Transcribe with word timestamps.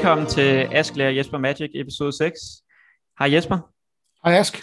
Velkommen 0.00 0.26
til 0.26 0.68
Ask 0.72 0.96
Lærer 0.96 1.10
Jesper 1.10 1.38
Magic, 1.38 1.70
episode 1.74 2.12
6. 2.12 2.40
Hej 3.18 3.34
Jesper. 3.34 3.58
Hej 4.24 4.38
Ask. 4.38 4.62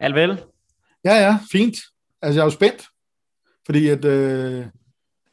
Alt 0.00 0.14
vel? 0.14 0.44
Ja, 1.04 1.14
ja, 1.14 1.38
fint. 1.52 1.76
Altså, 2.22 2.38
jeg 2.38 2.42
er 2.42 2.46
jo 2.46 2.50
spændt, 2.50 2.86
fordi 3.66 3.88
at, 3.88 4.04
øh, 4.04 4.66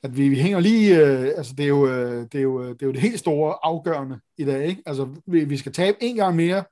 at 0.03 0.17
vi, 0.17 0.29
vi 0.29 0.39
hænger 0.39 0.59
lige, 0.59 0.97
øh, 0.97 1.33
altså 1.37 1.53
det 1.57 1.63
er, 1.63 1.67
jo, 1.67 1.87
øh, 1.87 2.21
det, 2.31 2.35
er 2.35 2.41
jo, 2.41 2.63
øh, 2.63 2.69
det 2.69 2.81
er 2.81 2.85
jo 2.85 2.91
det 2.91 3.01
helt 3.01 3.19
store 3.19 3.55
afgørende 3.63 4.19
i 4.37 4.45
dag, 4.45 4.65
ikke? 4.65 4.83
Altså, 4.85 5.15
vi, 5.27 5.43
vi 5.43 5.57
skal 5.57 5.73
tabe 5.73 5.97
en 6.01 6.15
gang 6.15 6.35
mere, 6.35 6.63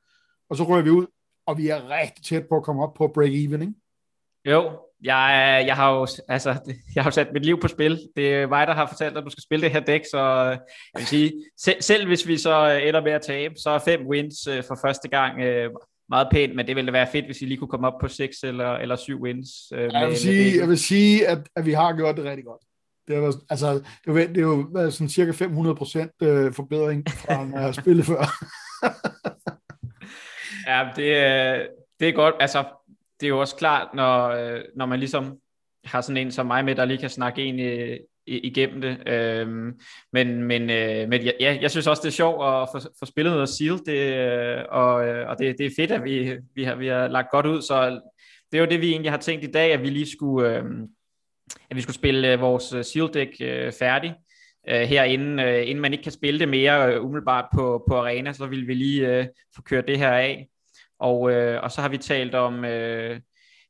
og 0.49 0.57
så 0.57 0.63
rører 0.63 0.81
vi 0.81 0.89
ud, 0.89 1.05
og 1.45 1.57
vi 1.57 1.67
er 1.67 1.89
rigtig 1.89 2.25
tæt 2.25 2.47
på 2.49 2.57
at 2.57 2.63
komme 2.63 2.83
op 2.83 2.93
på 2.93 3.13
break-even, 3.17 3.61
ikke? 3.61 3.73
Jo, 4.45 4.79
jeg, 5.03 5.63
jeg, 5.67 5.75
har 5.75 5.93
jo, 5.93 6.07
altså, 6.27 6.49
jeg 6.95 7.03
har 7.03 7.09
jo 7.09 7.11
sat 7.11 7.33
mit 7.33 7.45
liv 7.45 7.59
på 7.59 7.67
spil. 7.67 7.99
Det 8.15 8.33
er 8.33 8.47
mig, 8.47 8.67
der 8.67 8.73
har 8.73 8.87
fortalt, 8.87 9.17
at 9.17 9.23
du 9.23 9.29
skal 9.29 9.43
spille 9.43 9.63
det 9.63 9.71
her 9.71 9.79
dæk, 9.79 10.01
så 10.11 10.19
jeg 10.19 10.59
vil 10.97 11.07
sige, 11.07 11.33
selv, 11.57 11.81
selv 11.81 12.07
hvis 12.07 12.27
vi 12.27 12.37
så 12.37 12.81
ender 12.83 13.01
med 13.01 13.11
at 13.11 13.21
tabe, 13.21 13.53
så 13.57 13.69
er 13.69 13.79
fem 13.79 14.07
wins 14.07 14.47
øh, 14.47 14.63
for 14.67 14.77
første 14.81 15.07
gang 15.07 15.41
øh, 15.41 15.69
meget 16.09 16.27
pænt, 16.31 16.55
men 16.55 16.67
det 16.67 16.75
ville 16.75 16.93
være 16.93 17.07
fedt, 17.11 17.25
hvis 17.25 17.41
vi 17.41 17.45
lige 17.45 17.57
kunne 17.57 17.67
komme 17.67 17.87
op 17.87 17.99
på 18.01 18.07
seks 18.07 18.37
eller, 18.43 18.73
eller 18.73 18.95
syv 18.95 19.21
wins. 19.21 19.49
Øh, 19.73 19.89
jeg, 19.93 20.07
vil 20.07 20.17
sige, 20.17 20.59
jeg 20.59 20.69
vil 20.69 20.79
sige, 20.79 21.27
at, 21.27 21.39
at 21.55 21.65
vi 21.65 21.73
har 21.73 21.95
gjort 21.95 22.17
det 22.17 22.25
rigtig 22.25 22.45
godt. 22.45 22.61
Det 23.07 23.15
er, 23.15 23.31
altså, 23.49 23.73
det 24.05 24.23
er, 24.23 24.27
det 24.27 24.41
jo 24.41 24.65
været 24.73 24.93
sådan 24.93 25.09
cirka 25.09 25.31
500 25.31 25.75
procent 25.75 26.11
øh, 26.23 26.53
forbedring 26.53 27.09
fra, 27.09 27.45
når 27.45 27.57
jeg 27.57 27.65
har 27.65 27.71
spillet 27.71 28.05
før. 28.05 28.17
ja, 30.71 30.89
det, 30.95 31.67
det 31.99 32.09
er 32.09 32.13
godt. 32.13 32.35
Altså, 32.39 32.63
det 33.21 33.27
er 33.27 33.29
jo 33.29 33.39
også 33.39 33.55
klart, 33.55 33.93
når, 33.93 34.27
øh, 34.29 34.61
når 34.75 34.85
man 34.85 34.99
ligesom 34.99 35.37
har 35.85 36.01
sådan 36.01 36.17
en 36.17 36.31
som 36.31 36.45
mig 36.45 36.65
med, 36.65 36.75
der 36.75 36.85
lige 36.85 36.97
kan 36.97 37.09
snakke 37.09 37.43
en 37.43 37.59
øh, 37.59 37.97
i, 38.25 38.39
igennem 38.39 38.81
det. 38.81 39.07
Øhm, 39.07 39.79
men 40.13 40.43
men, 40.43 40.69
øh, 40.69 41.09
men 41.09 41.21
ja, 41.21 41.57
jeg 41.61 41.71
synes 41.71 41.87
også, 41.87 42.01
det 42.01 42.07
er 42.07 42.11
sjovt 42.11 42.45
at 42.45 42.67
få, 42.73 42.89
få 42.99 43.05
spillet 43.05 43.33
noget 43.33 43.49
Seal, 43.49 43.77
det, 43.85 44.15
øh, 44.15 44.65
og, 44.69 45.07
øh, 45.07 45.29
og 45.29 45.39
det, 45.39 45.57
det 45.57 45.65
er 45.65 45.71
fedt, 45.75 45.91
at 45.91 46.03
vi, 46.03 46.37
vi, 46.55 46.63
har, 46.63 46.75
vi 46.75 46.87
har 46.87 47.07
lagt 47.07 47.31
godt 47.31 47.45
ud, 47.45 47.61
så 47.61 48.01
det 48.51 48.57
er 48.57 48.61
jo 48.61 48.69
det, 48.69 48.81
vi 48.81 48.89
egentlig 48.89 49.11
har 49.11 49.17
tænkt 49.17 49.43
i 49.43 49.51
dag, 49.51 49.73
at 49.73 49.81
vi 49.81 49.89
lige 49.89 50.11
skulle, 50.11 50.57
øh, 50.57 50.63
at 51.69 51.75
vi 51.75 51.81
skulle 51.81 51.95
spille 51.95 52.33
øh, 52.33 52.41
vores 52.41 52.87
Seal-dæk 52.87 53.35
øh, 53.41 53.71
færdig 53.79 54.15
øh, 54.69 54.81
herinde, 54.81 55.43
øh, 55.43 55.69
inden 55.69 55.81
man 55.81 55.93
ikke 55.93 56.03
kan 56.03 56.11
spille 56.11 56.39
det 56.39 56.49
mere 56.49 56.93
øh, 56.93 57.05
umiddelbart 57.05 57.45
på, 57.53 57.83
på 57.87 57.95
arena, 57.95 58.33
så 58.33 58.45
vil 58.45 58.67
vi 58.67 58.73
lige 58.73 59.17
øh, 59.17 59.25
få 59.55 59.61
kørt 59.61 59.87
det 59.87 59.97
her 59.97 60.11
af. 60.11 60.47
Og, 61.01 61.31
øh, 61.31 61.63
og 61.63 61.71
så 61.71 61.81
har 61.81 61.89
vi 61.89 61.97
talt 61.97 62.35
om 62.35 62.65
øh, 62.65 63.19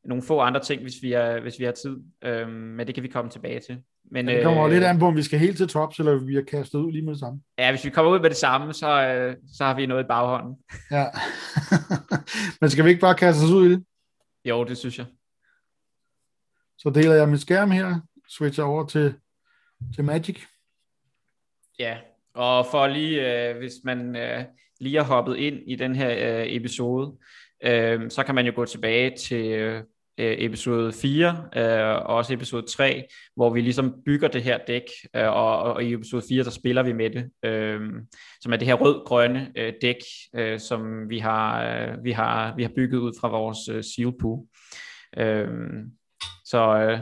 nogle 0.06 0.24
få 0.24 0.40
andre 0.40 0.60
ting, 0.60 0.82
hvis 0.82 0.94
vi, 1.02 1.14
er, 1.14 1.40
hvis 1.40 1.60
vi 1.60 1.66
har 1.66 1.72
tid. 1.72 1.98
Øh, 2.22 2.50
men 2.50 2.88
det 2.88 2.96
kan 2.96 3.04
vi 3.04 3.08
komme 3.08 3.32
tilbage 3.32 3.60
til. 3.60 3.84
Men, 4.12 4.30
ja, 4.30 4.36
det 4.36 4.44
kommer 4.44 4.66
øh, 4.66 4.72
lidt 4.72 4.84
an 4.84 5.00
på, 5.00 5.06
om 5.06 5.16
vi 5.16 5.24
skal 5.24 5.40
helt 5.40 5.58
til 5.58 5.68
tops, 5.68 6.00
eller 6.00 6.16
vi 6.16 6.36
har 6.36 6.42
kastet 6.42 6.80
ud 6.80 6.92
lige 6.92 7.06
med 7.06 7.14
det 7.14 7.20
samme. 7.20 7.42
Ja, 7.58 7.72
hvis 7.72 7.86
vi 7.86 7.90
kommer 7.90 8.12
ud 8.12 8.20
med 8.20 8.30
det 8.30 8.38
samme, 8.38 8.74
så, 8.74 9.04
øh, 9.04 9.36
så 9.58 9.64
har 9.64 9.76
vi 9.76 9.86
noget 9.86 10.04
i 10.04 10.08
baghånden. 10.08 10.56
Ja. 10.92 11.06
men 12.62 12.70
skal 12.70 12.86
vi 12.86 12.90
ikke 12.90 13.02
bare 13.02 13.16
kaste 13.16 13.44
os 13.44 13.52
ud 13.52 13.66
i 13.66 13.72
det? 13.72 13.84
Jo, 14.46 14.64
det 14.64 14.78
synes 14.78 14.98
jeg. 14.98 15.06
Så 16.78 16.90
deler 16.90 17.14
jeg 17.14 17.30
min 17.30 17.38
skærm 17.38 17.72
her, 17.72 18.00
switcher 18.30 18.64
over 18.64 18.86
til, 18.86 19.14
til 19.96 20.04
Magic. 20.04 20.42
Ja, 21.80 21.98
og 22.34 22.66
for 22.72 22.88
lige, 22.88 23.50
øh, 23.50 23.58
hvis 23.58 23.74
man 23.84 24.16
øh, 24.16 24.44
lige 24.82 24.98
har 24.98 25.04
hoppet 25.04 25.38
ind 25.38 25.60
i 25.68 25.76
den 25.76 25.96
her 25.96 26.40
øh, 26.42 26.46
episode, 26.48 27.18
øh, 27.64 28.10
så 28.10 28.24
kan 28.24 28.36
man 28.36 28.46
jo 28.46 28.52
gå 28.56 28.66
tilbage 28.66 29.16
til 29.18 29.46
øh, 29.46 29.84
episode 30.18 30.94
4 30.94 31.46
øh, 31.56 31.96
og 31.96 32.16
også 32.16 32.34
episode 32.34 32.66
3, 32.68 33.04
hvor 33.36 33.50
vi 33.50 33.62
ligesom 33.62 33.96
bygger 34.06 34.28
det 34.28 34.44
her 34.44 34.58
dæk, 34.68 34.84
øh, 35.16 35.28
og, 35.28 35.60
og 35.60 35.84
i 35.84 35.94
episode 35.94 36.24
4, 36.30 36.44
der 36.44 36.50
spiller 36.50 36.84
vi 36.84 36.94
med 36.94 37.10
det, 37.10 37.30
øh, 37.46 37.80
som 38.42 38.54
er 38.54 38.58
det 38.58 38.68
her 38.68 38.76
rød-grønne 38.76 39.52
øh, 39.56 39.74
dæk, 39.82 39.98
øh, 40.36 40.60
som 40.60 41.10
vi 41.10 41.20
har, 41.20 41.66
øh, 41.66 42.04
vi, 42.04 42.12
har, 42.12 42.56
vi 42.56 42.64
har 42.64 42.72
bygget 42.76 43.00
ud 43.00 43.12
fra 43.22 43.28
vores 43.28 43.70
øh, 43.70 43.84
seal 43.84 44.14
pool. 44.22 44.46
Øh, 45.18 45.48
så 46.46 46.78
øh, 46.78 47.00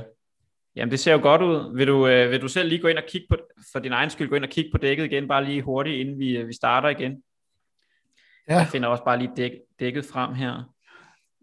Jamen, 0.75 0.91
det 0.91 0.99
ser 0.99 1.13
jo 1.13 1.19
godt 1.21 1.41
ud. 1.41 1.75
Vil 1.75 1.87
du, 1.87 2.07
øh, 2.07 2.31
vil 2.31 2.41
du 2.41 2.47
selv 2.47 2.69
lige 2.69 2.81
gå 2.81 2.87
ind 2.87 2.97
og 2.97 3.03
kigge 3.07 3.27
på, 3.29 3.37
for 3.71 3.79
din 3.79 3.91
egen 3.91 4.09
skyld, 4.09 4.29
gå 4.29 4.35
ind 4.35 4.43
og 4.43 4.49
kigge 4.49 4.71
på 4.71 4.77
dækket 4.77 5.05
igen, 5.05 5.27
bare 5.27 5.45
lige 5.45 5.61
hurtigt, 5.61 5.95
inden 5.95 6.19
vi, 6.19 6.37
øh, 6.37 6.47
vi 6.47 6.53
starter 6.53 6.89
igen? 6.89 7.23
Ja. 8.49 8.57
Jeg 8.57 8.67
finder 8.67 8.89
også 8.89 9.03
bare 9.03 9.17
lige 9.17 9.31
dæk, 9.37 9.51
dækket 9.79 10.05
frem 10.05 10.33
her. 10.33 10.73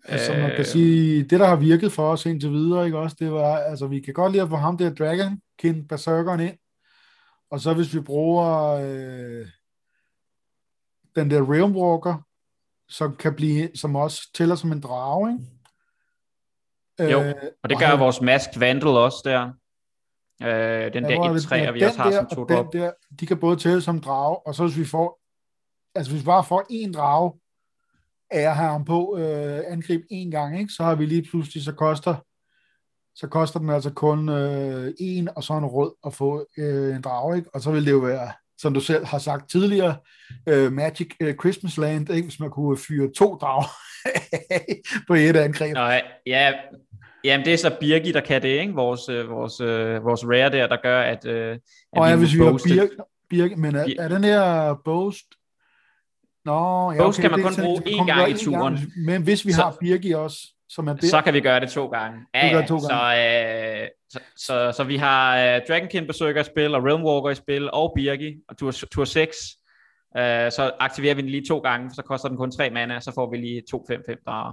Altså, 0.04 0.32
man 0.32 0.56
kan 0.56 0.64
sige, 0.64 1.22
det 1.22 1.40
der 1.40 1.46
har 1.46 1.56
virket 1.56 1.92
for 1.92 2.10
os 2.12 2.26
indtil 2.26 2.50
videre, 2.50 2.84
ikke 2.84 2.98
også, 2.98 3.16
det 3.18 3.32
var, 3.32 3.56
altså, 3.56 3.86
vi 3.86 4.00
kan 4.00 4.14
godt 4.14 4.32
lide 4.32 4.42
at 4.42 4.48
få 4.48 4.56
ham 4.56 4.78
der 4.78 4.94
Dragon 4.94 5.40
King 5.58 5.88
Berserkeren 5.88 6.40
ind, 6.40 6.56
og 7.50 7.60
så 7.60 7.74
hvis 7.74 7.94
vi 7.94 8.00
bruger 8.00 8.66
øh, 8.66 9.46
den 11.16 11.30
der 11.30 11.52
Realm 11.52 11.76
Walker, 11.76 12.26
som 12.88 13.16
kan 13.16 13.34
blive, 13.34 13.70
som 13.74 13.96
også 13.96 14.30
tæller 14.34 14.54
som 14.54 14.72
en 14.72 14.80
drage, 14.80 15.32
ikke? 15.32 15.44
Jo, 17.12 17.22
øh, 17.22 17.34
og 17.62 17.70
det 17.70 17.78
gør 17.78 17.88
og 17.88 18.00
vores 18.00 18.20
Mask 18.20 18.50
Vandal 18.56 18.88
også 18.88 19.22
der. 19.24 19.52
Øh, 20.42 20.92
den 20.92 21.04
der 21.04 21.64
1-3, 21.64 21.68
og 21.68 21.74
vi 21.74 21.82
også 21.82 21.98
har 21.98 22.10
der, 22.10 22.16
som 22.16 22.28
to 22.36 22.44
drop. 22.44 22.72
Der, 22.72 22.92
de 23.20 23.26
kan 23.26 23.40
både 23.40 23.56
tælle 23.56 23.82
som 23.82 24.00
drage, 24.00 24.46
og 24.46 24.54
så 24.54 24.66
hvis 24.66 24.78
vi 24.78 24.84
får, 24.84 25.20
altså 25.96 26.12
hvis 26.12 26.22
vi 26.22 26.26
bare 26.26 26.44
får 26.44 26.66
en 26.70 26.92
drage, 26.92 27.32
af 28.30 28.40
at 28.40 28.56
have 28.56 28.70
ham 28.70 28.84
på 28.84 29.18
øh, 29.18 29.60
angreb 29.68 30.02
en 30.10 30.30
gang, 30.30 30.58
ikke? 30.58 30.72
så 30.72 30.82
har 30.82 30.94
vi 30.94 31.06
lige 31.06 31.26
pludselig, 31.30 31.64
så 31.64 31.72
koster 31.72 32.14
så 33.14 33.26
koster 33.26 33.60
den 33.60 33.70
altså 33.70 33.90
kun 33.90 34.28
øh, 34.28 34.94
en 34.98 35.28
og 35.36 35.44
så 35.44 35.52
en 35.52 35.64
rød 35.64 35.92
at 36.06 36.14
få 36.14 36.46
øh, 36.58 36.96
en 36.96 37.02
drage, 37.02 37.36
ikke? 37.36 37.50
og 37.54 37.60
så 37.60 37.70
vil 37.70 37.86
det 37.86 37.90
jo 37.90 37.98
være, 37.98 38.32
som 38.58 38.74
du 38.74 38.80
selv 38.80 39.04
har 39.04 39.18
sagt 39.18 39.50
tidligere, 39.50 39.96
øh, 40.48 40.72
Magic 40.72 41.08
øh, 41.20 41.34
Christmas 41.34 41.76
Land, 41.76 42.10
ikke? 42.10 42.28
hvis 42.28 42.40
man 42.40 42.50
kunne 42.50 42.78
fyre 42.78 43.12
to 43.16 43.34
drager 43.34 43.66
på 45.08 45.14
et 45.14 45.36
angreb. 45.36 45.74
Nej, 45.74 46.02
ja, 46.26 46.52
Jamen, 47.24 47.46
det 47.46 47.52
er 47.52 47.58
så 47.58 47.76
Birgi, 47.80 48.12
der 48.12 48.20
kan 48.20 48.42
det, 48.42 48.48
ikke? 48.48 48.74
Vores, 48.74 49.08
øh, 49.08 49.30
vores, 49.30 49.60
øh, 49.60 50.04
vores 50.04 50.24
rare 50.24 50.50
der, 50.50 50.66
der 50.66 50.76
gør, 50.82 51.00
at, 51.00 51.26
øh, 51.26 51.52
at 51.52 51.60
og 51.92 52.08
ja, 52.08 52.16
hvis 52.16 52.34
vi 52.34 52.38
har 52.38 52.60
Birgi, 52.64 52.88
Birgi, 53.30 53.54
men 53.54 53.74
er, 53.74 53.86
er 53.98 54.08
den 54.08 54.24
her 54.24 54.74
boast 54.84 55.26
Nå, 56.46 56.92
ja, 56.92 57.06
okay, 57.06 57.20
kan 57.20 57.30
man 57.30 57.42
kun 57.42 57.54
bruge 57.62 57.82
én 57.86 58.06
gang 58.06 58.30
i 58.30 58.34
turen. 58.34 58.74
Gang, 58.74 59.04
men 59.06 59.22
hvis 59.22 59.46
vi 59.46 59.52
så, 59.52 59.62
har 59.62 59.76
Birgi 59.80 60.12
også, 60.12 60.38
som 60.68 60.88
er 60.88 60.94
der, 60.94 61.06
så 61.06 61.20
kan 61.20 61.34
vi 61.34 61.40
gøre 61.40 61.60
det 61.60 61.70
to 61.70 61.86
gange. 61.86 62.20
Ja, 62.34 62.46
ja. 62.46 62.66
To 62.66 62.74
gange. 62.74 62.88
Så, 62.88 63.82
øh, 63.82 63.88
så, 64.10 64.20
så, 64.36 64.72
så, 64.76 64.84
vi 64.84 64.96
har 64.96 65.38
øh, 65.38 65.60
Dragonkin 65.68 66.06
Berserker 66.06 66.40
i 66.40 66.44
spil, 66.44 66.74
og 66.74 66.84
Realmwalker 66.84 67.30
i 67.30 67.34
spil, 67.34 67.70
og 67.70 67.92
Birgi, 67.96 68.36
og 68.48 68.56
tur, 68.56 68.70
tur 68.70 69.04
6. 69.04 69.36
Øh, 70.16 70.52
så 70.52 70.72
aktiverer 70.80 71.14
vi 71.14 71.22
den 71.22 71.30
lige 71.30 71.46
to 71.48 71.58
gange, 71.58 71.90
så 71.94 72.02
koster 72.02 72.28
den 72.28 72.36
kun 72.38 72.50
tre 72.50 72.70
mana, 72.70 73.00
så 73.00 73.12
får 73.14 73.30
vi 73.30 73.36
lige 73.36 73.62
2-5-5 73.74 74.22
drager. 74.26 74.52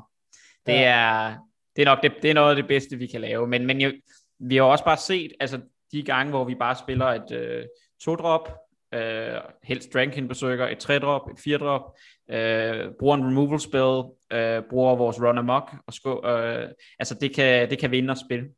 Det, 0.65 0.73
ja. 0.73 0.81
er, 0.81 1.35
det 1.75 1.81
er 1.81 1.85
nok 1.85 2.03
det, 2.03 2.11
det 2.21 2.29
er 2.29 2.33
noget 2.33 2.49
af 2.49 2.55
det 2.55 2.67
bedste, 2.67 2.97
vi 2.97 3.07
kan 3.07 3.21
lave. 3.21 3.47
Men, 3.47 3.65
men 3.65 3.81
jo, 3.81 3.91
vi 4.39 4.55
har 4.55 4.63
også 4.63 4.83
bare 4.83 4.97
set, 4.97 5.31
altså 5.39 5.59
de 5.91 6.03
gange, 6.03 6.29
hvor 6.29 6.43
vi 6.43 6.55
bare 6.55 6.75
spiller 6.75 7.05
et 7.05 7.31
øh, 7.31 7.63
to-drop, 8.03 8.62
øh, 8.93 9.41
helst 9.63 9.93
Drankin 9.93 10.27
besøger 10.27 10.67
et 10.67 10.89
3-drop, 10.89 11.29
et 11.29 11.39
4-drop, 11.39 11.97
øh, 12.29 12.91
bruger 12.99 13.15
en 13.15 13.25
removal 13.25 13.59
spell, 13.59 14.03
øh, 14.31 14.63
bruger 14.69 14.95
vores 14.95 15.21
run 15.21 15.37
amok, 15.37 15.75
og 15.87 15.93
sko, 15.93 16.27
øh, 16.27 16.69
altså 16.99 17.15
det 17.21 17.35
kan, 17.35 17.69
det 17.69 17.79
kan 17.79 17.91
vinde 17.91 18.11
og 18.11 18.17
spille. 18.17 18.49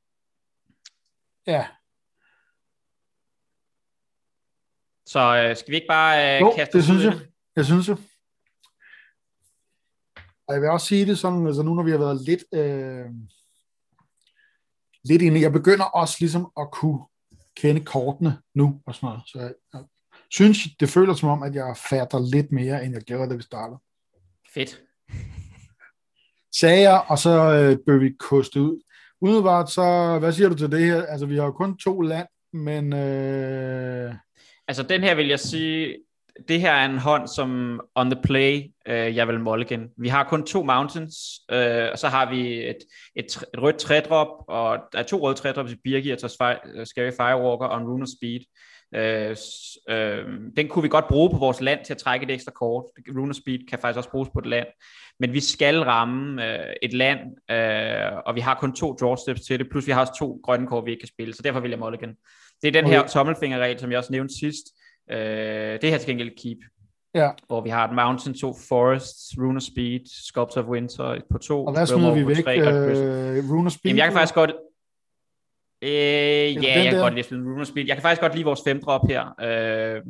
Ja. 1.48 1.68
Så 5.06 5.20
øh, 5.20 5.56
skal 5.56 5.72
vi 5.72 5.76
ikke 5.76 5.88
bare 5.88 6.36
øh, 6.36 6.42
jo, 6.42 6.54
kaste 6.56 6.78
det 6.78 6.86
synes 6.86 7.04
jeg. 7.04 7.20
Jeg 7.56 7.66
synes 7.66 7.88
jeg. 7.88 7.98
Og 10.48 10.54
jeg 10.54 10.62
vil 10.62 10.70
også 10.70 10.88
sige 10.88 11.06
det 11.06 11.18
sådan, 11.18 11.48
altså 11.48 11.64
nu 11.64 11.74
når 11.74 11.84
vi 11.84 11.92
har 11.92 11.98
været 11.98 12.22
lidt, 12.26 12.44
øh, 12.54 13.06
lidt 15.04 15.22
inde, 15.22 15.42
jeg 15.42 15.52
begynder 15.52 15.86
også 15.86 16.18
ligesom 16.20 16.52
at 16.58 16.72
kunne 16.72 17.00
kende 17.56 17.86
kortene 17.86 18.42
nu 18.56 18.82
og 18.86 18.96
sådan 18.96 19.08
noget. 19.08 19.22
Så 19.28 19.40
jeg, 19.40 19.54
synes, 20.36 20.58
det 20.80 20.90
føler 20.90 21.14
som 21.14 21.30
om, 21.30 21.44
at 21.44 21.56
jeg 21.56 21.78
fatter 21.90 22.32
lidt 22.36 22.52
mere, 22.52 22.86
end 22.86 22.94
jeg 22.94 23.04
gjorde, 23.04 23.30
da 23.30 23.36
vi 23.36 23.42
startede. 23.42 23.80
Fedt. 24.54 24.82
Sagde 26.60 26.82
jeg, 26.82 27.02
og 27.08 27.18
så 27.18 27.30
øh, 27.30 27.78
bør 27.86 27.98
vi 27.98 28.12
koste 28.20 28.62
ud. 28.62 28.82
Udebart, 29.22 29.72
så 29.72 30.18
hvad 30.20 30.32
siger 30.32 30.50
du 30.50 30.56
til 30.56 30.72
det 30.72 30.86
her? 30.86 31.06
Altså, 31.06 31.26
vi 31.26 31.36
har 31.36 31.46
jo 31.46 31.52
kun 31.52 31.78
to 31.78 32.02
land, 32.02 32.28
men... 32.54 32.94
Øh... 32.94 34.14
Altså, 34.68 34.84
den 34.84 35.02
her 35.02 35.16
vil 35.16 35.28
jeg 35.28 35.40
sige, 35.40 35.98
det 36.48 36.62
her 36.62 36.72
er 36.72 36.86
en 36.86 36.98
hånd, 36.98 37.28
som 37.28 37.82
on 37.96 38.12
the 38.12 38.22
play, 38.24 38.64
øh, 38.88 39.16
jeg 39.16 39.28
vil 39.28 39.40
mulligan. 39.40 39.90
Vi 39.98 40.08
har 40.08 40.24
kun 40.24 40.46
to 40.46 40.64
mountains, 40.64 41.16
øh, 41.52 41.88
og 41.92 42.00
så 42.00 42.08
har 42.08 42.30
vi 42.30 42.70
et, 42.70 42.78
et, 43.16 43.26
et 43.26 43.62
rødt 43.62 43.78
trædrop, 43.78 44.28
og 44.48 44.80
der 44.94 45.00
er 45.00 45.04
to 45.04 45.18
røde 45.18 45.36
trædrops 45.36 45.72
i 45.72 45.78
Birgi, 45.84 46.12
og 46.12 46.30
Scary 46.88 47.12
Firewalker 47.12 47.66
og 47.66 47.82
en 47.82 47.88
Rune 47.88 48.08
Speed. 48.08 48.42
Øh, 48.96 49.36
øh, 49.90 50.26
den 50.58 50.68
kunne 50.68 50.84
vi 50.84 50.90
godt 50.90 51.08
bruge 51.08 51.30
på 51.30 51.38
vores 51.38 51.62
land 51.62 51.86
til 51.86 51.94
at 51.94 51.98
trække 51.98 52.24
et 52.24 52.32
ekstra 52.32 52.52
kort. 52.52 52.84
Rune 53.18 53.34
Speed 53.34 53.60
kan 53.70 53.80
faktisk 53.80 53.98
også 53.98 54.12
bruges 54.12 54.30
på 54.34 54.40
et 54.40 54.46
land. 54.46 54.68
Men 55.20 55.34
vi 55.34 55.40
skal 55.40 55.80
ramme 55.80 56.46
øh, 56.46 56.74
et 56.82 56.94
land, 56.94 57.20
øh, 57.52 58.22
og 58.26 58.36
vi 58.36 58.42
har 58.42 58.58
kun 58.60 58.74
to 58.74 58.94
draw 58.94 59.16
steps 59.16 59.42
til 59.42 59.60
det, 59.60 59.70
plus 59.72 59.88
vi 59.88 59.92
har 59.92 60.02
også 60.02 60.16
to 60.20 60.40
grønne 60.44 60.68
kort, 60.68 60.86
vi 60.86 60.92
ikke 60.92 61.02
kan 61.02 61.08
spille, 61.08 61.34
så 61.34 61.42
derfor 61.44 61.60
vil 61.60 61.70
jeg 61.70 61.80
mulligan. 61.80 62.16
Det 62.62 62.68
er 62.68 62.72
den 62.72 62.86
okay. 62.86 62.96
her 62.96 63.08
tommelfingerregel, 63.08 63.80
som 63.80 63.92
jeg 63.92 63.98
også 63.98 64.12
nævnte 64.12 64.40
sidst. 64.40 64.66
Øh, 65.12 65.82
det 65.82 65.90
her 65.90 65.98
til 65.98 66.08
gengæld 66.08 66.32
keep. 66.42 66.58
Ja. 67.16 67.30
Hvor 67.48 67.62
vi 67.62 67.70
har 67.70 67.88
et 67.88 67.96
Mountain, 67.96 68.36
to 68.38 68.54
Forests, 68.70 69.34
Rune 69.38 69.58
of 69.58 69.62
Speed, 69.62 70.00
Sculptor 70.28 70.62
of 70.62 70.68
Winter 70.68 71.22
på 71.32 71.38
to. 71.38 71.66
Og 71.66 71.74
hvad 71.74 71.86
smider 71.86 72.14
vi 72.14 72.28
væk? 72.28 72.44
Tre, 72.44 72.60
øh, 72.60 73.52
Rune 73.52 73.66
of 73.66 73.72
Speed? 73.72 73.90
Jamen, 73.90 73.98
jeg 73.98 74.06
kan 74.06 74.14
faktisk 74.14 74.36
godt... 74.36 74.52
Øh, 75.82 75.90
ja, 75.90 76.52
jeg 76.54 76.84
kan 76.84 76.94
der? 76.94 77.00
godt 77.02 77.14
lide 77.16 77.28
Rune 77.36 77.62
of 77.62 77.68
Speed. 77.68 77.86
Jeg 77.88 77.96
kan 77.96 78.02
faktisk 78.02 78.22
godt 78.22 78.34
lide 78.34 78.46
vores 78.46 78.60
femte 78.68 78.86
op 78.86 79.02
her. 79.10 79.22
Øh, 79.42 80.02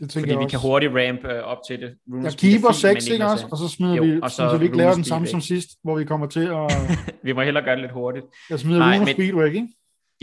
det 0.00 0.12
fordi 0.12 0.28
jeg 0.30 0.38
vi 0.38 0.44
også. 0.44 0.48
kan 0.58 0.68
hurtigt 0.68 0.92
ramp 0.94 1.24
øh, 1.24 1.42
op 1.42 1.58
til 1.68 1.80
det. 1.80 1.94
Rune 2.12 2.22
Jeg 2.24 2.30
er 2.32 2.36
keeper 2.36 2.68
fint, 2.68 2.76
6, 2.76 3.06
men 3.06 3.12
ikke 3.12 3.24
også? 3.26 3.46
Og 3.52 3.58
så 3.58 3.68
smider 3.68 3.94
Jo, 3.94 4.02
vi, 4.02 4.20
og 4.22 4.30
så, 4.30 4.36
så 4.50 4.56
vi 4.58 4.64
ikke 4.64 4.76
laver 4.76 4.94
den 4.94 5.04
samme 5.04 5.26
som 5.26 5.40
sidst, 5.40 5.68
hvor 5.84 5.96
vi 5.98 6.04
kommer 6.04 6.26
til 6.26 6.40
at... 6.46 6.72
Vi 7.26 7.32
må 7.32 7.42
hellere 7.42 7.64
gøre 7.64 7.74
det 7.74 7.82
lidt 7.82 7.92
hurtigt. 7.92 8.24
Jeg 8.50 8.60
smider 8.60 8.78
Nej, 8.78 8.88
Rune 8.94 9.00
of 9.02 9.06
men- 9.06 9.14
Speed 9.14 9.34
væk, 9.42 9.54
ikke? 9.54 9.68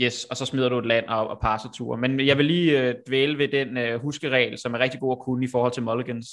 Yes, 0.00 0.24
og 0.24 0.36
så 0.36 0.44
smider 0.46 0.68
du 0.68 0.78
et 0.78 0.86
land 0.86 1.06
og, 1.06 1.28
og 1.28 1.38
passetur. 1.42 1.96
Men 1.96 2.20
jeg 2.26 2.38
vil 2.38 2.46
lige 2.46 2.80
øh, 2.88 2.94
dvæle 3.08 3.38
ved 3.38 3.48
den 3.48 3.76
øh, 3.76 4.00
huskeregel, 4.00 4.58
som 4.58 4.74
er 4.74 4.78
rigtig 4.78 5.00
god 5.00 5.12
at 5.12 5.24
kunne 5.24 5.44
i 5.44 5.48
forhold 5.52 5.72
til 5.72 5.82
mulligans. 5.82 6.28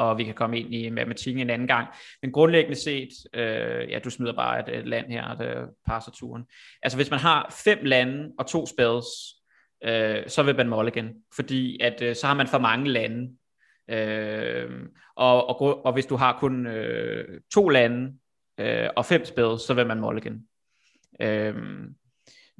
Og 0.00 0.18
vi 0.18 0.24
kan 0.24 0.34
komme 0.34 0.58
ind 0.58 0.74
i 0.74 0.90
matematikken 0.90 1.40
en 1.40 1.50
anden 1.50 1.68
gang. 1.68 1.88
Men 2.22 2.32
grundlæggende 2.32 2.80
set, 2.82 3.08
øh, 3.34 3.90
ja, 3.90 3.98
du 3.98 4.10
smider 4.10 4.32
bare 4.32 4.60
et, 4.60 4.78
et 4.78 4.88
land 4.88 5.06
her, 5.12 5.34
der 5.34 5.66
passer 5.86 6.10
turen. 6.10 6.44
Altså 6.82 6.98
hvis 6.98 7.10
man 7.10 7.20
har 7.20 7.54
fem 7.64 7.78
lande 7.82 8.32
og 8.38 8.46
to 8.46 8.66
spells, 8.66 9.06
øh, 9.84 10.28
så 10.28 10.42
vil 10.42 10.56
man 10.56 10.68
mulligan. 10.68 11.14
Fordi 11.36 11.80
at, 11.80 12.02
øh, 12.02 12.16
så 12.16 12.26
har 12.26 12.34
man 12.34 12.46
for 12.46 12.58
mange 12.58 12.88
lande. 12.88 13.36
Øh, 13.90 14.70
og, 15.16 15.48
og, 15.48 15.84
og 15.86 15.92
hvis 15.92 16.06
du 16.06 16.16
har 16.16 16.38
kun 16.38 16.66
øh, 16.66 17.40
to 17.54 17.68
lande 17.68 18.14
øh, 18.60 18.88
og 18.96 19.06
fem 19.06 19.24
spells, 19.24 19.62
så 19.62 19.74
vil 19.74 19.86
man 19.86 20.00
mulligan. 20.00 20.40
Øh, 21.20 21.54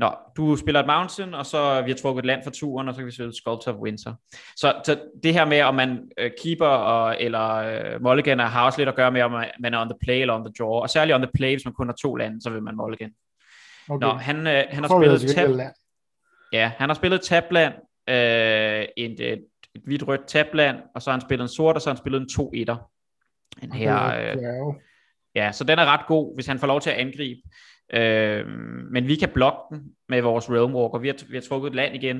nå, 0.00 0.10
du 0.36 0.56
spiller 0.56 0.80
et 0.80 0.86
mountain, 0.86 1.34
og 1.34 1.46
så 1.46 1.82
vi 1.82 1.90
har 1.90 1.98
trukket 1.98 2.22
et 2.22 2.26
land 2.26 2.42
for 2.44 2.50
turen, 2.50 2.88
og 2.88 2.94
så 2.94 2.98
kan 2.98 3.06
vi 3.06 3.12
spille 3.12 3.34
Sculptor 3.34 3.72
of 3.72 3.78
Winter. 3.78 4.14
Så, 4.56 4.74
så 4.84 5.00
det 5.22 5.32
her 5.32 5.44
med, 5.44 5.62
om 5.62 5.74
man 5.74 6.10
øh, 6.18 6.30
keeper 6.42 6.66
og, 6.66 7.16
eller 7.22 7.54
øh, 7.54 8.02
mulliganer, 8.02 8.44
har 8.44 8.66
også 8.66 8.78
lidt 8.78 8.88
at 8.88 8.94
gøre 8.94 9.12
med, 9.12 9.22
om 9.22 9.30
man 9.60 9.74
er 9.74 9.80
on 9.80 9.88
the 9.88 9.98
play 10.02 10.20
eller 10.20 10.34
on 10.34 10.44
the 10.44 10.52
draw. 10.58 10.70
Og 10.70 10.90
særligt 10.90 11.14
on 11.14 11.22
the 11.22 11.30
play, 11.34 11.52
hvis 11.54 11.64
man 11.64 11.74
kun 11.74 11.88
har 11.88 11.94
to 11.94 12.14
lande, 12.14 12.42
så 12.42 12.50
vil 12.50 12.62
man 12.62 12.76
mulligan. 12.76 13.12
Okay. 13.88 14.06
Nå, 14.06 14.12
han, 14.12 14.46
øh, 14.46 14.64
han 14.70 14.84
har 14.84 15.00
spillet 15.00 15.20
tab, 15.20 15.50
ja, 16.52 16.72
han 16.78 16.88
har 16.88 16.94
spillet 16.94 17.20
tabland, 17.20 17.74
øh, 18.08 18.84
et, 18.96 19.20
et, 19.20 19.44
et 19.74 19.82
hvidt-rødt 19.84 20.26
tabland, 20.28 20.76
og 20.94 21.02
så 21.02 21.10
har 21.10 21.18
han 21.18 21.26
spillet 21.28 21.44
en 21.44 21.48
sort, 21.48 21.76
og 21.76 21.82
så 21.82 21.90
har 21.90 21.94
han 21.94 22.02
spillet 22.02 22.20
en 22.20 22.28
2-1'er. 22.40 22.96
Den 23.60 23.72
her, 23.72 24.14
øh. 24.14 24.36
Ja, 25.34 25.52
så 25.52 25.64
den 25.64 25.78
er 25.78 25.84
ret 25.84 26.06
god, 26.06 26.34
hvis 26.34 26.46
han 26.46 26.58
får 26.58 26.66
lov 26.66 26.80
til 26.80 26.90
at 26.90 26.96
angribe. 26.96 27.40
Øh, 27.94 28.46
men 28.92 29.06
vi 29.06 29.16
kan 29.16 29.28
blokke 29.34 29.58
den 29.70 29.94
med 30.08 30.22
vores 30.22 30.50
Realm 30.50 30.74
Walker. 30.74 30.98
Vi 30.98 31.08
har, 31.08 31.16
vi 31.28 31.36
har 31.36 31.40
trukket 31.42 31.68
et 31.68 31.74
land 31.76 31.94
igen. 31.94 32.16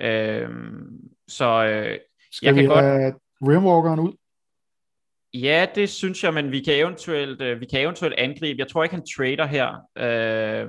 Øh, 0.00 0.48
så 1.28 1.64
øh, 1.64 1.98
Skal 2.32 2.46
jeg 2.46 2.54
vi 2.54 2.60
kan 2.60 2.68
godt- 2.68 2.84
have 2.84 3.14
Rimwalkeren 3.42 4.00
ud? 4.00 4.12
ja, 5.34 5.66
det 5.74 5.88
synes 5.88 6.24
jeg, 6.24 6.34
men 6.34 6.50
vi 6.52 6.60
kan 6.60 6.74
eventuelt, 6.74 7.42
øh, 7.42 7.60
vi 7.60 7.66
kan 7.66 7.80
eventuelt 7.80 8.14
angribe. 8.18 8.58
Jeg 8.58 8.68
tror 8.68 8.82
ikke, 8.84 8.94
han 8.94 9.06
trader 9.16 9.46
her. 9.46 9.68
Øh, 9.98 10.68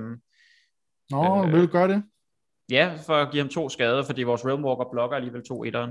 Nå, 1.10 1.44
Øh, 1.46 1.52
vil 1.52 1.60
du 1.62 1.66
gøre 1.66 1.88
det? 1.88 2.02
ja, 2.70 2.94
for 3.06 3.12
at 3.14 3.30
give 3.32 3.42
ham 3.42 3.48
to 3.48 3.68
skader, 3.68 4.04
fordi 4.04 4.22
vores 4.22 4.46
Realm 4.46 4.64
Walker 4.64 4.84
blokker 4.92 5.16
alligevel 5.16 5.42
to 5.44 5.64
etteren. 5.64 5.90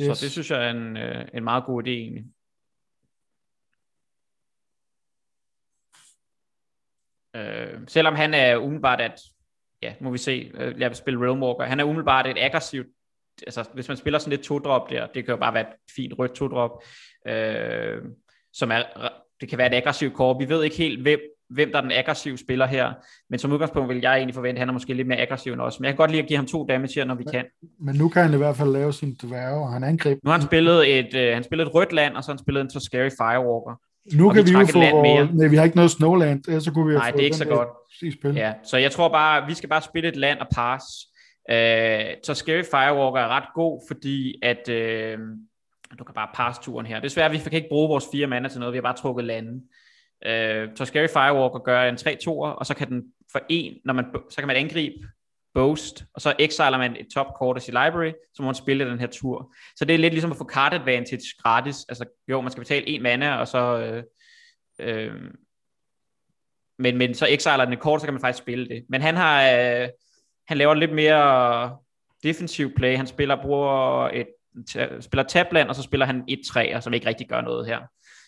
Yes. 0.00 0.18
Så 0.18 0.24
det 0.24 0.30
synes 0.32 0.50
jeg 0.50 0.66
er 0.66 0.70
en, 0.70 0.96
øh, 0.96 1.24
en 1.34 1.44
meget 1.44 1.64
god 1.64 1.82
idé 1.86 1.90
egentlig. 1.90 2.24
Øh, 7.36 7.80
selvom 7.88 8.14
han 8.14 8.34
er 8.34 8.56
umiddelbart 8.56 9.00
at, 9.00 9.20
ja, 9.82 9.92
må 10.00 10.10
vi 10.10 10.18
se, 10.18 10.50
øh, 10.54 10.76
lad 10.76 10.90
os 10.90 10.96
spille 10.96 11.26
Realm 11.26 11.42
Walker, 11.42 11.64
han 11.64 11.80
er 11.80 11.84
umiddelbart 11.84 12.26
et 12.26 12.36
aggressivt, 12.38 12.86
altså 13.46 13.64
hvis 13.74 13.88
man 13.88 13.96
spiller 13.96 14.18
sådan 14.18 14.30
lidt 14.30 14.42
to-drop 14.42 14.90
der, 14.90 15.06
det 15.06 15.24
kan 15.24 15.32
jo 15.32 15.36
bare 15.36 15.54
være 15.54 15.68
et 15.68 15.74
fint 15.96 16.18
rødt 16.18 16.32
to-drop, 16.32 16.70
øh, 17.26 18.02
som 18.52 18.70
er, 18.70 18.82
det 19.40 19.48
kan 19.48 19.58
være 19.58 19.66
et 19.66 19.74
aggressivt 19.74 20.14
kort, 20.14 20.36
vi 20.40 20.48
ved 20.48 20.62
ikke 20.62 20.76
helt, 20.76 21.02
hvem, 21.02 21.20
hvem 21.50 21.70
der 21.70 21.78
er 21.78 21.82
den 21.82 21.92
aggressive 21.92 22.38
spiller 22.38 22.66
her, 22.66 22.92
men 23.30 23.38
som 23.38 23.52
udgangspunkt 23.52 23.88
vil 23.88 24.00
jeg 24.00 24.16
egentlig 24.16 24.34
forvente, 24.34 24.58
at 24.58 24.60
han 24.60 24.68
er 24.68 24.72
måske 24.72 24.94
lidt 24.94 25.08
mere 25.08 25.18
aggressiv 25.18 25.52
end 25.52 25.60
os, 25.60 25.80
men 25.80 25.84
jeg 25.84 25.92
kan 25.92 25.96
godt 25.96 26.10
lide 26.10 26.22
at 26.22 26.28
give 26.28 26.36
ham 26.36 26.46
to 26.46 26.66
damage 26.66 26.94
her, 26.94 27.04
når 27.04 27.14
vi 27.14 27.24
kan. 27.32 27.44
Men 27.80 27.94
nu 27.94 28.08
kan 28.08 28.22
han 28.22 28.34
i 28.34 28.36
hvert 28.36 28.56
fald 28.56 28.72
lave 28.72 28.92
sin 28.92 29.16
dværge, 29.22 29.60
og 29.62 29.72
han 29.72 29.84
angreb. 29.84 30.18
Nu 30.24 30.30
har 30.30 30.38
han 30.38 30.46
spillet 30.46 30.98
et, 30.98 31.14
øh, 31.14 31.34
han 31.34 31.44
spillet 31.44 31.66
et 31.66 31.74
rødt 31.74 31.92
land, 31.92 32.16
og 32.16 32.24
så 32.24 32.30
har 32.30 32.34
han 32.34 32.38
spillet 32.38 32.60
en 32.60 32.70
så 32.70 32.80
scary 32.80 33.10
firewalker. 33.18 33.80
Nu 34.14 34.30
kan 34.30 34.46
vi 34.46 34.50
vi, 34.50 34.58
jo 34.58 34.66
få 34.66 34.78
land 34.78 35.00
mere. 35.00 35.28
Nej, 35.32 35.48
vi 35.48 35.56
har 35.56 35.64
ikke 35.64 35.76
noget 35.76 35.90
Snowland, 35.90 36.60
så 36.60 36.72
kunne 36.72 36.86
vi 36.86 36.94
Nej, 36.94 37.10
det 37.10 37.20
er 37.20 37.24
ikke 37.24 37.36
så 37.36 37.44
godt. 37.44 37.68
i 38.02 38.10
spil. 38.10 38.34
Ja, 38.34 38.52
så 38.64 38.76
jeg 38.76 38.90
tror 38.90 39.08
bare, 39.08 39.46
vi 39.46 39.54
skal 39.54 39.68
bare 39.68 39.82
spille 39.82 40.08
et 40.08 40.16
land 40.16 40.38
og 40.38 40.46
pass. 40.54 40.84
Øh, 41.50 42.14
så 42.22 42.34
Scary 42.34 42.62
Firewalker 42.62 43.20
er 43.20 43.28
ret 43.28 43.48
god, 43.54 43.82
fordi 43.88 44.34
at 44.42 44.68
øh, 44.68 45.18
du 45.98 46.04
kan 46.04 46.14
bare 46.14 46.28
passe 46.34 46.62
turen 46.62 46.86
her. 46.86 47.00
Desværre, 47.00 47.30
vi 47.30 47.38
kan 47.38 47.52
ikke 47.52 47.68
bruge 47.68 47.88
vores 47.88 48.04
fire 48.12 48.26
mana 48.26 48.48
til 48.48 48.60
noget, 48.60 48.72
vi 48.72 48.76
har 48.76 48.82
bare 48.82 48.96
trukket 48.96 49.24
lande. 49.24 49.62
Øh, 50.26 50.68
så 50.74 50.84
Scary 50.84 51.06
Firewalker 51.06 51.58
gør 51.58 51.82
en 51.82 51.94
3-2'er, 51.94 52.56
og 52.58 52.66
så 52.66 52.74
kan 52.74 52.88
den 52.88 53.02
for 53.32 53.40
en, 53.48 53.72
når 53.84 53.92
man, 53.92 54.04
så 54.30 54.36
kan 54.38 54.46
man 54.46 54.56
angribe 54.56 54.94
Boast, 55.58 56.04
og 56.14 56.20
så 56.20 56.34
exiler 56.38 56.78
man 56.78 56.96
et 56.96 57.06
top 57.14 57.26
kort 57.38 57.56
af 57.56 57.62
sit 57.62 57.74
library, 57.74 58.12
så 58.34 58.42
må 58.42 58.46
man 58.46 58.54
spille 58.54 58.90
den 58.90 59.00
her 59.00 59.06
tur. 59.06 59.54
Så 59.76 59.84
det 59.84 59.94
er 59.94 59.98
lidt 59.98 60.12
ligesom 60.12 60.30
at 60.30 60.36
få 60.36 60.44
card 60.44 60.74
advantage 60.74 61.22
gratis. 61.42 61.76
Altså 61.88 62.04
jo, 62.28 62.40
man 62.40 62.50
skal 62.50 62.60
betale 62.60 62.88
en 62.88 63.02
mana, 63.02 63.36
og 63.36 63.48
så... 63.48 63.78
Øh, 63.78 64.02
øh, 64.80 65.14
men, 66.78 66.96
men 66.96 67.14
så 67.14 67.26
exiler 67.30 67.64
den 67.64 67.72
et 67.72 67.80
kort, 67.80 68.00
så 68.00 68.06
kan 68.06 68.14
man 68.14 68.20
faktisk 68.20 68.42
spille 68.42 68.68
det. 68.68 68.84
Men 68.88 69.02
han 69.02 69.16
har, 69.16 69.42
øh, 69.42 69.88
han 70.48 70.58
laver 70.58 70.74
lidt 70.74 70.94
mere 70.94 71.76
defensiv 72.22 72.74
play. 72.74 72.96
Han 72.96 73.06
spiller, 73.06 73.42
bruger 73.42 74.08
et, 74.08 74.28
ta- 74.72 75.00
spiller 75.00 75.24
tabland, 75.24 75.68
og 75.68 75.74
så 75.74 75.82
spiller 75.82 76.06
han 76.06 76.24
et 76.28 76.40
træer, 76.46 76.80
som 76.80 76.94
ikke 76.94 77.06
rigtig 77.06 77.28
gør 77.28 77.40
noget 77.40 77.66
her. 77.66 77.80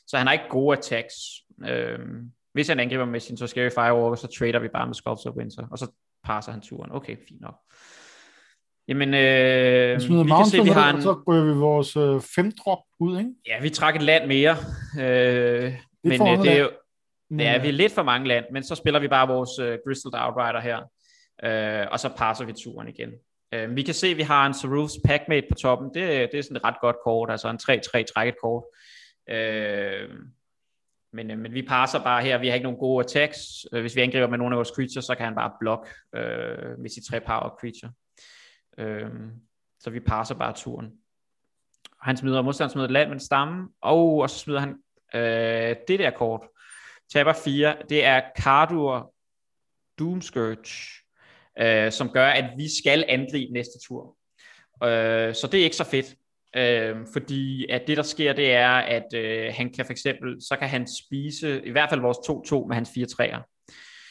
Så 0.07 0.19
han 0.19 0.27
har 0.27 0.33
ikke 0.33 0.49
gode 0.49 0.79
attacks. 0.79 1.15
Øh, 1.69 1.99
hvis 2.53 2.69
han 2.69 2.81
angriber 2.81 3.05
med 3.05 3.21
sin 3.21 3.37
så 3.37 3.47
scary 3.47 3.71
firewalker, 3.75 4.17
så 4.17 4.27
trader 4.39 4.59
vi 4.59 4.69
bare 4.69 4.87
med 4.87 4.95
Sculptor 4.95 5.31
of 5.31 5.37
Winter, 5.37 5.67
og 5.71 5.79
så 5.79 5.91
passer 6.25 6.53
han 6.53 6.61
turen. 6.61 6.93
Okay, 6.93 7.17
fint 7.29 7.41
nok. 7.41 7.55
Jamen, 8.89 9.15
øh, 9.15 10.01
Vi 10.01 10.23
vi 10.23 10.29
kan 10.29 10.47
se, 10.47 10.63
vi 10.63 10.69
har 10.69 10.91
og 10.91 10.97
en, 10.97 11.03
så 11.03 11.23
ryger 11.29 11.45
vi 11.45 11.59
vores 11.59 11.97
øh, 11.97 12.21
femdrop 12.35 12.79
ud, 13.01 13.19
ikke? 13.19 13.31
ja, 13.47 13.61
vi 13.63 13.71
trækker 13.71 14.01
et 14.01 14.07
land 14.07 14.27
mere, 14.27 14.57
øh, 15.01 15.75
men 16.05 16.29
øh, 16.29 16.39
det 16.43 16.53
er 16.53 16.59
jo, 16.59 16.71
Men, 17.31 17.41
Ja, 17.41 17.57
øh, 17.57 17.63
vi 17.63 17.69
er 17.69 17.73
lidt 17.73 17.93
for 17.93 18.03
mange 18.03 18.29
land, 18.29 18.45
men 18.53 18.63
så 18.63 18.75
spiller 18.75 19.01
vi 19.01 19.09
bare 19.09 19.29
vores 19.29 19.59
uh, 19.59 19.79
Bristol 19.87 20.13
Outrider 20.15 20.61
her, 20.61 20.79
uh, 21.87 21.93
og 21.93 22.01
så 22.01 22.09
passer 22.17 22.45
vi 22.45 22.53
turen 22.53 22.89
igen. 22.89 23.11
Uh, 23.57 23.77
vi 23.77 23.83
kan 23.83 23.95
se, 23.95 24.07
at 24.07 24.17
vi 24.17 24.23
har 24.23 24.47
en 24.47 24.53
Saruf's 24.53 25.01
Packmate 25.05 25.47
på 25.49 25.55
toppen. 25.55 25.89
Det, 25.95 26.29
det 26.33 26.39
er 26.39 26.43
sådan 26.43 26.57
et 26.57 26.65
ret 26.65 26.81
godt 26.81 26.97
kort, 27.05 27.31
altså 27.31 27.49
en 27.49 27.59
3-3 27.63 28.05
trækket 28.15 28.35
kort. 28.43 28.65
Uh, 29.33 30.17
men, 31.13 31.31
øh, 31.31 31.39
men 31.39 31.55
vi 31.55 31.63
passer 31.63 32.03
bare 32.03 32.23
her. 32.23 32.39
Vi 32.39 32.47
har 32.47 32.55
ikke 32.55 32.65
nogen 32.65 32.79
gode 32.79 33.05
attacks. 33.05 33.39
Øh, 33.73 33.81
hvis 33.81 33.97
vi 33.97 34.01
angriber 34.01 34.29
med 34.29 34.39
nogle 34.39 34.55
af 34.55 34.57
vores 34.57 34.73
creatures, 34.75 35.05
så 35.05 35.15
kan 35.15 35.25
han 35.25 35.35
bare 35.35 35.53
blokke 35.61 35.89
øh, 36.15 36.79
med 36.79 36.91
sit 36.91 37.05
3 37.05 37.21
power 37.21 37.57
creature. 37.61 37.93
Øh, 38.79 39.11
så 39.81 39.91
vi 39.91 40.01
passer 40.01 40.35
bare 40.35 40.53
turen. 40.53 40.93
Han 42.03 42.17
smider, 42.17 42.43
modstanderen 42.43 42.73
smider 42.73 42.87
et 42.89 42.93
land 42.93 43.09
med 43.09 43.15
en 43.15 43.21
stamme, 43.21 43.69
og, 43.81 44.19
og 44.19 44.31
så 44.31 44.39
smider 44.39 44.61
han 44.61 44.79
øh, 45.15 45.77
det 45.89 45.99
der 45.99 46.11
kort. 46.11 46.41
Taber 47.13 47.33
4, 47.33 47.77
det 47.89 48.05
er 48.05 48.23
Cardur 48.39 49.15
Doomscourge, 49.99 51.05
øh, 51.59 51.93
som 51.93 52.11
gør, 52.11 52.27
at 52.27 52.51
vi 52.57 52.79
skal 52.79 53.05
angribe 53.09 53.53
næste 53.53 53.79
tur. 53.87 54.17
Øh, 54.85 55.35
så 55.35 55.49
det 55.53 55.61
er 55.61 55.65
ikke 55.65 55.77
så 55.77 55.85
fedt. 55.85 56.15
Øh, 56.57 56.97
fordi 57.13 57.67
at 57.71 57.83
det 57.87 57.97
der 57.97 58.03
sker 58.03 58.33
det 58.33 58.53
er 58.53 58.71
at 58.71 59.15
øh, 59.15 59.53
han 59.55 59.73
kan 59.73 59.85
for 59.85 59.93
eksempel 59.93 60.37
så 60.41 60.57
kan 60.57 60.69
han 60.69 60.87
spise 61.05 61.67
i 61.67 61.71
hvert 61.71 61.91
fald 61.91 62.01
vores 62.01 62.19
2-2 62.19 62.67
med 62.69 62.75
hans 62.75 62.91
4 62.95 63.07
træer. 63.07 63.39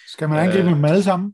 Skal 0.07 0.29
man 0.29 0.37
angribe 0.37 0.69
øh, 0.69 0.75
dem 0.75 0.85
alle 0.85 1.03
sammen? 1.03 1.33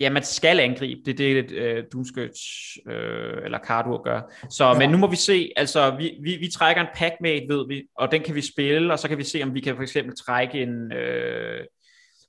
Ja, 0.00 0.10
man 0.10 0.22
skal 0.22 0.60
angribe. 0.60 1.00
Det 1.06 1.20
er 1.20 1.42
det, 1.42 1.52
øh, 1.52 1.84
Doomscourge 1.92 2.92
øh, 2.92 3.44
eller 3.44 3.58
Cardur 3.58 4.02
gør. 4.02 4.20
Så, 4.50 4.64
ja. 4.64 4.78
men 4.78 4.90
nu 4.90 4.96
må 4.96 5.10
vi 5.10 5.16
se. 5.16 5.52
Altså, 5.56 5.96
vi, 5.98 6.18
vi, 6.22 6.36
vi 6.36 6.48
trækker 6.48 6.82
en 6.82 6.88
packmate, 6.94 7.46
ved 7.48 7.68
vi, 7.68 7.82
og 7.96 8.12
den 8.12 8.22
kan 8.22 8.34
vi 8.34 8.40
spille, 8.40 8.92
og 8.92 8.98
så 8.98 9.08
kan 9.08 9.18
vi 9.18 9.24
se, 9.24 9.42
om 9.42 9.54
vi 9.54 9.60
kan 9.60 9.76
for 9.76 9.82
eksempel 9.82 10.16
trække 10.16 10.62
en... 10.62 10.92
Øh, 10.92 11.64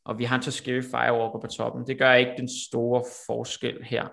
og 0.05 0.19
vi 0.19 0.23
har 0.23 0.35
en 0.35 0.51
scary 0.51 0.81
firewalker 0.81 1.39
på 1.39 1.47
toppen. 1.47 1.87
Det 1.87 1.99
gør 1.99 2.13
ikke 2.13 2.31
den 2.37 2.49
store 2.67 3.03
forskel 3.27 3.83
her. 3.83 4.07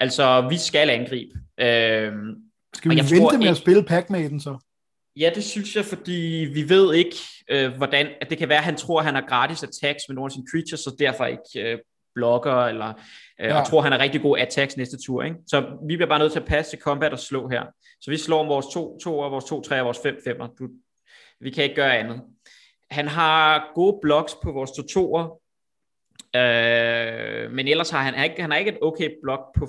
Altså, 0.00 0.46
vi 0.50 0.56
skal 0.58 0.90
angribe. 0.90 1.32
Øh, 1.60 2.12
Skal 2.76 2.90
vi 2.90 2.96
jeg 2.96 3.04
vente 3.04 3.18
tror 3.18 3.32
med 3.32 3.40
ikke- 3.40 3.50
at 3.50 3.56
spille 3.56 3.82
Pac-Maten 3.82 4.40
så? 4.40 4.58
Ja, 5.16 5.30
det 5.34 5.44
synes 5.44 5.76
jeg, 5.76 5.84
fordi 5.84 6.48
vi 6.54 6.68
ved 6.68 6.94
ikke, 6.94 7.16
øh, 7.50 7.72
hvordan, 7.76 8.06
at 8.20 8.30
det 8.30 8.38
kan 8.38 8.48
være, 8.48 8.58
at 8.58 8.64
han 8.64 8.76
tror, 8.76 8.98
at 8.98 9.04
han 9.04 9.14
har 9.14 9.24
gratis 9.28 9.62
attacks 9.62 10.02
med 10.08 10.14
nogle 10.14 10.28
af 10.28 10.32
sine 10.32 10.44
creatures, 10.50 10.80
så 10.80 10.96
derfor 10.98 11.24
ikke 11.24 11.72
øh, 11.72 11.78
blokker, 12.14 12.64
eller, 12.64 12.88
øh, 13.40 13.46
ja. 13.46 13.60
Og 13.60 13.66
tror, 13.66 13.80
han 13.80 13.92
har 13.92 13.98
rigtig 13.98 14.20
gode 14.22 14.40
attacks 14.40 14.76
næste 14.76 14.96
tur. 15.06 15.22
Ikke? 15.22 15.36
Så 15.46 15.60
vi 15.88 15.96
bliver 15.96 16.08
bare 16.08 16.18
nødt 16.18 16.32
til 16.32 16.40
at 16.40 16.46
passe 16.46 16.72
til 16.72 16.78
combat 16.78 17.12
og 17.12 17.18
slå 17.18 17.48
her. 17.48 17.64
Så 18.00 18.10
vi 18.10 18.16
slår 18.16 18.44
vores 18.46 18.66
2 18.72 18.98
2 18.98 19.18
og 19.18 19.30
vores 19.30 19.44
2 19.44 19.60
3 19.60 19.80
og 19.80 19.84
vores 19.86 19.98
5 20.02 20.16
5 20.24 20.36
du, 20.58 20.68
Vi 21.40 21.50
kan 21.50 21.64
ikke 21.64 21.76
gøre 21.76 21.96
andet. 21.98 22.22
Han 22.90 23.08
har 23.08 23.70
gode 23.74 23.98
blocks 24.02 24.34
på 24.42 24.52
vores 24.52 24.70
2 24.70 24.82
2'er, 24.82 25.42
øh, 26.40 27.52
men 27.52 27.68
ellers 27.68 27.90
har 27.90 27.98
han, 28.02 28.14
han, 28.14 28.18
har 28.18 28.24
ikke, 28.24 28.40
han 28.40 28.50
har 28.50 28.58
ikke 28.58 28.70
et 28.70 28.78
okay 28.82 29.10
blok 29.22 29.40
på... 29.58 29.68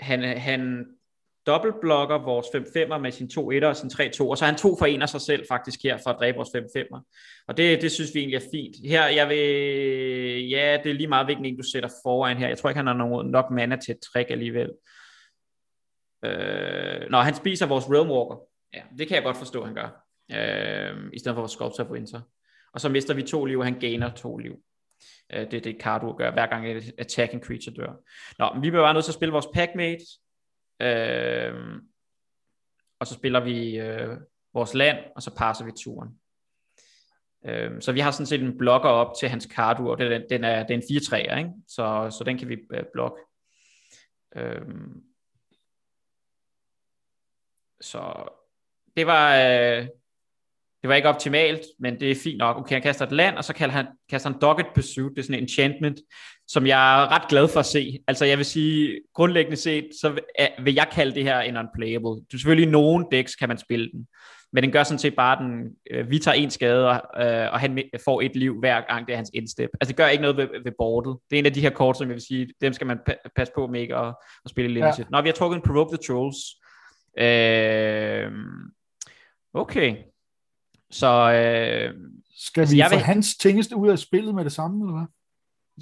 Han, 0.00 0.38
han, 0.38 0.86
dobbeltblokker 1.46 2.18
vores 2.18 2.46
5-5'er 2.46 2.98
med 2.98 3.12
sin 3.12 3.30
2-1'er 3.32 3.66
og 3.66 3.76
sin 3.76 3.90
3-2, 3.90 4.24
og 4.24 4.38
så 4.38 4.44
er 4.44 4.48
han 4.48 4.58
to 4.58 4.76
for 4.78 4.86
en 4.86 5.02
af 5.02 5.08
sig 5.08 5.20
selv 5.20 5.44
faktisk 5.48 5.82
her 5.82 5.98
for 6.04 6.10
at 6.10 6.16
dræbe 6.18 6.36
vores 6.36 6.48
5-5'er. 6.48 7.00
Og 7.48 7.56
det, 7.56 7.82
det 7.82 7.92
synes 7.92 8.14
vi 8.14 8.18
egentlig 8.18 8.36
er 8.36 8.48
fint. 8.52 8.76
Her, 8.88 9.06
jeg 9.06 9.28
vil, 9.28 10.48
ja, 10.48 10.78
det 10.84 10.90
er 10.90 10.94
lige 10.94 11.06
meget 11.06 11.26
hvilken 11.26 11.44
en, 11.44 11.56
du 11.56 11.62
sætter 11.62 11.88
foran 12.02 12.36
her. 12.36 12.48
Jeg 12.48 12.58
tror 12.58 12.70
ikke, 12.70 12.78
han 12.78 12.86
har 12.86 12.94
nogen, 12.94 13.30
nok 13.30 13.50
mana 13.50 13.76
til 13.76 13.92
et 13.92 14.00
trick 14.00 14.30
alligevel. 14.30 14.70
Øh, 16.24 17.10
når 17.10 17.20
han 17.20 17.34
spiser 17.34 17.66
vores 17.66 17.90
Realmwalker. 17.90 18.36
Ja, 18.74 18.82
det 18.98 19.08
kan 19.08 19.14
jeg 19.14 19.24
godt 19.24 19.36
forstå, 19.36 19.64
han 19.64 19.74
gør. 19.74 20.04
Øh, 20.32 21.10
I 21.12 21.18
stedet 21.18 21.34
for 21.34 21.40
vores 21.40 21.52
Sculptor 21.52 21.84
Winter. 21.84 22.20
Og 22.74 22.80
så 22.80 22.88
mister 22.88 23.14
vi 23.14 23.22
to 23.22 23.44
liv, 23.44 23.58
og 23.58 23.64
han 23.64 23.80
gainer 23.80 24.10
to 24.10 24.36
liv. 24.36 24.56
Øh, 25.32 25.50
det 25.50 25.54
er 25.54 25.60
det, 25.60 25.76
Cardo 25.80 26.16
gør, 26.18 26.30
hver 26.30 26.46
gang 26.46 26.70
et 26.70 26.94
attacking 26.98 27.44
creature 27.44 27.74
dør. 27.74 27.92
Nå, 28.38 28.54
men 28.54 28.62
vi 28.62 28.70
bliver 28.70 28.84
bare 28.84 28.94
nødt 28.94 29.04
til 29.04 29.10
at 29.10 29.14
spille 29.14 29.32
vores 29.32 29.48
packmate. 29.54 30.04
Øh, 30.80 31.80
og 32.98 33.06
så 33.06 33.14
spiller 33.14 33.40
vi 33.40 33.78
øh, 33.78 34.16
vores 34.54 34.74
land, 34.74 34.98
og 35.16 35.22
så 35.22 35.34
passer 35.36 35.64
vi 35.64 35.72
turen. 35.76 36.20
Øh, 37.46 37.82
så 37.82 37.92
vi 37.92 38.00
har 38.00 38.10
sådan 38.10 38.26
set 38.26 38.42
en 38.42 38.58
blokker 38.58 38.88
op 38.88 39.12
til 39.20 39.28
hans 39.28 39.44
Cardo, 39.44 39.88
og 39.88 39.98
den, 39.98 40.22
den 40.30 40.44
er, 40.44 40.66
den 40.66 40.78
er 40.78 40.82
en 40.82 40.96
4-3'er, 40.96 41.38
ikke? 41.38 41.50
Så, 41.68 42.16
så 42.18 42.24
den 42.24 42.38
kan 42.38 42.48
vi 42.48 42.56
øh, 42.74 42.84
blokke. 42.92 43.20
Øh, 44.36 44.66
så 47.80 48.28
det 48.96 49.06
var, 49.06 49.36
øh, 49.36 49.88
det 50.84 50.88
var 50.88 50.94
ikke 50.94 51.08
optimalt, 51.08 51.60
men 51.78 52.00
det 52.00 52.10
er 52.10 52.14
fint 52.14 52.38
nok. 52.38 52.56
Okay, 52.56 52.74
han 52.74 52.82
kaster 52.82 53.06
et 53.06 53.12
land, 53.12 53.36
og 53.36 53.44
så 53.44 53.54
kalder 53.54 53.74
han, 53.74 53.86
kaster 54.10 54.30
han 54.30 54.40
Dogged 54.40 54.64
Pursuit. 54.74 55.10
Det 55.10 55.18
er 55.18 55.22
sådan 55.22 55.34
en 55.34 55.42
enchantment, 55.42 56.00
som 56.48 56.66
jeg 56.66 57.02
er 57.02 57.12
ret 57.12 57.28
glad 57.28 57.48
for 57.48 57.60
at 57.60 57.66
se. 57.66 57.98
Altså 58.08 58.24
jeg 58.24 58.38
vil 58.38 58.46
sige, 58.46 59.00
grundlæggende 59.14 59.56
set, 59.56 59.88
så 60.00 60.20
vil 60.62 60.74
jeg 60.74 60.88
kalde 60.92 61.14
det 61.14 61.24
her 61.24 61.40
en 61.40 61.56
unplayable. 61.56 62.24
Du 62.32 62.38
selvfølgelig 62.38 62.68
i 62.68 62.70
nogle 62.70 63.06
decks 63.12 63.34
kan 63.34 63.48
man 63.48 63.58
spille 63.58 63.90
den, 63.92 64.06
men 64.52 64.62
den 64.62 64.72
gør 64.72 64.82
sådan 64.82 64.98
set 64.98 65.16
bare, 65.16 65.44
den, 65.44 65.62
øh, 65.90 66.10
vi 66.10 66.18
tager 66.18 66.34
en 66.34 66.50
skade, 66.50 66.88
og, 66.88 67.24
øh, 67.24 67.52
og 67.52 67.60
han 67.60 67.82
får 68.04 68.20
et 68.20 68.36
liv 68.36 68.58
hver 68.60 68.80
gang, 68.80 69.06
det 69.06 69.12
er 69.12 69.16
hans 69.16 69.30
indstep. 69.34 69.70
Altså 69.80 69.88
det 69.88 69.96
gør 69.96 70.06
ikke 70.06 70.22
noget 70.22 70.36
ved, 70.36 70.48
ved 70.64 70.72
boardet. 70.78 71.16
Det 71.30 71.36
er 71.36 71.38
en 71.38 71.46
af 71.46 71.52
de 71.52 71.60
her 71.60 71.70
kort, 71.70 71.98
som 71.98 72.08
jeg 72.08 72.14
vil 72.14 72.26
sige, 72.26 72.48
dem 72.60 72.72
skal 72.72 72.86
man 72.86 72.98
pa- 73.10 73.30
passe 73.36 73.52
på 73.54 73.66
med 73.66 73.80
ikke 73.80 73.96
at, 73.96 74.14
at 74.44 74.50
spille 74.50 74.70
limited. 74.70 75.04
Ja. 75.04 75.04
Nå, 75.10 75.22
vi 75.22 75.28
har 75.28 75.34
trukket 75.34 75.56
en 75.56 75.62
Provoke 75.62 75.96
the 75.96 76.02
Trolls. 76.06 76.36
Øh, 77.18 78.30
okay. 79.54 79.96
Så, 80.94 81.32
øh, 81.32 81.94
Skal 82.36 82.60
altså, 82.60 82.76
vi 82.76 82.82
få 82.82 82.88
vil... 82.88 82.98
hans 82.98 83.36
tingeste 83.36 83.76
ud 83.76 83.88
af 83.88 83.98
spillet 83.98 84.34
med 84.34 84.44
det 84.44 84.52
samme, 84.52 84.84
eller 84.84 84.98
hvad? 84.98 85.06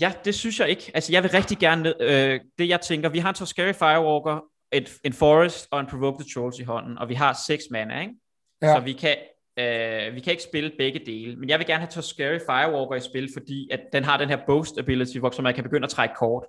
Ja, 0.00 0.12
det 0.25 0.35
synes 0.35 0.61
jeg 0.61 0.69
ikke. 0.69 0.90
Altså, 0.95 1.12
jeg 1.12 1.23
vil 1.23 1.31
rigtig 1.31 1.59
gerne, 1.59 1.95
øh, 2.02 2.40
det 2.59 2.69
jeg 2.69 2.81
tænker, 2.81 3.09
vi 3.09 3.19
har 3.19 3.40
en 3.40 3.47
Scary 3.47 3.73
Firewalker, 3.73 4.45
et, 4.73 4.99
en 5.04 5.12
Forest 5.12 5.69
og 5.71 5.81
en 5.81 5.87
Provoke 5.87 6.25
the 6.25 6.33
Trolls 6.35 6.59
i 6.59 6.62
hånden, 6.62 6.99
og 6.99 7.09
vi 7.09 7.14
har 7.14 7.42
seks 7.47 7.64
mana, 7.71 8.00
ikke? 8.00 8.14
Ja. 8.62 8.75
Så 8.75 8.81
vi 8.81 8.92
kan, 8.92 9.16
øh, 9.59 10.14
vi 10.14 10.21
kan 10.21 10.31
ikke 10.31 10.42
spille 10.42 10.73
begge 10.78 11.00
dele, 11.07 11.37
men 11.37 11.49
jeg 11.49 11.59
vil 11.59 11.66
gerne 11.66 11.88
have 11.92 12.02
Scary 12.02 12.38
Firewalker 12.47 12.95
i 12.95 13.00
spil, 13.00 13.28
fordi 13.33 13.69
at 13.71 13.81
den 13.92 14.04
har 14.04 14.16
den 14.16 14.28
her 14.28 14.38
Boast 14.47 14.78
Ability, 14.78 15.19
hvor 15.19 15.31
så 15.31 15.42
man 15.42 15.54
kan 15.54 15.64
begynde 15.64 15.85
at 15.85 15.90
trække 15.90 16.14
kort. 16.14 16.47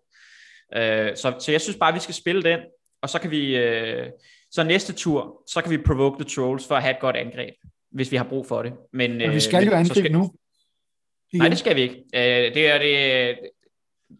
Øh, 0.75 1.15
så, 1.15 1.33
så 1.39 1.51
jeg 1.51 1.61
synes 1.61 1.77
bare, 1.77 1.89
at 1.89 1.95
vi 1.95 1.99
skal 1.99 2.15
spille 2.15 2.43
den, 2.43 2.59
og 3.01 3.09
så 3.09 3.19
kan 3.19 3.31
vi, 3.31 3.57
øh, 3.57 4.07
så 4.51 4.63
næste 4.63 4.93
tur, 4.93 5.43
så 5.47 5.61
kan 5.61 5.71
vi 5.71 5.77
Provoke 5.77 6.23
the 6.23 6.29
Trolls 6.35 6.67
for 6.67 6.75
at 6.75 6.81
have 6.81 6.93
et 6.93 6.99
godt 6.99 7.15
angreb 7.15 7.53
hvis 7.93 8.11
vi 8.11 8.17
har 8.17 8.23
brug 8.23 8.47
for 8.47 8.63
det. 8.63 8.73
Men, 8.93 9.17
men 9.17 9.31
vi 9.31 9.39
skal 9.39 9.63
øh, 9.63 9.67
jo 9.67 9.71
angribe 9.71 9.99
skal... 9.99 10.11
nu. 10.11 10.33
Igen. 11.31 11.41
Nej, 11.41 11.49
det 11.49 11.57
skal 11.57 11.75
vi 11.75 11.81
ikke. 11.81 11.95
Øh, 11.95 12.53
det 12.55 12.69
er 12.69 12.77
det, 12.77 13.37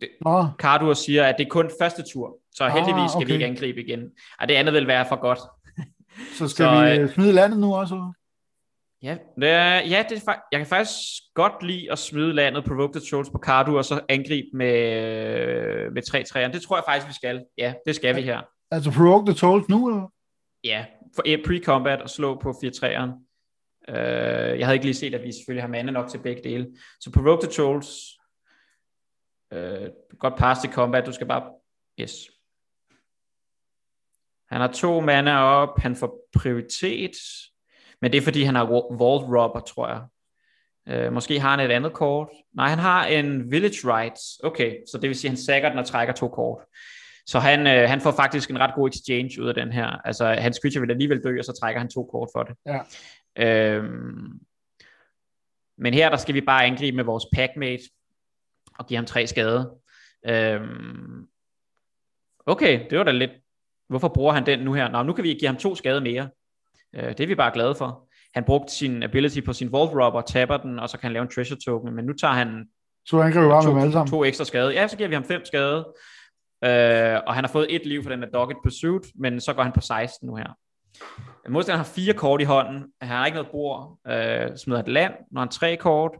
det 0.02 0.10
oh. 0.26 0.46
Cardur 0.60 0.94
siger, 0.94 1.26
at 1.26 1.36
det 1.38 1.46
er 1.46 1.50
kun 1.50 1.72
første 1.82 2.04
tur, 2.14 2.38
så 2.56 2.68
heldigvis 2.68 3.12
ah, 3.12 3.16
okay. 3.16 3.26
skal 3.26 3.28
vi 3.28 3.34
ikke 3.34 3.46
angribe 3.46 3.82
igen. 3.82 4.10
Og 4.40 4.48
det 4.48 4.56
andet 4.56 4.74
vil 4.74 4.88
være 4.88 5.06
for 5.08 5.16
godt. 5.16 5.40
så 6.38 6.48
skal 6.48 6.66
så, 6.66 6.82
vi 6.82 7.00
øh, 7.00 7.10
smide 7.10 7.34
landet 7.34 7.60
nu 7.60 7.76
også? 7.76 8.14
Ja, 9.02 9.18
det 9.36 9.50
er, 9.50 9.76
ja 9.76 10.04
det 10.10 10.24
er, 10.28 10.34
jeg 10.52 10.60
kan 10.60 10.68
faktisk 10.68 11.00
godt 11.34 11.64
lide 11.64 11.92
at 11.92 12.00
smide 12.00 12.34
landet, 12.34 12.66
provoke 12.66 13.00
the 13.00 13.10
trolls 13.10 13.30
på 13.30 13.38
Cardu, 13.38 13.78
og 13.78 13.86
så 13.86 14.02
angribe 14.10 14.48
med, 14.54 15.92
med 15.92 16.02
3 16.02 16.24
3 16.24 16.48
Det 16.48 16.62
tror 16.62 16.76
jeg 16.76 16.84
faktisk, 16.88 17.08
vi 17.08 17.14
skal. 17.14 17.46
Ja, 17.58 17.74
det 17.86 17.96
skal 17.96 18.16
vi 18.16 18.22
her. 18.22 18.42
Altså 18.72 18.92
provoke 18.92 19.32
the 19.32 19.40
trolls 19.40 19.70
nu, 19.70 19.90
eller? 19.90 20.12
Ja, 20.64 20.86
for 21.16 21.24
pre-combat 21.48 22.02
og 22.02 22.10
slå 22.10 22.40
på 22.40 22.56
4 22.62 22.72
3'eren. 22.72 23.33
Øh, 23.90 24.60
jeg 24.60 24.66
havde 24.68 24.76
ikke 24.76 24.86
lige 24.86 24.94
set, 24.94 25.16
at 25.16 25.24
vi 25.24 25.32
selvfølgelig 25.32 25.64
har 25.64 25.70
mana 25.70 25.92
nok 25.92 26.10
til 26.10 26.18
begge 26.18 26.44
dele. 26.44 26.68
Så 27.00 27.12
Provoke 27.12 27.48
the 27.48 27.52
Trolls, 27.52 28.20
øh, 29.54 29.90
godt 30.20 30.36
pass 30.38 30.62
til 30.62 30.72
combat, 30.72 31.06
du 31.06 31.12
skal 31.12 31.28
bare, 31.28 31.52
yes. 32.00 32.30
Han 34.52 34.62
har 34.62 34.68
to 34.68 35.00
mana 35.00 35.38
op, 35.38 35.80
han 35.80 35.96
får 35.96 36.30
prioritet, 36.36 37.16
men 38.02 38.12
det 38.12 38.18
er 38.18 38.22
fordi, 38.22 38.44
han 38.44 38.56
har 38.56 38.66
Vault 38.66 39.26
Robber, 39.38 39.60
tror 39.60 39.88
jeg. 39.88 40.02
Øh, 40.88 41.14
måske 41.14 41.40
har 41.40 41.50
han 41.50 41.60
et 41.60 41.74
andet 41.74 41.94
kort. 41.94 42.28
Nej, 42.56 42.70
han 42.70 42.80
har 42.80 43.06
en 43.06 43.52
Village 43.52 43.96
Rights. 43.96 44.40
Okay, 44.44 44.76
så 44.92 44.98
det 44.98 45.08
vil 45.08 45.16
sige, 45.16 45.30
at 45.30 45.32
han 45.32 45.38
sækker 45.38 45.70
den 45.70 45.80
og 45.80 45.86
trækker 45.86 46.14
to 46.14 46.28
kort. 46.28 46.66
Så 47.26 47.40
han, 47.40 47.68
øh, 47.68 47.90
han 47.90 48.02
får 48.02 48.12
faktisk 48.12 48.50
en 48.50 48.60
ret 48.60 48.76
god 48.76 48.90
exchange 48.90 49.42
ud 49.42 49.48
af 49.48 49.54
den 49.54 49.72
her. 49.72 49.86
Altså, 49.86 50.26
hans 50.26 50.60
creature 50.62 50.82
vil 50.82 50.92
alligevel 50.92 51.24
dø, 51.24 51.40
og 51.40 51.46
så 51.46 51.54
trækker 51.62 51.80
han 51.80 51.90
to 51.90 52.04
kort 52.04 52.30
for 52.36 52.44
det. 52.44 52.56
Ja. 52.66 52.80
Øhm, 53.40 54.40
men 55.78 55.94
her 55.94 56.10
der 56.10 56.18
skal 56.18 56.36
vi 56.36 56.42
bare 56.42 56.66
angribe 56.66 56.96
med 56.96 57.04
vores 57.04 57.26
packmate 57.36 57.84
og 58.80 58.88
give 58.88 58.98
ham 58.98 59.06
tre 59.06 59.28
skade. 59.28 59.72
Øhm, 60.28 61.28
okay, 62.46 62.86
det 62.90 62.98
var 62.98 63.04
da 63.04 63.12
lidt. 63.12 63.32
Hvorfor 63.90 64.08
bruger 64.08 64.34
han 64.34 64.46
den 64.46 64.60
nu 64.60 64.74
her? 64.74 64.90
Nå, 64.90 65.04
nu 65.04 65.14
kan 65.14 65.24
vi 65.24 65.34
give 65.34 65.48
ham 65.48 65.58
to 65.58 65.76
skade 65.76 66.02
mere. 66.02 66.30
Øh, 66.96 67.10
det 67.10 67.20
er 67.20 67.28
vi 67.28 67.36
bare 67.36 67.54
glade 67.54 67.76
for. 67.76 68.10
Han 68.34 68.44
brugte 68.44 68.74
sin 68.74 69.04
ability 69.04 69.42
på 69.46 69.54
sin 69.54 69.72
Vault 69.72 69.92
Robber, 69.92 70.22
tapper 70.22 70.58
den, 70.58 70.80
og 70.80 70.90
så 70.90 70.98
kan 70.98 71.08
han 71.08 71.14
lave 71.14 71.24
en 71.24 71.30
treasure 71.30 71.60
token, 71.66 71.96
men 71.96 72.06
nu 72.06 72.14
tager 72.14 72.34
han 72.34 72.68
så 73.06 73.22
angriber 73.22 73.50
bare 73.50 73.64
to, 73.64 73.74
med 73.74 73.82
alle 73.82 73.94
sammen. 73.94 74.12
to 74.12 74.26
ekstra 74.26 74.46
skade. 74.46 74.74
Ja, 74.74 74.88
så 74.88 74.98
giver 74.98 75.10
vi 75.10 75.16
ham 75.16 75.24
fem 75.24 75.46
skade. 75.46 75.78
Øh, 76.64 77.20
og 77.28 77.34
han 77.36 77.44
har 77.44 77.48
fået 77.48 77.76
et 77.76 77.86
liv 77.86 78.04
for 78.04 78.10
den 78.10 78.22
der 78.22 78.30
Dogged 78.30 78.56
Pursuit, 78.64 79.02
men 79.16 79.42
så 79.42 79.54
går 79.54 79.64
han 79.64 79.72
på 79.72 79.82
16 79.82 80.28
nu 80.28 80.36
her. 80.36 80.58
Modstanderen 81.50 81.86
har 81.86 81.94
fire 81.96 82.14
kort 82.14 82.42
i 82.42 82.44
hånden. 82.44 82.86
Han 83.02 83.18
har 83.18 83.26
ikke 83.26 83.36
noget 83.36 83.52
bord. 83.52 84.00
Øh, 84.08 84.58
smider 84.58 84.80
et 84.80 84.88
land, 84.88 85.14
når 85.32 85.42
han 85.42 85.50
tre 85.50 85.78
kort. 85.78 86.12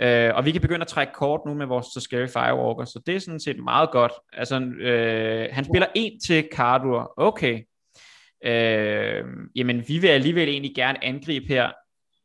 Øh, 0.00 0.34
og 0.34 0.44
vi 0.44 0.52
kan 0.52 0.60
begynde 0.60 0.80
at 0.80 0.86
trække 0.88 1.12
kort 1.12 1.40
nu 1.46 1.54
med 1.54 1.66
vores 1.66 1.86
Scary 1.86 2.26
Firewalker, 2.26 2.84
så 2.84 3.02
det 3.06 3.16
er 3.16 3.20
sådan 3.20 3.40
set 3.40 3.64
meget 3.64 3.90
godt. 3.90 4.12
Altså, 4.32 4.60
øh, 4.60 5.48
han 5.52 5.64
spiller 5.64 5.86
en 5.94 6.20
til 6.20 6.48
Cardur. 6.52 7.12
Okay. 7.16 7.62
Øh, 8.44 9.24
jamen, 9.56 9.84
vi 9.88 9.98
vil 9.98 10.08
alligevel 10.08 10.48
egentlig 10.48 10.74
gerne 10.74 11.04
angribe 11.04 11.46
her, 11.46 11.72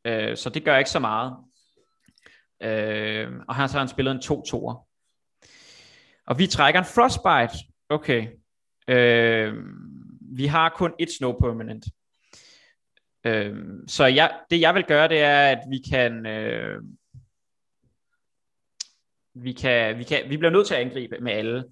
øh, 0.04 0.36
så 0.36 0.50
det 0.50 0.64
gør 0.64 0.76
ikke 0.76 0.90
så 0.90 0.98
meget. 0.98 1.36
Øh, 2.62 3.28
og 3.48 3.56
her 3.56 3.66
så 3.66 3.72
har 3.72 3.78
han 3.78 3.88
spillet 3.88 4.12
en 4.12 4.20
2-2'er. 4.20 4.86
Og 6.26 6.38
vi 6.38 6.46
trækker 6.46 6.80
en 6.80 6.86
Frostbite. 6.86 7.64
Okay. 7.88 8.28
Øh, 8.88 9.54
vi 10.30 10.46
har 10.46 10.68
kun 10.68 10.94
et 10.98 11.10
Snow 11.18 11.32
Permanent. 11.32 11.84
Øhm, 13.24 13.88
så 13.88 14.04
jeg, 14.06 14.38
det 14.50 14.60
jeg 14.60 14.74
vil 14.74 14.84
gøre, 14.84 15.08
det 15.08 15.20
er, 15.20 15.40
at 15.40 15.58
vi 15.70 15.78
kan, 15.90 16.26
øh, 16.26 16.82
vi 19.34 19.52
kan, 19.52 19.98
vi 19.98 20.04
kan, 20.04 20.30
vi 20.30 20.36
bliver 20.36 20.50
nødt 20.50 20.66
til 20.66 20.74
at 20.74 20.80
angribe 20.80 21.18
med 21.20 21.32
alle. 21.32 21.64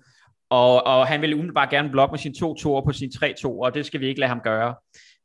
Og, 0.50 0.86
og 0.86 1.06
han 1.06 1.22
vil 1.22 1.34
umiddelbart 1.34 1.70
gerne 1.70 1.90
blokke 1.90 2.12
med 2.12 2.18
sin 2.18 2.34
2 2.34 2.54
2 2.54 2.80
på 2.80 2.92
sin 2.92 3.12
3 3.12 3.34
2 3.40 3.60
og 3.60 3.74
det 3.74 3.86
skal 3.86 4.00
vi 4.00 4.06
ikke 4.06 4.20
lade 4.20 4.28
ham 4.28 4.40
gøre, 4.40 4.74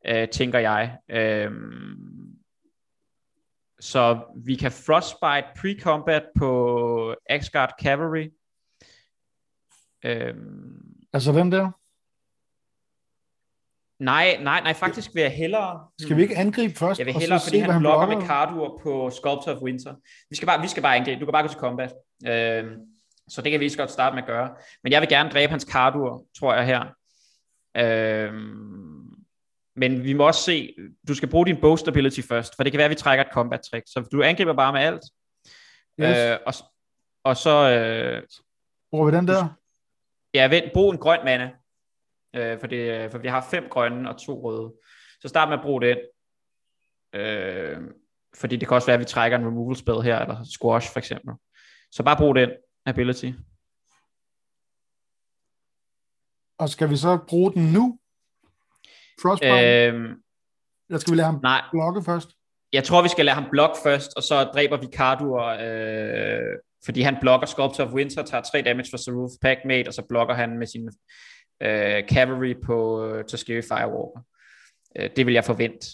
øh, 0.08 0.30
tænker 0.30 0.60
jeg. 0.60 0.98
Øh, 1.10 1.52
så 3.80 4.22
vi 4.46 4.56
kan 4.56 4.72
frostbite 4.72 5.48
pre-combat 5.60 6.24
på 6.38 7.16
Axgard 7.30 7.74
Cavalry. 7.82 8.30
Øh, 10.06 10.36
altså 11.14 11.32
hvem 11.32 11.52
der? 11.52 11.72
Nej, 14.04 14.38
nej, 14.42 14.62
nej, 14.62 14.74
faktisk 14.74 15.16
vil 15.16 15.22
jeg 15.22 15.32
hellere... 15.32 15.88
Skal 16.02 16.18
vi 16.18 16.22
ikke 16.22 16.38
angribe 16.38 16.74
først? 16.76 17.00
Jeg 17.00 17.06
vil 17.06 17.14
hellere, 17.14 17.40
fordi 17.44 17.58
se, 17.58 17.72
han 17.72 17.80
blokker 17.80 18.08
med 18.08 18.28
Cardur 18.28 18.80
på 18.84 19.10
Sculptor 19.10 19.52
of 19.56 19.62
Winter. 19.62 19.96
Vi 20.30 20.36
skal 20.36 20.46
bare, 20.46 20.62
vi 20.62 20.68
skal 20.68 20.84
bare 20.84 20.96
angribe. 20.96 21.20
Du 21.20 21.26
kan 21.26 21.32
bare 21.32 21.44
gå 21.44 21.48
til 21.48 21.60
combat. 21.60 21.94
Øh, 22.28 22.66
så 23.30 23.42
det 23.42 23.52
kan 23.52 23.60
vi 23.60 23.64
lige 23.64 23.70
så 23.70 23.78
godt 23.78 23.92
starte 23.92 24.16
med 24.16 24.24
at 24.24 24.28
gøre. 24.28 24.50
Men 24.84 24.92
jeg 24.92 25.02
vil 25.02 25.10
gerne 25.10 25.30
dræbe 25.30 25.52
hans 25.52 25.64
Cardur, 25.64 26.26
tror 26.40 26.54
jeg 26.54 26.66
her. 26.66 26.84
Øh, 27.78 28.34
men 29.76 30.04
vi 30.04 30.14
må 30.14 30.28
også 30.28 30.42
se, 30.42 30.76
du 31.08 31.16
skal 31.16 31.30
bruge 31.30 31.46
din 31.46 31.62
bow 31.62 31.76
stability 31.76 32.22
først, 32.22 32.56
for 32.56 32.64
det 32.64 32.72
kan 32.72 32.78
være, 32.78 32.86
at 32.86 32.92
vi 32.92 32.96
trækker 32.96 33.26
et 33.26 33.32
combat 33.34 33.62
trick. 33.72 33.84
Så 33.88 34.08
du 34.12 34.24
angriber 34.24 34.54
bare 34.54 34.74
med 34.74 34.82
alt. 34.82 35.04
Yes. 36.00 36.18
Øh, 36.18 36.38
og, 36.46 36.54
og 37.24 37.38
så... 37.38 37.70
Øh, 37.70 38.22
Bruger 38.92 39.12
vi 39.12 39.18
den 39.18 39.28
der? 39.28 39.48
Ja, 40.34 40.48
vent, 40.48 40.74
brug 40.74 40.92
en 40.92 40.98
grøn 40.98 41.20
mana 41.26 41.52
øh, 42.34 42.60
for, 42.60 42.68
det, 42.68 43.12
for 43.12 43.18
vi 43.18 43.28
har 43.28 43.48
fem 43.52 43.70
grønne 43.70 44.10
og 44.10 44.22
to 44.22 44.44
røde. 44.44 44.74
Så 45.22 45.28
start 45.28 45.50
med 45.50 45.58
at 45.58 45.64
bruge 45.64 45.82
den. 45.82 45.98
Øh, 47.14 47.78
fordi 48.36 48.56
det 48.56 48.68
kan 48.68 48.76
også 48.76 48.88
være, 48.88 48.94
at 48.94 49.00
vi 49.00 49.06
trækker 49.06 49.38
en 49.38 49.46
removal 49.48 49.76
spell 49.76 50.02
her, 50.02 50.20
eller 50.20 50.44
squash 50.44 50.92
for 50.92 51.00
eksempel. 51.00 51.34
Så 51.92 52.04
bare 52.04 52.18
brug 52.18 52.36
den 52.36 52.50
ability. 52.86 53.32
Og 56.58 56.70
skal 56.70 56.90
vi 56.90 56.98
så 56.98 57.20
bruge 57.28 57.54
den 57.54 57.74
nu? 57.74 58.00
Frostbite? 59.22 59.88
Øhm, 59.88 60.22
Eller 60.90 61.00
skal 61.00 61.12
vi 61.12 61.18
lade 61.18 61.26
ham 61.26 61.40
nej, 61.44 61.62
blokke 61.72 62.04
først? 62.04 62.30
Jeg 62.74 62.84
tror, 62.84 63.02
vi 63.02 63.10
skal 63.10 63.26
lade 63.26 63.36
ham 63.36 63.50
blokke 63.52 63.76
først, 63.84 64.18
og 64.18 64.24
så 64.24 64.44
dræber 64.44 64.78
vi 64.78 64.88
Cardur, 64.88 65.42
øh, 65.44 66.58
fordi 66.86 67.02
han 67.02 67.18
blokker 67.22 67.48
Sculptor 67.48 67.84
of 67.84 67.94
Winter, 67.94 68.24
tager 68.24 68.42
3 68.42 68.62
damage 68.62 68.88
for 68.92 68.98
Saruf 68.98 69.32
Packmate, 69.42 69.88
og 69.88 69.94
så 69.94 70.04
blokker 70.10 70.34
han 70.34 70.58
med 70.58 70.68
sin 70.68 70.92
øh, 71.64 72.08
Cavalry 72.08 72.62
på 72.64 73.06
øh, 73.06 73.26
Scary 73.28 73.62
Firewalker. 73.62 74.26
Øh, 74.98 75.10
det 75.16 75.26
vil 75.26 75.34
jeg 75.34 75.46
forvente. 75.46 75.88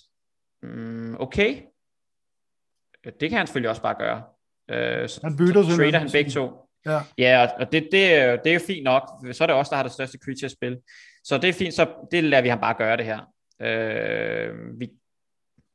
Mm, 0.63 1.15
okay. 1.19 1.61
Det 3.19 3.29
kan 3.29 3.37
han 3.37 3.47
selvfølgelig 3.47 3.69
også 3.69 3.81
bare 3.81 3.95
gøre. 3.99 4.23
Øh, 4.69 5.09
så, 5.09 5.19
han 5.23 5.37
bytter 5.37 5.63
så 5.63 5.75
trader 5.75 5.99
han 5.99 6.09
begge 6.11 6.31
to. 6.31 6.51
Ja, 6.85 6.99
ja 7.17 7.47
og 7.59 7.71
det, 7.71 7.83
det, 7.83 7.91
det 8.43 8.49
er 8.49 8.53
jo 8.53 8.59
fint 8.67 8.83
nok. 8.83 9.09
Så 9.31 9.43
er 9.43 9.45
det 9.47 9.55
også 9.55 9.69
der 9.69 9.75
har 9.75 9.83
det 9.83 9.91
største 9.91 10.17
creature-spil. 10.23 10.77
Så 11.23 11.37
det 11.37 11.49
er 11.49 11.53
fint, 11.53 11.73
så 11.73 11.87
det 12.11 12.23
lader 12.23 12.43
vi 12.43 12.49
ham 12.49 12.59
bare 12.59 12.75
gøre 12.77 12.97
det 12.97 13.05
her. 13.05 13.19
Øh, 13.61 14.79
vi, 14.79 14.89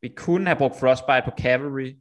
vi 0.02 0.08
kunne 0.08 0.46
have 0.46 0.56
brugt 0.56 0.80
Frostbite 0.80 1.22
på 1.24 1.30
Cavalry, 1.38 1.96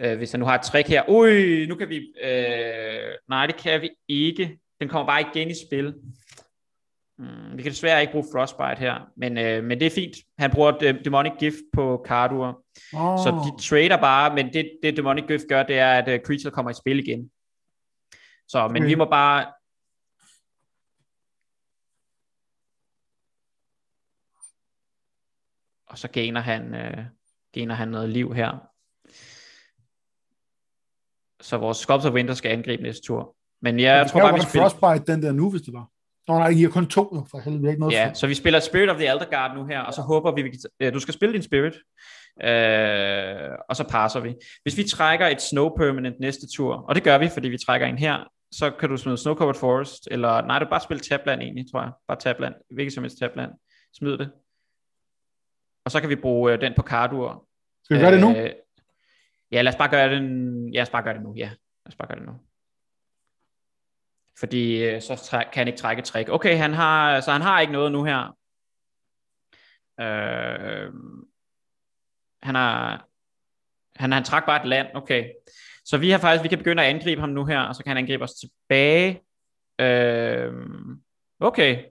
øh, 0.00 0.16
hvis 0.16 0.30
han 0.30 0.40
nu 0.40 0.46
har 0.46 0.54
et 0.54 0.62
trick 0.62 0.88
her. 0.88 1.02
Ui, 1.08 1.66
nu 1.66 1.74
kan 1.74 1.88
vi... 1.88 2.14
Øh, 2.22 3.14
nej, 3.28 3.46
det 3.46 3.56
kan 3.56 3.80
vi 3.80 3.90
ikke. 4.08 4.58
Den 4.80 4.88
kommer 4.88 5.06
bare 5.06 5.20
igen 5.20 5.50
i 5.50 5.54
spil. 5.66 5.94
Mm, 7.18 7.56
vi 7.56 7.62
kan 7.62 7.72
desværre 7.72 8.00
ikke 8.00 8.12
bruge 8.12 8.26
Frostbite 8.32 8.80
her, 8.80 9.10
men, 9.16 9.38
øh, 9.38 9.64
men 9.64 9.80
det 9.80 9.86
er 9.86 9.90
fint. 9.90 10.16
Han 10.38 10.50
bruger 10.50 11.00
Demonic 11.04 11.32
Gift 11.38 11.56
på 11.72 12.04
Cardur. 12.06 12.64
Oh. 12.94 13.18
Så 13.18 13.30
de 13.30 13.62
trader 13.62 13.96
bare, 13.96 14.34
men 14.34 14.52
det, 14.52 14.78
det 14.82 14.96
Demonic 14.96 15.24
Gift 15.28 15.44
gør, 15.48 15.62
det 15.62 15.78
er, 15.78 15.92
at 15.92 16.08
uh, 16.08 16.26
Creature 16.26 16.50
kommer 16.50 16.70
i 16.70 16.74
spil 16.74 16.98
igen. 16.98 17.30
Så, 18.48 18.68
men 18.68 18.82
okay. 18.82 18.86
vi 18.86 18.94
må 18.94 19.04
bare... 19.04 19.52
Og 25.86 25.98
så 25.98 26.08
gainer 26.08 26.40
han, 26.40 26.74
øh, 26.74 27.04
gainer 27.52 27.74
han 27.74 27.88
noget 27.88 28.08
liv 28.08 28.34
her. 28.34 28.68
Så 31.40 31.56
vores 31.56 31.78
Sculptor 31.78 32.10
Winter 32.10 32.34
skal 32.34 32.52
angribe 32.52 32.82
næste 32.82 33.06
tur. 33.06 33.36
Men 33.62 33.80
jeg, 33.80 33.96
jeg 33.96 34.10
tror 34.10 34.20
bare, 34.20 34.34
vi 34.34 34.40
spiller... 34.40 34.68
Frostbite 34.68 35.12
den 35.12 35.22
der 35.22 35.32
nu, 35.32 35.50
hvis 35.50 35.62
det 35.62 35.74
var. 35.74 35.90
Nå 36.28 36.38
nej, 36.38 36.48
I 36.48 36.62
har 36.62 36.68
kun 36.68 36.86
to, 36.86 37.26
for 37.30 37.38
helvede, 37.38 37.68
ikke 37.68 37.80
noget. 37.80 37.94
Ja, 37.94 38.14
så 38.14 38.26
vi 38.26 38.34
spiller 38.34 38.60
Spirit 38.60 38.90
of 38.90 38.96
the 38.96 39.06
Elder 39.06 39.24
Guard 39.30 39.56
nu 39.56 39.66
her, 39.66 39.80
og 39.80 39.94
så 39.94 40.02
håber 40.02 40.32
vi, 40.32 40.42
vi 40.42 40.50
kan... 40.50 40.58
Ja, 40.80 40.90
du 40.90 41.00
skal 41.00 41.14
spille 41.14 41.32
din 41.32 41.42
Spirit, 41.42 41.74
øh, 42.42 43.58
og 43.68 43.76
så 43.76 43.84
passer 43.90 44.20
vi. 44.20 44.34
Hvis 44.62 44.76
vi 44.76 44.84
trækker 44.84 45.26
et 45.26 45.42
Snow 45.42 45.68
Permanent 45.68 46.20
næste 46.20 46.46
tur, 46.56 46.74
og 46.74 46.94
det 46.94 47.02
gør 47.02 47.18
vi, 47.18 47.28
fordi 47.28 47.48
vi 47.48 47.58
trækker 47.66 47.86
en 47.86 47.98
her, 47.98 48.32
så 48.52 48.70
kan 48.70 48.88
du 48.88 48.96
smide 48.96 49.16
Snow 49.16 49.34
Covered 49.34 49.54
Forest, 49.54 50.08
eller 50.10 50.46
nej, 50.46 50.58
du 50.58 50.66
bare 50.70 50.80
spille 50.80 51.00
Tabland 51.00 51.42
egentlig, 51.42 51.64
tror 51.72 51.82
jeg. 51.82 51.92
Bare 52.08 52.18
Tabland, 52.18 52.54
hvilket 52.70 52.92
som 52.92 53.04
helst 53.04 53.18
Tabland. 53.18 53.50
Smid 53.98 54.18
det. 54.18 54.30
Og 55.84 55.90
så 55.90 56.00
kan 56.00 56.10
vi 56.10 56.16
bruge 56.16 56.52
øh, 56.52 56.60
den 56.60 56.72
på 56.76 56.82
Cardur. 56.82 57.46
Skal 57.84 57.96
vi 57.96 58.02
gøre 58.02 58.12
øh, 58.12 58.20
det 58.20 58.28
nu? 58.28 58.36
Øh, 58.36 58.50
ja, 59.52 59.62
lad 59.62 59.72
os 59.72 59.78
bare 59.78 59.88
gøre 59.88 60.10
det, 60.10 60.20
ja, 60.72 60.78
lad 60.78 60.82
os 60.82 60.90
bare 60.90 61.02
gøre 61.02 61.14
det 61.14 61.22
nu, 61.22 61.34
ja. 61.36 61.48
Lad 61.84 61.88
os 61.92 61.96
bare 61.96 62.08
gøre 62.08 62.18
det 62.18 62.26
nu 62.26 62.32
fordi 64.38 64.84
øh, 64.84 65.02
så 65.02 65.44
kan 65.52 65.60
han 65.60 65.66
ikke 65.66 65.78
trække 65.78 66.02
træk. 66.02 66.28
Okay, 66.28 66.56
han 66.56 66.72
har, 66.72 67.20
så 67.20 67.32
han 67.32 67.42
har 67.42 67.60
ikke 67.60 67.72
noget 67.72 67.92
nu 67.92 68.04
her. 68.04 68.36
Øh, 70.00 70.92
han 72.42 72.54
har, 72.54 73.06
han, 73.96 74.12
han 74.12 74.24
trak 74.24 74.46
bare 74.46 74.62
et 74.62 74.68
land, 74.68 74.86
okay. 74.94 75.30
Så 75.84 75.98
vi 75.98 76.10
har 76.10 76.18
faktisk, 76.18 76.42
vi 76.42 76.48
kan 76.48 76.58
begynde 76.58 76.82
at 76.82 76.94
angribe 76.94 77.20
ham 77.20 77.30
nu 77.30 77.44
her, 77.44 77.60
og 77.60 77.74
så 77.74 77.82
kan 77.82 77.90
han 77.90 77.96
angribe 77.96 78.24
os 78.24 78.34
tilbage. 78.34 79.22
Øh, 79.80 80.52
okay, 81.40 81.84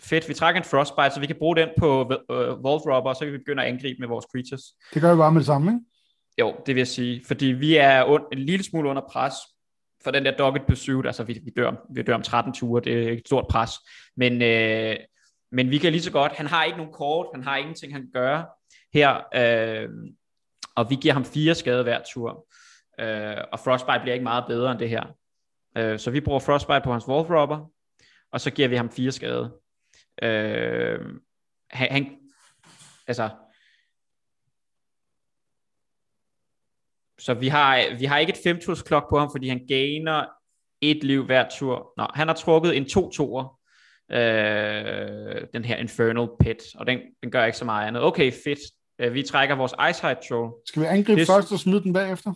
fedt, 0.00 0.28
vi 0.28 0.34
trækker 0.34 0.60
en 0.60 0.64
Frostbite, 0.64 1.10
så 1.10 1.20
vi 1.20 1.26
kan 1.26 1.36
bruge 1.38 1.56
den 1.56 1.68
på 1.78 2.02
uh, 2.04 2.64
Vault 2.64 2.82
Robber, 2.86 3.10
og 3.10 3.16
så 3.16 3.24
kan 3.24 3.32
vi 3.32 3.38
begynde 3.38 3.62
at 3.62 3.68
angribe 3.68 4.00
med 4.00 4.08
vores 4.08 4.26
creatures. 4.32 4.62
Det 4.94 5.02
gør 5.02 5.14
vi 5.14 5.18
bare 5.18 5.32
med 5.32 5.40
det 5.40 5.46
samme, 5.46 5.72
ikke? 5.72 5.84
Jo, 6.38 6.56
det 6.66 6.74
vil 6.74 6.80
jeg 6.80 6.88
sige, 6.88 7.24
fordi 7.26 7.46
vi 7.46 7.76
er 7.76 8.04
un- 8.04 8.28
en 8.32 8.38
lille 8.38 8.64
smule 8.64 8.88
under 8.88 9.02
pres, 9.10 9.34
for 10.04 10.10
den 10.10 10.24
der 10.24 10.36
dogged 10.36 10.60
pursuit, 10.68 11.06
altså 11.06 11.24
vi, 11.24 11.40
vi, 11.44 11.50
dør, 11.56 11.72
vi 11.94 12.02
dør 12.02 12.14
om 12.14 12.22
13 12.22 12.52
ture, 12.52 12.80
det 12.80 13.08
er 13.08 13.12
et 13.12 13.22
stort 13.26 13.46
pres, 13.50 13.70
men, 14.16 14.42
øh, 14.42 14.96
men 15.52 15.70
vi 15.70 15.78
kan 15.78 15.92
lige 15.92 16.02
så 16.02 16.12
godt, 16.12 16.32
han 16.32 16.46
har 16.46 16.64
ikke 16.64 16.78
nogen 16.78 16.92
kort, 16.92 17.26
han 17.34 17.44
har 17.44 17.56
ingenting, 17.56 17.92
han 17.92 18.02
kan 18.02 18.10
gøre 18.12 18.46
her, 18.94 19.20
øh, 19.34 19.88
og 20.76 20.90
vi 20.90 20.94
giver 20.94 21.14
ham 21.14 21.24
fire 21.24 21.54
skade 21.54 21.82
hver 21.82 22.00
tur, 22.14 22.46
øh, 23.00 23.36
og 23.52 23.60
Frostbite 23.60 24.00
bliver 24.00 24.14
ikke 24.14 24.24
meget 24.24 24.44
bedre 24.48 24.70
end 24.70 24.78
det 24.78 24.88
her. 24.88 25.04
Øh, 25.76 25.98
så 25.98 26.10
vi 26.10 26.20
bruger 26.20 26.40
Frostbite 26.40 26.80
på 26.84 26.92
hans 26.92 27.08
Wolf 27.08 27.30
Robber, 27.30 27.70
og 28.32 28.40
så 28.40 28.50
giver 28.50 28.68
vi 28.68 28.76
ham 28.76 28.90
fire 28.90 29.12
skade. 29.12 29.52
Øh, 30.22 31.00
han, 31.70 31.92
han, 31.92 32.18
altså, 33.06 33.30
Så 37.24 37.34
vi 37.34 37.48
har, 37.48 37.98
vi 37.98 38.04
har 38.04 38.18
ikke 38.18 38.32
et 38.32 38.38
femturs 38.44 38.82
klok 38.82 39.10
på 39.10 39.18
ham, 39.18 39.28
fordi 39.32 39.48
han 39.48 39.66
gainer 39.68 40.24
et 40.80 41.04
liv 41.04 41.24
hver 41.24 41.48
tur. 41.58 41.92
Nå, 41.96 42.06
han 42.14 42.28
har 42.28 42.34
trukket 42.34 42.76
en 42.76 42.88
to 42.88 43.10
toer 43.10 43.58
øh, 44.12 45.46
den 45.54 45.64
her 45.64 45.76
Infernal 45.76 46.28
Pit, 46.40 46.62
og 46.74 46.86
den, 46.86 46.98
den 47.22 47.30
gør 47.30 47.44
ikke 47.44 47.58
så 47.58 47.64
meget 47.64 47.88
andet. 47.88 48.02
Okay, 48.02 48.32
fedt. 48.44 48.58
Øh, 48.98 49.14
vi 49.14 49.22
trækker 49.22 49.54
vores 49.54 49.74
Hide 50.02 50.16
Troll. 50.28 50.52
Skal 50.66 50.82
vi 50.82 50.86
angribe 50.86 51.20
det, 51.20 51.28
først 51.28 51.52
og 51.52 51.58
smide 51.58 51.82
den 51.82 51.92
bagefter? 51.92 52.32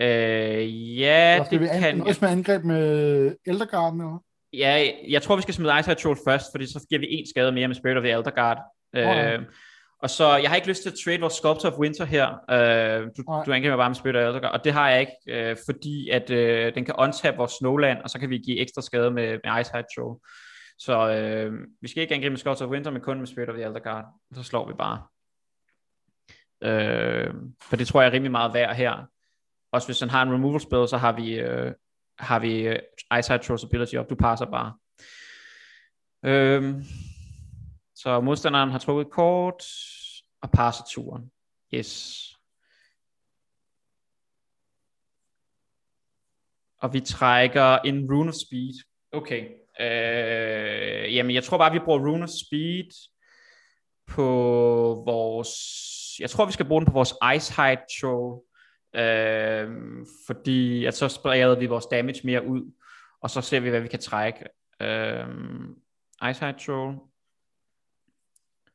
Øh, 0.00 0.98
ja, 0.98 1.44
skal 1.44 1.58
det 1.58 1.60
vi 1.60 1.78
kan... 1.80 2.02
Også 2.02 2.18
med 2.24 2.30
angreb 2.30 2.64
med 2.64 3.36
Eldergarden, 3.46 4.00
eller? 4.00 4.22
Ja, 4.52 4.90
jeg 5.08 5.22
tror, 5.22 5.36
vi 5.36 5.42
skal 5.42 5.54
smide 5.54 5.74
Hide 5.74 5.94
Troll 5.94 6.18
først, 6.28 6.46
fordi 6.52 6.66
så 6.66 6.86
giver 6.88 7.00
vi 7.00 7.06
en 7.10 7.26
skade 7.28 7.52
mere 7.52 7.68
med 7.68 7.76
Spirit 7.76 7.96
of 7.96 8.02
the 8.02 8.12
Elderguard. 8.12 8.58
Oh, 8.94 9.00
ja. 9.00 9.32
øh, 9.32 9.42
og 10.02 10.10
så, 10.10 10.36
jeg 10.36 10.50
har 10.50 10.56
ikke 10.56 10.68
lyst 10.68 10.82
til 10.82 10.90
at 10.90 10.96
trade 11.04 11.20
vores 11.20 11.34
Sculptor 11.34 11.70
of 11.70 11.78
Winter 11.78 12.04
her. 12.04 12.28
Uh, 12.28 13.08
du, 13.16 13.42
du 13.46 13.52
angriber 13.52 13.76
bare 13.76 13.88
med 13.88 13.94
Spirit 13.94 14.16
of 14.16 14.42
og 14.42 14.64
det 14.64 14.72
har 14.72 14.90
jeg 14.90 15.00
ikke, 15.00 15.50
uh, 15.50 15.56
fordi 15.66 16.10
at 16.10 16.30
uh, 16.30 16.74
den 16.74 16.84
kan 16.84 16.94
untap 16.98 17.36
vores 17.36 17.52
Snowland, 17.52 18.02
og 18.02 18.10
så 18.10 18.18
kan 18.18 18.30
vi 18.30 18.38
give 18.38 18.58
ekstra 18.58 18.82
skade 18.82 19.10
med, 19.10 19.38
med 19.44 19.60
Ice 19.60 19.70
Hide 19.74 19.86
Troll. 19.96 20.20
Så 20.78 20.94
uh, 21.48 21.54
vi 21.80 21.88
skal 21.88 22.00
ikke 22.02 22.14
angribe 22.14 22.30
med 22.30 22.38
Sculptor 22.38 22.66
of 22.66 22.70
Winter, 22.70 22.90
men 22.90 23.02
kun 23.02 23.18
med 23.18 23.26
Spirit 23.26 23.48
of 23.48 23.54
the 23.54 23.64
Elder 23.64 23.80
Guard. 23.80 24.04
Så 24.34 24.42
slår 24.42 24.68
vi 24.68 24.74
bare. 24.74 24.98
Uh, 26.66 27.34
for 27.62 27.76
det 27.76 27.86
tror 27.86 28.00
jeg 28.00 28.08
er 28.08 28.12
rimelig 28.12 28.30
meget 28.30 28.54
værd 28.54 28.76
her. 28.76 29.06
Også 29.72 29.88
hvis 29.88 30.00
han 30.00 30.10
har 30.10 30.22
en 30.22 30.32
removal 30.32 30.60
spell, 30.60 30.88
så 30.88 30.96
har 30.96 31.12
vi, 31.12 31.44
uh, 31.44 31.72
har 32.18 32.38
vi 32.38 32.68
uh, 32.68 32.74
Ice 33.18 33.32
Hide 33.32 33.44
Troll's 33.44 33.66
ability 33.66 33.94
op. 33.94 34.10
Du 34.10 34.14
passer 34.14 34.46
bare. 34.46 34.72
Uh, 36.22 36.82
så 38.02 38.20
modstanderen 38.20 38.70
har 38.70 38.78
trukket 38.78 39.10
kort 39.10 39.64
og 40.42 40.50
passer 40.50 40.84
turen. 40.90 41.30
Yes. 41.74 42.24
Og 46.78 46.92
vi 46.92 47.00
trækker 47.00 47.78
en 47.78 48.12
Rune 48.12 48.28
of 48.28 48.34
Speed. 48.34 48.74
Okay. 49.12 49.44
Øh, 49.80 51.14
jamen, 51.14 51.34
jeg 51.34 51.44
tror 51.44 51.58
bare, 51.58 51.72
vi 51.72 51.78
bruger 51.78 51.98
Rune 51.98 52.22
of 52.24 52.28
Speed 52.28 52.90
på 54.06 54.24
vores... 55.06 55.50
Jeg 56.20 56.30
tror, 56.30 56.46
vi 56.46 56.52
skal 56.52 56.66
bruge 56.66 56.80
den 56.80 56.86
på 56.86 56.92
vores 56.92 57.14
Ice 57.36 57.62
Hide 57.62 57.82
Troll. 58.00 58.42
Øh, 58.94 59.70
fordi 60.26 60.84
at 60.84 60.94
så 60.94 61.08
spreder 61.08 61.58
vi 61.58 61.66
vores 61.66 61.86
damage 61.86 62.20
mere 62.24 62.46
ud. 62.46 62.72
Og 63.20 63.30
så 63.30 63.40
ser 63.40 63.60
vi, 63.60 63.70
hvad 63.70 63.80
vi 63.80 63.88
kan 63.88 64.00
trække. 64.00 64.44
Øh, 64.82 65.26
Ice 66.30 66.46
Hide 66.46 66.58
Troll. 66.58 67.07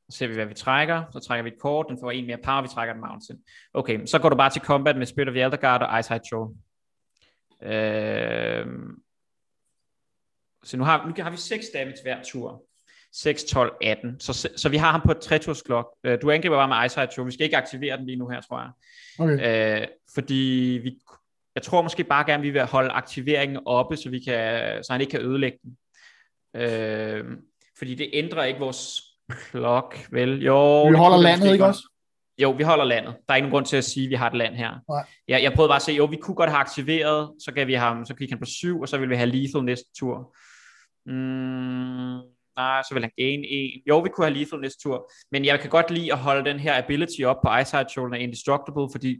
Så 0.10 0.18
ser 0.18 0.28
vi, 0.28 0.34
hvad 0.34 0.46
vi 0.46 0.54
trækker. 0.54 1.04
Så 1.12 1.20
trækker 1.20 1.44
vi 1.44 1.50
et 1.50 1.60
kort. 1.62 1.86
Den 1.90 1.98
får 2.02 2.12
en 2.12 2.28
mere 2.28 2.38
power. 2.44 2.62
Vi 2.62 2.68
trækker 2.68 2.94
en 2.94 3.02
mountain. 3.02 3.40
Okay, 3.74 4.06
så 4.06 4.20
går 4.20 4.30
du 4.30 4.36
bare 4.36 4.50
til 4.50 4.62
combat 4.62 4.98
med 4.98 5.06
Spirit 5.06 5.28
of 5.28 5.34
the 5.34 5.44
Elder 5.44 5.58
Guard 5.58 5.82
og 5.82 6.00
Ice 6.00 6.10
High 6.10 6.22
Troll. 6.30 6.56
Øh... 7.62 8.66
Så 10.64 10.78
nu 10.78 10.84
har, 10.84 11.06
nu 11.08 11.24
har 11.24 11.30
vi 11.30 11.38
6 11.38 11.66
damage 11.74 11.98
hver 12.04 12.24
tur. 12.24 12.64
6, 13.14 13.44
12, 13.44 13.76
18. 13.82 14.20
Så, 14.20 14.50
så, 14.56 14.70
vi 14.70 14.78
har 14.78 14.92
ham 14.92 15.02
på 15.06 15.12
et 15.12 15.20
3 15.20 15.40
klok. 15.66 15.96
Øh, 16.04 16.22
du 16.22 16.32
angriber 16.32 16.56
bare 16.56 16.68
med 16.68 16.86
Ice 16.86 17.00
High 17.00 17.12
Troll. 17.12 17.28
Vi 17.28 17.32
skal 17.32 17.44
ikke 17.44 17.58
aktivere 17.58 17.98
den 17.98 18.06
lige 18.06 18.16
nu 18.16 18.28
her, 18.28 18.42
tror 18.42 18.60
jeg. 18.60 18.72
Okay. 19.20 19.82
Øh, 19.82 19.88
fordi 20.14 20.80
vi, 20.84 21.00
jeg 21.56 21.64
tror 21.64 21.82
måske 21.82 22.04
bare 22.04 22.26
gerne, 22.26 22.44
vi 22.44 22.50
vil 22.50 22.66
holde 22.66 22.90
aktiveringen 22.90 23.60
oppe, 23.66 23.98
så, 23.98 24.10
vi 24.10 24.20
kan, 24.20 24.84
så 24.84 24.92
han 24.92 25.02
ikke 25.02 25.12
kan 25.12 25.22
ødelægge 25.22 25.58
den. 25.64 25.78
Øh, 26.56 27.26
fordi 27.78 27.96
det 27.96 28.10
ændrer 28.14 28.44
ikke 28.44 28.60
vores 28.60 29.02
Klok, 29.32 29.98
vel? 30.12 30.44
Jo. 30.44 30.88
Vi 30.88 30.96
holder 30.96 31.18
landet, 31.18 31.52
ikke 31.52 31.66
også? 31.66 31.90
Jo, 32.38 32.52
vi 32.52 32.64
holder 32.64 32.84
landet. 32.84 33.16
Der 33.28 33.34
er 33.34 33.36
ikke 33.36 33.48
nogen 33.48 33.52
grund 33.52 33.66
til 33.66 33.78
at 33.78 33.84
sige, 33.84 34.04
at 34.04 34.10
vi 34.10 34.16
har 34.16 34.28
et 34.28 34.38
land 34.38 34.56
her. 34.56 34.72
Nej. 34.90 35.06
Jeg, 35.28 35.44
jeg 35.44 35.54
prøvede 35.54 35.70
bare 35.70 35.76
at 35.76 35.82
se, 35.82 35.92
jo, 35.92 36.06
vi 36.06 36.18
kunne 36.18 36.36
godt 36.36 36.50
have 36.50 36.60
aktiveret, 36.60 37.32
så 37.46 37.52
gav 37.52 37.68
vi 37.68 37.74
ham, 37.74 38.06
så 38.06 38.14
gik 38.16 38.30
han 38.30 38.40
på 38.40 38.46
syv, 38.46 38.82
og 38.82 38.90
så 38.90 38.98
ville 38.98 39.10
vi 39.10 39.16
have 39.16 39.30
lethal 39.30 39.64
næste 39.64 39.86
tur. 40.00 40.36
Mm, 41.06 42.20
nej, 42.58 42.82
så 42.82 42.90
vil 42.94 43.04
han 43.04 43.12
gain 43.18 43.44
en. 43.48 43.82
Jo, 43.90 44.00
vi 44.00 44.10
kunne 44.10 44.28
have 44.28 44.38
lethal 44.38 44.60
næste 44.60 44.84
tur, 44.84 45.12
men 45.32 45.46
jeg 45.46 45.60
kan 45.60 45.70
godt 45.70 45.92
lide 45.92 46.12
at 46.14 46.20
holde 46.20 46.50
den 46.50 46.60
her 46.60 46.84
ability 46.84 47.22
op 47.22 47.38
på 47.44 47.52
Eyesight 47.58 47.92
Shoulder 47.92 48.18
Indestructible, 48.18 48.88
fordi 48.92 49.18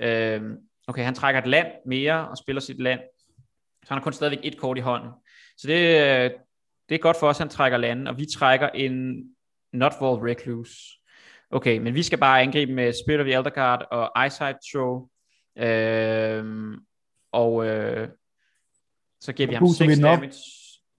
øh, 0.00 0.42
okay, 0.88 1.04
han 1.04 1.14
trækker 1.14 1.40
et 1.40 1.46
land 1.46 1.66
mere 1.86 2.28
og 2.28 2.36
spiller 2.36 2.60
sit 2.60 2.82
land, 2.82 3.00
så 3.82 3.88
han 3.88 3.98
har 3.98 4.02
kun 4.02 4.12
stadigvæk 4.12 4.40
et 4.42 4.58
kort 4.58 4.78
i 4.78 4.80
hånden. 4.80 5.10
Så 5.56 5.68
det, 5.68 6.32
det 6.88 6.94
er 6.94 6.98
godt 6.98 7.16
for 7.16 7.28
os, 7.28 7.36
at 7.36 7.38
han 7.38 7.48
trækker 7.48 7.78
landen, 7.78 8.06
og 8.06 8.18
vi 8.18 8.26
trækker 8.34 8.68
en 8.68 9.24
Nutval 9.72 10.14
Recluse. 10.28 10.74
Okay, 11.50 11.78
men 11.78 11.94
vi 11.94 12.02
skal 12.02 12.18
bare 12.18 12.42
angribe 12.42 12.72
med 12.72 12.92
Spirit 13.04 13.20
of 13.20 13.24
the 13.26 13.34
Elder 13.34 13.50
Guard 13.50 13.86
og 13.90 14.22
Eyesight 14.22 14.58
Throw. 14.72 15.08
Øh, 15.58 16.74
og 17.32 17.66
øh, 17.66 18.08
så 19.20 19.32
giver 19.32 19.48
vi 19.48 19.54
ham 19.54 19.68
6 19.68 19.98
damage. 19.98 20.32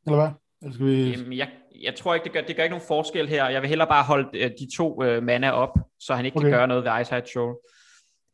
Eller 0.06 0.20
hvad? 0.20 0.30
Eller 0.62 0.74
skal 0.74 0.86
vi... 0.86 1.12
Jamen, 1.12 1.34
jeg, 1.34 1.52
jeg 1.82 1.96
tror 1.96 2.14
ikke, 2.14 2.24
det 2.24 2.34
gør, 2.34 2.42
det 2.42 2.56
gør 2.56 2.64
ikke 2.64 2.74
nogen 2.74 2.88
forskel 2.88 3.28
her. 3.28 3.50
Jeg 3.50 3.62
vil 3.62 3.70
hellere 3.70 3.88
bare 3.88 4.04
holde 4.04 4.40
øh, 4.40 4.52
de 4.60 4.78
to 4.78 5.04
øh, 5.04 5.24
mana 5.24 5.52
op, 5.52 5.78
så 6.00 6.16
han 6.16 6.26
ikke 6.26 6.38
okay. 6.38 6.50
kan 6.50 6.58
gøre 6.58 6.68
noget 6.68 6.84
ved 6.84 6.92
Eyesight 6.98 7.26
Throw. 7.34 7.54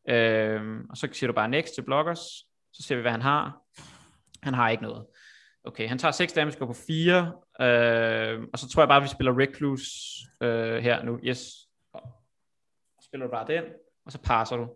Øh, 0.10 0.62
og 0.90 0.98
så 0.98 1.08
siger 1.12 1.28
du 1.28 1.34
bare 1.34 1.50
next 1.50 1.74
til 1.74 1.82
blockers. 1.82 2.20
Så 2.74 2.84
ser 2.84 2.96
vi, 2.96 3.02
hvad 3.02 3.12
han 3.12 3.22
har. 3.22 3.62
Han 4.44 4.54
har 4.54 4.70
ikke 4.70 4.84
noget. 4.84 5.06
Okay, 5.70 5.88
han 5.88 5.98
tager 5.98 6.12
6 6.12 6.34
damage, 6.34 6.60
går 6.60 6.66
på 6.66 6.74
4. 6.88 7.34
Øh, 7.62 8.44
og 8.54 8.60
så 8.60 8.70
tror 8.70 8.82
jeg 8.82 8.88
bare, 8.88 8.98
at 8.98 9.04
vi 9.04 9.08
spiller 9.08 9.40
Recluse 9.40 9.92
øh, 10.42 10.84
her 10.84 11.04
nu. 11.04 11.20
Yes. 11.24 11.38
Så 13.00 13.06
spiller 13.06 13.26
du 13.26 13.32
bare 13.32 13.48
den, 13.48 13.64
og 14.06 14.12
så 14.12 14.20
passer 14.22 14.56
du. 14.56 14.70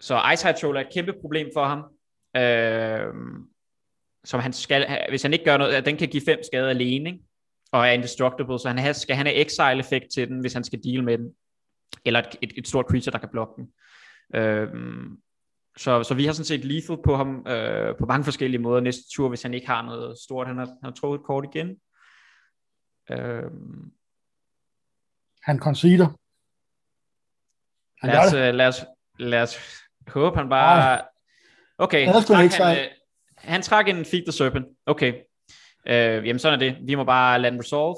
Så 0.00 0.22
Eyesight 0.30 0.58
Troll 0.58 0.76
er 0.76 0.80
et 0.80 0.92
kæmpe 0.92 1.12
problem 1.20 1.50
for 1.54 1.64
ham. 1.64 1.84
Øh, 2.36 3.14
som 4.24 4.40
han 4.40 4.52
skal, 4.52 5.08
hvis 5.08 5.22
han 5.22 5.32
ikke 5.32 5.44
gør 5.44 5.56
noget, 5.56 5.86
den 5.86 5.96
kan 5.96 6.08
give 6.08 6.22
5 6.26 6.38
skade 6.42 6.70
alene, 6.70 7.10
ikke? 7.10 7.24
og 7.72 7.86
er 7.86 7.92
indestructible, 7.92 8.58
så 8.58 8.68
han 8.68 8.94
skal 8.94 9.16
han 9.16 9.26
have 9.26 9.46
exile-effekt 9.46 10.06
til 10.14 10.28
den, 10.28 10.40
hvis 10.40 10.52
han 10.52 10.64
skal 10.64 10.80
deal 10.84 11.04
med 11.04 11.18
den. 11.18 11.34
Eller 12.04 12.20
et, 12.20 12.36
et, 12.42 12.52
et 12.56 12.68
stort 12.68 12.86
creature, 12.90 13.12
der 13.12 13.18
kan 13.18 13.28
blokke 13.32 13.54
den. 13.56 13.72
Øh, 14.34 14.68
så, 15.76 16.02
så 16.02 16.14
vi 16.14 16.24
har 16.24 16.32
sådan 16.32 16.44
set 16.44 16.64
lethal 16.64 16.98
på 17.04 17.16
ham 17.16 17.46
øh, 17.46 17.98
på 17.98 18.06
mange 18.06 18.24
forskellige 18.24 18.60
måder 18.62 18.80
næste 18.80 19.02
tur, 19.14 19.28
hvis 19.28 19.42
han 19.42 19.54
ikke 19.54 19.66
har 19.66 19.82
noget 19.82 20.18
stort. 20.18 20.46
Han 20.46 20.58
har, 20.58 20.66
han 20.66 20.78
har 20.84 20.90
trukket 20.90 21.18
et 21.18 21.26
kort 21.26 21.44
igen. 21.54 21.76
Øh, 23.10 23.50
han 25.42 25.58
conceder. 25.58 26.06
Han 28.00 28.10
lad, 28.10 28.26
os, 28.26 28.32
øh, 28.34 28.54
lad, 28.54 28.68
os, 28.68 28.84
lad 29.18 29.42
os 29.42 29.58
håbe, 30.08 30.36
han 30.36 30.48
bare... 30.48 31.00
Okay, 31.78 32.06
han, 32.06 32.22
trak 32.22 32.52
han, 32.52 32.78
øh, 32.78 32.90
han 33.36 33.62
trak 33.62 33.88
en 33.88 34.04
Feed 34.04 34.22
the 34.22 34.32
Serpent. 34.32 34.66
Okay. 34.86 35.12
Øh, 35.86 36.26
jamen 36.26 36.38
sådan 36.38 36.62
er 36.62 36.70
det. 36.70 36.86
Vi 36.86 36.94
må 36.94 37.04
bare 37.04 37.40
lade 37.40 37.58
resolve. 37.58 37.96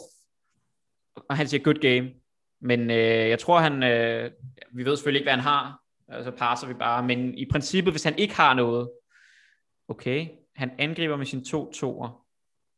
Og 1.29 1.37
han 1.37 1.49
siger 1.49 1.63
good 1.63 1.75
game. 1.75 2.15
Men 2.61 2.91
øh, 2.91 3.29
jeg 3.29 3.39
tror, 3.39 3.61
han... 3.61 3.83
Øh, 3.83 4.31
vi 4.73 4.85
ved 4.85 4.97
selvfølgelig 4.97 5.21
ikke, 5.21 5.27
hvad 5.27 5.35
han 5.35 5.45
har 5.45 5.86
så 6.11 6.33
passer 6.39 6.67
vi 6.67 6.75
bare. 6.75 7.03
Men 7.03 7.35
i 7.35 7.47
princippet, 7.51 7.93
hvis 7.93 8.05
han 8.05 8.19
ikke 8.19 8.35
har 8.35 8.55
noget, 8.55 8.91
okay, 9.89 10.29
han 10.57 10.71
angriber 10.79 11.17
med 11.17 11.27
sin 11.27 11.45
to 11.45 11.73
toer. 11.73 12.27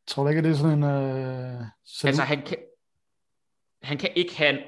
Tror 0.07 0.23
du 0.23 0.29
ikke, 0.29 0.41
det 0.41 0.51
er 0.51 0.55
sådan 0.55 0.77
en... 0.77 0.83
Øh, 0.83 1.65
altså, 2.03 2.21
han 2.21 2.41
kan, 2.41 2.57
han 3.81 3.97
kan 3.97 4.09
ikke 4.15 4.37
have... 4.37 4.59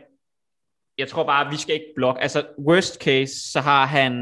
Jeg 0.97 1.07
tror 1.07 1.25
bare, 1.25 1.51
vi 1.51 1.57
skal 1.57 1.75
ikke 1.75 1.93
blokke. 1.95 2.21
Altså, 2.21 2.47
worst 2.59 3.03
case, 3.03 3.51
så 3.51 3.61
har 3.61 3.85
han 3.85 4.13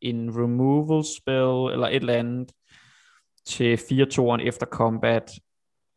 en 0.00 0.36
removal 0.42 1.04
spell, 1.04 1.72
eller 1.72 1.88
et 1.88 1.96
eller 1.96 2.14
andet, 2.14 2.52
til 3.46 3.76
4-2'eren 3.76 4.46
efter 4.48 4.66
combat. 4.66 5.30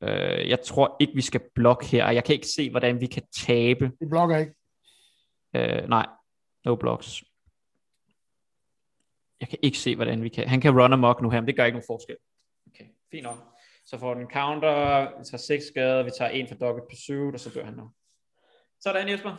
Uh, 0.01 0.49
jeg 0.49 0.59
tror 0.65 0.95
ikke, 0.99 1.13
vi 1.15 1.21
skal 1.21 1.41
blokke 1.55 1.85
her, 1.85 2.09
jeg 2.09 2.23
kan 2.23 2.35
ikke 2.35 2.47
se, 2.47 2.69
hvordan 2.69 3.01
vi 3.01 3.05
kan 3.05 3.23
tabe. 3.47 3.91
Vi 3.99 4.05
blokker 4.09 4.37
ikke. 4.37 4.53
Uh, 5.57 5.89
nej, 5.89 6.05
No 6.65 6.75
blocks. 6.75 7.23
Jeg 9.39 9.49
kan 9.49 9.59
ikke 9.61 9.77
se, 9.77 9.95
hvordan 9.95 10.23
vi 10.23 10.29
kan. 10.29 10.47
Han 10.47 10.61
kan 10.61 10.79
run 10.79 10.93
amok 10.93 11.21
nu 11.21 11.29
her, 11.29 11.41
men 11.41 11.47
det 11.47 11.55
gør 11.55 11.65
ikke 11.65 11.75
nogen 11.75 11.87
forskel. 11.87 12.17
Okay, 12.67 12.85
fint 13.11 13.23
nok. 13.23 13.37
Så 13.85 13.97
får 13.97 14.13
den 14.13 14.29
counter, 14.31 15.17
vi 15.17 15.25
tager 15.25 15.37
6 15.37 15.65
skade, 15.65 16.05
vi 16.05 16.11
tager 16.17 16.31
en 16.31 16.47
for 16.47 16.55
dogged 16.55 16.83
pursuit, 16.89 17.33
og 17.33 17.39
så 17.39 17.49
dør 17.49 17.65
han 17.65 17.73
nu. 17.73 17.91
Sådan, 18.79 19.09
Jesper. 19.09 19.35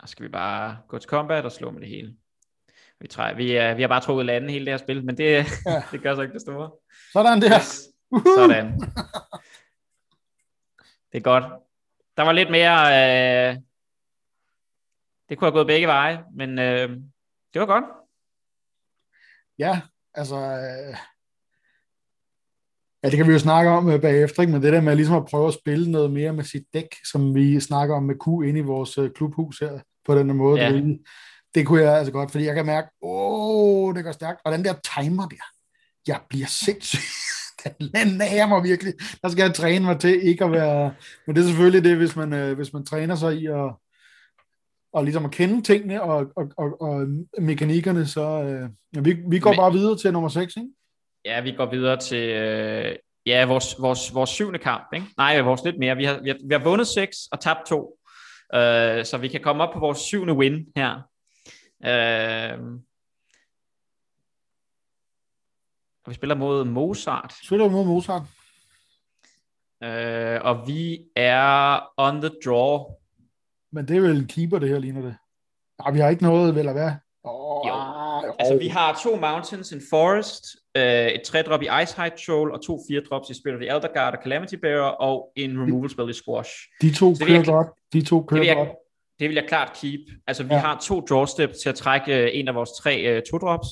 Så 0.00 0.06
skal 0.06 0.24
vi 0.24 0.28
bare 0.28 0.78
gå 0.88 0.98
til 0.98 1.10
combat 1.10 1.44
og 1.44 1.52
slå 1.52 1.70
med 1.70 1.80
det 1.80 1.88
hele. 1.88 2.16
Vi, 3.00 3.08
træ, 3.08 3.34
vi, 3.34 3.52
er, 3.52 3.74
vi 3.74 3.82
har 3.82 3.88
bare 3.88 4.00
trukket 4.00 4.26
landen 4.26 4.50
hele 4.50 4.64
det 4.64 4.72
her 4.72 4.78
spil, 4.78 5.04
men 5.04 5.16
det, 5.18 5.24
ja. 5.24 5.44
det 5.92 6.02
gør 6.02 6.14
så 6.14 6.22
ikke 6.22 6.34
det 6.34 6.40
store. 6.40 6.70
Sådan 7.12 7.42
der. 7.42 7.58
Yes. 7.58 7.88
Sådan. 8.36 8.80
Det 11.12 11.18
er 11.18 11.22
godt. 11.22 11.44
Der 12.16 12.22
var 12.22 12.32
lidt 12.32 12.50
mere... 12.50 12.78
Øh, 13.50 13.56
det 15.28 15.38
kunne 15.38 15.46
have 15.46 15.52
gået 15.52 15.66
begge 15.66 15.86
veje, 15.86 16.24
men 16.34 16.58
øh, 16.58 16.88
det 17.52 17.60
var 17.60 17.66
godt. 17.66 17.84
Ja, 19.58 19.80
altså... 20.14 20.36
Øh, 20.36 20.96
ja, 23.02 23.08
det 23.10 23.16
kan 23.16 23.26
vi 23.26 23.32
jo 23.32 23.38
snakke 23.38 23.70
om 23.70 23.90
øh, 23.90 24.00
bagefter, 24.00 24.42
ikke? 24.42 24.52
men 24.52 24.62
det 24.62 24.72
der 24.72 24.80
med 24.80 24.96
ligesom 24.96 25.16
at 25.16 25.26
prøve 25.26 25.48
at 25.48 25.54
spille 25.54 25.90
noget 25.90 26.10
mere 26.10 26.32
med 26.32 26.44
sit 26.44 26.64
dæk, 26.74 26.96
som 27.12 27.34
vi 27.34 27.60
snakker 27.60 27.96
om 27.96 28.02
med 28.02 28.14
Q 28.14 28.26
inde 28.48 28.60
i 28.60 28.62
vores 28.62 28.98
øh, 28.98 29.10
klubhus 29.10 29.58
her, 29.58 29.80
på 30.04 30.14
den 30.14 30.36
måde, 30.36 30.60
ja. 30.60 30.72
det, 30.72 31.00
det 31.54 31.66
kunne 31.66 31.82
jeg 31.82 31.98
altså 31.98 32.12
godt, 32.12 32.30
fordi 32.30 32.44
jeg 32.44 32.54
kan 32.54 32.66
mærke, 32.66 32.88
åh, 33.02 33.94
det 33.94 34.04
går 34.04 34.12
stærkt, 34.12 34.40
og 34.44 34.52
den 34.52 34.64
der 34.64 34.74
timer 34.96 35.28
der, 35.28 35.44
jeg 36.06 36.20
bliver 36.28 36.46
sindssyg 36.46 37.31
den 37.80 38.08
nager 38.16 38.46
mig 38.46 38.62
virkelig. 38.62 38.94
Der 39.22 39.28
skal 39.28 39.42
jeg 39.42 39.54
træne 39.54 39.84
mig 39.84 40.00
til 40.00 40.28
ikke 40.28 40.44
at 40.44 40.52
være... 40.52 40.94
Men 41.26 41.36
det 41.36 41.42
er 41.42 41.46
selvfølgelig 41.46 41.84
det, 41.84 41.96
hvis 41.96 42.16
man, 42.16 42.32
øh, 42.32 42.56
hvis 42.56 42.72
man 42.72 42.86
træner 42.86 43.14
sig 43.14 43.36
i 43.36 43.46
at, 43.46 43.74
og 44.92 45.04
ligesom 45.04 45.24
at 45.24 45.30
kende 45.30 45.62
tingene 45.62 46.02
og, 46.02 46.26
og, 46.36 46.52
og, 46.56 46.82
og 46.82 47.06
mekanikkerne, 47.38 48.06
så 48.06 48.42
øh, 48.42 48.68
ja, 48.96 49.00
vi, 49.00 49.16
vi 49.28 49.38
går 49.38 49.50
Men, 49.50 49.56
bare 49.56 49.72
videre 49.72 49.98
til 49.98 50.12
nummer 50.12 50.28
6, 50.28 50.56
ikke? 50.56 50.68
Ja, 51.24 51.40
vi 51.40 51.52
går 51.52 51.70
videre 51.70 51.96
til 52.00 52.28
øh, 52.28 52.96
ja, 53.26 53.46
vores, 53.46 53.76
vores, 53.80 54.14
vores 54.14 54.30
syvende 54.30 54.58
kamp. 54.58 54.84
Ikke? 54.94 55.06
Nej, 55.16 55.40
vores 55.40 55.64
lidt 55.64 55.78
mere. 55.78 55.96
Vi 55.96 56.04
har, 56.04 56.20
vi 56.22 56.28
har, 56.28 56.36
vi 56.48 56.54
har 56.54 56.64
vundet 56.64 56.86
6 56.86 57.16
og 57.32 57.40
tabt 57.40 57.66
2. 57.66 57.98
Øh, 58.54 59.04
så 59.04 59.18
vi 59.20 59.28
kan 59.28 59.40
komme 59.40 59.62
op 59.62 59.74
på 59.74 59.80
vores 59.80 59.98
syvende 59.98 60.34
win 60.34 60.66
her. 60.76 61.08
Øh, 61.84 62.58
Og 66.04 66.10
vi 66.10 66.14
spiller 66.14 66.34
mod 66.34 66.64
Mozart. 66.64 67.34
Spiller 67.44 67.68
mod 67.68 67.84
Mozart. 67.84 68.22
Øh, 69.84 70.40
og 70.44 70.66
vi 70.66 71.00
er 71.16 71.80
on 71.96 72.20
the 72.20 72.30
draw. 72.44 72.84
Men 73.72 73.88
det 73.88 73.96
er 73.96 74.00
vel 74.00 74.16
en 74.16 74.26
keeper, 74.26 74.58
det 74.58 74.68
her 74.68 74.78
ligner 74.78 75.02
det. 75.02 75.16
Nej, 75.78 75.90
vi 75.90 75.98
har 75.98 76.08
ikke 76.08 76.22
noget, 76.22 76.54
vel 76.54 76.68
at 76.68 76.74
være. 76.74 76.98
Oh, 77.24 77.68
jo. 77.68 77.74
Oh. 77.74 78.34
Altså, 78.38 78.58
vi 78.58 78.68
har 78.68 79.00
to 79.04 79.16
mountains, 79.16 79.72
en 79.72 79.82
forest, 79.90 80.44
øh, 80.76 81.06
et 81.06 81.22
tre 81.22 81.42
drop 81.42 81.62
i 81.62 81.68
Ice 81.82 81.96
High 82.00 82.12
Troll, 82.26 82.52
og 82.52 82.62
to 82.66 82.78
fire 82.88 83.00
drops 83.10 83.30
i 83.30 83.34
Spirit 83.34 83.54
of 83.54 83.60
the 83.60 83.76
Elder 83.76 83.88
Guard 83.94 84.16
og 84.16 84.22
Calamity 84.22 84.54
Bearer, 84.54 84.90
og 85.08 85.32
en 85.36 85.62
removal 85.62 85.90
spell 85.90 86.10
i 86.10 86.12
Squash. 86.12 86.50
De 86.82 86.94
to 86.94 87.14
kører 87.26 87.44
godt. 87.44 87.68
De 87.92 88.04
to 88.04 88.22
kører 88.22 88.54
godt. 88.54 88.68
Det 89.18 89.28
vil 89.28 89.34
jeg 89.34 89.44
klart 89.48 89.72
keep. 89.80 90.00
Altså, 90.26 90.42
vi 90.42 90.54
ja. 90.54 90.60
har 90.60 90.78
to 90.82 91.00
draw 91.00 91.24
steps 91.24 91.58
til 91.58 91.68
at 91.68 91.74
trække 91.74 92.22
øh, 92.22 92.30
en 92.32 92.48
af 92.48 92.54
vores 92.54 92.70
tre 92.70 93.16
uh, 93.16 93.22
to 93.30 93.46
drops. 93.46 93.68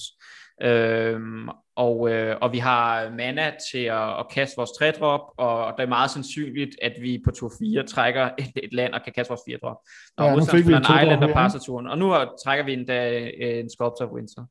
Øhm, 0.62 1.49
og, 1.81 2.11
øh, 2.11 2.37
og 2.40 2.53
vi 2.53 2.59
har 2.59 3.11
mana 3.11 3.53
til 3.73 3.85
at, 3.85 4.19
at 4.19 4.27
kaste 4.31 4.57
vores 4.57 4.71
3 4.79 4.90
drop, 4.90 5.21
og 5.37 5.75
det 5.77 5.83
er 5.83 5.88
meget 5.88 6.11
sandsynligt, 6.11 6.77
at 6.83 6.93
vi 7.01 7.23
på 7.25 7.31
tur 7.31 7.53
4 7.59 7.87
trækker 7.87 8.31
et, 8.38 8.53
et 8.57 8.73
land 8.73 8.93
og 8.95 9.01
kan 9.05 9.12
kaste 9.12 9.31
vores 9.31 9.40
4 9.47 9.59
drop. 9.62 9.77
Og 10.16 10.27
ja, 10.27 10.35
nu 10.35 10.45
fik 10.45 10.66
vi 10.66 10.73
en 10.73 10.81
Island 10.81 11.25
og 11.25 11.31
passer 11.31 11.59
turen. 11.59 11.87
Og 11.87 11.99
nu 11.99 12.14
trækker 12.45 12.64
vi 12.64 12.73
endda 12.73 13.21
øh, 13.21 13.59
en 13.59 13.71
Sculptor 13.71 14.05
of 14.05 14.11
Winter. 14.12 14.45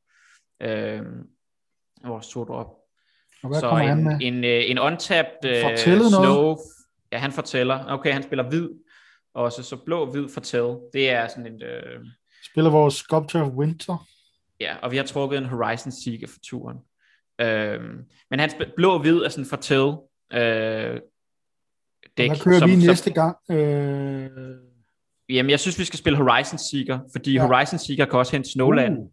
Øh, 0.62 1.02
vores 2.04 2.28
2 2.28 2.44
drop. 2.44 2.66
Så 3.42 3.70
en, 3.70 4.22
en, 4.22 4.44
øh, 4.44 4.70
en 4.70 4.78
untapped 4.78 5.44
uh, 5.44 5.76
snow. 5.76 6.22
Noget? 6.22 6.58
Ja, 7.12 7.18
han 7.18 7.32
fortæller. 7.32 7.84
Okay, 7.88 8.12
han 8.12 8.22
spiller 8.22 8.48
hvid. 8.48 8.68
Også 9.34 9.62
så 9.62 9.76
blå, 9.76 10.10
hvid, 10.10 10.28
fortæl. 10.28 10.76
Det 10.92 11.10
er 11.10 11.28
sådan 11.28 11.46
en... 11.46 11.62
Uh, 11.62 12.06
spiller 12.50 12.70
vores 12.70 12.94
Sculptor 12.94 13.40
of 13.40 13.48
Winter. 13.48 14.06
Ja, 14.60 14.76
og 14.82 14.90
vi 14.90 14.96
har 14.96 15.04
trukket 15.04 15.38
en 15.38 15.44
Horizon 15.44 15.92
Seeker 15.92 16.26
for 16.26 16.38
turen. 16.42 16.76
Øhm, 17.40 18.04
men 18.30 18.40
hans 18.40 18.56
blå-hvid 18.76 19.22
er 19.22 19.28
sådan 19.28 19.46
fortæl 19.46 19.92
øh, 20.32 21.00
dæk. 22.18 22.30
Der 22.30 22.44
kører 22.44 22.58
som, 22.58 22.70
vi 22.70 22.76
næste 22.76 23.04
som, 23.04 23.12
gang. 23.12 23.36
Øh... 23.50 24.30
Jamen, 25.28 25.50
jeg 25.50 25.60
synes, 25.60 25.78
vi 25.78 25.84
skal 25.84 25.98
spille 25.98 26.16
Horizon 26.16 26.58
Seeker, 26.58 26.98
fordi 27.12 27.32
ja. 27.32 27.46
Horizon 27.46 27.78
Seeker 27.78 28.04
kan 28.04 28.18
også 28.18 28.32
hente 28.32 28.50
Snowland. 28.50 28.98
Uh. 28.98 29.06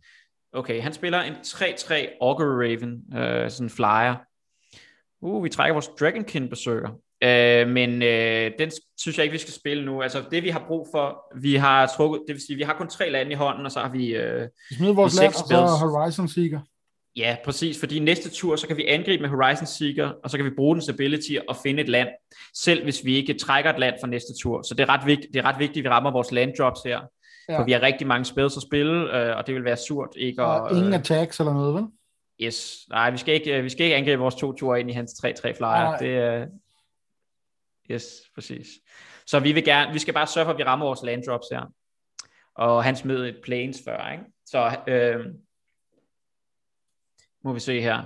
Okay, 0.54 0.82
han 0.82 0.94
spiller 0.94 1.22
en 1.22 1.34
3-3 1.34 1.94
Augur 2.22 2.46
Raven, 2.46 3.18
øh, 3.18 3.52
sådan 3.52 3.66
en 3.66 3.70
flyer. 3.70 4.16
Uh, 5.22 5.44
vi 5.44 5.50
trækker 5.50 5.74
vores 5.74 5.90
Dragonkin 6.00 6.50
besøger. 6.50 6.90
Øh, 7.24 7.68
men 7.68 8.02
øh, 8.02 8.52
den 8.60 8.72
synes 8.98 9.18
jeg 9.18 9.24
ikke, 9.24 9.32
vi 9.32 9.38
skal 9.38 9.54
spille 9.54 9.86
nu. 9.86 10.02
Altså 10.02 10.24
det, 10.32 10.44
vi 10.44 10.50
har 10.50 10.64
brug 10.68 10.88
for, 10.92 11.40
vi 11.42 11.56
har 11.56 11.88
trukket, 11.98 12.22
det 12.28 12.34
vil 12.34 12.46
sige, 12.46 12.58
vi 12.58 12.64
har 12.64 12.74
kun 12.74 12.88
tre 12.88 13.10
lande 13.10 13.32
i 13.32 13.36
hånden, 13.36 13.66
og 13.66 13.72
så 13.72 13.80
har 13.80 13.90
vi 13.90 14.16
øh, 14.16 14.48
vi 14.70 14.76
smider 14.76 14.94
vores 14.94 15.20
land, 15.20 15.34
og 15.34 15.48
så 15.48 15.56
Horizon 15.56 16.28
Seeker. 16.28 16.60
Ja, 17.18 17.38
præcis, 17.46 17.80
fordi 17.80 18.00
næste 18.00 18.30
tur, 18.30 18.56
så 18.56 18.68
kan 18.68 18.78
vi 18.78 18.86
angribe 18.86 19.22
med 19.22 19.30
Horizon 19.30 19.66
Seeker, 19.66 20.12
og 20.24 20.30
så 20.30 20.38
kan 20.38 20.46
vi 20.46 20.52
bruge 20.58 20.76
den 20.76 20.82
stability 20.82 21.34
og 21.48 21.56
finde 21.64 21.82
et 21.82 21.90
land, 21.90 22.10
selv 22.54 22.84
hvis 22.84 23.06
vi 23.06 23.16
ikke 23.16 23.34
trækker 23.34 23.74
et 23.74 23.80
land 23.80 23.96
for 24.02 24.08
næste 24.08 24.34
tur. 24.42 24.62
Så 24.62 24.74
det 24.74 24.84
er 24.84 24.90
ret 24.90 25.06
vigtigt, 25.06 25.34
det 25.34 25.40
er 25.40 25.44
ret 25.44 25.60
vigtigt 25.60 25.78
at 25.78 25.84
vi 25.84 25.90
rammer 25.90 26.12
vores 26.12 26.32
land 26.32 26.54
drops 26.58 26.80
her. 26.86 27.02
Ja. 27.50 27.60
For 27.60 27.64
vi 27.64 27.72
har 27.72 27.82
rigtig 27.82 28.08
mange 28.08 28.26
spil 28.26 28.44
at 28.44 28.52
spille, 28.52 29.18
øh, 29.18 29.38
og 29.38 29.48
det 29.48 29.56
vil 29.56 29.64
være 29.64 29.78
surt 29.78 30.10
ikke 30.16 30.42
at... 30.42 30.72
ingen 30.72 30.94
attacks 30.94 31.40
eller 31.40 31.54
noget, 31.54 31.74
vel? 31.74 31.84
Yes. 32.42 32.88
Nej, 32.90 33.10
vi 33.10 33.18
skal 33.18 33.34
ikke, 33.34 33.62
vi 33.62 33.70
skal 33.70 33.84
ikke 33.84 33.96
angribe 33.96 34.22
vores 34.22 34.36
to 34.36 34.54
ture 34.54 34.80
ind 34.80 34.90
i 34.90 34.94
hans 34.94 35.12
3-3 35.12 35.32
flyer. 35.42 35.98
Det 36.00 36.18
er... 36.18 36.46
Yes, 37.92 38.06
præcis. 38.36 38.68
Så 39.28 39.40
vi 39.40 39.52
vil 39.52 39.64
gerne, 39.64 39.94
vi 39.94 40.00
skal 40.00 40.14
bare 40.14 40.28
sørge 40.28 40.46
for, 40.46 40.52
at 40.52 40.58
vi 40.58 40.64
rammer 40.64 40.86
vores 40.86 41.04
land 41.04 41.24
drops 41.24 41.48
her. 41.52 41.62
Og 42.56 42.84
han 42.84 42.96
smed 42.96 43.26
et 43.26 43.38
planes 43.44 43.78
før, 43.86 44.12
ikke? 44.12 44.24
Så 44.46 44.78
øh, 44.88 45.26
må 47.44 47.54
vi 47.54 47.60
se 47.60 47.82
her. 47.82 48.04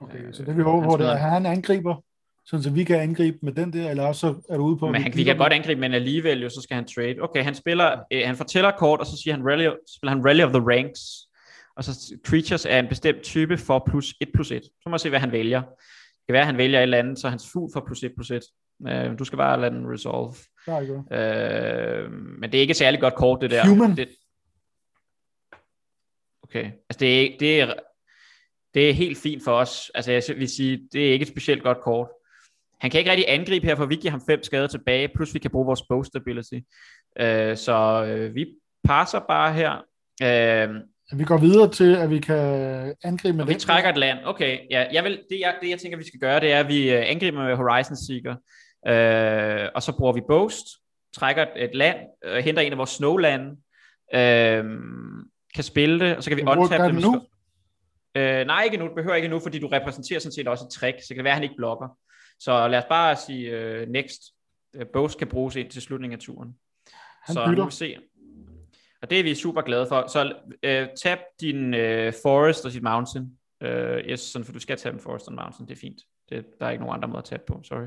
Okay, 0.00 0.32
så 0.32 0.42
det 0.44 0.56
vi 0.56 0.62
håber 0.62 0.88
på, 0.88 0.96
det 0.96 1.06
er, 1.06 1.10
at 1.10 1.20
han 1.20 1.46
angriber, 1.46 2.04
sådan 2.46 2.62
så 2.62 2.70
vi 2.70 2.84
kan 2.84 3.00
angribe 3.00 3.38
med 3.42 3.52
den 3.52 3.72
der, 3.72 3.90
eller 3.90 4.06
også 4.06 4.20
så 4.20 4.52
er 4.52 4.56
du 4.56 4.64
ude 4.64 4.76
på, 4.76 4.88
Men 4.88 5.02
han, 5.02 5.12
vi 5.16 5.24
kan 5.24 5.36
godt 5.36 5.52
angribe, 5.52 5.80
men 5.80 5.94
alligevel 5.94 6.42
jo, 6.42 6.48
så 6.48 6.60
skal 6.62 6.74
han 6.74 6.88
trade. 6.96 7.16
Okay, 7.20 7.44
han 7.44 7.54
spiller, 7.54 7.98
øh, 8.12 8.22
han 8.26 8.36
fortæller 8.36 8.70
kort, 8.70 9.00
og 9.00 9.06
så 9.06 9.16
siger 9.22 9.34
han 9.34 9.46
rally, 9.46 9.68
spiller 9.96 10.14
han 10.14 10.26
Rally 10.26 10.42
of 10.42 10.50
the 10.50 10.60
Ranks. 10.60 11.00
Og 11.76 11.84
så 11.84 12.16
creatures 12.26 12.66
er 12.66 12.78
en 12.78 12.88
bestemt 12.88 13.22
type 13.22 13.58
for 13.58 13.84
plus 13.90 14.14
1 14.20 14.28
plus 14.34 14.50
1. 14.50 14.62
Så 14.64 14.70
må 14.86 14.92
jeg 14.92 15.00
se, 15.00 15.08
hvad 15.08 15.20
han 15.20 15.32
vælger. 15.32 15.60
Det 15.60 16.26
kan 16.28 16.32
være, 16.32 16.40
at 16.40 16.46
han 16.46 16.58
vælger 16.58 16.78
et 16.78 16.82
eller 16.82 16.98
andet, 16.98 17.18
så 17.18 17.28
hans 17.28 17.48
fugl 17.52 17.70
får 17.74 17.82
plus 17.86 18.02
1 18.02 18.12
plus 18.16 18.30
1. 18.30 18.42
Øh, 18.88 19.18
du 19.18 19.24
skal 19.24 19.36
bare 19.36 19.60
lade 19.60 19.74
den 19.74 19.92
resolve. 19.92 20.34
Godt. 20.66 21.12
Øh, 21.12 22.12
men 22.12 22.52
det 22.52 22.58
er 22.58 22.60
ikke 22.60 22.70
et 22.70 22.76
særligt 22.76 23.00
godt 23.00 23.14
kort, 23.14 23.40
det 23.40 23.50
der. 23.50 23.68
Human. 23.68 23.96
Det, 23.96 24.08
okay, 26.54 26.64
altså 26.64 27.00
det 27.00 27.22
er, 27.22 27.36
det, 27.40 27.60
er, 27.60 27.74
det 28.74 28.90
er 28.90 28.94
helt 28.94 29.18
fint 29.18 29.44
for 29.44 29.52
os. 29.52 29.90
Altså 29.94 30.12
jeg 30.12 30.22
vil 30.36 30.48
sige, 30.48 30.88
det 30.92 31.08
er 31.08 31.12
ikke 31.12 31.22
et 31.22 31.28
specielt 31.28 31.62
godt 31.62 31.80
kort. 31.80 32.08
Han 32.80 32.90
kan 32.90 32.98
ikke 32.98 33.10
rigtig 33.10 33.26
angribe 33.28 33.66
her, 33.66 33.76
for 33.76 33.86
vi 33.86 33.96
giver 33.96 34.10
ham 34.10 34.22
5 34.26 34.42
skader 34.42 34.66
tilbage, 34.66 35.08
plus 35.14 35.34
vi 35.34 35.38
kan 35.38 35.50
bruge 35.50 35.66
vores 35.66 35.82
bow 35.88 36.02
stability. 36.02 36.58
Øh, 37.20 37.56
så 37.56 38.04
øh, 38.08 38.34
vi 38.34 38.46
passer 38.84 39.20
bare 39.28 39.52
her. 39.52 39.72
Øh, 40.22 40.74
Vi 41.18 41.24
går 41.24 41.38
videre 41.38 41.70
til, 41.70 41.96
at 41.96 42.10
vi 42.10 42.18
kan 42.18 42.94
angribe 43.04 43.36
med 43.36 43.46
vi 43.46 43.54
trækker 43.54 43.90
et 43.90 43.98
land. 43.98 44.18
Okay, 44.24 44.58
ja, 44.70 44.86
jeg 44.92 45.04
vil, 45.04 45.12
det, 45.30 45.40
jeg, 45.40 45.54
det 45.62 45.70
jeg 45.70 45.78
tænker, 45.78 45.98
vi 45.98 46.06
skal 46.06 46.20
gøre, 46.20 46.40
det 46.40 46.52
er, 46.52 46.60
at 46.60 46.68
vi 46.68 46.92
øh, 46.92 47.02
angriber 47.06 47.44
med 47.44 47.56
Horizon 47.56 47.96
Seeker, 47.96 48.34
øh, 48.86 49.68
og 49.74 49.82
så 49.82 49.96
bruger 49.98 50.12
vi 50.12 50.20
Boast, 50.28 50.66
trækker 51.14 51.42
et, 51.42 51.64
et 51.64 51.74
land, 51.74 51.96
øh, 52.24 52.44
henter 52.44 52.62
en 52.62 52.72
af 52.72 52.78
vores 52.78 52.90
snowlande, 52.90 53.56
øh, 54.14 54.64
kan 55.54 55.64
spille 55.64 56.00
det, 56.00 56.16
og 56.16 56.22
så 56.22 56.30
kan 56.30 56.36
vi 56.36 56.42
untappe 56.42 56.96
det. 56.96 57.02
nu? 57.02 57.26
Øh, 58.14 58.46
nej, 58.46 58.62
ikke 58.62 58.76
nu. 58.76 58.84
Det 58.84 58.94
behøver 58.94 59.14
ikke 59.14 59.28
nu, 59.28 59.38
fordi 59.38 59.58
du 59.58 59.66
repræsenterer 59.66 60.20
sådan 60.20 60.32
set 60.32 60.48
også 60.48 60.64
et 60.64 60.70
trick, 60.70 61.02
så 61.02 61.08
kan 61.08 61.16
det 61.16 61.24
være, 61.24 61.32
at 61.32 61.36
han 61.36 61.42
ikke 61.42 61.56
blokker. 61.56 61.98
Så 62.40 62.68
lad 62.68 62.78
os 62.78 62.84
bare 62.88 63.16
sige 63.16 63.50
øh, 63.50 63.88
next. 63.88 64.22
Øh, 64.74 64.86
Boast 64.92 65.18
kan 65.18 65.28
bruges 65.28 65.56
ind 65.56 65.70
til 65.70 65.82
slutningen 65.82 66.18
af 66.18 66.20
turen. 66.20 66.58
Han 67.22 67.34
så 67.34 67.46
bytter. 67.48 67.64
nu 67.64 67.70
se. 67.70 67.96
Og 69.02 69.10
det 69.10 69.20
er 69.20 69.22
vi 69.22 69.34
super 69.34 69.62
glade 69.62 69.86
for. 69.86 70.06
Så 70.06 70.36
øh, 70.62 70.88
tab 71.02 71.18
din 71.40 71.74
øh, 71.74 72.12
forest 72.22 72.64
og 72.66 72.72
dit 72.72 72.82
mountain. 72.82 73.38
Øh, 73.60 73.98
yes, 73.98 74.20
sådan, 74.20 74.44
for 74.44 74.52
du 74.52 74.58
skal 74.58 74.76
tage 74.76 74.92
en 74.92 75.00
forest 75.00 75.26
og 75.26 75.32
en 75.32 75.36
mountain. 75.36 75.68
Det 75.68 75.74
er 75.74 75.80
fint. 75.80 76.00
Det, 76.28 76.46
der 76.60 76.66
er 76.66 76.70
ikke 76.70 76.84
nogen 76.84 76.96
andre 76.96 77.08
måder 77.08 77.18
at 77.18 77.24
tabe 77.24 77.42
på. 77.46 77.60
Sorry. 77.62 77.86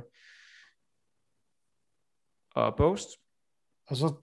Og 2.56 2.76
boast. 2.78 3.08
Og 3.88 3.96
så 3.96 4.14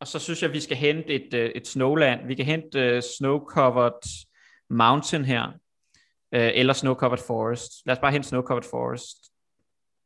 og 0.00 0.08
så 0.08 0.18
synes 0.18 0.42
jeg, 0.42 0.52
vi 0.52 0.60
skal 0.60 0.76
hente 0.76 1.14
et, 1.14 1.34
øh, 1.34 1.50
et 1.50 1.66
snowland. 1.66 2.26
Vi 2.26 2.34
kan 2.34 2.44
hente 2.44 2.96
uh, 2.96 2.98
snow-covered 2.98 4.26
mountain 4.70 5.24
her. 5.24 5.52
Øh, 6.34 6.50
eller 6.54 6.74
snow-covered 6.74 7.26
forest. 7.26 7.86
Lad 7.86 7.96
os 7.96 8.00
bare 8.00 8.12
hente 8.12 8.28
snow-covered 8.28 8.70
forest. 8.70 9.16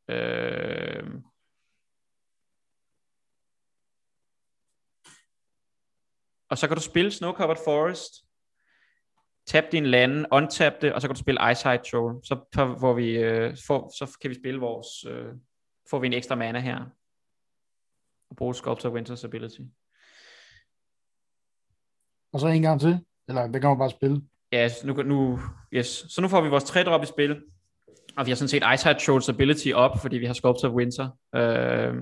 Øh, 0.09 1.21
og 6.49 6.57
så 6.57 6.67
kan 6.67 6.77
du 6.77 6.81
spille 6.81 7.11
snow-covered 7.11 7.63
forest. 7.65 8.13
Tab 9.47 9.63
din 9.71 9.85
lande, 9.85 10.27
untap 10.31 10.73
det, 10.81 10.93
og 10.93 11.01
så 11.01 11.07
kan 11.07 11.15
du 11.15 11.21
spille 11.21 11.49
Eyesight 11.49 11.83
Troll. 11.83 12.19
Så 12.23 12.35
hvor 12.79 12.93
vi, 12.93 13.17
øh, 13.17 13.57
får, 13.67 13.89
så 13.97 14.17
kan 14.21 14.29
vi 14.29 14.35
spille 14.35 14.59
vores, 14.59 15.05
øh, 15.05 15.33
får 15.89 15.99
vi 15.99 16.07
en 16.07 16.13
ekstra 16.13 16.35
mana 16.35 16.59
her. 16.59 16.85
Og 18.29 18.35
bruge 18.35 18.55
Sculptor 18.55 18.97
Winter's 18.97 19.25
ability 19.25 19.61
og 22.35 22.41
så 22.41 22.47
en 22.47 22.61
gang 22.61 22.81
til. 22.81 22.99
Eller 23.27 23.47
det 23.47 23.61
kan 23.61 23.69
man 23.69 23.77
bare 23.77 23.89
spille. 23.89 24.21
Ja, 24.51 24.65
yes, 24.65 24.83
nu, 24.83 24.93
nu, 24.93 25.39
yes. 25.73 26.05
Så 26.09 26.21
nu 26.21 26.27
får 26.27 26.41
vi 26.41 26.49
vores 26.49 26.63
tre 26.63 26.83
drop 26.83 27.03
i 27.03 27.05
spil. 27.05 27.41
Og 28.17 28.25
vi 28.25 28.31
har 28.31 28.35
sådan 28.35 28.49
set 28.49 28.63
hat 28.63 28.97
Trolls 28.97 29.29
ability 29.29 29.71
op, 29.75 29.91
fordi 30.01 30.17
vi 30.17 30.25
har 30.25 30.33
Sculptor 30.33 30.67
of 30.69 30.73
Winter. 30.73 31.09
Øh, 31.35 31.93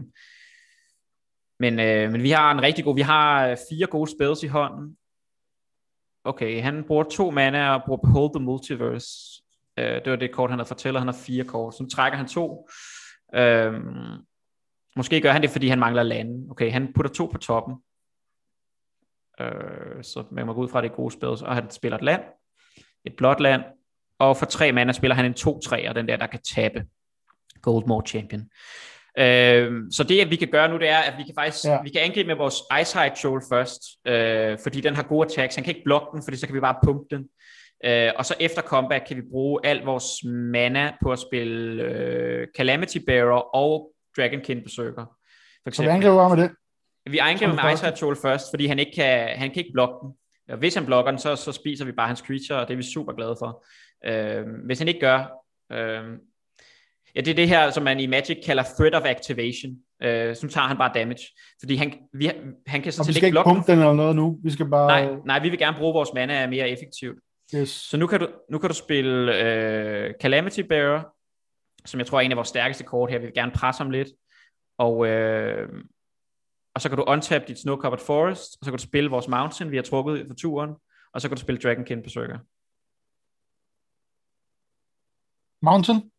men, 1.59 1.79
øh, 1.79 2.11
men 2.11 2.23
vi 2.23 2.31
har 2.31 2.51
en 2.51 2.61
rigtig 2.61 2.85
god, 2.85 2.95
vi 2.95 3.01
har 3.01 3.47
øh, 3.47 3.57
fire 3.69 3.87
gode 3.87 4.11
spells 4.11 4.43
i 4.43 4.47
hånden. 4.47 4.97
Okay, 6.23 6.61
han 6.61 6.83
bruger 6.87 7.03
to 7.03 7.31
mana 7.31 7.69
og 7.69 7.81
bruger 7.85 8.01
Behold 8.01 8.31
the 8.35 8.43
Multiverse. 8.43 9.41
Øh, 9.79 9.85
det 9.85 10.09
var 10.11 10.15
det 10.15 10.31
kort, 10.31 10.49
han 10.49 10.59
havde 10.59 10.67
fortæller. 10.67 10.99
Han 10.99 11.07
har 11.07 11.19
fire 11.25 11.43
kort. 11.43 11.75
Så 11.75 11.83
nu 11.83 11.89
trækker 11.89 12.17
han 12.17 12.27
to. 12.27 12.69
Øh, 13.35 13.73
måske 14.95 15.21
gør 15.21 15.31
han 15.31 15.41
det, 15.41 15.49
fordi 15.49 15.67
han 15.67 15.79
mangler 15.79 16.03
lande. 16.03 16.47
Okay, 16.51 16.71
han 16.71 16.93
putter 16.93 17.11
to 17.11 17.25
på 17.25 17.37
toppen. 17.37 17.75
Øh, 19.41 20.03
så 20.03 20.23
man 20.31 20.45
må 20.45 20.53
gå 20.53 20.61
ud 20.61 20.69
fra, 20.69 20.81
det 20.81 20.91
er 20.91 20.95
gode 20.95 21.11
spells. 21.13 21.41
Og 21.41 21.55
han 21.55 21.69
spiller 21.69 21.97
et 21.97 22.03
land. 22.03 22.21
Et 23.05 23.15
blåt 23.17 23.39
land. 23.39 23.61
Og 24.19 24.37
for 24.37 24.45
tre 24.45 24.71
mana 24.71 24.91
spiller 24.91 25.15
han 25.15 25.25
en 25.25 25.33
2-3'er, 25.39 25.93
den 25.93 26.07
der, 26.07 26.15
der 26.17 26.27
kan 26.27 26.39
tabe. 26.55 26.85
Goldmore 27.61 28.03
Champion. 28.07 28.41
Øh, 29.19 29.81
så 29.91 30.03
det, 30.03 30.29
vi 30.29 30.35
kan 30.35 30.47
gøre 30.47 30.69
nu, 30.69 30.77
det 30.77 30.89
er, 30.89 30.97
at 30.97 31.13
vi 31.17 31.23
kan 31.23 31.33
faktisk 31.37 31.65
Ja. 31.65 31.81
vi 31.83 31.89
kan 31.89 32.01
angribe 32.01 32.27
med 32.27 32.35
vores 32.35 32.55
Eyesight 32.77 33.15
Troll 33.15 33.41
først, 33.49 33.81
øh, 34.07 34.57
fordi 34.63 34.81
den 34.81 34.95
har 34.95 35.03
gode 35.03 35.25
attacks. 35.25 35.55
Han 35.55 35.63
kan 35.63 35.75
ikke 35.75 35.83
blokke 35.85 36.07
den, 36.13 36.23
fordi 36.23 36.37
så 36.37 36.45
kan 36.47 36.55
vi 36.55 36.59
bare 36.59 36.75
pumpe 36.83 37.15
den. 37.15 37.29
Øh, 37.85 38.11
og 38.15 38.25
så 38.25 38.35
efter 38.39 38.61
combat 38.61 39.07
kan 39.07 39.17
vi 39.17 39.21
bruge 39.31 39.59
al 39.63 39.81
vores 39.85 40.05
mana 40.25 40.93
på 41.03 41.11
at 41.11 41.19
spille 41.19 41.83
øh, 41.83 42.47
Calamity 42.57 42.97
Bearer 43.07 43.55
og 43.55 43.91
Dragonkin 44.17 44.63
Berserker. 44.63 45.05
For 45.63 45.71
Så 45.71 45.81
vi 45.83 45.87
angriber 45.87 46.35
med 46.35 46.43
det. 46.43 46.51
Vi 47.11 47.17
angriber 47.17 47.53
med. 47.53 47.63
Eyesight 47.63 47.95
Troll 47.95 48.17
først, 48.21 48.45
fordi 48.51 48.65
han 48.65 48.79
ikke 48.79 48.91
kan, 48.95 49.29
han 49.29 49.49
kan 49.49 49.57
ikke 49.57 49.73
blokke 49.73 49.95
den. 50.01 50.13
Og 50.49 50.57
hvis 50.57 50.75
han 50.75 50.85
blokker 50.85 51.11
den, 51.11 51.19
så, 51.19 51.35
så 51.35 51.51
spiser 51.51 51.85
vi 51.85 51.91
bare 51.91 52.07
hans 52.07 52.19
creature, 52.19 52.59
og 52.59 52.67
det 52.67 52.73
er 52.73 52.77
vi 52.77 52.83
super 52.83 53.13
glade 53.13 53.35
for. 53.39 53.65
Øh, 54.05 54.45
hvis 54.65 54.79
han 54.79 54.87
ikke 54.87 54.99
gør, 54.99 55.17
øh, 55.71 56.03
ja, 57.15 57.21
det 57.21 57.27
er 57.27 57.35
det 57.35 57.47
her, 57.47 57.71
som 57.71 57.83
man 57.83 57.99
i 57.99 58.05
Magic 58.07 58.37
kalder 58.45 58.63
threat 58.77 58.95
of 58.95 59.05
activation. 59.05 59.71
Øh, 60.03 60.35
så 60.35 60.47
tager 60.47 60.67
han 60.67 60.77
bare 60.77 60.91
damage. 60.93 61.25
Fordi 61.59 61.75
han, 61.75 61.93
vi, 62.13 62.31
han 62.67 62.81
kan 62.81 62.91
sådan 62.91 63.07
vi 63.07 63.13
set 63.13 63.15
skal 63.15 63.15
ikke 63.15 63.27
ikke 63.27 63.33
blokke 63.33 63.49
den. 63.49 63.55
pumpe 63.55 63.71
den 63.71 63.79
eller 63.79 63.93
noget 63.93 64.15
nu. 64.15 64.39
Vi 64.43 64.51
skal 64.51 64.69
bare... 64.69 64.87
Nej, 64.87 65.15
nej, 65.25 65.39
vi 65.39 65.49
vil 65.49 65.59
gerne 65.59 65.77
bruge 65.77 65.93
vores 65.93 66.09
mana 66.15 66.47
mere 66.47 66.69
effektivt. 66.69 67.19
Yes. 67.55 67.69
Så 67.69 67.97
nu 67.97 68.07
kan 68.07 68.19
du, 68.19 68.27
nu 68.51 68.57
kan 68.57 68.69
du 68.69 68.75
spille 68.75 69.43
øh, 69.43 70.13
Calamity 70.21 70.59
Bearer, 70.59 71.03
som 71.85 71.99
jeg 71.99 72.07
tror 72.07 72.17
er 72.17 72.21
en 72.21 72.31
af 72.31 72.37
vores 72.37 72.47
stærkeste 72.47 72.83
kort 72.83 73.11
her. 73.11 73.19
Vi 73.19 73.25
vil 73.25 73.33
gerne 73.33 73.51
presse 73.51 73.83
ham 73.83 73.91
lidt. 73.91 74.07
Og, 74.77 75.07
øh, 75.07 75.69
og 76.73 76.81
så 76.81 76.89
kan 76.89 76.97
du 76.97 77.03
untap 77.07 77.47
dit 77.47 77.59
Snow 77.59 77.77
Covered 77.77 78.05
Forest, 78.05 78.57
og 78.61 78.65
så 78.65 78.71
kan 78.71 78.77
du 78.77 78.83
spille 78.83 79.09
vores 79.09 79.27
Mountain, 79.27 79.71
vi 79.71 79.75
har 79.75 79.83
trukket 79.83 80.27
for 80.27 80.35
turen, 80.35 80.75
og 81.13 81.21
så 81.21 81.27
kan 81.27 81.37
du 81.37 81.41
spille 81.41 81.61
Dragonkin 81.61 82.01
Berserker. 82.01 82.39
Mountain. 85.61 86.11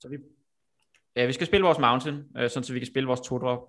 Så 0.00 0.08
vi, 0.08 0.16
ja, 1.16 1.26
vi 1.26 1.32
skal 1.32 1.46
spille 1.46 1.64
vores 1.64 1.78
Mountain, 1.78 2.24
øh, 2.36 2.50
sådan 2.50 2.64
så 2.64 2.72
vi 2.72 2.78
kan 2.78 2.86
spille 2.86 3.06
vores 3.06 3.20
to 3.20 3.38
drop. 3.38 3.68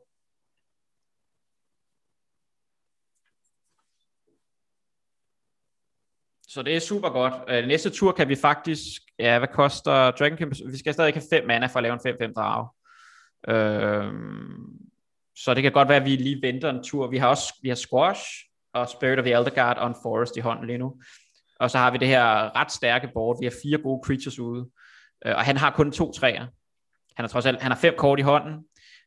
Så 6.48 6.64
det 6.64 6.76
er 6.76 6.80
super 6.80 7.10
godt. 7.10 7.34
Øh, 7.50 7.68
næste 7.68 7.90
tur 7.90 8.12
kan 8.12 8.30
vi 8.30 8.36
faktisk, 8.36 9.02
ja, 9.20 9.38
hvad 9.38 9.48
koster 9.48 10.12
Dragon 10.12 10.38
King? 10.38 10.72
Vi 10.72 10.78
skal 10.78 10.94
stadig 10.94 11.14
have 11.14 11.24
5 11.30 11.48
mana 11.48 11.66
for 11.66 11.78
at 11.80 11.84
lave 11.84 11.94
en 11.94 12.00
5-5 12.00 12.34
drage. 12.34 12.70
Øh, 13.48 14.14
så 15.44 15.54
det 15.54 15.64
kan 15.64 15.72
godt 15.72 15.90
være, 15.90 15.98
at 15.98 16.06
vi 16.06 16.16
lige 16.16 16.42
venter 16.42 16.70
en 16.70 16.84
tur. 16.84 17.08
Vi 17.08 17.18
har 17.18 17.28
også 17.28 17.54
vi 17.62 17.70
har 17.70 17.76
Squash 17.76 18.22
og 18.74 18.90
Spirit 18.90 19.20
of 19.20 19.26
the 19.26 19.34
Elder 19.34 19.50
Guard 19.50 19.78
og 19.78 19.88
en 19.88 19.96
Forest 20.04 20.38
i 20.38 20.40
hånden 20.40 20.68
lige 20.68 20.78
nu. 20.78 21.02
Og 21.60 21.72
så 21.72 21.78
har 21.78 21.92
vi 21.92 21.98
det 21.98 22.08
her 22.08 22.56
ret 22.56 22.72
stærke 22.72 23.10
board. 23.14 23.40
Vi 23.42 23.46
har 23.46 23.54
fire 23.64 23.78
gode 23.78 24.02
creatures 24.06 24.40
ude. 24.40 24.70
Øh, 25.26 25.36
og 25.36 25.42
han 25.42 25.58
har 25.58 25.72
kun 25.72 25.92
to 25.92 26.12
træer. 26.12 26.46
Han 27.16 27.24
har 27.24 27.28
trods 27.28 27.46
alt, 27.46 27.62
han 27.62 27.72
har 27.72 27.80
fem 27.80 27.94
kort 27.98 28.20
i 28.20 28.22
hånden. 28.22 28.54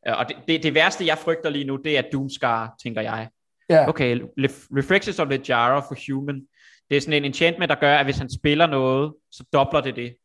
Øh, 0.07 0.17
og 0.17 0.27
det, 0.29 0.37
det, 0.47 0.63
det 0.63 0.73
værste, 0.73 1.05
jeg 1.05 1.17
frygter 1.17 1.49
lige 1.49 1.65
nu, 1.65 1.75
det 1.75 1.97
er 1.97 2.01
Doomscar, 2.13 2.75
tænker 2.83 3.01
jeg. 3.01 3.29
Ja. 3.69 3.89
Okay, 3.89 4.15
Le- 4.15 4.77
Reflexes 4.77 5.19
of 5.19 5.27
the 5.27 5.41
Jara 5.49 5.79
for 5.79 6.11
Human. 6.11 6.41
Det 6.89 6.97
er 6.97 7.01
sådan 7.01 7.13
en 7.13 7.25
enchantment, 7.25 7.69
der 7.69 7.75
gør, 7.75 7.97
at 7.97 8.05
hvis 8.05 8.17
han 8.17 8.29
spiller 8.29 8.67
noget, 8.67 9.13
så 9.31 9.43
dobler 9.53 9.81
det 9.81 9.95
det. 9.95 10.15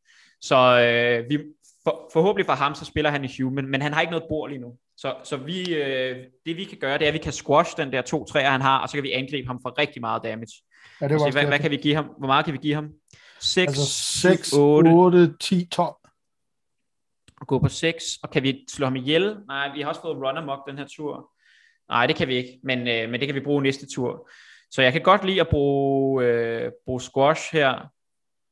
Så 0.40 0.56
øh, 0.56 1.30
vi, 1.30 1.44
for, 1.84 2.10
forhåbentlig 2.12 2.46
for 2.46 2.52
ham, 2.52 2.74
så 2.74 2.84
spiller 2.84 3.10
han 3.10 3.24
i 3.24 3.28
Human, 3.42 3.66
men 3.66 3.82
han 3.82 3.92
har 3.92 4.00
ikke 4.00 4.10
noget 4.10 4.26
bord 4.28 4.50
lige 4.50 4.60
nu. 4.60 4.76
Så, 4.96 5.14
så 5.24 5.36
vi, 5.36 5.74
øh, 5.74 6.24
det 6.46 6.56
vi 6.56 6.64
kan 6.64 6.78
gøre, 6.78 6.98
det 6.98 7.04
er, 7.04 7.08
at 7.08 7.14
vi 7.14 7.18
kan 7.18 7.32
squash 7.32 7.76
den 7.76 7.92
der 7.92 8.02
to 8.02 8.24
træer, 8.24 8.50
han 8.50 8.60
har, 8.60 8.78
og 8.78 8.88
så 8.88 8.96
kan 8.96 9.02
vi 9.02 9.12
angribe 9.12 9.46
ham 9.46 9.60
for 9.62 9.78
rigtig 9.78 10.00
meget 10.00 10.22
damage. 10.22 10.62
Ja, 11.00 11.08
det 11.08 11.14
var 11.14 11.30
Se, 11.30 11.32
hvad, 11.32 11.46
hvad 11.46 11.58
kan 11.58 11.70
vi 11.70 11.76
give 11.76 11.94
ham? 11.94 12.04
Hvor 12.18 12.26
meget 12.26 12.44
kan 12.44 12.54
vi 12.54 12.58
give 12.58 12.74
ham? 12.74 12.92
6, 13.40 13.68
Altså 13.68 13.86
6, 14.20 14.52
8, 14.52 14.88
8, 14.88 15.36
10, 15.40 15.68
12. 15.72 15.94
og 17.40 17.46
gå 17.46 17.58
på 17.58 17.68
6, 17.68 18.04
og 18.22 18.30
kan 18.30 18.42
vi 18.42 18.64
slå 18.70 18.86
ham 18.86 18.96
ihjel? 18.96 19.36
Nej, 19.48 19.72
vi 19.74 19.80
har 19.80 19.88
også 19.88 20.00
fået 20.00 20.16
run 20.16 20.36
amok 20.36 20.68
den 20.68 20.78
her 20.78 20.86
tur. 20.96 21.30
Nej, 21.88 22.06
det 22.06 22.16
kan 22.16 22.28
vi 22.28 22.34
ikke, 22.34 22.60
men, 22.62 22.78
øh, 22.78 23.10
men 23.10 23.20
det 23.20 23.28
kan 23.28 23.34
vi 23.34 23.40
bruge 23.40 23.62
næste 23.62 23.86
tur. 23.94 24.30
Så 24.70 24.82
jeg 24.82 24.92
kan 24.92 25.02
godt 25.02 25.24
lide 25.24 25.40
at 25.40 25.48
bruge, 25.48 26.24
øh, 26.24 26.72
bruge 26.84 27.00
squash 27.00 27.52
her, 27.52 27.88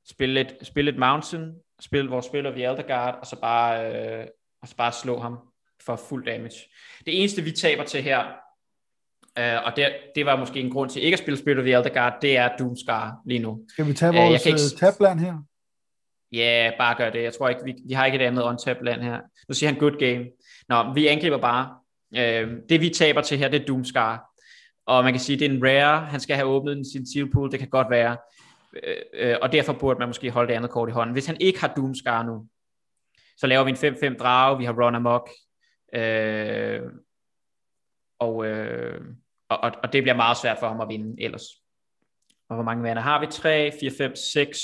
spille 0.09 0.41
et, 0.41 0.57
spille 0.63 0.91
et 0.91 0.99
mountain, 0.99 1.55
spille, 1.81 2.09
hvor 2.09 2.21
spiller 2.21 2.51
vi 2.51 2.65
Elderguard, 2.65 3.19
og 3.21 3.27
så 3.27 3.41
bare, 3.41 3.95
øh, 4.21 4.27
og 4.63 4.69
så 4.69 4.77
bare 4.77 4.93
slå 4.93 5.19
ham 5.19 5.39
for 5.87 5.97
fuld 6.09 6.25
damage. 6.25 6.57
Det 7.07 7.21
eneste, 7.21 7.43
vi 7.43 7.51
taber 7.51 7.85
til 7.85 8.03
her, 8.03 8.19
øh, 9.39 9.65
og 9.65 9.73
det, 9.77 9.87
det 10.15 10.27
var 10.27 10.37
måske 10.37 10.61
en 10.61 10.71
grund 10.71 10.91
til 10.91 11.03
ikke 11.03 11.15
at 11.15 11.19
spille 11.19 11.39
Spirit 11.39 11.59
of 11.59 11.65
the 11.65 11.73
Elder 11.73 12.19
det 12.23 12.37
er 12.37 12.57
Doomscar 12.59 13.17
lige 13.27 13.39
nu. 13.39 13.61
Skal 13.69 13.87
vi 13.87 13.93
tage 13.93 14.15
vores 14.15 14.47
uh, 14.47 14.47
ikke... 14.47 14.61
Øh, 14.75 14.79
tabland 14.79 15.21
her? 15.21 15.35
Ja, 16.33 16.67
yeah, 16.69 16.79
bare 16.79 16.95
gør 16.95 17.11
det. 17.11 17.23
Jeg 17.23 17.33
tror 17.35 17.49
ikke, 17.49 17.61
vi, 17.65 17.75
vi 17.87 17.93
har 17.95 18.07
ikke 18.07 18.19
et 18.19 18.27
andet 18.27 18.45
on 18.45 18.59
land 18.83 19.03
her. 19.03 19.21
Nu 19.49 19.55
siger 19.55 19.71
han 19.71 19.81
good 19.81 19.99
game. 19.99 20.27
Nå, 20.69 20.93
vi 20.93 21.07
angriber 21.07 21.39
bare. 21.39 21.75
Øh, 22.17 22.53
det 22.69 22.81
vi 22.81 22.91
taber 22.91 23.21
til 23.21 23.39
her, 23.39 23.49
det 23.49 23.63
er 23.63 23.67
Doomscar. 23.67 24.31
Og 24.87 25.05
man 25.05 25.13
kan 25.13 25.21
sige, 25.21 25.39
det 25.39 25.47
er 25.47 25.51
en 25.51 25.65
rare. 25.65 26.07
Han 26.07 26.21
skal 26.21 26.37
have 26.37 26.49
åbnet 26.49 26.87
sin 26.93 27.07
seal 27.07 27.31
pool. 27.31 27.51
Det 27.51 27.59
kan 27.59 27.69
godt 27.69 27.91
være. 27.91 28.17
Øh, 28.83 28.97
øh, 29.15 29.37
og 29.43 29.53
derfor 29.53 29.73
burde 29.73 29.99
man 29.99 30.09
måske 30.09 30.31
holde 30.31 30.49
det 30.49 30.55
andet 30.55 30.71
kort 30.71 30.89
i 30.89 30.93
hånden. 30.93 31.13
Hvis 31.13 31.27
han 31.27 31.37
ikke 31.41 31.61
har 31.61 31.73
Doomscar 31.77 32.23
nu, 32.23 32.47
så 33.37 33.47
laver 33.47 33.65
vi 33.65 33.71
en 33.71 33.77
5-5 33.77 34.17
drage. 34.17 34.59
Vi 34.59 34.65
har 34.65 34.85
Run 34.85 34.95
Amok. 34.95 35.31
Øh, 35.95 36.93
og, 38.19 38.47
øh, 38.47 39.01
og, 39.49 39.73
og 39.83 39.93
det 39.93 40.03
bliver 40.03 40.17
meget 40.17 40.37
svært 40.37 40.59
for 40.59 40.69
ham 40.69 40.81
at 40.81 40.89
vinde 40.89 41.23
ellers. 41.23 41.45
Og 42.49 42.55
hvor 42.55 42.65
mange 42.65 42.83
vaner 42.83 43.01
har 43.01 43.21
vi? 43.21 43.27
3, 43.27 43.73
4, 43.81 43.91
5, 43.99 44.17
6. 44.17 44.59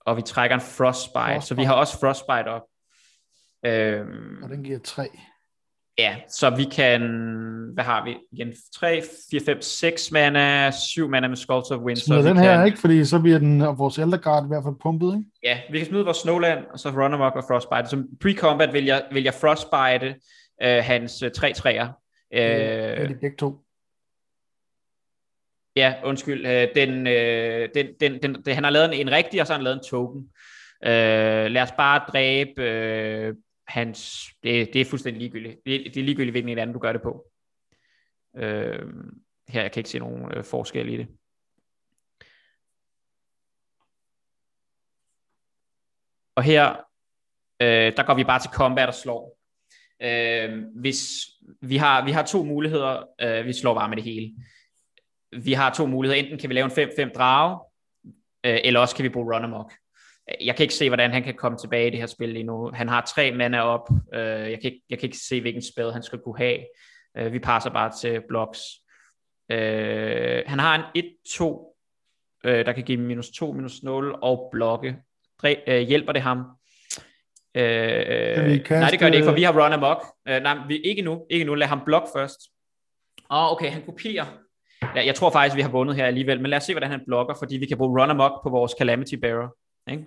Og 0.00 0.16
vi 0.16 0.22
trækker 0.22 0.54
en 0.54 0.60
Frostbite, 0.60 1.12
Frostbite. 1.12 1.46
så 1.46 1.54
vi 1.54 1.64
har 1.64 1.74
også 1.74 2.00
Frostbite 2.00 2.50
op. 2.50 2.62
Øhm, 3.64 4.42
og 4.42 4.48
den 4.48 4.64
giver 4.64 4.78
3. 4.78 5.08
Ja, 5.98 6.16
så 6.28 6.50
vi 6.50 6.64
kan, 6.64 7.00
hvad 7.74 7.84
har 7.84 8.04
vi 8.04 8.16
igen? 8.32 8.54
3, 8.74 9.02
4, 9.30 9.40
5, 9.46 9.62
6 9.62 10.12
mana, 10.12 10.70
7 10.70 11.08
mana 11.08 11.28
med 11.28 11.36
Skulls 11.36 11.70
of 11.70 11.80
Wind. 11.80 11.96
Så 11.96 12.22
den 12.22 12.36
her, 12.36 12.56
kan... 12.56 12.66
ikke? 12.66 12.78
Fordi 12.78 13.04
så 13.04 13.20
bliver 13.20 13.38
den, 13.38 13.60
og 13.60 13.78
vores 13.78 13.98
Elderguard 13.98 14.44
i 14.44 14.48
hvert 14.48 14.62
fald 14.64 14.74
pumpet, 14.82 15.06
ikke? 15.06 15.30
Ja, 15.42 15.60
vi 15.72 15.78
kan 15.78 15.86
smide 15.86 16.04
vores 16.04 16.16
Snowland, 16.16 16.64
og 16.72 16.78
så 16.78 16.90
Run 16.90 17.14
Amok 17.14 17.36
og 17.36 17.44
Frostbite. 17.48 17.88
Som 17.88 18.08
pre-combat 18.24 18.72
vil 18.72 18.84
jeg, 18.84 19.02
vil 19.12 19.22
jeg 19.22 19.34
Frostbite 19.34 20.16
øh, 20.62 20.84
hans 20.84 21.24
3 21.34 21.52
træer. 21.52 21.88
Øh, 22.34 22.40
det 22.40 23.02
er 23.02 23.06
de 23.06 23.14
begge 23.14 23.36
to. 23.36 23.56
Ja, 25.76 25.94
undskyld. 26.04 26.46
Øh, 26.46 26.68
den, 26.74 27.06
øh, 27.06 27.68
den, 27.74 27.86
den, 28.00 28.22
den, 28.22 28.42
den, 28.44 28.54
han 28.54 28.64
har 28.64 28.70
lavet 28.70 28.94
en, 28.94 29.00
en 29.00 29.10
rigtig, 29.10 29.40
og 29.40 29.46
så 29.46 29.52
har 29.52 29.58
han 29.58 29.64
lavet 29.64 29.76
en 29.76 29.84
token. 29.90 30.28
Øh, 30.84 31.50
lad 31.50 31.62
os 31.62 31.72
bare 31.72 32.00
dræbe 32.12 32.62
øh, 32.62 33.34
hans... 33.68 34.30
Det, 34.42 34.72
det 34.72 34.80
er 34.80 34.84
fuldstændig 34.84 35.20
ligegyldigt. 35.20 35.60
Det, 35.66 35.94
det 35.94 35.96
er 35.96 36.04
ligegyldigt, 36.04 36.32
hvilken 36.32 36.58
anden 36.58 36.74
du 36.74 36.80
gør 36.80 36.92
det 36.92 37.02
på. 37.02 37.30
Øh, 38.36 38.86
her 39.48 39.62
jeg 39.62 39.72
kan 39.72 39.80
ikke 39.80 39.90
se 39.90 39.98
nogen 39.98 40.32
øh, 40.34 40.44
forskel 40.44 40.88
i 40.88 40.96
det. 40.96 41.08
Og 46.34 46.42
her, 46.42 46.70
øh, 47.60 47.96
der 47.96 48.06
går 48.06 48.14
vi 48.14 48.24
bare 48.24 48.40
til 48.40 48.50
combat 48.50 48.88
og 48.88 48.94
slår. 48.94 49.38
Øh, 50.02 50.64
hvis 50.74 51.00
vi 51.60 51.76
har, 51.76 52.04
vi 52.04 52.10
har 52.10 52.22
to 52.22 52.44
muligheder, 52.44 53.04
øh, 53.20 53.46
vi 53.46 53.52
slår 53.52 53.74
bare 53.74 53.88
med 53.88 53.96
det 53.96 54.04
hele. 54.04 54.34
Vi 55.32 55.52
har 55.52 55.74
to 55.74 55.86
muligheder, 55.86 56.22
enten 56.22 56.38
kan 56.38 56.48
vi 56.48 56.54
lave 56.54 56.64
en 56.64 56.88
5-5 57.10 57.12
drage, 57.12 57.60
øh, 58.44 58.58
eller 58.64 58.80
også 58.80 58.96
kan 58.96 59.02
vi 59.02 59.08
bruge 59.08 59.34
run 59.34 59.44
amok. 59.44 59.72
Jeg 60.40 60.56
kan 60.56 60.64
ikke 60.64 60.74
se, 60.74 60.88
hvordan 60.88 61.10
han 61.10 61.22
kan 61.22 61.34
komme 61.34 61.58
tilbage 61.58 61.86
i 61.86 61.90
det 61.90 61.98
her 61.98 62.06
spil 62.06 62.28
lige 62.28 62.42
nu. 62.42 62.70
Han 62.74 62.88
har 62.88 63.12
tre 63.16 63.32
mana 63.32 63.60
op. 63.60 63.88
Øh, 64.14 64.20
jeg, 64.20 64.58
kan 64.62 64.72
ikke, 64.72 64.82
jeg 64.90 64.98
kan 64.98 65.06
ikke 65.06 65.18
se, 65.18 65.40
hvilken 65.40 65.62
spil 65.62 65.92
han 65.92 66.02
skal 66.02 66.18
kunne 66.18 66.38
have. 66.38 66.58
Øh, 67.16 67.32
vi 67.32 67.38
passer 67.38 67.70
bare 67.70 67.92
til 68.00 68.22
blocks. 68.28 68.60
Øh, 69.50 70.42
han 70.46 70.58
har 70.58 70.90
en 70.94 71.04
1-2, 71.28 72.44
øh, 72.44 72.66
der 72.66 72.72
kan 72.72 72.84
give 72.84 73.00
minus 73.00 73.30
2, 73.30 73.52
minus 73.52 73.82
0 73.82 74.14
og 74.22 74.48
blokke. 74.52 74.96
Dre, 75.42 75.56
øh, 75.66 75.80
hjælper 75.80 76.12
det 76.12 76.22
ham? 76.22 76.38
Øh, 77.54 77.64
nej, 78.70 78.90
det 78.90 79.00
gør 79.00 79.06
det 79.06 79.14
ikke, 79.14 79.24
for 79.24 79.34
vi 79.34 79.42
har 79.42 79.64
run 79.64 79.72
amok. 79.72 80.04
Øh, 80.28 80.42
nej, 80.42 80.56
vi, 80.68 80.78
ikke 80.78 81.02
nu. 81.02 81.26
Ikke 81.30 81.44
nu. 81.44 81.54
Lad 81.54 81.66
ham 81.66 81.80
blokke 81.84 82.08
først. 82.16 82.40
Åh, 83.30 83.44
oh, 83.44 83.52
okay, 83.52 83.70
han 83.70 83.82
kopierer. 83.82 84.26
Ja, 84.94 85.06
jeg 85.06 85.14
tror 85.14 85.30
faktisk, 85.30 85.56
vi 85.56 85.62
har 85.62 85.70
vundet 85.70 85.96
her 85.96 86.06
alligevel, 86.06 86.40
men 86.40 86.50
lad 86.50 86.58
os 86.58 86.64
se, 86.64 86.72
hvordan 86.72 86.90
han 86.90 87.00
blokker, 87.06 87.34
fordi 87.38 87.56
vi 87.56 87.66
kan 87.66 87.78
bruge 87.78 88.02
run 88.02 88.10
amok 88.10 88.42
på 88.42 88.50
vores 88.50 88.72
Calamity 88.78 89.14
Bearer. 89.14 89.48
Ikke? 89.90 90.04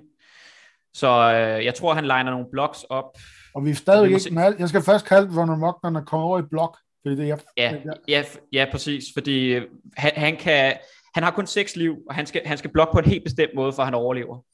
Så 0.94 1.08
øh, 1.08 1.66
jeg 1.66 1.76
tror, 1.76 1.94
han 1.94 2.04
liner 2.04 2.32
nogle 2.32 2.46
blocks 2.52 2.84
op. 2.84 3.18
Og 3.56 3.66
vi 3.66 3.70
er 3.70 3.76
stadig 3.76 4.08
ikke... 4.08 4.20
Se... 4.20 4.56
Jeg 4.60 4.70
skal 4.70 4.82
først 4.82 5.06
kalde 5.06 5.42
Run 5.42 5.50
amok, 5.50 5.80
når 5.84 5.90
han 5.90 6.06
kommer 6.06 6.28
over 6.28 6.40
i 6.40 6.42
blok. 6.42 6.78
Fordi 7.06 7.16
det, 7.16 7.28
jeg, 7.28 7.40
ja, 7.58 7.76
ja, 8.08 8.24
ja, 8.54 8.66
præcis. 8.72 9.04
Fordi 9.14 9.46
øh, 9.54 9.68
han, 9.98 10.12
han, 10.16 10.38
kan, 10.38 10.74
han 11.16 11.24
har 11.24 11.32
kun 11.32 11.48
seks 11.48 11.76
liv, 11.76 11.98
og 12.10 12.16
han 12.16 12.26
skal, 12.26 12.42
han 12.46 12.58
skal 12.58 12.72
blokke 12.72 12.94
på 12.94 13.00
en 13.00 13.06
helt 13.06 13.24
bestemt 13.24 13.52
måde, 13.56 13.74
for 13.74 13.82
at 13.82 13.88
han 13.88 13.96
overlever. 13.96 14.46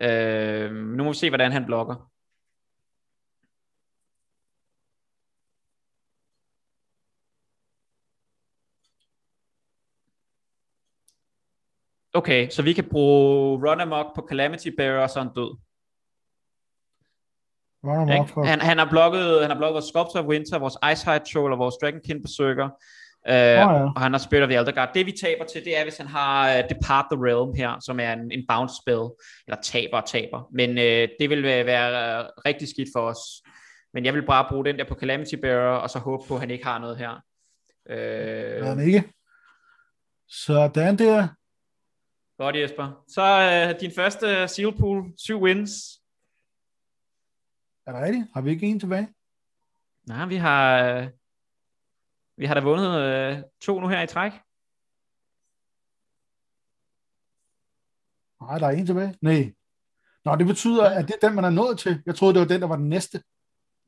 Øh, 0.00 0.74
nu 0.74 1.04
må 1.04 1.10
vi 1.10 1.16
se, 1.16 1.28
hvordan 1.28 1.52
han 1.52 1.66
blokker. 1.66 2.10
Okay, 12.14 12.48
så 12.50 12.62
vi 12.62 12.72
kan 12.72 12.88
bruge 12.90 13.70
Run 13.70 13.80
Amok 13.80 14.14
på 14.14 14.26
Calamity 14.28 14.68
Bearer, 14.68 15.02
og 15.02 15.10
så 15.10 15.20
en 15.20 15.28
død. 15.36 15.56
Run 17.84 18.10
amok 18.10 18.28
for... 18.28 18.44
han, 18.44 18.60
han, 18.60 18.78
har 18.78 18.90
blokket, 18.90 19.40
han 19.40 19.50
har 19.50 19.58
blokket 19.58 19.74
vores 19.74 19.84
Sculptor 19.84 20.20
of 20.20 20.26
Winter, 20.26 20.58
vores 20.58 20.76
Icehide 20.92 21.24
Troll 21.32 21.52
og 21.52 21.58
vores 21.58 21.74
Dragonkin 21.80 22.22
Berserker. 22.22 22.68
Uh, 23.28 23.30
oh, 23.30 23.36
ja. 23.36 23.84
Og 23.96 24.00
han 24.00 24.12
har 24.12 24.18
Spirit 24.18 24.42
of 24.42 24.48
the 24.48 24.58
Elder 24.58 24.72
God. 24.72 24.86
Det 24.94 25.06
vi 25.06 25.12
taber 25.12 25.44
til, 25.44 25.64
det 25.64 25.78
er, 25.78 25.82
hvis 25.82 25.96
han 25.96 26.06
har 26.06 26.58
uh, 26.58 26.64
Depart 26.68 27.06
the 27.12 27.24
Realm 27.26 27.54
her, 27.56 27.80
som 27.80 28.00
er 28.00 28.12
en, 28.12 28.30
en 28.30 28.44
bounce 28.48 28.74
spell, 28.82 29.04
eller 29.46 29.60
taber 29.62 29.96
og 29.96 30.08
taber. 30.08 30.48
Men 30.52 30.70
uh, 30.70 31.08
det 31.20 31.30
vil 31.30 31.42
være 31.42 32.20
uh, 32.20 32.26
rigtig 32.46 32.68
skidt 32.68 32.88
for 32.96 33.00
os. 33.00 33.20
Men 33.94 34.04
jeg 34.04 34.14
vil 34.14 34.26
bare 34.26 34.46
bruge 34.48 34.64
den 34.64 34.78
der 34.78 34.84
på 34.84 34.94
Calamity 34.94 35.34
Bearer, 35.34 35.76
og 35.76 35.90
så 35.90 35.98
håbe 35.98 36.22
på, 36.28 36.34
at 36.34 36.40
han 36.40 36.50
ikke 36.50 36.64
har 36.64 36.78
noget 36.78 36.96
her. 36.96 37.22
Det 37.88 38.66
han 38.66 38.80
ikke. 38.80 39.04
Så 40.28 40.70
den 40.74 40.98
der. 40.98 41.28
Godt 42.38 42.56
Jesper. 42.56 43.04
Så 43.08 43.22
uh, 43.22 43.80
din 43.80 43.90
første 43.90 44.48
seal 44.48 44.78
pool, 44.80 45.12
syv 45.18 45.42
wins. 45.42 45.70
Er 47.86 47.92
det 47.92 48.02
rigtigt? 48.02 48.26
Har 48.34 48.40
vi 48.40 48.50
ikke 48.50 48.66
en 48.66 48.80
tilbage? 48.80 49.08
Nej, 50.06 50.26
vi 50.26 50.36
har, 50.36 50.92
uh, 51.02 51.08
vi 52.36 52.46
har 52.46 52.54
da 52.54 52.60
vundet 52.60 52.88
uh, 52.88 53.42
to 53.60 53.80
nu 53.80 53.88
her 53.88 54.02
i 54.02 54.06
træk. 54.06 54.32
Nej, 58.40 58.58
der 58.58 58.66
er 58.66 58.70
en 58.70 58.86
tilbage. 58.86 59.18
Nej. 59.20 59.52
Nå, 60.24 60.36
det 60.36 60.46
betyder, 60.46 60.90
at 60.90 61.08
det 61.08 61.14
er 61.14 61.28
den, 61.28 61.36
man 61.36 61.44
er 61.44 61.50
nået 61.50 61.78
til. 61.78 62.02
Jeg 62.06 62.14
troede, 62.14 62.34
det 62.34 62.40
var 62.40 62.46
den, 62.46 62.60
der 62.60 62.68
var 62.68 62.76
den 62.76 62.88
næste. 62.88 63.22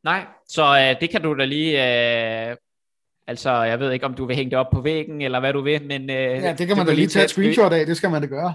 Nej, 0.03 0.27
så 0.49 0.63
uh, 0.63 1.01
det 1.01 1.11
kan 1.11 1.23
du 1.23 1.39
da 1.39 1.45
lige... 1.45 1.73
Uh, 2.53 2.57
altså, 3.27 3.51
jeg 3.51 3.81
ved 3.81 3.93
ikke, 3.93 4.07
om 4.07 4.15
du 4.15 4.27
vil 4.27 4.37
hænge 4.37 4.51
det 4.51 4.59
op 4.59 4.71
på 4.73 4.81
væggen, 4.81 5.23
eller 5.23 5.41
hvad 5.41 5.53
du 5.53 5.61
vil, 5.61 5.87
men... 5.87 6.03
Uh, 6.03 6.17
ja, 6.17 6.55
det 6.55 6.67
kan 6.67 6.77
man 6.77 6.87
da 6.87 6.93
lige 6.93 7.09
tage 7.09 7.25
et 7.25 7.31
screenshot 7.31 7.73
af. 7.73 7.87
Det 7.87 7.97
skal 7.97 8.11
man 8.11 8.23
da 8.23 8.29
gøre. 8.29 8.55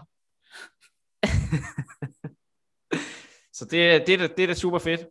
så 3.58 3.66
det, 3.66 4.08
det, 4.08 4.20
det, 4.20 4.38
det 4.38 4.44
er 4.44 4.48
da 4.48 4.54
super 4.54 4.80
fedt. 4.80 5.02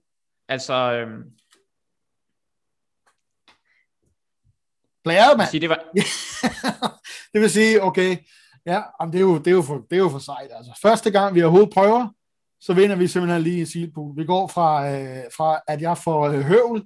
Altså... 0.49 0.75
Øhm, 0.75 1.23
Blæret, 5.05 5.38
mand. 5.38 5.51
Sige, 5.51 5.61
det, 5.61 5.68
var... 5.68 5.85
det 7.32 7.41
vil 7.41 7.51
sige, 7.51 7.82
okay, 7.82 8.16
ja, 8.66 8.82
det, 9.07 9.14
er 9.14 9.20
jo, 9.20 9.39
det, 9.39 9.47
er 9.47 9.51
jo 9.51 9.62
for, 9.62 9.87
det 9.91 9.97
er 9.97 10.01
jo 10.01 10.09
for 10.09 10.18
sejt. 10.18 10.51
Altså, 10.53 10.78
første 10.82 11.11
gang 11.11 11.34
vi 11.34 11.43
overhovedet 11.43 11.74
prøver, 11.74 12.09
så 12.61 12.72
vinder 12.72 12.97
vi 12.97 13.07
simpelthen 13.07 13.43
lige 13.43 13.61
en 13.61 13.66
silpool. 13.66 14.16
Vi 14.16 14.24
går 14.24 14.49
fra, 14.49 14.91
øh, 14.91 15.24
fra 15.37 15.61
at 15.66 15.82
jeg 15.82 15.99
får 15.99 16.28
øh, 16.28 16.41
høvl 16.41 16.84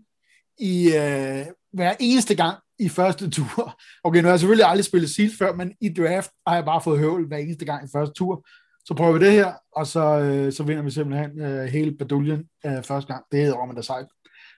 i 0.59 0.87
øh, 0.87 1.47
hver 1.73 1.95
eneste 2.01 2.35
gang 2.35 2.59
i 2.79 2.89
første 2.89 3.31
tur. 3.31 3.81
Okay, 4.05 4.21
nu 4.21 4.27
har 4.27 4.33
jeg 4.33 4.41
selvfølgelig 4.41 4.67
aldrig 4.67 4.85
spillet 4.85 5.11
SEAL 5.11 5.31
før, 5.39 5.53
men 5.53 5.73
i 5.81 5.95
draft 5.95 6.31
har 6.47 6.55
jeg 6.55 6.65
bare 6.65 6.81
fået 6.81 6.99
høvl 6.99 7.27
hver 7.27 7.37
eneste 7.37 7.65
gang 7.65 7.85
i 7.85 7.89
første 7.97 8.15
tur. 8.15 8.47
Så 8.85 8.95
prøver 8.95 9.13
vi 9.13 9.25
det 9.25 9.33
her, 9.33 9.53
og 9.77 9.87
så, 9.87 10.19
øh, 10.19 10.53
så 10.53 10.63
vinder 10.63 10.83
vi 10.83 10.91
simpelthen 10.91 11.41
øh, 11.41 11.65
hele 11.65 11.97
baduljen 11.99 12.45
øh, 12.67 12.83
første 12.83 13.13
gang. 13.13 13.25
Det 13.33 13.43
er 13.43 13.67
man 13.67 13.77
da 13.77 13.83
sejt. 13.83 14.07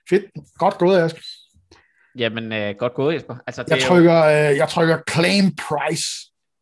Fedt. 0.09 0.25
Godt 0.57 0.77
gået, 0.77 0.99
Ask. 0.99 1.15
Jamen, 2.17 2.53
øh, 2.53 2.75
godt 2.77 2.93
gået, 2.93 3.15
Jesper. 3.15 3.35
Altså, 3.47 3.63
det 3.63 3.71
jeg, 3.71 3.79
trykker, 3.79 4.23
øh, 4.23 4.57
jeg 4.57 4.69
trykker 4.69 4.97
claim 5.09 5.55
price. 5.55 6.07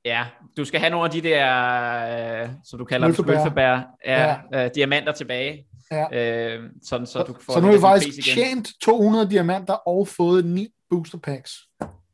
Ja, 0.05 0.25
du 0.57 0.65
skal 0.65 0.79
have 0.79 0.89
nogle 0.89 1.05
af 1.05 1.11
de 1.11 1.21
der, 1.21 2.43
øh, 2.43 2.49
som 2.65 2.79
du 2.79 2.85
kalder 2.85 3.13
smølfebær, 3.13 3.83
ja, 4.05 4.35
ja. 4.51 4.65
Øh, 4.65 4.71
diamanter 4.75 5.11
tilbage. 5.11 5.65
Ja. 5.91 6.55
Øh, 6.55 6.63
sådan, 6.83 7.07
så, 7.07 7.23
du 7.23 7.35
får 7.41 7.53
så 7.53 7.59
nu 7.59 7.65
har 7.65 7.73
vi 7.73 7.79
faktisk 7.79 8.33
tjent 8.33 8.69
200 8.81 9.29
diamanter 9.29 9.73
og 9.73 10.07
fået 10.07 10.45
9 10.45 10.67
booster 10.89 11.17
packs. 11.17 11.53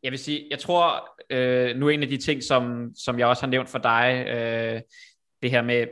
Jeg 0.03 0.11
vil 0.11 0.19
sige, 0.19 0.47
jeg 0.49 0.59
tror, 0.59 1.09
øh, 1.30 1.76
nu 1.76 1.88
er 1.88 1.91
en 1.91 2.03
af 2.03 2.09
de 2.09 2.17
ting, 2.17 2.43
som, 2.43 2.91
som 2.95 3.19
jeg 3.19 3.28
også 3.28 3.43
har 3.43 3.49
nævnt 3.49 3.69
for 3.69 3.80
dig, 3.80 4.26
øh, 4.28 4.82
det 5.41 5.51
her 5.51 5.61
med, 5.61 5.88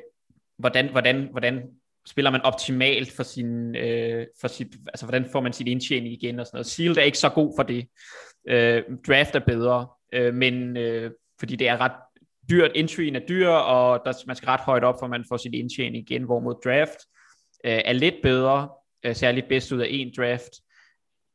hvordan, 0.58 0.92
hvordan, 0.92 1.28
hvordan 1.32 1.64
spiller 2.08 2.32
man 2.32 2.42
optimalt 2.42 3.12
for 3.12 3.24
sin, 3.24 3.76
øh, 3.76 4.28
for 4.42 4.48
sit, 4.48 4.68
altså 4.88 5.06
hvordan 5.06 5.30
får 5.32 5.42
man 5.42 5.54
sit 5.54 5.68
indtjening 5.68 6.14
igen 6.14 6.40
og 6.40 6.46
sådan 6.46 6.56
noget. 6.56 6.66
Sealed 6.66 6.98
er 6.98 7.02
ikke 7.02 7.18
så 7.18 7.30
god 7.30 7.54
for 7.58 7.64
det. 7.64 7.88
Øh, 8.48 8.84
draft 9.08 9.36
er 9.36 9.40
bedre, 9.40 9.88
øh, 10.14 10.34
men 10.34 10.78
øh, 10.78 11.12
fordi 11.40 11.56
det 11.56 11.68
er 11.68 11.82
ret 11.82 11.92
dyrt, 12.50 12.72
entryen 12.76 13.16
er 13.16 13.26
dyr, 13.30 13.50
og 13.50 14.02
der, 14.06 14.24
man 14.28 14.36
skal 14.36 14.48
ret 14.48 14.60
højt 14.60 14.84
op, 14.84 14.96
for 15.00 15.08
man 15.08 15.26
får 15.30 15.38
sit 15.38 15.54
indtjening 15.54 16.12
igen, 16.12 16.24
hvorimod 16.24 16.56
draft 16.64 17.00
øh, 17.66 17.82
er 17.86 17.94
lidt 17.94 18.16
bedre, 18.24 18.70
øh, 19.06 19.16
særligt 19.16 19.48
bedst 19.50 19.72
ud 19.72 19.82
af 19.82 19.88
en 19.90 20.14
draft, 20.18 20.52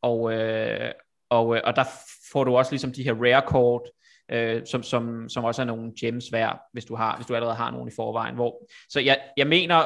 og, 0.03 0.32
øh, 0.32 0.92
og, 1.35 1.57
øh, 1.57 1.62
og 1.64 1.76
der 1.76 1.85
får 2.32 2.45
du 2.45 2.57
også 2.57 2.72
ligesom 2.72 2.93
de 2.93 3.03
her 3.03 3.14
rare 3.14 3.43
kort, 3.47 3.82
øh, 4.30 4.62
som, 4.66 4.82
som, 4.82 5.28
som 5.28 5.45
også 5.45 5.62
er 5.62 5.66
nogle 5.66 5.93
gems 6.01 6.32
værd, 6.32 6.61
hvis 6.72 6.85
du, 6.85 6.97
har, 6.97 7.16
hvis 7.16 7.26
du 7.26 7.35
allerede 7.35 7.57
har 7.57 7.70
nogen 7.70 7.89
i 7.89 7.95
forvejen. 7.97 8.35
Hvor, 8.35 8.66
så 8.89 9.01
jeg, 9.01 9.20
jeg 9.37 9.47
mener, 9.47 9.85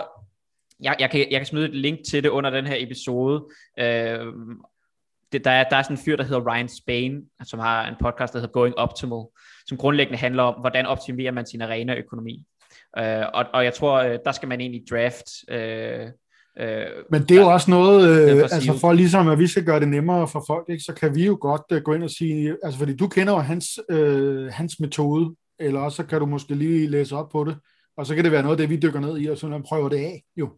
jeg, 0.81 0.97
jeg, 0.99 1.11
kan, 1.11 1.21
jeg 1.31 1.41
kan 1.41 1.47
smide 1.47 1.69
et 1.69 1.75
link 1.75 1.99
til 2.11 2.23
det 2.23 2.29
under 2.29 2.51
den 2.51 2.67
her 2.67 2.77
episode. 2.79 3.49
Øh, 3.79 4.27
det, 5.33 5.45
der, 5.45 5.51
er, 5.51 5.65
der 5.65 5.77
er 5.77 5.83
sådan 5.83 5.97
en 5.97 6.03
fyr, 6.05 6.17
der 6.17 6.25
hedder 6.25 6.53
Ryan 6.53 6.69
Spain, 6.69 7.23
som 7.45 7.59
har 7.59 7.89
en 7.89 7.95
podcast, 8.01 8.33
der 8.33 8.39
hedder 8.39 8.53
Going 8.53 8.79
Optimal, 8.79 9.25
som 9.67 9.79
grundlæggende 9.79 10.19
handler 10.19 10.43
om, 10.43 10.61
hvordan 10.61 10.87
optimerer 10.87 11.33
man 11.33 11.47
sin 11.47 11.63
arena-økonomi. 11.63 12.45
Øh, 12.99 13.25
og, 13.35 13.45
og 13.53 13.65
jeg 13.65 13.75
tror, 13.75 13.97
øh, 13.97 14.19
der 14.25 14.33
skal 14.33 14.49
man 14.49 14.61
egentlig 14.61 14.83
draft... 14.91 15.27
Øh, 15.51 16.09
Øh, 16.61 16.87
Men 17.11 17.23
det 17.23 17.31
er 17.31 17.41
jo 17.41 17.49
også 17.49 17.71
noget, 17.71 18.31
øh, 18.31 18.43
altså 18.43 18.79
for 18.81 18.93
ligesom 18.93 19.29
at 19.29 19.39
vi 19.39 19.47
skal 19.47 19.65
gøre 19.65 19.81
det 19.81 19.89
nemmere 19.89 20.29
for 20.29 20.45
folk, 20.47 20.69
ikke, 20.69 20.85
så 20.85 20.95
kan 20.95 21.15
vi 21.15 21.27
jo 21.27 21.39
godt 21.41 21.63
uh, 21.73 21.79
gå 21.79 21.95
ind 21.95 22.03
og 22.03 22.11
sige, 22.11 22.57
altså 22.65 22.79
fordi 22.79 22.97
du 22.97 23.09
kender 23.09 23.33
jo 23.33 23.39
hans, 23.39 23.81
øh, 23.91 24.47
hans 24.53 24.81
metode, 24.81 25.37
eller 25.61 25.81
også 25.81 25.97
så 25.97 26.05
kan 26.05 26.21
du 26.21 26.27
måske 26.27 26.55
lige 26.55 26.87
læse 26.87 27.17
op 27.17 27.29
på 27.31 27.45
det, 27.45 27.57
og 27.97 28.07
så 28.07 28.15
kan 28.15 28.25
det 28.25 28.33
være 28.33 28.43
noget 28.43 28.57
af 28.57 28.59
det, 28.59 28.71
vi 28.71 28.77
dykker 28.77 29.01
ned 29.01 29.21
i, 29.21 29.27
og 29.27 29.39
så 29.39 29.63
prøver 29.69 29.89
det 29.89 29.97
af, 29.97 30.23
jo. 30.37 30.51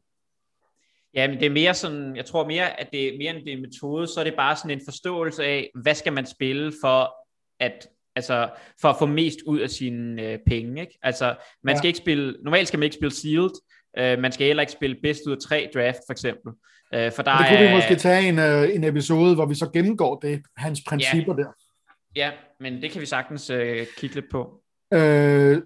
Ja, 1.15 1.29
men 1.29 1.41
det 1.41 1.47
er 1.47 1.51
mere 1.51 1.75
sådan, 1.75 2.17
jeg 2.17 2.25
tror 2.25 2.47
mere, 2.47 2.81
at 2.81 2.89
det 2.93 3.15
er 3.15 3.19
mere 3.19 3.37
end 3.37 3.45
det 3.45 3.53
er 3.53 3.57
en 3.57 3.63
metode, 3.63 4.07
så 4.07 4.21
er 4.21 4.25
det 4.25 4.35
bare 4.37 4.57
sådan 4.57 4.71
en 4.71 4.81
forståelse 4.85 5.45
af, 5.45 5.71
hvad 5.83 5.95
skal 5.95 6.13
man 6.13 6.27
spille 6.27 6.73
for 6.83 7.15
at 7.61 7.89
altså 8.17 8.51
for 8.81 8.89
at 8.89 8.97
få 8.99 9.07
mest 9.07 9.39
ud 9.47 9.59
af 9.59 9.71
sine 9.71 10.23
øh, 10.23 10.39
penge, 10.47 10.81
ikke? 10.81 10.99
Altså, 11.03 11.35
man 11.63 11.75
ja. 11.75 11.79
skal 11.79 11.89
ikke 11.89 11.99
spille, 11.99 12.37
normalt 12.43 12.69
skal 12.69 12.79
man 12.79 12.85
ikke 12.85 12.97
spille 12.97 13.15
sealed, 13.15 13.51
øh, 13.99 14.19
man 14.19 14.33
skal 14.33 14.47
heller 14.47 14.61
ikke 14.61 14.73
spille 14.73 14.97
bedst 15.03 15.21
ud 15.27 15.33
af 15.33 15.39
tre 15.49 15.71
draft, 15.75 15.99
for 16.07 16.13
eksempel. 16.13 16.53
Øh, 16.95 17.13
for 17.13 17.23
der 17.23 17.37
det 17.37 17.47
kunne 17.49 17.59
er, 17.59 17.69
vi 17.69 17.75
måske 17.75 17.95
tage 17.95 18.29
en, 18.29 18.39
øh, 18.39 18.75
en 18.75 18.85
episode, 18.85 19.35
hvor 19.35 19.47
vi 19.47 19.55
så 19.55 19.71
gennemgår 19.73 20.19
det, 20.19 20.43
hans 20.57 20.81
principper 20.89 21.35
ja. 21.39 21.43
der. 21.43 21.53
Ja, 22.17 22.31
men 22.61 22.83
det 22.83 22.91
kan 22.91 23.01
vi 23.01 23.07
sagtens 23.07 23.51
øh, 23.51 23.87
kigge 23.97 24.15
lidt 24.15 24.31
på. 24.31 24.63
Øh, 24.95 25.63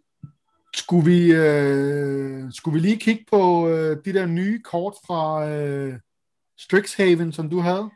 skulle 0.76 1.04
vi, 1.04 1.32
øh, 1.32 2.52
skulle 2.52 2.72
vi 2.74 2.80
lige 2.80 3.00
kigge 3.00 3.24
på 3.30 3.68
øh, 3.68 3.96
de 4.04 4.12
der 4.12 4.26
nye 4.26 4.62
kort 4.62 4.94
fra 5.06 5.50
øh, 5.50 5.94
Strixhaven, 6.58 7.32
som 7.32 7.50
du 7.50 7.60
havde? 7.60 7.90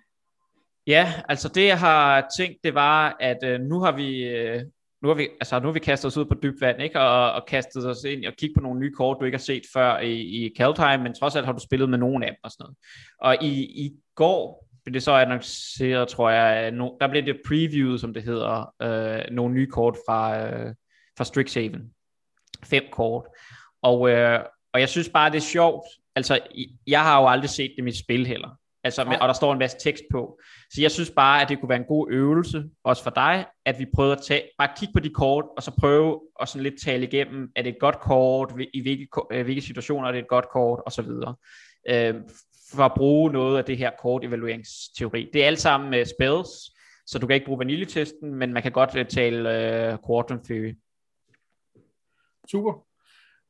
Ja, 0.87 1.13
altså 1.29 1.49
det 1.49 1.67
jeg 1.67 1.79
har 1.79 2.29
tænkt, 2.39 2.59
det 2.65 2.75
var, 2.75 3.17
at 3.21 3.39
øh, 3.45 3.61
nu 3.61 3.81
har 3.81 3.93
vi... 3.93 4.29
Øh, 4.29 4.63
nu 5.03 5.09
har, 5.09 5.15
vi, 5.15 5.29
altså, 5.41 5.61
nu 5.61 5.67
har 5.67 5.73
vi 5.73 5.79
kastet 5.79 6.09
os 6.09 6.17
ud 6.17 6.25
på 6.25 6.35
dybt 6.43 6.61
vand, 6.61 6.83
ikke? 6.83 7.01
Og, 7.01 7.33
og 7.33 7.47
kastet 7.47 7.87
os 7.87 8.05
ind 8.05 8.27
og 8.27 8.33
kigget 8.33 8.55
på 8.57 8.63
nogle 8.63 8.81
nye 8.81 8.93
kort, 8.93 9.17
du 9.21 9.25
ikke 9.25 9.39
har 9.39 9.43
set 9.43 9.63
før 9.73 9.99
i, 9.99 10.13
i 10.13 10.53
Kaldheim, 10.57 11.01
men 11.01 11.15
trods 11.15 11.37
alt 11.37 11.47
har 11.47 11.53
du 11.53 11.61
spillet 11.61 11.91
med 11.91 11.99
nogen 11.99 12.23
af 12.23 12.29
dem 12.29 12.39
og 12.43 12.51
sådan 12.51 12.63
noget. 12.65 12.77
Og 13.21 13.45
i, 13.45 13.85
i 13.87 13.93
går 14.15 14.69
blev 14.85 14.95
det 14.95 15.03
så 15.03 15.13
annonceret, 15.13 16.09
tror 16.09 16.31
jeg, 16.31 16.71
no, 16.71 16.91
der 17.01 17.09
blev 17.09 17.23
det 17.27 17.41
previewet, 17.47 18.01
som 18.01 18.15
det 18.15 18.23
hedder, 18.23 18.75
øh, 18.83 19.35
nogle 19.35 19.55
nye 19.55 19.67
kort 19.67 19.97
fra, 20.07 20.47
øh, 20.47 20.75
fra 21.19 21.25
Strixhaven 21.25 21.93
fem 22.65 22.85
kort. 22.93 23.25
Og, 23.83 24.11
øh, 24.11 24.41
og 24.73 24.81
jeg 24.81 24.89
synes 24.89 25.09
bare, 25.09 25.31
det 25.31 25.37
er 25.37 25.41
sjovt. 25.41 25.85
Altså, 26.15 26.41
jeg 26.87 27.03
har 27.03 27.21
jo 27.21 27.29
aldrig 27.29 27.51
set 27.51 27.75
dem 27.77 27.87
i 27.87 27.93
spil 27.93 28.27
heller. 28.27 28.58
Altså, 28.89 29.05
med, 29.05 29.21
og 29.21 29.29
der 29.29 29.35
står 29.35 29.53
en 29.53 29.59
masse 29.59 29.77
tekst 29.81 30.03
på. 30.11 30.41
Så 30.71 30.83
jeg 30.83 30.91
synes 30.91 31.11
bare, 31.11 31.43
at 31.43 31.49
det 31.49 31.61
kunne 31.61 31.69
være 31.69 31.79
en 31.79 31.85
god 31.85 32.11
øvelse, 32.11 32.65
også 32.85 33.03
for 33.03 33.11
dig, 33.11 33.47
at 33.65 33.79
vi 33.79 33.87
prøver 33.95 34.13
at 34.13 34.23
tage, 34.23 34.43
bare 34.59 34.69
kigge 34.79 34.93
på 34.93 35.01
de 35.01 35.11
kort, 35.11 35.45
og 35.57 35.63
så 35.63 35.71
prøve 35.79 36.21
at 36.41 36.49
sådan 36.49 36.63
lidt 36.63 36.83
tale 36.83 37.07
igennem, 37.07 37.49
er 37.57 37.63
det 37.63 37.71
et 37.71 37.81
godt 37.81 38.01
kort, 38.01 38.53
i 38.75 38.83
hvilke, 38.83 39.09
øh, 39.33 39.45
hvilke 39.45 39.61
situationer 39.61 40.09
er 40.09 40.13
det 40.13 40.19
et 40.19 40.29
godt 40.29 40.49
kort, 40.53 40.81
og 40.87 40.93
så 40.93 41.03
videre. 41.03 41.35
Øh, 41.89 42.15
for 42.75 42.83
at 42.83 42.93
bruge 42.97 43.33
noget 43.33 43.59
af 43.59 43.65
det 43.65 43.79
her 43.79 43.91
kort-evalueringsteori. 44.03 45.31
Det 45.33 45.43
er 45.43 45.47
alt 45.47 45.61
sammen 45.61 45.91
med 45.91 46.05
spells, 46.05 46.49
så 47.07 47.19
du 47.19 47.27
kan 47.27 47.35
ikke 47.35 47.47
bruge 47.47 47.59
vaniljetesten, 47.59 48.35
men 48.35 48.53
man 48.53 48.63
kan 48.63 48.73
godt 48.73 48.97
uh, 48.97 49.07
tale 49.07 49.39
uh, 49.39 49.99
quadrant 50.07 50.45
theory. 50.45 50.75
Super. 52.51 52.88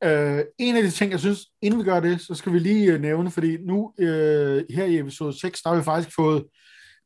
Uh, 0.05 0.41
en 0.59 0.77
af 0.77 0.83
de 0.83 0.91
ting, 0.91 1.13
jeg 1.13 1.21
synes, 1.21 1.41
inden 1.63 1.81
vi 1.81 1.85
gør 1.85 2.01
det, 2.01 2.21
så 2.21 2.35
skal 2.35 2.53
vi 2.53 2.59
lige 2.59 2.95
uh, 2.95 3.01
nævne, 3.01 3.31
fordi 3.31 3.57
nu 3.57 3.93
uh, 3.99 4.05
her 4.77 4.85
i 4.85 4.99
episode 4.99 5.41
6, 5.41 5.63
der 5.63 5.71
har 5.71 5.77
vi 5.77 5.83
faktisk 5.83 6.15
fået 6.17 6.43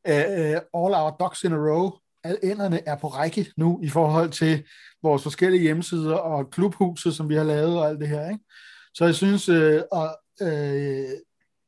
uh, 0.09 0.83
all 0.83 0.93
our 1.01 1.15
ducks 1.19 1.43
in 1.43 1.53
a 1.53 1.55
row. 1.55 1.91
Alle 2.23 2.43
enderne 2.43 2.87
er 2.87 2.97
på 2.97 3.07
række 3.07 3.51
nu 3.57 3.79
i 3.83 3.89
forhold 3.89 4.29
til 4.29 4.63
vores 5.03 5.23
forskellige 5.23 5.61
hjemmesider 5.61 6.15
og 6.15 6.49
klubhuset, 6.51 7.15
som 7.15 7.29
vi 7.29 7.35
har 7.35 7.43
lavet 7.43 7.79
og 7.79 7.89
alt 7.89 7.99
det 7.99 8.07
her. 8.07 8.29
Ikke? 8.29 8.43
Så 8.93 9.05
jeg 9.05 9.15
synes, 9.15 9.49
uh, 9.49 9.81
og, 9.91 10.17
uh, 10.41 11.09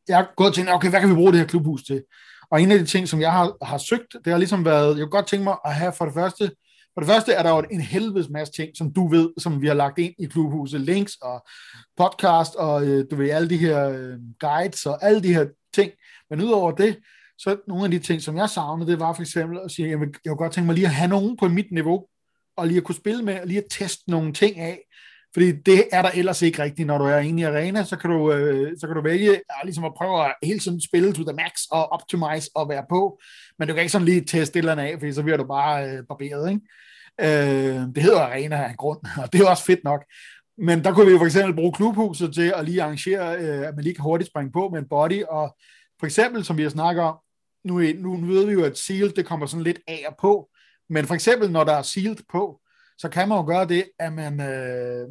jeg 0.07 0.17
har 0.17 0.34
gået 0.36 0.49
og 0.49 0.55
tænkt, 0.55 0.71
okay, 0.71 0.89
hvad 0.89 0.99
kan 0.99 1.09
vi 1.09 1.15
bruge 1.15 1.32
det 1.32 1.39
her 1.39 1.47
klubhus 1.47 1.84
til? 1.84 2.03
Og 2.51 2.61
en 2.61 2.71
af 2.71 2.80
de 2.80 2.86
ting, 2.86 3.07
som 3.07 3.21
jeg 3.21 3.32
har, 3.32 3.65
har 3.65 3.78
søgt, 3.78 4.15
det 4.26 4.32
har 4.32 4.38
ligesom 4.38 4.65
været, 4.65 4.97
jeg 4.97 5.03
kunne 5.03 5.09
godt 5.09 5.28
tænke 5.28 5.43
mig 5.43 5.57
at 5.65 5.76
have 5.76 5.93
for 5.93 6.05
det 6.05 6.13
første 6.13 6.51
for 6.96 7.02
det 7.02 7.08
første 7.08 7.34
er 7.34 7.43
der 7.43 7.50
jo 7.50 7.64
en 7.72 7.82
helvedes 7.82 8.30
masse 8.30 8.54
ting, 8.54 8.78
som 8.78 8.93
du 8.93 9.08
ved, 9.08 9.30
som 9.38 9.62
vi 9.62 9.68
har 9.68 9.74
lagt 9.74 10.00
ind 10.00 10.14
i 10.20 10.26
klubhuset. 10.26 10.82
Links 10.82 11.16
og 11.22 11.48
podcast 11.98 12.56
og 12.56 12.88
øh, 12.88 13.06
du 13.12 13.16
ved, 13.16 13.30
alle 13.30 13.50
de 13.50 13.58
her 13.58 13.89
øh, 13.89 14.18
guides 14.39 14.86
og 14.86 15.04
alle 15.04 15.24
de 15.24 15.34
her 15.34 15.46
ting. 15.74 15.91
Men 16.30 16.41
udover 16.41 16.72
det, 16.72 16.98
så 17.38 17.58
nogle 17.68 17.84
af 17.84 17.91
de 17.91 18.00
ting, 18.00 18.22
som 18.22 18.38
jeg 18.38 18.50
savnede, 18.50 18.91
det 18.91 19.00
var 19.00 19.14
for 19.14 19.22
eksempel 19.22 19.60
at 19.66 19.72
sige, 19.72 19.89
jeg 19.89 20.00
vil, 20.00 20.10
jeg 20.26 20.32
vil 20.32 20.38
godt 20.38 20.54
tænke 20.54 20.66
mig 20.66 20.76
lige 20.76 20.88
at 20.88 20.93
have 20.93 21.10
nogen 21.10 21.38
på 21.38 21.48
mit 21.48 21.72
niveau, 21.72 22.06
og 22.58 22.68
lige 22.68 22.78
at 22.78 22.84
kunne 22.84 22.96
spille 22.96 23.24
med, 23.24 23.39
og 23.39 23.48
lige 23.48 23.60
at 23.60 23.68
teste 23.70 24.12
nogle 24.12 24.34
ting 24.34 24.60
af. 24.60 24.80
Fordi 25.36 25.51
det 25.51 25.88
er 25.91 26.01
der 26.01 26.09
ellers 26.13 26.41
ikke 26.41 26.63
rigtigt, 26.63 26.88
når 26.88 26.97
du 26.97 27.03
er 27.03 27.17
inde 27.17 27.41
i 27.41 27.45
arena, 27.45 27.83
så 27.83 27.97
kan 27.97 28.09
du, 28.09 28.31
øh, 28.31 28.77
så 28.79 28.88
kan 28.88 28.95
du 28.95 29.01
vælge 29.01 29.31
ja, 29.31 29.63
ligesom 29.63 29.83
at 29.83 29.93
prøve 29.97 30.25
at 30.25 30.36
hele 30.43 30.59
tiden 30.59 30.81
spille 30.81 31.13
to 31.13 31.23
the 31.23 31.33
max 31.33 31.51
og 31.71 31.91
optimize 31.91 32.49
og 32.55 32.69
være 32.69 32.86
på, 32.89 33.19
men 33.59 33.67
du 33.67 33.73
kan 33.73 33.81
ikke 33.81 33.91
sådan 33.91 34.05
lige 34.05 34.21
teste 34.21 34.59
et 34.59 34.61
eller 34.61 34.71
andet 34.71 34.83
af, 34.83 34.99
fordi 34.99 35.13
så 35.13 35.23
bliver 35.23 35.38
du 35.38 35.43
bare 35.43 35.89
øh, 35.89 36.03
barberet, 36.09 36.49
ikke? 36.49 36.61
Øh, 37.21 37.95
det 37.95 38.03
hedder 38.03 38.21
arena 38.21 38.63
af 38.63 38.69
en 38.69 38.75
grund, 38.75 38.99
og 39.23 39.33
det 39.33 39.41
er 39.41 39.49
også 39.49 39.63
fedt 39.63 39.83
nok. 39.83 40.03
Men 40.57 40.83
der 40.83 40.93
kunne 40.93 41.05
vi 41.05 41.11
jo 41.11 41.17
for 41.17 41.25
eksempel 41.25 41.55
bruge 41.55 41.73
klubhuset 41.73 42.33
til 42.33 42.53
at 42.55 42.65
lige 42.65 42.83
arrangere, 42.83 43.38
øh, 43.38 43.67
at 43.67 43.75
man 43.75 43.83
lige 43.83 43.95
kan 43.95 44.03
hurtigt 44.03 44.29
springe 44.29 44.51
på 44.51 44.69
med 44.69 44.79
en 44.79 44.89
body, 44.89 45.23
og 45.23 45.57
for 45.99 46.05
eksempel, 46.05 46.45
som 46.45 46.57
vi 46.57 46.63
har 46.63 46.69
snakket 46.69 47.03
om, 47.03 47.17
nu, 47.65 47.79
nu 47.79 48.15
ved 48.15 48.45
vi 48.45 48.53
jo, 48.53 48.63
at 48.63 48.77
sealed, 48.77 49.11
det 49.11 49.25
kommer 49.25 49.45
sådan 49.45 49.63
lidt 49.63 49.79
af 49.88 50.05
og 50.07 50.15
på, 50.21 50.49
men 50.89 51.05
for 51.05 51.13
eksempel, 51.13 51.51
når 51.51 51.63
der 51.63 51.73
er 51.73 51.81
sealed 51.81 52.17
på, 52.31 52.59
så 52.97 53.09
kan 53.09 53.29
man 53.29 53.38
jo 53.38 53.45
gøre 53.45 53.67
det, 53.67 53.83
at 53.99 54.13
man, 54.13 54.41
øh, 54.41 55.07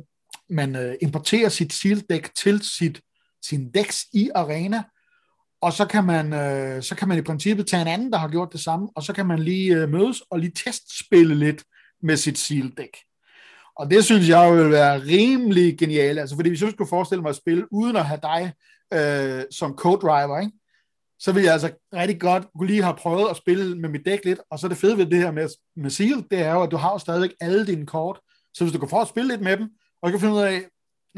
man 0.50 0.76
øh, 0.76 0.94
importerer 1.02 1.48
sit 1.48 1.72
sealed 1.72 2.02
dæk 2.10 2.34
til 2.34 2.60
sit, 2.60 3.00
sin 3.42 3.70
dæks 3.70 4.04
i 4.12 4.30
arena, 4.34 4.82
og 5.60 5.72
så 5.72 5.86
kan, 5.86 6.04
man, 6.04 6.32
øh, 6.32 6.82
så 6.82 6.94
kan 6.94 7.08
man 7.08 7.18
i 7.18 7.22
princippet 7.22 7.66
tage 7.66 7.82
en 7.82 7.88
anden, 7.88 8.12
der 8.12 8.18
har 8.18 8.28
gjort 8.28 8.52
det 8.52 8.60
samme, 8.60 8.88
og 8.96 9.02
så 9.02 9.12
kan 9.12 9.26
man 9.26 9.38
lige 9.38 9.76
øh, 9.76 9.88
mødes 9.88 10.20
og 10.20 10.38
lige 10.38 10.52
testspille 10.64 11.34
lidt 11.34 11.64
med 12.02 12.16
sit 12.16 12.38
sealdæk. 12.38 12.96
Og 13.76 13.90
det 13.90 14.04
synes 14.04 14.28
jeg 14.28 14.56
vil 14.56 14.70
være 14.70 15.00
rimelig 15.00 15.78
genialt, 15.78 16.18
altså 16.18 16.34
fordi 16.34 16.48
hvis 16.48 16.62
jeg 16.62 16.70
skulle 16.70 16.88
forestille 16.88 17.22
mig 17.22 17.30
at 17.30 17.36
spille 17.36 17.72
uden 17.72 17.96
at 17.96 18.06
have 18.06 18.20
dig 18.22 18.52
øh, 18.94 19.44
som 19.50 19.78
co-driver, 19.80 20.40
ikke? 20.40 20.52
så 21.18 21.32
vil 21.32 21.42
jeg 21.42 21.52
altså 21.52 21.70
rigtig 21.94 22.20
godt 22.20 22.46
kunne 22.58 22.66
lige 22.66 22.82
have 22.82 22.96
prøvet 22.96 23.30
at 23.30 23.36
spille 23.36 23.78
med 23.78 23.88
mit 23.88 24.06
dæk 24.06 24.24
lidt, 24.24 24.40
og 24.50 24.58
så 24.58 24.68
det 24.68 24.76
fede 24.76 24.98
ved 24.98 25.06
det 25.06 25.18
her 25.18 25.30
med, 25.30 25.48
med 25.76 25.90
Seal, 25.90 26.24
det 26.30 26.38
er 26.38 26.52
jo, 26.52 26.62
at 26.62 26.70
du 26.70 26.76
har 26.76 26.92
jo 26.92 26.98
stadigvæk 26.98 27.34
alle 27.40 27.66
dine 27.66 27.86
kort, 27.86 28.20
så 28.54 28.64
hvis 28.64 28.72
du 28.72 28.78
kan 28.78 28.88
få 28.88 29.00
at 29.00 29.08
spille 29.08 29.28
lidt 29.28 29.40
med 29.40 29.56
dem, 29.56 29.68
og 30.04 30.10
kan 30.10 30.20
finde 30.20 30.34
ud 30.34 30.40
af, 30.40 30.62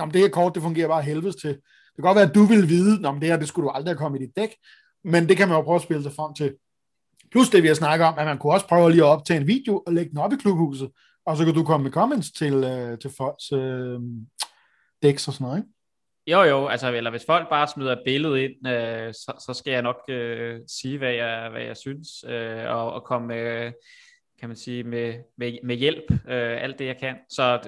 at 0.00 0.08
det 0.12 0.20
her 0.20 0.28
kort, 0.28 0.54
det 0.54 0.62
fungerer 0.62 0.88
bare 0.88 1.02
helvedes 1.02 1.36
til. 1.36 1.50
Det 1.50 1.94
kan 1.96 2.02
godt 2.02 2.16
være, 2.16 2.28
at 2.28 2.34
du 2.34 2.44
vil 2.44 2.68
vide, 2.68 3.08
at 3.08 3.14
det 3.14 3.28
her, 3.28 3.36
det 3.36 3.48
skulle 3.48 3.66
du 3.66 3.70
aldrig 3.70 3.90
have 3.90 3.98
kommet 3.98 4.22
i 4.22 4.26
dit 4.26 4.36
dæk, 4.36 4.56
men 5.04 5.28
det 5.28 5.36
kan 5.36 5.48
man 5.48 5.56
jo 5.56 5.62
prøve 5.62 5.76
at 5.76 5.82
spille 5.82 6.02
sig 6.02 6.12
frem 6.12 6.34
til. 6.34 6.54
Plus 7.32 7.50
det, 7.50 7.62
vi 7.62 7.68
har 7.68 7.74
snakket 7.74 8.06
om, 8.06 8.14
at 8.18 8.26
man 8.26 8.38
kunne 8.38 8.52
også 8.52 8.66
prøve 8.66 8.90
lige 8.90 9.04
at 9.04 9.08
optage 9.08 9.40
en 9.40 9.46
video 9.46 9.82
og 9.86 9.92
lægge 9.92 10.10
den 10.10 10.18
op 10.18 10.32
i 10.32 10.36
klubhuset, 10.36 10.90
og 11.26 11.36
så 11.36 11.44
kan 11.44 11.54
du 11.54 11.64
komme 11.64 11.84
med 11.84 11.92
comments 11.92 12.32
til, 12.32 12.54
øh, 12.54 12.98
til 12.98 13.10
folks 13.16 13.52
øh, 13.52 14.00
dæks 15.02 15.28
og 15.28 15.34
sådan 15.34 15.44
noget, 15.44 15.58
ikke? 15.58 15.70
Jo, 16.26 16.42
jo, 16.42 16.66
altså, 16.66 16.92
eller 16.92 17.10
hvis 17.10 17.26
folk 17.26 17.48
bare 17.48 17.68
smider 17.68 17.92
et 17.92 18.02
billede 18.04 18.44
ind, 18.44 18.68
øh, 18.68 19.14
så, 19.14 19.32
så 19.46 19.54
skal 19.54 19.72
jeg 19.72 19.82
nok 19.82 20.00
øh, 20.08 20.60
sige, 20.68 20.98
hvad 20.98 21.12
jeg, 21.12 21.48
hvad 21.50 21.62
jeg 21.62 21.76
synes, 21.76 22.08
øh, 22.28 22.64
og, 22.66 22.92
og 22.92 23.04
komme 23.04 23.28
med, 23.28 23.72
kan 24.40 24.48
man 24.48 24.56
sige, 24.56 24.84
med, 24.84 25.14
med, 25.38 25.58
med 25.64 25.76
hjælp, 25.76 26.10
øh, 26.10 26.62
alt 26.62 26.78
det 26.78 26.86
jeg 26.86 26.96
kan. 27.00 27.16
Så 27.28 27.60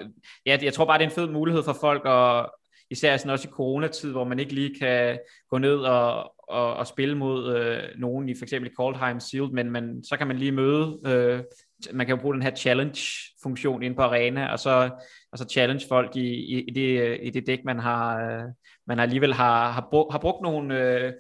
ja, 0.47 0.59
jeg 0.63 0.73
tror 0.73 0.85
bare, 0.85 0.99
det 0.99 1.05
er 1.05 1.09
en 1.09 1.15
fed 1.15 1.29
mulighed 1.29 1.63
for 1.63 1.77
folk, 1.81 2.05
og 2.05 2.55
især 2.91 3.17
sådan 3.17 3.31
også 3.31 3.49
i 3.49 3.51
coronatid, 3.51 4.11
hvor 4.11 4.25
man 4.25 4.39
ikke 4.39 4.55
lige 4.55 4.79
kan 4.79 5.19
gå 5.51 5.59
ned 5.59 5.77
og, 5.77 6.35
og, 6.49 6.75
og 6.75 6.87
spille 6.87 7.17
mod 7.17 7.57
øh, 7.57 7.83
nogen 7.99 8.29
i 8.29 8.35
for 8.35 8.45
eksempel 8.45 8.75
Coldheim 8.77 9.21
Shield, 9.21 9.51
men 9.51 9.71
man, 9.71 10.05
så 10.05 10.17
kan 10.17 10.27
man 10.27 10.37
lige 10.37 10.53
møde 10.53 11.01
øh, 11.07 11.41
man 11.93 12.07
kan 12.07 12.17
jo 12.17 12.23
bruge 12.23 12.35
den 12.35 12.43
her 12.43 12.55
challenge-funktion 12.55 13.83
ind 13.83 13.97
på 13.97 14.03
arena, 14.03 14.53
og 14.53 14.59
så, 14.59 14.91
og 15.33 15.39
så 15.39 15.47
challenge 15.51 15.87
folk 15.89 16.17
i, 16.17 16.35
i, 16.35 16.61
i, 16.61 16.71
det, 16.71 17.01
øh, 17.01 17.19
i 17.23 17.31
det 17.31 17.47
dæk, 17.47 17.65
man 17.65 17.79
har, 17.79 18.31
øh, 18.31 18.45
man 18.87 18.99
alligevel 18.99 19.35
har, 19.35 19.71
har, 19.71 19.89
brugt, 19.91 20.13
har 20.13 20.19
brugt 20.19 20.43
nogle... 20.43 20.81
Øh, 20.81 21.13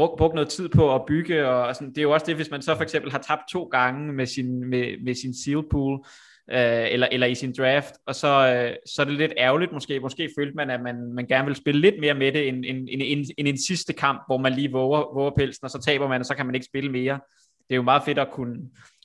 brugt, 0.00 0.18
brugt 0.18 0.34
noget 0.34 0.48
tid 0.48 0.68
på 0.68 0.94
at 0.94 1.02
bygge, 1.06 1.48
og 1.48 1.74
sådan, 1.74 1.88
det 1.88 1.98
er 1.98 2.02
jo 2.02 2.10
også 2.10 2.26
det, 2.26 2.36
hvis 2.36 2.50
man 2.50 2.62
så 2.62 2.74
for 2.76 2.82
eksempel 2.82 3.10
har 3.10 3.18
tabt 3.18 3.42
to 3.52 3.64
gange 3.64 4.12
med 4.12 4.26
sin, 4.26 4.70
med, 4.70 5.04
med 5.04 5.14
sin 5.14 5.34
seal 5.34 5.62
pool, 5.70 6.04
øh, 6.50 6.92
eller, 6.92 7.08
eller 7.12 7.26
i 7.26 7.34
sin 7.34 7.54
draft, 7.58 7.94
og 8.06 8.14
så, 8.14 8.28
øh, 8.28 8.76
så 8.86 9.02
er 9.02 9.06
det 9.06 9.14
lidt 9.14 9.32
ærgerligt 9.38 9.72
måske, 9.72 10.00
måske 10.00 10.30
følte 10.38 10.56
man, 10.56 10.70
at 10.70 10.80
man, 10.82 11.12
man 11.12 11.26
gerne 11.26 11.46
vil 11.46 11.56
spille 11.56 11.80
lidt 11.80 11.94
mere 12.00 12.14
med 12.14 12.32
det, 12.32 12.48
end, 12.48 12.64
end, 12.64 12.88
end, 12.90 13.02
end, 13.04 13.26
end 13.38 13.48
en 13.48 13.58
sidste 13.58 13.92
kamp, 13.92 14.22
hvor 14.26 14.38
man 14.38 14.52
lige 14.52 14.72
våger, 14.72 15.14
våger 15.14 15.30
pelsen, 15.38 15.64
og 15.64 15.70
så 15.70 15.80
taber 15.80 16.08
man, 16.08 16.20
og 16.20 16.26
så 16.26 16.34
kan 16.34 16.46
man 16.46 16.54
ikke 16.54 16.66
spille 16.66 16.90
mere. 16.90 17.20
Det 17.68 17.74
er 17.74 17.76
jo 17.76 17.82
meget 17.82 18.02
fedt 18.04 18.18
at 18.18 18.30
kunne, 18.32 18.56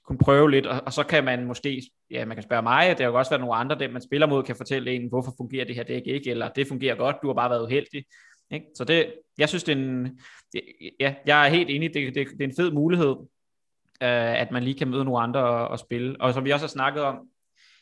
kunne 0.05 0.17
prøve 0.17 0.51
lidt, 0.51 0.65
og, 0.65 0.81
og 0.85 0.93
så 0.93 1.03
kan 1.03 1.23
man 1.23 1.45
måske, 1.45 1.81
ja, 2.11 2.25
man 2.25 2.35
kan 2.35 2.43
spørge 2.43 2.63
mig, 2.63 2.89
det 2.89 2.99
har 2.99 3.11
jo 3.11 3.17
også 3.17 3.31
været 3.31 3.41
nogle 3.41 3.55
andre, 3.55 3.79
dem 3.79 3.91
man 3.91 4.01
spiller 4.01 4.27
mod, 4.27 4.43
kan 4.43 4.55
fortælle 4.55 4.91
en, 4.91 5.09
hvorfor 5.09 5.33
fungerer 5.37 5.65
det 5.65 5.75
her 5.75 5.83
dæk 5.83 6.03
ikke, 6.05 6.29
eller 6.29 6.49
det 6.49 6.67
fungerer 6.67 6.95
godt, 6.95 7.15
du 7.21 7.27
har 7.27 7.33
bare 7.33 7.49
været 7.49 7.63
uheldig. 7.63 8.05
Ikke? 8.51 8.65
Så 8.75 8.83
det, 8.83 9.13
jeg 9.37 9.49
synes, 9.49 9.63
det 9.63 9.73
er 9.73 9.81
en, 9.81 10.19
ja, 10.99 11.15
jeg 11.25 11.45
er 11.45 11.49
helt 11.49 11.69
enig, 11.69 11.93
det, 11.93 12.15
det, 12.15 12.27
det 12.27 12.41
er 12.41 12.47
en 12.47 12.55
fed 12.55 12.71
mulighed, 12.71 13.15
øh, 14.01 14.41
at 14.41 14.51
man 14.51 14.63
lige 14.63 14.77
kan 14.77 14.87
møde 14.87 15.05
nogle 15.05 15.23
andre 15.23 15.39
og, 15.39 15.67
og 15.67 15.79
spille. 15.79 16.21
Og 16.21 16.33
som 16.33 16.45
vi 16.45 16.51
også 16.51 16.65
har 16.65 16.69
snakket 16.69 17.03
om, 17.03 17.19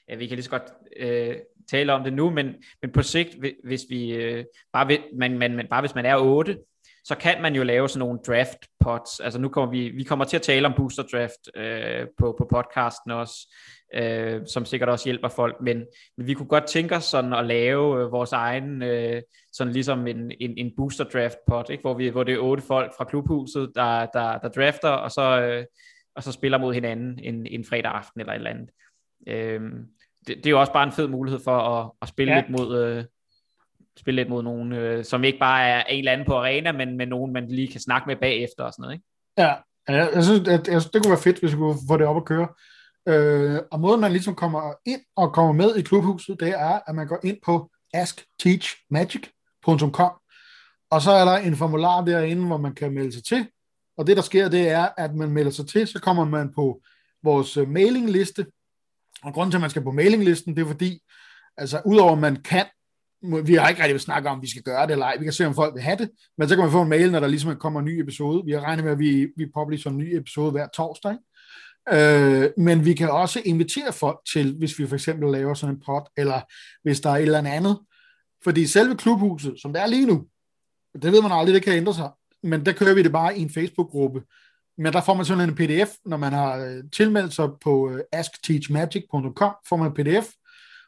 ja, 0.10 0.16
vi 0.16 0.28
kan 0.28 0.36
lige 0.36 0.44
så 0.44 0.50
godt 0.50 0.74
øh, 0.98 1.36
tale 1.72 1.94
om 1.94 2.04
det 2.04 2.14
nu, 2.14 2.30
men, 2.30 2.56
men 2.82 2.92
på 2.92 3.02
sigt, 3.02 3.36
hvis 3.64 3.86
vi 3.90 4.14
øh, 4.14 4.46
bare, 4.74 4.88
ved, 4.88 4.98
man, 5.18 5.38
man, 5.38 5.56
man, 5.56 5.68
bare 5.68 5.82
hvis 5.82 5.96
man 5.96 6.06
er 6.06 6.18
8, 6.18 6.58
så 7.04 7.16
kan 7.16 7.42
man 7.42 7.56
jo 7.56 7.64
lave 7.64 7.90
sådan 7.90 8.00
nogle 8.00 8.20
draft 8.28 8.58
pots. 8.80 9.20
Altså 9.20 9.40
nu 9.40 9.50
kommer 9.50 9.72
vi, 9.72 9.90
vi 9.90 10.04
kommer 10.04 10.26
til 10.26 10.38
at 10.38 10.42
tale 10.42 10.68
om 10.68 10.74
booster 10.78 11.04
draft 11.04 11.58
øh, 11.58 12.08
på, 12.18 12.36
på 12.38 12.48
podcasten 12.52 13.12
også, 13.12 13.56
øh, 13.94 14.42
som 14.48 14.66
sikkert 14.66 14.90
også 14.90 15.06
hjælper 15.06 15.28
folk, 15.28 15.62
men, 15.62 15.86
men 16.18 16.28
vi 16.28 16.34
kunne 16.34 16.48
godt 16.48 16.68
tænke 16.68 16.96
os 16.96 17.04
sådan 17.04 17.34
at 17.34 17.46
lave 17.46 18.02
øh, 18.02 18.12
vores 18.12 18.32
egen, 18.32 18.84
øh, 18.84 19.22
sådan 19.54 19.74
ligesom 19.74 20.08
en, 20.08 20.32
en, 20.40 20.54
en 20.58 20.72
booster 20.78 21.04
draft 21.04 21.38
pot, 21.48 21.70
ikke? 21.70 21.82
Hvor, 21.82 21.94
vi, 21.94 22.08
hvor 22.08 22.24
det 22.24 22.34
er 22.34 22.40
otte 22.40 22.64
folk 22.64 22.94
fra 22.98 23.06
klubhuset, 23.06 23.72
der, 23.76 24.06
der, 24.06 24.38
der 24.38 24.50
drafter, 24.50 24.90
og 24.90 25.12
så, 25.12 25.42
øh, 25.42 25.66
og 26.16 26.24
så 26.24 26.32
spiller 26.32 26.58
mod 26.58 26.74
hinanden 26.74 27.20
en, 27.24 27.48
en 27.48 27.66
fredag 27.66 27.92
aften 27.92 28.22
eller 28.22 28.34
et 28.34 28.38
eller 28.38 28.50
andet. 28.50 28.70
Øh, 29.28 29.62
det, 30.28 30.38
det 30.38 30.46
er 30.46 30.52
jo 30.52 30.60
også 30.60 30.74
bare 30.74 30.84
en 30.84 30.92
fed 30.92 31.08
mulighed 31.08 31.40
for 31.44 31.58
at, 31.58 31.92
at 32.02 32.08
spille 32.08 32.34
ja. 32.34 32.40
lidt 32.40 32.50
mod... 32.50 32.84
Øh, 32.84 33.04
spille 34.00 34.22
lidt 34.22 34.30
mod 34.30 34.44
nogen, 34.44 34.74
øh, 34.74 35.04
som 35.04 35.24
ikke 35.24 35.40
bare 35.40 35.68
er 35.68 35.84
en 35.84 36.00
eller 36.00 36.12
anden 36.12 36.28
på 36.28 36.34
arena, 36.34 36.72
men 36.72 36.98
med 36.98 37.06
nogen, 37.06 37.34
man 37.34 37.48
lige 37.48 37.68
kan 37.68 37.82
snakke 37.82 38.08
med 38.08 38.16
bagefter 38.16 38.64
og 38.64 38.74
sådan 38.74 38.84
noget, 38.84 38.94
ikke? 38.94 39.06
Ja, 39.38 39.54
jeg, 39.88 40.10
jeg, 40.16 40.24
synes, 40.24 40.40
at, 40.40 40.68
jeg, 40.68 40.82
det 40.94 41.04
kunne 41.04 41.10
være 41.10 41.24
fedt, 41.24 41.40
hvis 41.40 41.52
vi 41.52 41.58
kunne 41.58 41.78
få 41.90 41.98
det 41.98 42.08
op 42.08 42.18
at 42.18 42.26
køre. 42.26 42.48
Øh, 43.08 43.60
og 43.72 43.80
måden, 43.80 44.02
man 44.02 44.12
ligesom 44.12 44.36
kommer 44.36 44.74
ind 44.86 45.02
og 45.16 45.34
kommer 45.34 45.52
med 45.52 45.76
i 45.76 45.82
klubhuset, 45.82 46.40
det 46.40 46.50
er, 46.50 46.80
at 46.88 46.96
man 46.96 47.08
går 47.08 47.20
ind 47.24 47.38
på 47.46 47.70
askteachmagic.com, 47.94 50.12
og 50.92 51.02
så 51.02 51.12
er 51.12 51.26
der 51.26 51.36
en 51.36 51.56
formular 51.56 52.06
derinde, 52.06 52.48
hvor 52.48 52.58
man 52.58 52.76
kan 52.76 52.94
melde 52.94 53.12
sig 53.12 53.24
til. 53.24 53.48
Og 53.98 54.08
det, 54.08 54.18
der 54.18 54.24
sker, 54.24 54.50
det 54.50 54.70
er, 54.70 54.88
at 54.98 55.16
man 55.16 55.32
melder 55.32 55.52
sig 55.52 55.68
til, 55.68 55.88
så 55.88 56.00
kommer 56.00 56.26
man 56.26 56.54
på 56.54 56.82
vores 57.24 57.58
øh, 57.58 57.70
mailingliste. 57.70 58.46
Og 59.24 59.34
grunden 59.34 59.52
til, 59.52 59.58
at 59.58 59.62
man 59.62 59.70
skal 59.70 59.84
på 59.84 59.92
mailinglisten, 59.92 60.56
det 60.56 60.62
er 60.62 60.68
fordi, 60.68 61.00
altså 61.58 61.82
udover 61.86 62.12
at 62.12 62.18
man 62.18 62.36
kan 62.36 62.66
vi 63.46 63.54
har 63.54 63.70
ikke 63.70 63.84
rigtig 63.84 64.02
snakket 64.02 64.30
om, 64.30 64.38
om 64.38 64.42
vi 64.42 64.50
skal 64.50 64.64
gøre 64.64 64.88
det 64.88 64.92
eller 64.92 65.06
ej. 65.06 65.18
Vi 65.18 65.24
kan 65.24 65.34
se, 65.34 65.46
om 65.46 65.56
folk 65.56 65.74
vil 65.74 65.84
have 65.84 65.98
det, 65.98 66.10
men 66.38 66.50
så 66.50 66.56
kan 66.56 66.64
man 66.64 66.72
få 66.72 66.82
en 66.82 66.90
mail, 66.90 67.12
når 67.12 67.20
der 67.20 67.28
ligesom 67.28 67.56
kommer 67.56 67.80
en 67.80 67.86
ny 67.86 68.02
episode. 68.02 68.46
Vi 68.46 68.52
har 68.52 68.60
regnet 68.60 68.86
med, 68.86 68.92
at 68.92 69.00
vi, 69.00 69.28
vi 69.38 69.52
publisher 69.54 69.92
en 69.92 69.98
ny 69.98 70.16
episode 70.16 70.52
hver 70.52 70.68
torsdag. 70.68 71.12
Ikke? 71.12 71.24
Øh, 71.92 72.50
men 72.58 72.86
vi 72.86 72.94
kan 72.94 73.10
også 73.10 73.42
invitere 73.46 73.94
folk 73.94 74.20
til, 74.34 74.56
hvis 74.58 74.80
vi 74.80 74.88
for 74.88 74.96
eksempel 74.96 75.32
laver 75.32 75.54
sådan 75.54 75.76
en 75.76 75.82
pot, 75.86 76.10
eller 76.18 76.42
hvis 76.84 77.00
der 77.00 77.10
er 77.10 77.16
et 77.16 77.22
eller 77.22 77.52
andet. 77.52 77.80
Fordi 78.44 78.68
selve 78.68 78.96
klubhuset, 78.96 79.56
som 79.62 79.74
det 79.74 79.82
er 79.82 79.88
lige 79.88 80.06
nu, 80.06 80.26
det 81.02 81.12
ved 81.12 81.22
man 81.22 81.32
aldrig, 81.32 81.56
det 81.56 81.64
kan 81.64 81.74
ændre 81.74 81.94
sig, 81.94 82.12
men 82.44 82.66
der 82.66 82.74
kører 82.74 82.94
vi 82.94 83.04
det 83.04 83.12
bare 83.12 83.38
i 83.38 83.42
en 83.42 83.50
Facebook-gruppe. 83.50 84.24
Men 84.78 84.94
der 84.94 85.02
får 85.02 85.14
man 85.14 85.26
sådan 85.26 85.50
en 85.50 85.56
pdf, 85.56 85.90
når 86.06 86.18
man 86.18 86.34
har 86.34 86.58
øh, 86.58 86.84
tilmeldt 86.94 87.34
sig 87.34 87.50
på 87.62 87.92
øh, 87.92 88.02
askteachmagic.com, 88.12 89.54
får 89.70 89.76
man 89.76 89.88
en 89.88 89.94
pdf, 89.94 90.28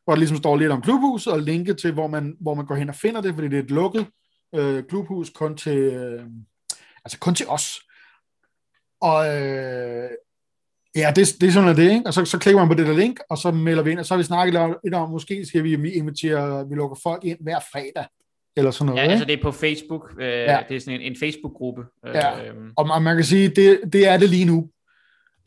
hvor 0.03 0.13
der 0.13 0.19
ligesom 0.19 0.37
står 0.37 0.57
lidt 0.57 0.71
om 0.71 0.81
klubhuset, 0.81 1.33
og 1.33 1.39
linket 1.39 1.77
til, 1.77 1.91
hvor 1.91 2.07
man, 2.07 2.37
hvor 2.41 2.53
man 2.53 2.65
går 2.65 2.75
hen 2.75 2.89
og 2.89 2.95
finder 2.95 3.21
det, 3.21 3.33
fordi 3.33 3.47
det 3.47 3.59
er 3.59 3.63
et 3.63 3.71
lukket 3.71 4.07
øh, 4.55 4.83
klubhus 4.89 5.29
kun 5.29 5.57
til, 5.57 5.77
øh, 5.77 6.25
altså 7.05 7.19
kun 7.19 7.35
til 7.35 7.47
os. 7.47 7.79
Og 9.01 9.41
øh, 9.41 10.09
ja, 10.95 11.11
det, 11.15 11.35
det 11.41 11.47
er 11.47 11.51
sådan 11.51 11.75
det, 11.75 11.91
ikke? 11.91 12.01
Og 12.05 12.13
så, 12.13 12.25
så 12.25 12.37
klikker 12.39 12.59
man 12.59 12.67
på 12.67 12.73
det 12.73 12.87
der 12.87 12.97
link, 12.97 13.19
og 13.29 13.37
så 13.37 13.51
melder 13.51 13.83
vi 13.83 13.91
ind, 13.91 13.99
og 13.99 14.05
så 14.05 14.13
har 14.13 14.17
vi 14.17 14.23
snakket 14.23 14.75
lidt 14.83 14.93
om, 14.95 15.09
måske 15.09 15.45
skal 15.45 15.63
vi 15.63 15.91
invitere, 15.91 16.69
vi 16.69 16.75
lukker 16.75 16.97
folk 17.03 17.23
ind 17.23 17.37
hver 17.41 17.59
fredag, 17.71 18.05
eller 18.57 18.71
sådan 18.71 18.85
noget. 18.85 19.07
Ja, 19.07 19.11
altså 19.11 19.25
det 19.25 19.39
er 19.39 19.43
på 19.43 19.51
Facebook, 19.51 20.13
øh, 20.19 20.27
ja. 20.27 20.59
det 20.69 20.75
er 20.75 20.79
sådan 20.79 21.01
en, 21.01 21.11
en 21.11 21.15
Facebook-gruppe. 21.19 21.81
Øh, 22.07 22.15
ja, 22.15 22.31
og 22.75 22.87
man, 22.87 23.01
man 23.01 23.15
kan 23.15 23.25
sige, 23.25 23.49
det, 23.49 23.79
det 23.93 24.07
er 24.07 24.17
det 24.17 24.29
lige 24.29 24.45
nu. 24.45 24.69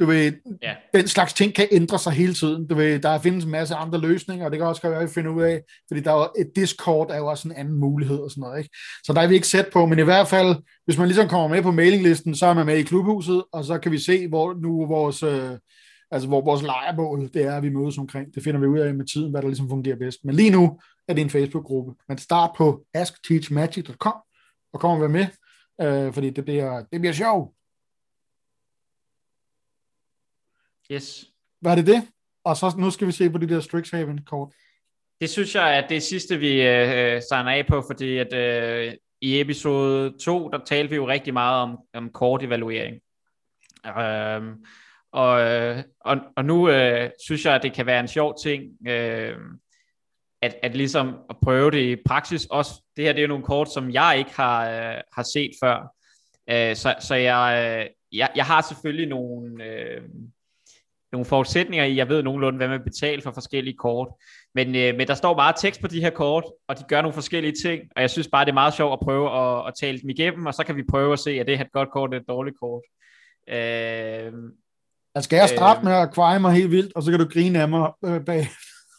Du 0.00 0.06
ved, 0.06 0.32
ja. 0.62 0.74
den 0.94 1.08
slags 1.08 1.32
ting 1.32 1.54
kan 1.54 1.68
ændre 1.72 1.98
sig 1.98 2.12
hele 2.12 2.34
tiden. 2.34 2.66
Du 2.66 2.74
ved, 2.74 2.98
der 2.98 3.18
findes 3.18 3.44
en 3.44 3.50
masse 3.50 3.74
andre 3.74 4.00
løsninger, 4.00 4.44
og 4.44 4.50
det 4.50 4.58
kan 4.58 4.66
også 4.66 4.88
være, 4.88 5.02
at 5.02 5.10
finde 5.10 5.30
ud 5.30 5.42
af, 5.42 5.62
fordi 5.88 6.00
der 6.00 6.12
er 6.12 6.32
et 6.38 6.50
Discord 6.56 7.10
er 7.10 7.16
jo 7.16 7.26
også 7.26 7.48
en 7.48 7.54
anden 7.54 7.74
mulighed 7.74 8.18
og 8.18 8.30
sådan 8.30 8.40
noget. 8.40 8.58
Ikke? 8.58 8.70
Så 9.04 9.12
der 9.12 9.20
er 9.20 9.26
vi 9.26 9.34
ikke 9.34 9.48
sat 9.48 9.68
på, 9.72 9.86
men 9.86 9.98
i 9.98 10.02
hvert 10.02 10.28
fald, 10.28 10.56
hvis 10.84 10.98
man 10.98 11.08
ligesom 11.08 11.28
kommer 11.28 11.48
med 11.48 11.62
på 11.62 11.70
mailinglisten, 11.70 12.34
så 12.34 12.46
er 12.46 12.54
man 12.54 12.66
med 12.66 12.76
i 12.76 12.82
klubhuset, 12.82 13.44
og 13.52 13.64
så 13.64 13.78
kan 13.78 13.92
vi 13.92 13.98
se, 13.98 14.28
hvor 14.28 14.54
nu 14.54 14.86
vores, 14.86 15.22
øh, 15.22 15.50
altså 16.10 16.28
hvor 16.28 16.40
vores 16.40 16.62
lejrebål, 16.62 17.28
det 17.34 17.42
er, 17.42 17.60
vi 17.60 17.68
mødes 17.68 17.98
omkring. 17.98 18.34
Det 18.34 18.42
finder 18.42 18.60
vi 18.60 18.66
ud 18.66 18.78
af 18.78 18.94
med 18.94 19.06
tiden, 19.06 19.30
hvad 19.30 19.42
der 19.42 19.48
ligesom 19.48 19.68
fungerer 19.68 19.96
bedst. 19.96 20.18
Men 20.24 20.34
lige 20.34 20.50
nu 20.50 20.80
er 21.08 21.14
det 21.14 21.22
en 21.22 21.30
Facebook-gruppe. 21.30 21.94
Man 22.08 22.18
starter 22.18 22.54
på 22.56 22.84
askteachmagic.com 22.94 24.14
og 24.72 24.80
kommer 24.80 25.04
og 25.04 25.10
med, 25.10 25.26
øh, 25.80 26.12
fordi 26.12 26.30
det 26.30 26.44
bliver, 26.44 26.84
det 26.92 27.00
bliver 27.00 27.12
sjovt. 27.12 27.57
Yes. 30.92 31.24
Hvad 31.60 31.72
er 31.72 31.76
det 31.76 31.86
det? 31.86 32.08
Og 32.44 32.56
så 32.56 32.74
nu 32.78 32.90
skal 32.90 33.06
vi 33.06 33.12
se 33.12 33.30
på 33.30 33.38
de 33.38 33.48
der 33.48 33.60
Strixhaven-kort. 33.60 34.52
Det 35.20 35.30
synes 35.30 35.54
jeg 35.54 35.78
er 35.78 35.86
det 35.86 36.02
sidste, 36.02 36.38
vi 36.38 36.62
øh, 36.62 37.22
signer 37.28 37.50
af 37.50 37.66
på, 37.66 37.84
fordi 37.90 38.16
at 38.16 38.32
øh, 38.34 38.94
i 39.20 39.40
episode 39.40 40.18
2, 40.18 40.48
der 40.48 40.58
talte 40.64 40.90
vi 40.90 40.96
jo 40.96 41.08
rigtig 41.08 41.32
meget 41.32 41.62
om, 41.62 41.78
om 41.94 42.10
kortevaluering. 42.10 43.00
Øhm, 43.86 44.64
og, 45.12 45.40
øh, 45.40 45.84
og, 46.00 46.16
og 46.36 46.44
nu 46.44 46.70
øh, 46.70 47.10
synes 47.24 47.44
jeg, 47.44 47.54
at 47.54 47.62
det 47.62 47.72
kan 47.72 47.86
være 47.86 48.00
en 48.00 48.08
sjov 48.08 48.34
ting, 48.42 48.88
øh, 48.88 49.36
at, 50.42 50.56
at 50.62 50.76
ligesom 50.76 51.18
at 51.30 51.36
prøve 51.42 51.70
det 51.70 51.98
i 51.98 52.02
praksis. 52.06 52.46
Også, 52.46 52.82
det 52.96 53.04
her 53.04 53.12
det 53.12 53.18
er 53.18 53.22
jo 53.22 53.28
nogle 53.28 53.44
kort, 53.44 53.72
som 53.72 53.90
jeg 53.90 54.14
ikke 54.18 54.34
har, 54.34 54.70
øh, 54.70 55.00
har 55.12 55.22
set 55.22 55.50
før. 55.62 55.94
Øh, 56.50 56.76
så 56.76 56.94
så 57.00 57.14
jeg, 57.14 57.78
øh, 57.78 57.90
jeg, 58.18 58.30
jeg 58.36 58.44
har 58.44 58.60
selvfølgelig 58.60 59.08
nogle... 59.08 59.64
Øh, 59.64 60.02
nogle 61.12 61.24
forudsætninger 61.24 61.84
i, 61.84 61.96
jeg 61.96 62.08
ved 62.08 62.22
nogenlunde, 62.22 62.56
hvad 62.56 62.68
man 62.68 62.84
betaler 62.84 63.22
for 63.22 63.30
forskellige 63.30 63.76
kort. 63.76 64.08
Men, 64.54 64.74
øh, 64.76 64.96
men 64.96 65.06
der 65.06 65.14
står 65.14 65.34
meget 65.34 65.56
tekst 65.58 65.80
på 65.80 65.86
de 65.86 66.00
her 66.00 66.10
kort, 66.10 66.44
og 66.68 66.78
de 66.78 66.84
gør 66.88 67.02
nogle 67.02 67.14
forskellige 67.14 67.54
ting, 67.64 67.82
og 67.96 68.02
jeg 68.02 68.10
synes 68.10 68.28
bare, 68.28 68.44
det 68.44 68.50
er 68.50 68.54
meget 68.54 68.74
sjovt 68.74 68.92
at 68.92 69.00
prøve 69.02 69.30
at, 69.40 69.66
at 69.68 69.74
tale 69.80 70.00
dem 70.00 70.10
igennem, 70.10 70.46
og 70.46 70.54
så 70.54 70.64
kan 70.64 70.76
vi 70.76 70.82
prøve 70.90 71.12
at 71.12 71.18
se, 71.18 71.30
at 71.30 71.46
det 71.46 71.54
er 71.54 71.60
et 71.60 71.72
godt 71.72 71.90
kort 71.90 72.10
eller 72.10 72.20
et 72.20 72.28
dårligt 72.28 72.56
kort. 72.60 72.82
Øh, 73.48 74.32
jeg 75.14 75.22
skal 75.24 75.36
jeg 75.36 75.48
starte 75.48 75.80
øh, 75.80 75.84
med 75.84 75.92
at 75.92 76.14
kveje 76.14 76.38
mig 76.38 76.52
helt 76.52 76.70
vildt, 76.70 76.92
og 76.96 77.02
så 77.02 77.10
kan 77.10 77.20
du 77.20 77.26
grine 77.28 77.60
af 77.60 77.68
mig 77.68 77.92
øh, 78.04 78.24
bag. 78.24 78.48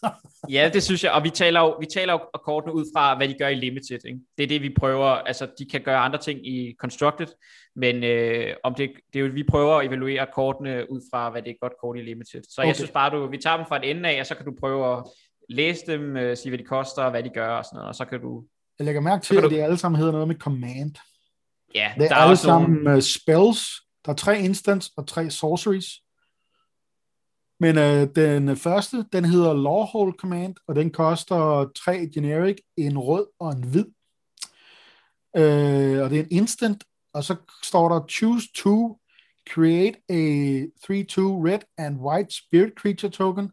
ja, 0.56 0.70
det 0.74 0.84
synes 0.84 1.04
jeg, 1.04 1.12
og 1.12 1.24
vi 1.24 1.30
taler 1.30 1.60
jo, 1.60 1.78
vi 1.80 1.86
taler 1.86 2.14
jo 2.14 2.20
kortene 2.46 2.74
ud 2.74 2.86
fra, 2.96 3.18
hvad 3.18 3.28
de 3.28 3.36
gør 3.40 3.48
i 3.48 3.56
Limited. 3.56 4.06
Ikke? 4.06 4.20
Det 4.38 4.44
er 4.44 4.48
det, 4.48 4.62
vi 4.62 4.74
prøver, 4.80 5.08
altså 5.08 5.48
de 5.60 5.66
kan 5.66 5.82
gøre 5.82 5.98
andre 5.98 6.20
ting 6.20 6.48
i 6.48 6.76
Constructed, 6.80 7.28
men 7.80 8.04
øh, 8.04 8.56
om 8.64 8.76
det, 8.76 8.92
det 9.14 9.20
er 9.20 9.24
jo, 9.24 9.32
vi 9.34 9.44
prøver 9.44 9.76
at 9.76 9.88
evaluere 9.88 10.28
kortene 10.34 10.92
ud 10.92 11.02
fra, 11.12 11.30
hvad 11.30 11.42
det 11.42 11.50
er 11.50 11.56
godt 11.62 11.74
kort 11.82 11.98
i 11.98 12.02
Limited. 12.02 12.44
Så 12.44 12.62
okay. 12.62 12.68
jeg 12.68 12.76
synes 12.76 12.92
bare, 12.92 13.10
du, 13.10 13.28
vi 13.28 13.38
tager 13.38 13.58
dem 13.58 13.66
fra 13.66 13.78
et 13.78 13.90
ende 13.90 14.10
af, 14.10 14.20
og 14.20 14.26
så 14.26 14.36
kan 14.36 14.46
du 14.46 14.54
prøve 14.60 14.98
at 14.98 15.04
læse 15.50 15.86
dem, 15.86 16.18
øh, 16.18 16.38
sige, 16.38 16.50
hvad 16.50 16.58
de 16.60 16.64
koster, 16.64 17.04
og 17.04 17.12
hvad 17.12 17.24
de 17.24 17.30
gør 17.30 17.50
og 17.50 17.66
sådan 17.66 17.76
noget, 17.76 17.90
og 17.90 17.96
så 17.96 18.06
kan 18.06 18.22
du... 18.22 18.46
Jeg 18.80 18.86
lægger 18.86 19.02
mærke 19.02 19.24
til, 19.24 19.38
at 19.38 19.44
du... 19.44 19.50
de 19.50 19.64
alle 19.64 19.78
sammen 19.78 19.98
hedder 19.98 20.12
noget 20.12 20.28
med 20.28 20.36
command. 20.36 20.96
Ja, 21.76 21.92
det 21.96 22.04
er, 22.04 22.08
der 22.08 22.16
er 22.16 22.20
alle 22.20 22.38
sammen 22.38 22.84
nogle... 22.84 23.02
spells. 23.02 23.70
Der 24.06 24.12
er 24.12 24.16
tre 24.16 24.40
instants 24.40 24.92
og 24.98 25.08
tre 25.08 25.30
sorceries. 25.30 25.88
Men 27.60 27.78
øh, 27.78 28.08
den 28.16 28.58
første, 28.58 29.06
den 29.14 29.26
hedder 29.26 29.54
Lawhold 29.54 30.14
Command, 30.20 30.56
og 30.68 30.76
den 30.76 30.92
koster 30.92 31.72
tre 31.76 32.10
generic, 32.14 32.58
en 32.78 32.98
rød 32.98 33.28
og 33.40 33.52
en 33.52 33.64
hvid. 33.64 33.86
Øh, 35.38 36.04
og 36.04 36.10
det 36.10 36.20
er 36.20 36.24
en 36.24 36.32
instant, 36.32 36.84
og 37.14 37.24
så 37.24 37.36
står 37.64 37.90
der 37.90 38.08
choose 38.08 38.48
to 38.56 39.00
create 39.50 39.98
a 40.10 40.64
3-2 40.86 41.46
red 41.48 41.60
and 41.78 42.00
white 42.00 42.36
spirit 42.36 42.74
creature 42.78 43.12
token. 43.12 43.52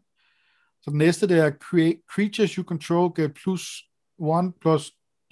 Så 0.81 0.89
den 0.89 0.97
næste, 0.97 1.27
det 1.27 1.37
er 1.37 1.51
create 1.51 2.01
creatures 2.13 2.51
you 2.51 2.63
control 2.63 3.13
get 3.15 3.33
plus 3.33 3.83
1 4.19 4.53
plus 4.61 4.91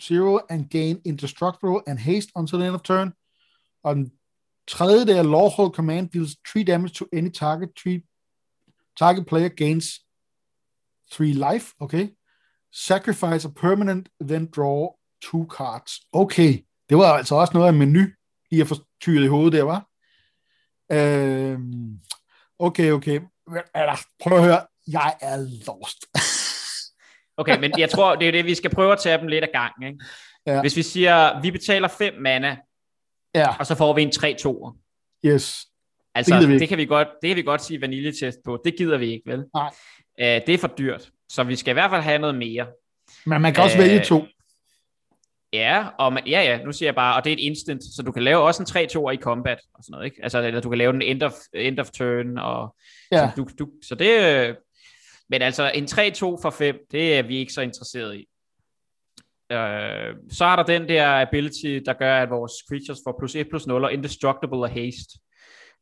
0 0.09 0.39
and 0.49 0.69
gain 0.69 1.01
indestructible 1.05 1.81
and 1.87 1.99
haste 1.99 2.31
until 2.35 2.59
the 2.59 2.67
end 2.67 2.75
of 2.75 2.81
turn. 2.81 3.13
Og 3.83 3.95
den 3.95 4.11
tredje, 4.67 5.05
det 5.05 5.17
er 5.17 5.23
Lawhold 5.23 5.73
Command 5.73 6.09
deals 6.09 6.35
3 6.53 6.63
damage 6.63 6.93
to 6.93 7.05
any 7.13 7.31
target 7.31 7.69
3 7.83 8.01
Target 8.97 9.25
player 9.25 9.49
gains 9.49 10.05
3 11.11 11.33
life, 11.33 11.73
okay. 11.79 12.15
Sacrifice 12.71 13.45
a 13.45 13.49
permanent, 13.49 14.09
then 14.19 14.45
draw 14.45 14.95
two 15.21 15.45
cards. 15.49 15.99
Okay, 16.13 16.65
det 16.89 16.97
var 16.97 17.13
altså 17.13 17.35
også 17.35 17.53
noget 17.53 17.67
af 17.67 17.71
en 17.71 17.79
menu, 17.79 18.07
I 18.51 18.57
har 18.57 18.65
fortyret 18.65 19.23
i 19.23 19.27
hovedet 19.27 19.53
der, 19.53 19.63
var. 19.63 19.87
Øhm, 20.91 21.99
okay, 22.59 22.91
okay. 22.91 23.19
Prøv 24.23 24.37
at 24.37 24.43
høre, 24.43 24.61
jeg 24.87 25.15
er 25.21 25.37
lost. 25.37 26.05
okay, 27.39 27.59
men 27.59 27.71
jeg 27.77 27.89
tror, 27.89 28.15
det 28.15 28.27
er 28.27 28.31
det, 28.31 28.45
vi 28.45 28.55
skal 28.55 28.69
prøve 28.69 28.93
at 28.93 28.99
tage 28.99 29.17
dem 29.17 29.27
lidt 29.27 29.43
af 29.43 29.49
gang. 29.53 29.85
Ikke? 29.85 29.99
Ja. 30.45 30.61
Hvis 30.61 30.75
vi 30.77 30.81
siger, 30.81 31.41
vi 31.41 31.51
betaler 31.51 31.87
5 31.87 32.13
mana, 32.21 32.57
ja. 33.35 33.55
og 33.59 33.65
så 33.65 33.75
får 33.75 33.93
vi 33.93 34.01
en 34.01 34.09
3-2'er. 34.09 34.77
Yes. 35.25 35.65
Altså, 36.15 36.39
det, 36.39 36.59
det, 36.59 36.69
kan 36.69 36.77
vi 36.77 36.85
godt, 36.85 37.07
det 37.21 37.27
kan 37.27 37.37
vi 37.37 37.41
godt 37.41 37.63
sige 37.63 37.81
vaniljetest 37.81 38.37
på. 38.45 38.61
Det 38.65 38.77
gider 38.77 38.97
vi 38.97 39.11
ikke, 39.11 39.31
vel? 39.31 39.45
Nej. 39.53 39.69
Uh, 40.21 40.47
det 40.47 40.49
er 40.49 40.57
for 40.57 40.67
dyrt. 40.67 41.11
Så 41.29 41.43
vi 41.43 41.55
skal 41.55 41.71
i 41.71 41.73
hvert 41.73 41.89
fald 41.91 42.01
have 42.01 42.19
noget 42.19 42.35
mere. 42.35 42.67
Men 43.25 43.41
man 43.41 43.53
kan 43.53 43.63
også 43.63 43.77
uh, 43.77 43.83
vælge 43.83 44.03
to. 44.03 44.25
Ja, 45.55 45.87
og 45.99 46.13
man, 46.13 46.27
ja, 46.27 46.41
ja, 46.41 46.63
nu 46.63 46.71
siger 46.71 46.87
jeg 46.87 46.95
bare, 46.95 47.15
og 47.15 47.23
det 47.23 47.29
er 47.29 47.33
et 47.33 47.39
instant, 47.39 47.83
så 47.83 48.03
du 48.05 48.11
kan 48.11 48.23
lave 48.23 48.41
også 48.41 48.63
en 48.63 48.83
3-2'er 48.83 49.11
i 49.11 49.17
combat 49.17 49.59
og 49.73 49.83
sådan 49.83 49.91
noget, 49.91 50.05
ikke? 50.05 50.17
Altså, 50.23 50.41
eller 50.41 50.61
du 50.61 50.69
kan 50.69 50.77
lave 50.77 50.93
den 50.93 51.01
end 51.01 51.23
of, 51.23 51.33
end 51.53 51.79
of 51.79 51.89
turn, 51.89 52.37
og 52.37 52.75
ja. 53.11 53.17
så, 53.17 53.29
du, 53.37 53.47
du, 53.59 53.69
så 53.83 53.95
det, 53.95 54.55
men 55.29 55.41
altså 55.41 55.71
en 55.75 55.83
3-2 55.85 56.17
for 56.19 56.49
5, 56.49 56.77
det 56.91 57.17
er 57.17 57.23
vi 57.23 57.37
ikke 57.37 57.53
så 57.53 57.61
interesseret 57.61 58.15
i. 58.15 58.27
Uh, 59.53 60.17
så 60.31 60.45
er 60.45 60.55
der 60.55 60.63
den 60.63 60.89
der 60.89 61.21
ability, 61.27 61.79
der 61.85 61.93
gør, 61.93 62.17
at 62.17 62.29
vores 62.29 62.53
creatures 62.69 62.99
får 63.07 63.15
plus 63.19 63.35
1 63.35 63.49
plus 63.49 63.67
0 63.67 63.83
og 63.83 63.93
indestructible 63.93 64.57
og 64.57 64.69
haste. 64.69 65.19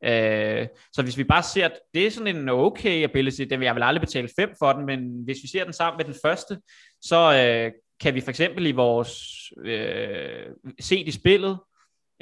Uh, 0.05 0.67
så 0.93 1.01
hvis 1.03 1.17
vi 1.17 1.23
bare 1.23 1.43
ser, 1.43 1.65
at 1.65 1.79
det 1.93 2.07
er 2.07 2.11
sådan 2.11 2.35
en 2.35 2.49
okay 2.49 3.03
ability, 3.03 3.41
den 3.41 3.59
vil 3.59 3.65
jeg 3.65 3.75
vil 3.75 3.83
aldrig 3.83 4.01
betale 4.01 4.29
5 4.35 4.49
for 4.59 4.73
den, 4.73 4.85
men 4.85 5.23
hvis 5.23 5.37
vi 5.43 5.47
ser 5.47 5.63
den 5.63 5.73
sammen 5.73 5.97
med 5.97 6.05
den 6.05 6.15
første, 6.25 6.57
så 7.01 7.29
uh, 7.29 7.82
kan 7.99 8.15
vi 8.15 8.21
for 8.21 8.29
eksempel 8.29 8.65
i 8.65 8.71
vores 8.71 9.19
uh, 9.57 10.73
set 10.79 11.07
i 11.07 11.11
spillet, 11.11 11.51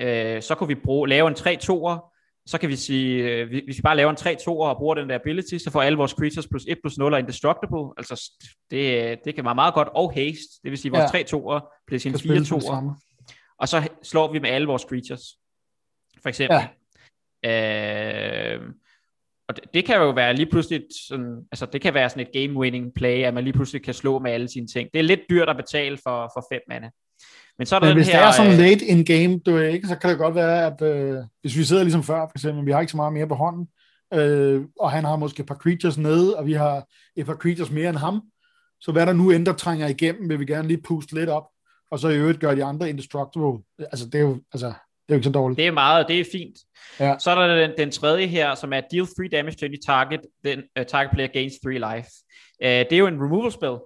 uh, 0.02 0.42
så 0.42 0.56
kunne 0.58 0.68
vi 0.68 0.76
bruge, 0.76 1.10
lave 1.10 1.28
en 1.28 1.36
3-2'er, 1.36 2.12
så 2.46 2.58
kan 2.58 2.70
vi 2.70 2.76
sige, 2.76 3.24
øh, 3.24 3.48
hvis 3.48 3.78
vi 3.78 3.82
bare 3.82 3.96
laver 3.96 4.10
en 4.10 4.38
3-2 4.38 4.48
og 4.48 4.78
bruger 4.78 4.96
den 4.96 5.10
der 5.10 5.16
ability, 5.16 5.58
så 5.58 5.72
får 5.72 5.82
alle 5.82 5.98
vores 5.98 6.12
creatures 6.12 6.48
plus 6.48 6.66
1 6.68 6.78
plus 6.84 6.98
0 6.98 7.14
og 7.14 7.20
indestructible. 7.20 7.94
Altså, 7.98 8.32
det, 8.72 9.20
det 9.26 9.36
kan 9.36 9.46
være 9.46 9.56
meget 9.56 9.74
godt. 9.74 9.88
Og 9.88 10.14
haste, 10.14 10.60
det 10.64 10.72
vil 10.72 10.78
sige, 10.78 10.92
vores 10.92 11.14
ja. 11.14 11.20
3-2'er 11.20 11.84
bliver 11.88 12.00
sin 12.00 12.14
4-2'er. 12.14 12.76
Og 13.60 13.68
så 13.68 13.90
slår 14.04 14.32
vi 14.32 14.40
med 14.40 14.50
alle 14.50 14.68
vores 14.68 14.82
creatures. 14.82 15.24
For 16.22 16.30
eksempel. 16.30 16.60
Ja. 17.44 18.56
Øh, 18.56 18.62
og 19.52 19.56
det, 19.56 19.74
det 19.74 19.86
kan 19.86 19.96
jo 19.96 20.10
være 20.10 20.36
lige 20.36 20.50
pludselig 20.52 20.84
sådan, 21.08 21.36
altså 21.52 21.66
det 21.66 21.82
kan 21.82 21.94
være 21.94 22.10
sådan 22.10 22.28
et 22.28 22.34
game 22.34 22.60
winning 22.60 22.94
play, 22.96 23.24
at 23.24 23.34
man 23.34 23.44
lige 23.44 23.54
pludselig 23.54 23.84
kan 23.84 23.94
slå 23.94 24.20
med 24.20 24.32
alle 24.32 24.50
sine 24.50 24.68
ting. 24.68 24.90
Det 24.94 25.00
er 25.00 25.04
lidt 25.04 25.20
dyrt 25.30 25.50
at 25.50 25.58
betale 25.58 25.98
for, 26.04 26.32
for 26.36 26.46
fem 26.54 26.62
mana. 26.70 26.90
Men, 27.58 27.66
så 27.66 27.76
er 27.76 27.80
der 27.80 27.88
Men 27.88 27.98
hvis 27.98 28.08
her, 28.08 28.20
det 28.20 28.28
er 28.28 28.32
sådan 28.32 28.52
øh, 28.52 28.58
late 28.58 28.86
in 28.86 29.06
game, 29.06 29.40
du 29.40 29.58
er 29.58 29.68
ikke, 29.68 29.88
så 29.88 29.96
kan 29.96 30.10
det 30.10 30.18
godt 30.18 30.36
være, 30.36 30.66
at 30.66 30.82
øh, 30.82 31.24
hvis 31.42 31.58
vi 31.58 31.64
sidder 31.64 31.84
ligesom 31.84 32.04
før, 32.04 32.20
for 32.20 32.38
eksempel, 32.38 32.66
vi 32.66 32.72
har 32.72 32.80
ikke 32.80 32.92
så 32.92 32.98
meget 32.98 33.14
mere 33.14 33.28
på 33.28 33.36
hånden, 33.36 33.68
øh, 34.14 34.62
og 34.80 34.92
han 34.92 35.04
har 35.04 35.16
måske 35.16 35.40
et 35.40 35.48
par 35.48 35.56
creatures 35.56 35.98
nede, 35.98 36.38
og 36.38 36.46
vi 36.46 36.54
har 36.54 36.86
et 37.16 37.26
par 37.26 37.36
creatures 37.36 37.72
mere 37.72 37.90
end 37.90 37.98
ham, 37.98 38.22
så 38.82 38.92
hvad 38.92 39.06
der 39.06 39.14
nu 39.14 39.32
end 39.32 39.46
der 39.46 39.54
trænger 39.54 39.88
igennem, 39.88 40.30
vil 40.30 40.40
vi 40.40 40.46
gerne 40.46 40.68
lige 40.68 40.82
puste 40.82 41.16
lidt 41.16 41.30
op, 41.30 41.48
og 41.92 42.00
så 42.00 42.10
i 42.10 42.18
øvrigt 42.18 42.40
gøre 42.40 42.56
de 42.56 42.64
andre 42.64 42.90
indestructible. 42.90 43.58
Altså, 43.80 44.06
det 44.06 44.16
er 44.16 44.20
jo, 44.20 44.42
altså, 44.54 44.74
det 45.12 45.16
er 45.16 45.18
jo 45.18 45.20
ikke 45.20 45.26
så 45.26 45.32
dårligt. 45.32 45.58
Det 45.58 45.68
er 45.68 45.72
meget, 45.72 46.08
det 46.08 46.20
er 46.20 46.26
fint. 46.32 46.58
Ja. 47.00 47.16
Så 47.20 47.32
er 47.32 47.48
der 47.48 47.68
den, 47.68 47.78
den 47.78 47.92
tredje 47.92 48.28
her, 48.28 48.56
som 48.56 48.74
er 48.74 48.82
deal 48.92 49.06
3 49.06 49.28
damage 49.32 49.56
to 49.56 49.66
any 49.66 49.78
target, 49.86 50.22
then 50.46 50.64
uh, 50.80 50.86
target 50.86 51.12
player 51.12 51.28
gains 51.28 51.54
3 51.64 51.72
life. 51.74 52.10
Uh, 52.64 52.68
det 52.68 52.94
er 52.94 52.98
jo 52.98 53.08
en 53.08 53.24
removal 53.24 53.52
spell, 53.52 53.78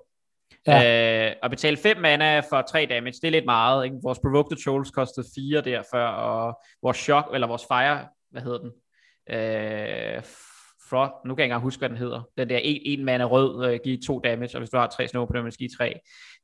Ja. 0.68 1.28
Øh, 1.28 1.36
at 1.44 1.52
betale 1.52 1.78
5 1.78 1.98
mana 1.98 2.40
for 2.40 2.62
3 2.62 2.88
damage, 2.90 3.16
det 3.22 3.28
er 3.28 3.32
lidt 3.32 3.46
meget. 3.46 3.86
Ikke? 3.86 3.98
Vores 4.04 4.20
Provoked 4.20 4.58
Trolls 4.66 4.92
kostede 4.92 5.28
4 5.36 5.62
der 5.62 5.84
før, 5.94 6.08
og 6.08 6.60
vores 6.84 6.98
Shock, 6.98 7.28
eller 7.34 7.48
vores 7.48 7.66
Fire, 7.72 8.08
hvad 8.32 8.42
hedder 8.42 8.58
den? 8.58 8.72
Øh, 9.30 10.24
Frost, 10.90 11.12
nu 11.26 11.36
kan 11.36 11.40
jeg 11.40 11.44
ikke 11.44 11.44
engang 11.44 11.62
huske, 11.62 11.80
hvad 11.80 11.90
den 11.90 11.98
hedder. 11.98 12.22
Den 12.38 12.50
der 12.50 12.60
1 12.64 12.82
en 12.86 13.06
mana 13.06 13.24
rød, 13.24 13.66
øh, 13.66 13.80
give 13.84 13.98
2 14.08 14.20
damage, 14.20 14.56
og 14.58 14.60
hvis 14.60 14.70
du 14.70 14.78
har 14.78 14.88
3 14.88 15.08
snow 15.08 15.26
på 15.26 15.34
den, 15.34 15.52
give 15.52 15.70
3. 15.78 16.00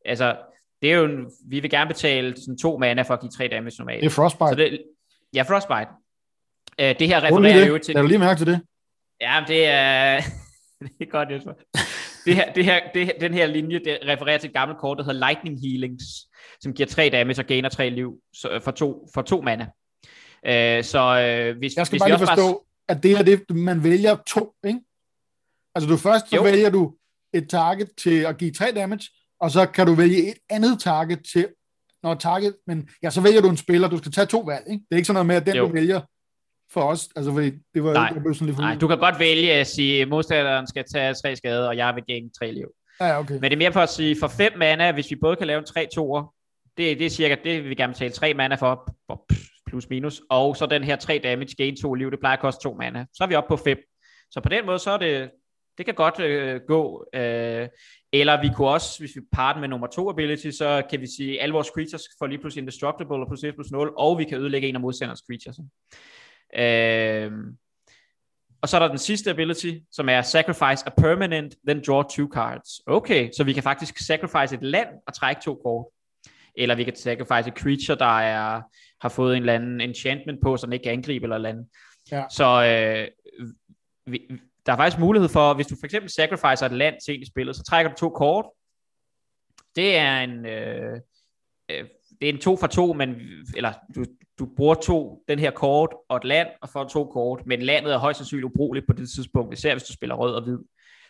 Altså, 0.05 0.35
det 0.81 0.91
er 0.91 0.95
jo 0.95 1.05
en, 1.05 1.31
vi 1.47 1.59
vil 1.59 1.69
gerne 1.69 1.87
betale 1.87 2.37
sådan 2.37 2.57
2 2.57 2.77
mana 2.77 3.01
for 3.01 3.13
at 3.13 3.19
give 3.19 3.31
3 3.31 3.47
damage 3.47 3.75
normalt. 3.79 4.01
Det 4.01 4.05
er 4.05 4.11
Frostbite. 4.11 4.49
Så 4.49 4.55
det, 4.55 4.83
ja, 5.33 5.41
Frostbite. 5.41 5.87
Øh, 6.79 6.99
det 6.99 7.07
her 7.07 7.23
refererer 7.23 7.65
jo 7.65 7.77
til... 7.77 7.97
Er 7.97 8.01
du 8.01 8.07
lige 8.07 8.17
mærke 8.17 8.37
til 8.39 8.47
det? 8.47 8.61
Ja, 9.21 9.43
det 9.47 9.65
er... 9.65 10.21
det 10.79 11.07
er 11.07 11.11
godt, 11.11 11.31
Jesper 11.31 11.51
det 12.25 12.35
her, 12.35 12.53
det 12.53 12.65
her, 12.65 12.79
det, 12.93 13.11
den 13.21 13.33
her 13.33 13.45
linje 13.45 13.79
det 13.79 13.99
refererer 14.07 14.37
til 14.37 14.47
et 14.47 14.53
gammelt 14.53 14.79
kort, 14.79 14.97
der 14.97 15.03
hedder 15.03 15.27
Lightning 15.27 15.61
Healings, 15.61 16.03
som 16.61 16.73
giver 16.73 16.87
3 16.87 17.09
damage 17.09 17.41
og 17.41 17.45
gainer 17.45 17.69
3 17.69 17.89
liv 17.89 18.13
så, 18.33 18.59
for, 18.63 18.71
to, 18.71 19.07
for 19.13 19.21
to 19.21 19.41
mana. 19.41 19.63
Uh, 20.47 20.83
så 20.83 21.49
uh, 21.51 21.57
hvis, 21.57 21.75
Jeg 21.75 21.85
skal 21.85 21.93
hvis 21.93 22.01
bare 22.01 22.09
lige 22.09 22.19
forstå, 22.19 22.47
bare... 22.47 22.95
at 22.95 23.03
det 23.03 23.11
er 23.11 23.23
det, 23.23 23.55
man 23.55 23.83
vælger 23.83 24.17
to, 24.27 24.53
ikke? 24.65 24.79
Altså 25.75 25.89
du 25.89 25.97
først 25.97 26.29
så 26.29 26.35
jo. 26.35 26.43
vælger 26.43 26.69
du 26.69 26.95
et 27.33 27.49
target 27.49 27.89
til 27.97 28.19
at 28.19 28.37
give 28.37 28.51
3 28.51 28.71
damage, 28.75 29.09
og 29.41 29.51
så 29.51 29.65
kan 29.65 29.87
du 29.87 29.93
vælge 29.93 30.31
et 30.31 30.37
andet 30.49 30.79
target 30.79 31.19
til, 31.33 31.47
når 32.03 32.13
target, 32.13 32.55
men 32.67 32.89
ja, 33.03 33.09
så 33.09 33.21
vælger 33.21 33.41
du 33.41 33.49
en 33.49 33.57
spiller, 33.57 33.87
du 33.87 33.97
skal 33.97 34.11
tage 34.11 34.25
to 34.25 34.39
valg, 34.39 34.65
ikke? 34.69 34.83
Det 34.89 34.91
er 34.91 34.95
ikke 34.95 35.07
sådan 35.07 35.15
noget 35.15 35.27
med, 35.27 35.35
at 35.35 35.45
den 35.45 35.55
jo. 35.55 35.67
du 35.67 35.73
vælger, 35.73 36.01
for 36.73 36.81
os? 36.81 37.09
Altså, 37.15 37.31
fordi 37.31 37.51
det 37.73 37.83
var, 37.83 37.93
Nej. 37.93 38.09
det 38.09 38.23
var 38.23 38.33
sådan 38.33 38.47
lidt 38.47 38.57
Nej, 38.57 38.75
du 38.75 38.87
kan 38.87 38.97
godt 38.97 39.19
vælge 39.19 39.53
at 39.53 39.67
sige, 39.67 40.01
at 40.01 40.07
modstanderen 40.07 40.67
skal 40.67 40.83
tage 40.93 41.13
tre 41.13 41.35
skade, 41.35 41.67
og 41.67 41.77
jeg 41.77 41.95
vil 41.95 42.03
gain 42.07 42.29
tre 42.39 42.51
liv. 42.51 42.67
Ja, 43.01 43.19
okay. 43.19 43.33
Men 43.33 43.43
det 43.43 43.53
er 43.53 43.57
mere 43.57 43.73
for 43.73 43.79
at 43.79 43.89
sige, 43.89 44.15
for 44.19 44.27
fem 44.27 44.51
mana, 44.57 44.91
hvis 44.91 45.11
vi 45.11 45.15
både 45.15 45.35
kan 45.35 45.47
lave 45.47 45.59
en 45.59 45.65
3 45.65 45.87
2 45.95 46.21
det, 46.77 46.99
det 46.99 47.05
er 47.05 47.09
cirka, 47.09 47.35
det 47.43 47.61
vil 47.61 47.69
vi 47.69 47.75
gerne 47.75 47.93
betale 47.93 48.11
tre 48.11 48.33
mana 48.33 48.55
for, 48.55 48.95
plus 49.67 49.89
minus, 49.89 50.21
og 50.29 50.55
så 50.55 50.65
den 50.65 50.83
her 50.83 50.95
3 50.95 51.19
damage, 51.23 51.55
gain 51.57 51.77
2 51.77 51.93
liv, 51.93 52.11
det 52.11 52.19
plejer 52.19 52.37
at 52.37 52.41
koste 52.41 52.63
2 52.63 52.73
mana. 52.73 53.05
Så 53.13 53.23
er 53.23 53.27
vi 53.27 53.35
oppe 53.35 53.47
på 53.47 53.57
5. 53.57 53.77
Så 54.31 54.41
på 54.41 54.49
den 54.49 54.65
måde, 54.65 54.79
så 54.79 54.91
er 54.91 54.97
det, 54.97 55.29
det 55.77 55.85
kan 55.85 55.95
godt 55.95 56.19
øh, 56.19 56.61
gå. 56.67 57.05
Øh, 57.13 57.67
eller 58.13 58.41
vi 58.41 58.49
kunne 58.55 58.67
også, 58.67 58.99
hvis 58.99 59.15
vi 59.15 59.21
parer 59.31 59.59
med 59.59 59.67
nummer 59.67 59.87
2 59.87 60.09
ability, 60.09 60.49
så 60.49 60.83
kan 60.89 61.01
vi 61.01 61.07
sige, 61.17 61.37
at 61.37 61.43
alle 61.43 61.53
vores 61.53 61.67
creatures 61.67 62.03
får 62.19 62.27
lige 62.27 62.39
pludselig 62.39 62.61
indestructible 62.61 63.15
og 63.15 63.27
plus 63.27 63.43
1 63.43 63.55
plus 63.55 63.71
0, 63.71 63.93
og 63.97 64.17
vi 64.17 64.23
kan 64.23 64.37
ødelægge 64.37 64.67
en 64.67 64.75
af 64.75 64.81
modstanderens 64.81 65.23
creatures. 65.27 65.57
Øh, 66.57 67.31
og 68.61 68.69
så 68.69 68.77
er 68.77 68.79
der 68.79 68.87
den 68.87 68.97
sidste 68.97 69.29
ability, 69.29 69.71
som 69.91 70.09
er 70.09 70.21
Sacrifice 70.21 70.87
a 70.87 70.89
permanent, 70.97 71.55
then 71.67 71.83
draw 71.87 72.01
two 72.01 72.27
cards. 72.33 72.81
Okay, 72.87 73.29
så 73.37 73.43
vi 73.43 73.53
kan 73.53 73.63
faktisk 73.63 73.97
sacrifice 73.97 74.55
et 74.55 74.63
land 74.63 74.87
og 75.07 75.13
trække 75.13 75.41
to 75.41 75.55
kort. 75.55 75.85
Eller 76.55 76.75
vi 76.75 76.83
kan 76.83 76.95
sacrifice 76.95 77.49
et 77.49 77.57
creature, 77.57 77.97
der 77.97 78.19
er, 78.19 78.61
har 79.01 79.09
fået 79.09 79.37
en 79.37 79.43
eller 79.43 79.53
anden 79.53 79.81
enchantment 79.81 80.39
på, 80.43 80.57
så 80.57 80.65
den 80.65 80.73
ikke 80.73 80.83
kan 80.83 80.91
angribe 80.91 81.23
eller 81.23 81.49
andet. 81.49 81.67
Ja. 82.11 82.23
Så 82.29 82.45
øh, 82.45 83.07
vi, 84.05 84.19
der 84.65 84.71
er 84.71 84.77
faktisk 84.77 84.99
mulighed 84.99 85.29
for, 85.29 85.53
hvis 85.53 85.67
du 85.67 85.75
for 85.79 85.85
eksempel 85.85 86.11
sacrificer 86.11 86.65
et 86.65 86.71
land 86.71 86.95
til 87.05 87.21
i 87.21 87.25
spillet, 87.25 87.55
så 87.55 87.63
trækker 87.63 87.91
du 87.91 87.97
to 87.97 88.09
kort. 88.09 88.45
Det 89.75 89.97
er 89.97 90.19
en, 90.19 90.45
øh, 90.45 90.99
øh, 91.71 91.85
det 92.21 92.29
er 92.29 92.33
en 92.33 92.39
to 92.39 92.57
for 92.57 92.67
to, 92.67 92.93
men, 92.93 93.15
eller 93.55 93.73
du, 93.95 94.05
du 94.39 94.49
bruger 94.57 94.75
to, 94.75 95.23
den 95.27 95.39
her 95.39 95.51
kort 95.51 95.89
og 96.09 96.17
et 96.17 96.23
land, 96.23 96.47
og 96.61 96.69
får 96.69 96.83
to 96.83 97.05
kort, 97.05 97.41
men 97.45 97.61
landet 97.61 97.93
er 97.93 97.97
højst 97.97 98.17
sandsynligt 98.17 98.45
ubrugeligt 98.45 98.87
på 98.87 98.93
det 98.93 99.09
tidspunkt, 99.09 99.53
især 99.53 99.73
hvis 99.73 99.83
du 99.83 99.93
spiller 99.93 100.15
rød 100.15 100.35
og 100.35 100.43
hvid. 100.43 100.59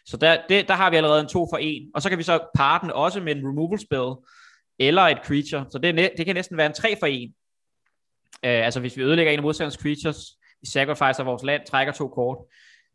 Så 0.06 0.18
der, 0.18 0.42
det, 0.50 0.68
der 0.68 0.74
har 0.74 0.90
vi 0.90 0.96
allerede 0.96 1.22
en 1.22 1.28
to 1.28 1.48
for 1.52 1.58
en, 1.58 1.92
og 1.94 2.02
så 2.02 2.10
kan 2.10 2.18
vi 2.18 2.24
så 2.24 2.40
parre 2.56 2.80
den 2.82 2.92
også 2.92 3.20
med 3.20 3.36
en 3.36 3.48
removal 3.48 3.80
spell, 3.80 4.12
eller 4.80 5.02
et 5.02 5.18
creature, 5.26 5.66
så 5.70 5.78
det, 5.78 6.12
det 6.18 6.26
kan 6.26 6.36
næsten 6.36 6.58
være 6.58 6.66
en 6.66 6.74
tre 6.74 6.96
for 7.00 7.06
en. 7.06 7.34
Øh, 8.46 8.66
altså 8.66 8.80
hvis 8.80 8.98
vi 8.98 9.04
ødelægger 9.04 9.34
en 9.34 9.40
af 9.40 9.44
modstanders 9.44 9.74
creatures, 9.74 10.18
vi 10.62 10.68
sacrificer 10.68 11.24
vores 11.24 11.44
land, 11.44 11.62
trækker 11.68 11.94
to 11.94 12.08
kort, 12.08 12.38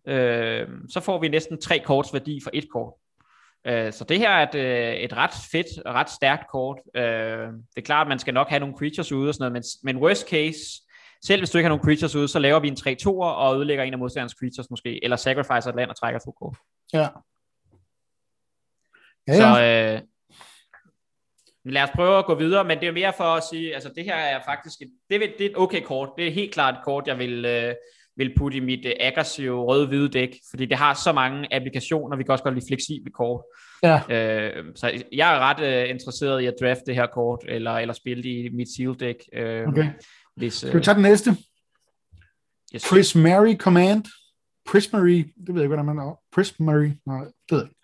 uh, 0.07 0.75
så 0.91 1.01
får 1.01 1.21
vi 1.21 1.29
næsten 1.29 1.61
tre 1.61 1.79
korts 1.79 2.13
værdi 2.13 2.41
for 2.45 2.51
et 2.55 2.71
kort. 2.73 2.93
Øh, 3.67 3.93
så 3.93 4.05
det 4.05 4.19
her 4.19 4.31
er 4.31 4.49
et, 4.49 4.55
øh, 4.55 4.95
et 4.95 5.13
ret 5.17 5.31
fedt 5.53 5.87
og 5.87 5.95
ret 5.95 6.11
stærkt 6.11 6.51
kort. 6.51 6.79
Øh, 6.97 7.03
det 7.03 7.77
er 7.77 7.81
klart, 7.81 8.07
at 8.07 8.09
man 8.09 8.19
skal 8.19 8.35
nok 8.35 8.49
have 8.49 8.61
nogle 8.61 8.77
creatures 8.79 9.13
ude 9.13 9.29
og 9.29 9.35
sådan 9.35 9.53
noget, 9.53 9.53
men, 9.85 9.95
men 9.95 10.03
worst 10.03 10.29
case, 10.29 10.61
selv 11.25 11.41
hvis 11.41 11.51
du 11.51 11.59
ikke 11.59 11.65
har 11.65 11.77
nogle 11.77 11.85
creatures 11.85 12.17
ude, 12.17 12.29
så 12.29 12.39
laver 12.39 12.61
vi 12.61 12.69
en 12.69 12.77
3-2'er 12.81 13.35
og 13.37 13.57
ødelægger 13.57 13.85
en 13.85 13.93
af 13.93 13.99
modstanderens 13.99 14.37
creatures 14.39 14.71
måske, 14.71 15.05
eller 15.05 15.17
sacrificer 15.17 15.69
et 15.71 15.77
land 15.77 15.91
og 15.91 15.97
trækker 15.97 16.21
to 16.21 16.31
kort. 16.31 16.57
Ja. 16.93 17.09
ja, 19.29 19.35
ja. 19.35 19.35
Så 19.35 19.63
øh, 19.63 20.03
lad 21.73 21.83
os 21.83 21.91
prøve 21.95 22.19
at 22.19 22.27
gå 22.27 22.35
videre, 22.35 22.65
men 22.65 22.81
det 22.81 22.89
er 22.89 22.93
mere 22.93 23.13
for 23.17 23.25
at 23.25 23.45
sige, 23.45 23.75
altså 23.75 23.93
det 23.97 24.05
her 24.05 24.15
er 24.15 24.41
faktisk, 24.45 24.81
et, 24.81 24.91
det, 25.11 25.17
er, 25.17 25.29
det 25.39 25.47
er 25.47 25.51
et 25.51 25.59
okay 25.59 25.83
kort. 25.83 26.11
Det 26.19 26.27
er 26.27 26.31
helt 26.31 26.55
klart 26.55 26.75
et 26.75 26.85
kort, 26.85 27.07
jeg 27.07 27.19
vil, 27.19 27.45
øh, 27.45 27.75
vil 28.17 28.35
putte 28.37 28.57
i 28.57 28.61
mit 28.61 28.87
uh, 28.87 28.93
aggressive 29.01 29.65
røde-hvide 29.65 30.09
dæk, 30.09 30.37
fordi 30.51 30.67
det 30.67 30.77
har 30.77 30.95
så 30.95 31.13
mange 31.13 31.55
applikationer, 31.55 32.17
vi 32.17 32.23
kan 32.23 32.33
også 32.33 32.45
godt 32.45 32.55
lide 32.55 32.67
fleksible 32.69 33.13
kort. 33.13 33.43
Ja. 33.83 33.97
Uh, 33.97 34.65
så 34.75 35.03
jeg 35.13 35.35
er 35.37 35.39
ret 35.39 35.85
uh, 35.85 35.91
interesseret 35.91 36.41
i 36.41 36.47
at 36.47 36.55
drafte 36.61 36.83
det 36.87 36.95
her 36.95 37.07
kort, 37.07 37.45
eller, 37.49 37.73
eller 37.73 37.95
spille 37.95 38.23
det 38.23 38.29
i 38.29 38.49
mit 38.53 38.69
seal-dæk. 38.69 39.17
Uh, 39.37 39.69
okay. 39.69 39.89
Hvis, 40.37 40.65
uh, 40.65 40.69
Skal 40.69 40.81
vi 40.81 40.85
tage 40.85 40.95
den 40.95 41.03
næste? 41.03 41.31
Yes. 42.75 42.83
Chris 42.83 43.15
Mary 43.15 43.55
Command. 43.57 44.05
Prismary, 44.69 45.19
det 45.47 45.49
ved 45.49 45.55
jeg 45.55 45.63
ikke, 45.63 45.75
hvordan 45.75 45.85
man 45.85 45.99
er. 45.99 46.19
Prismary, 46.35 46.91
nej, 47.07 47.25
det 47.25 47.51
ved 47.51 47.59
jeg 47.59 47.69
ikke. 47.69 47.77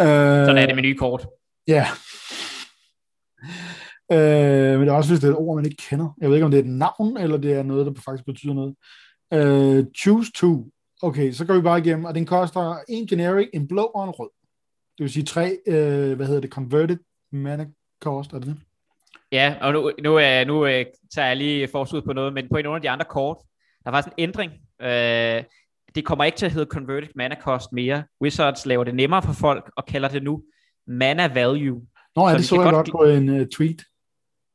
Uh, 0.00 0.46
Sådan 0.46 0.62
er 0.62 0.66
det 0.66 0.74
med 0.74 0.82
nye 0.82 0.96
kort. 0.96 1.26
Ja. 1.68 1.86
Uh, 4.12 4.78
men 4.78 4.80
det 4.80 4.88
er 4.88 4.92
også, 4.92 5.10
hvis 5.10 5.20
det 5.20 5.28
er 5.28 5.32
et 5.32 5.38
ord, 5.38 5.56
man 5.56 5.64
ikke 5.64 5.82
kender. 5.88 6.16
Jeg 6.20 6.28
ved 6.28 6.36
ikke, 6.36 6.44
om 6.44 6.50
det 6.50 6.60
er 6.60 6.64
et 6.64 6.70
navn, 6.70 7.16
eller 7.16 7.36
det 7.36 7.52
er 7.52 7.62
noget, 7.62 7.86
der 7.86 7.92
faktisk 8.04 8.26
betyder 8.26 8.54
noget. 8.54 8.74
Uh, 9.30 9.84
choose 9.96 10.32
to. 10.32 10.70
Okay, 11.02 11.32
så 11.32 11.44
går 11.44 11.54
vi 11.54 11.60
bare 11.60 11.78
igennem, 11.78 12.04
og 12.04 12.14
den 12.14 12.26
koster 12.26 12.76
en 12.88 13.06
generic, 13.06 13.48
en 13.52 13.68
blå 13.68 13.82
og 13.82 14.04
en 14.04 14.10
rød. 14.10 14.30
Det 14.98 15.04
vil 15.04 15.10
sige 15.10 15.24
tre, 15.24 15.58
uh, 15.66 16.16
hvad 16.16 16.26
hedder 16.26 16.40
det, 16.40 16.50
converted 16.50 16.98
mana 17.32 17.66
cost, 18.02 18.32
er 18.32 18.38
det 18.38 18.46
det? 18.46 18.56
Ja, 19.32 19.54
og 19.60 19.72
nu, 19.72 19.92
nu, 20.02 20.16
uh, 20.16 20.46
nu 20.46 20.62
uh, 20.62 20.70
tager 21.14 21.26
jeg 21.26 21.36
lige 21.36 21.68
forskud 21.68 22.02
på 22.02 22.12
noget, 22.12 22.32
men 22.32 22.48
på 22.48 22.56
en 22.56 22.66
af 22.66 22.82
de 22.82 22.90
andre 22.90 23.04
kort, 23.04 23.36
der 23.84 23.90
er 23.90 23.94
faktisk 23.94 24.14
en 24.16 24.22
ændring. 24.22 24.52
Uh, 24.82 25.44
det 25.94 26.04
kommer 26.04 26.24
ikke 26.24 26.38
til 26.38 26.46
at 26.46 26.52
hedde 26.52 26.70
Converted 26.70 27.08
Mana 27.14 27.36
Cost 27.40 27.72
mere. 27.72 28.04
Wizards 28.22 28.66
laver 28.66 28.84
det 28.84 28.94
nemmere 28.94 29.22
for 29.22 29.32
folk 29.32 29.70
og 29.76 29.86
kalder 29.86 30.08
det 30.08 30.22
nu 30.22 30.42
Mana 30.86 31.26
Value. 31.26 31.82
Nå 32.16 32.28
ja, 32.28 32.32
så 32.32 32.38
det 32.38 32.46
så 32.46 32.62
jeg 32.62 32.72
godt 32.72 32.90
på 32.90 33.04
en 33.04 33.28
uh, 33.28 33.46
tweet. 33.46 33.82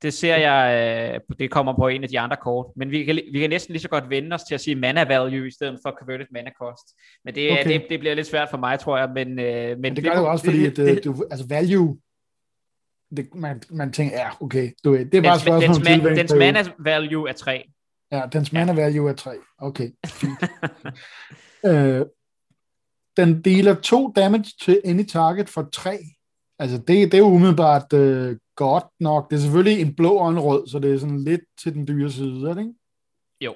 Det 0.01 0.13
ser 0.13 0.35
jeg, 0.35 1.19
uh, 1.29 1.35
det 1.39 1.51
kommer 1.51 1.75
på 1.75 1.87
en 1.87 2.03
af 2.03 2.09
de 2.09 2.19
andre 2.19 2.37
kort. 2.37 2.65
Men 2.75 2.91
vi 2.91 3.03
kan, 3.03 3.19
vi 3.33 3.39
kan 3.39 3.49
næsten 3.49 3.73
lige 3.73 3.81
så 3.81 3.89
godt 3.89 4.09
vende 4.09 4.33
os 4.33 4.43
til 4.43 4.55
at 4.55 4.61
sige 4.61 4.75
Mana 4.75 5.03
Value 5.03 5.47
i 5.47 5.51
stedet 5.51 5.79
for 5.85 5.95
Converted 5.99 6.27
Mana 6.31 6.51
Cost. 6.61 6.87
Men 7.25 7.35
det, 7.35 7.51
okay. 7.51 7.73
det, 7.73 7.85
det 7.89 7.99
bliver 7.99 8.15
lidt 8.15 8.27
svært 8.27 8.49
for 8.49 8.57
mig, 8.57 8.79
tror 8.79 8.97
jeg. 8.97 9.09
Men, 9.13 9.27
uh, 9.27 9.45
men, 9.45 9.81
men 9.81 9.95
det 9.95 10.03
gør 10.03 10.11
det 10.11 10.19
jo 10.19 10.31
også, 10.31 10.45
fordi 10.45 10.65
at, 10.65 10.77
det, 10.77 11.03
du, 11.03 11.25
altså 11.31 11.47
value 11.49 11.97
det, 13.17 13.35
man, 13.35 13.61
man 13.69 13.91
tænker, 13.93 14.17
ja, 14.17 14.29
okay, 14.41 14.71
du 14.83 14.97
det 14.97 15.15
er 15.15 15.21
bare 15.21 15.33
dens, 15.33 15.41
spørgsmål 15.41 15.85
dens, 15.85 16.03
man, 16.03 16.17
dens 16.17 16.33
mana 16.33 16.63
value 16.79 17.29
er 17.29 17.33
3. 17.33 17.69
Ja, 18.11 18.21
dens 18.33 18.53
mana 18.53 18.73
value 18.73 19.09
er 19.09 19.13
3. 19.13 19.31
Okay, 19.57 19.89
øh, 21.69 22.05
den 23.17 23.41
deler 23.41 23.73
to 23.73 24.13
damage 24.15 24.51
til 24.61 24.81
any 24.85 25.05
target 25.05 25.49
for 25.49 25.69
3. 25.73 25.97
Altså, 26.59 26.77
det, 26.77 26.87
det 26.87 27.13
er 27.13 27.17
jo 27.17 27.25
umiddelbart 27.25 27.93
øh, 27.93 28.37
godt 28.60 28.84
nok. 28.99 29.30
Det 29.30 29.36
er 29.36 29.41
selvfølgelig 29.41 29.82
en 29.82 29.95
blå 29.95 30.14
og 30.14 30.30
en 30.30 30.39
rød, 30.39 30.68
så 30.68 30.80
det 30.80 30.93
er 30.93 30.97
sådan 30.97 31.24
lidt 31.24 31.41
til 31.62 31.74
den 31.74 31.88
dyre 31.88 32.12
side, 32.12 32.49
er 32.49 32.53
det 32.53 32.62
ikke? 32.62 32.74
Jo. 33.41 33.53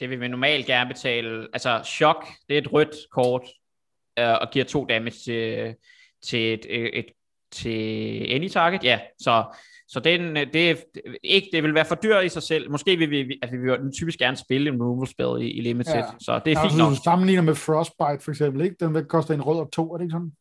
Det 0.00 0.10
vil 0.10 0.20
vi 0.20 0.28
normalt 0.28 0.66
gerne 0.66 0.88
betale. 0.88 1.48
Altså, 1.52 1.82
chok, 1.84 2.26
det 2.48 2.54
er 2.54 2.60
et 2.60 2.72
rødt 2.72 2.96
kort, 3.10 3.42
øh, 4.18 4.34
og 4.40 4.50
giver 4.52 4.64
to 4.64 4.84
damage 4.84 5.16
til, 5.24 5.74
til 6.22 6.54
et, 6.54 6.66
et, 6.98 7.06
til 7.52 7.78
any 8.34 8.48
target. 8.48 8.84
Ja, 8.84 9.00
så 9.18 9.44
så 9.88 10.00
den, 10.00 10.36
øh, 10.36 10.46
det, 10.52 10.84
ikke, 11.22 11.48
det 11.52 11.62
vil 11.62 11.74
være 11.74 11.84
for 11.84 11.94
dyrt 11.94 12.24
i 12.24 12.28
sig 12.28 12.42
selv. 12.42 12.70
Måske 12.70 12.96
vil 12.96 13.10
vi, 13.10 13.38
altså 13.42 13.56
vi 13.56 13.70
vil 13.70 13.92
typisk 13.92 14.18
gerne 14.18 14.36
spille 14.36 14.68
en 14.68 14.74
removal 14.74 15.08
spell 15.08 15.42
i, 15.42 15.50
i 15.50 15.60
limited, 15.60 15.94
ja. 15.94 16.04
så 16.20 16.40
det 16.44 16.52
er 16.52 16.62
fint 16.62 16.78
nok. 16.78 16.92
Sammenligner 17.04 17.42
med 17.42 17.54
Frostbite 17.54 18.24
for 18.24 18.30
eksempel, 18.30 18.64
ikke? 18.64 18.76
Den 18.80 18.94
vil 18.94 19.04
koste 19.04 19.34
en 19.34 19.42
rød 19.42 19.58
og 19.58 19.72
to, 19.72 19.92
er 19.92 19.96
det 19.96 20.04
ikke 20.04 20.12
sådan? 20.12 20.32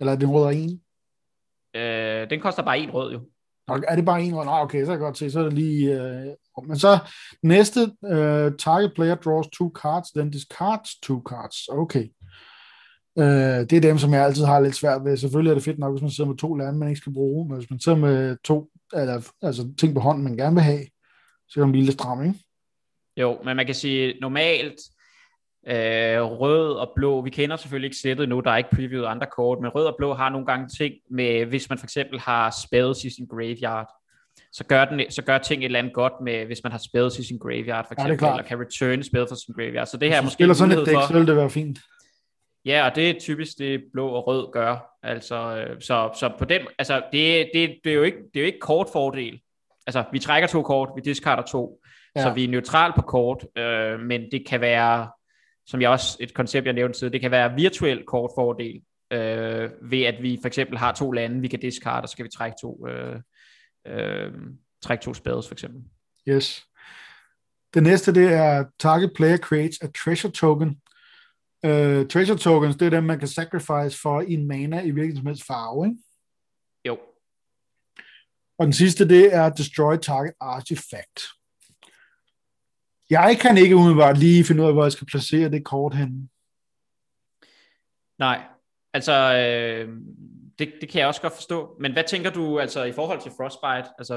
Eller 0.00 0.12
er 0.12 0.16
det 0.16 0.24
en 0.24 0.32
rød 0.32 0.44
og 0.44 0.54
en? 0.54 0.80
Øh, 1.74 2.30
den 2.30 2.40
koster 2.40 2.62
bare 2.62 2.78
en 2.78 2.90
rød 2.90 3.12
jo. 3.12 3.20
Er 3.68 3.96
det 3.96 4.04
bare 4.04 4.22
en 4.22 4.36
rød? 4.36 4.44
Nej, 4.44 4.60
okay, 4.60 4.80
så 4.80 4.84
kan 4.84 4.92
jeg 4.92 4.98
godt 4.98 5.18
se, 5.18 5.30
så 5.30 5.40
er 5.40 5.44
det 5.44 5.52
lige... 5.52 6.02
Øh... 6.02 6.26
Men 6.66 6.78
så 6.78 6.98
næste, 7.42 7.80
uh, 8.02 8.56
target 8.58 8.92
player 8.94 9.14
draws 9.14 9.46
two 9.52 9.72
cards, 9.82 10.10
then 10.10 10.30
discards 10.30 11.00
two 11.00 11.22
cards. 11.28 11.68
Okay. 11.68 12.08
Øh, 13.18 13.60
det 13.70 13.72
er 13.72 13.80
dem, 13.80 13.98
som 13.98 14.12
jeg 14.12 14.24
altid 14.24 14.44
har 14.44 14.60
lidt 14.60 14.74
svært 14.74 15.04
ved. 15.04 15.16
Selvfølgelig 15.16 15.50
er 15.50 15.54
det 15.54 15.64
fedt 15.64 15.78
nok, 15.78 15.92
hvis 15.92 16.02
man 16.02 16.10
sidder 16.10 16.30
med 16.30 16.38
to 16.38 16.54
lande, 16.54 16.78
man 16.78 16.88
ikke 16.88 17.00
skal 17.00 17.12
bruge, 17.12 17.48
men 17.48 17.56
hvis 17.56 17.70
man 17.70 17.80
sidder 17.80 17.98
med 17.98 18.36
to 18.44 18.70
eller, 18.92 19.30
altså, 19.42 19.72
ting 19.78 19.94
på 19.94 20.00
hånden, 20.00 20.24
man 20.24 20.36
gerne 20.36 20.54
vil 20.54 20.62
have, 20.62 20.84
så 21.48 21.54
kan 21.54 21.60
man 21.60 21.72
blive 21.72 21.84
lidt 21.84 22.00
stram, 22.00 22.24
ikke? 22.24 22.38
Jo, 23.16 23.38
men 23.44 23.56
man 23.56 23.66
kan 23.66 23.74
sige, 23.74 24.20
normalt 24.20 24.80
øh, 25.66 26.22
rød 26.22 26.72
og 26.72 26.92
blå, 26.96 27.20
vi 27.20 27.30
kender 27.30 27.56
selvfølgelig 27.56 27.86
ikke 27.86 27.96
sættet 27.96 28.28
nu, 28.28 28.40
der 28.40 28.50
er 28.50 28.56
ikke 28.56 28.70
previewet 28.70 29.06
andre 29.06 29.26
kort, 29.26 29.58
men 29.60 29.68
rød 29.68 29.86
og 29.86 29.94
blå 29.98 30.14
har 30.14 30.28
nogle 30.28 30.46
gange 30.46 30.68
ting 30.78 30.94
med, 31.10 31.46
hvis 31.46 31.68
man 31.68 31.78
for 31.78 31.86
eksempel 31.86 32.20
har 32.20 32.54
spells 32.66 33.04
i 33.04 33.10
sin 33.10 33.26
graveyard, 33.26 33.88
så 34.52 34.64
gør, 34.64 34.84
den, 34.84 35.10
så 35.10 35.22
gør 35.22 35.38
ting 35.38 35.62
et 35.62 35.64
eller 35.64 35.78
andet 35.78 35.94
godt 35.94 36.12
med, 36.22 36.46
hvis 36.46 36.60
man 36.62 36.72
har 36.72 36.78
spells 36.78 37.18
i 37.18 37.26
sin 37.26 37.38
graveyard, 37.38 37.86
for 37.86 37.94
eksempel, 37.94 38.26
ja, 38.26 38.32
eller 38.32 38.44
kan 38.44 38.60
return 38.60 39.02
spil 39.02 39.26
fra 39.28 39.36
sin 39.36 39.54
graveyard. 39.54 39.86
Så 39.86 39.96
det 39.96 40.08
her 40.08 40.16
er 40.16 40.22
måske 40.22 40.34
spiller 40.34 40.54
sådan 40.54 40.78
et 40.78 40.86
dæk, 40.86 40.96
så 41.08 41.12
vil 41.12 41.26
det 41.26 41.36
være 41.36 41.50
fint. 41.50 41.78
Ja, 42.64 42.88
og 42.88 42.96
det 42.96 43.10
er 43.10 43.20
typisk 43.20 43.58
det 43.58 43.82
blå 43.92 44.08
og 44.08 44.26
rød 44.26 44.52
gør. 44.52 44.98
Altså, 45.02 45.56
øh, 45.56 45.80
så, 45.80 46.10
så 46.14 46.30
på 46.38 46.44
den, 46.44 46.60
altså, 46.78 47.02
det, 47.12 47.50
det, 47.54 47.76
det, 47.84 47.90
er 47.90 47.94
jo 47.94 48.02
ikke, 48.02 48.18
det 48.18 48.36
er 48.36 48.40
jo 48.40 48.46
ikke 48.46 48.60
kort 48.60 48.86
fordel. 48.92 49.40
Altså, 49.86 50.04
vi 50.12 50.18
trækker 50.18 50.48
to 50.48 50.62
kort, 50.62 50.88
vi 50.96 51.00
discarder 51.04 51.42
to, 51.42 51.80
ja. 52.16 52.22
så 52.22 52.30
vi 52.30 52.44
er 52.44 52.48
neutral 52.48 52.92
på 52.96 53.02
kort, 53.02 53.46
øh, 53.58 54.00
men 54.00 54.30
det 54.32 54.46
kan 54.48 54.60
være, 54.60 55.08
som 55.68 55.80
jeg 55.80 55.90
også, 55.90 56.16
et 56.20 56.34
koncept, 56.34 56.66
jeg 56.66 56.74
nævnte 56.74 56.98
tidligere, 56.98 57.12
det 57.12 57.20
kan 57.20 57.30
være 57.30 57.54
virtuel 57.54 58.04
kortfordel, 58.06 58.82
øh, 59.12 59.70
ved 59.90 60.02
at 60.02 60.22
vi 60.22 60.38
for 60.42 60.46
eksempel 60.46 60.78
har 60.78 60.92
to 60.92 61.10
lande, 61.10 61.40
vi 61.40 61.48
kan 61.48 61.60
discarde, 61.60 62.02
og 62.02 62.08
så 62.08 62.12
skal 62.12 62.24
vi 62.24 62.30
trække 62.30 62.56
to, 62.60 62.88
øh, 62.88 63.20
øh, 63.86 64.32
trække 64.82 65.04
to 65.04 65.14
spades 65.14 65.48
for 65.48 65.54
eksempel. 65.54 65.82
Yes. 66.28 66.64
Det 67.74 67.82
næste, 67.82 68.14
det 68.14 68.32
er 68.32 68.64
target 68.78 69.12
player 69.16 69.36
creates 69.36 69.78
a 69.82 69.86
treasure 70.04 70.32
token 70.32 70.80
Uh, 71.66 72.06
treasure 72.06 72.38
tokens, 72.38 72.76
det 72.76 72.86
er 72.86 72.90
dem, 72.90 73.04
man 73.04 73.18
kan 73.18 73.28
sacrifice 73.28 74.00
for 74.02 74.20
en 74.20 74.48
mana 74.48 74.80
i 74.80 74.90
hvilken 74.90 75.16
som 75.16 75.26
helst 75.26 75.46
farve, 75.46 75.86
ikke? 75.86 75.98
Jo. 76.84 76.98
Og 78.58 78.66
den 78.66 78.72
sidste, 78.72 79.08
det 79.08 79.34
er 79.34 79.48
destroy 79.48 79.96
target 79.96 80.32
artifact. 80.40 81.20
Jeg 83.10 83.38
kan 83.40 83.58
ikke 83.58 83.76
umiddelbart 83.76 84.18
lige 84.18 84.44
finde 84.44 84.62
ud 84.62 84.68
af, 84.68 84.72
hvor 84.72 84.82
jeg 84.82 84.92
skal 84.92 85.06
placere 85.06 85.50
det 85.50 85.64
kort 85.64 85.94
hen. 85.94 86.30
Nej, 88.18 88.42
altså 88.94 89.12
øh, 89.12 89.96
det, 90.58 90.72
det 90.80 90.88
kan 90.88 90.98
jeg 91.00 91.08
også 91.08 91.22
godt 91.22 91.32
forstå. 91.32 91.76
Men 91.80 91.92
hvad 91.92 92.04
tænker 92.04 92.30
du 92.30 92.58
altså 92.58 92.84
i 92.84 92.92
forhold 92.92 93.20
til 93.22 93.32
Frostbite? 93.36 93.94
Altså, 93.98 94.16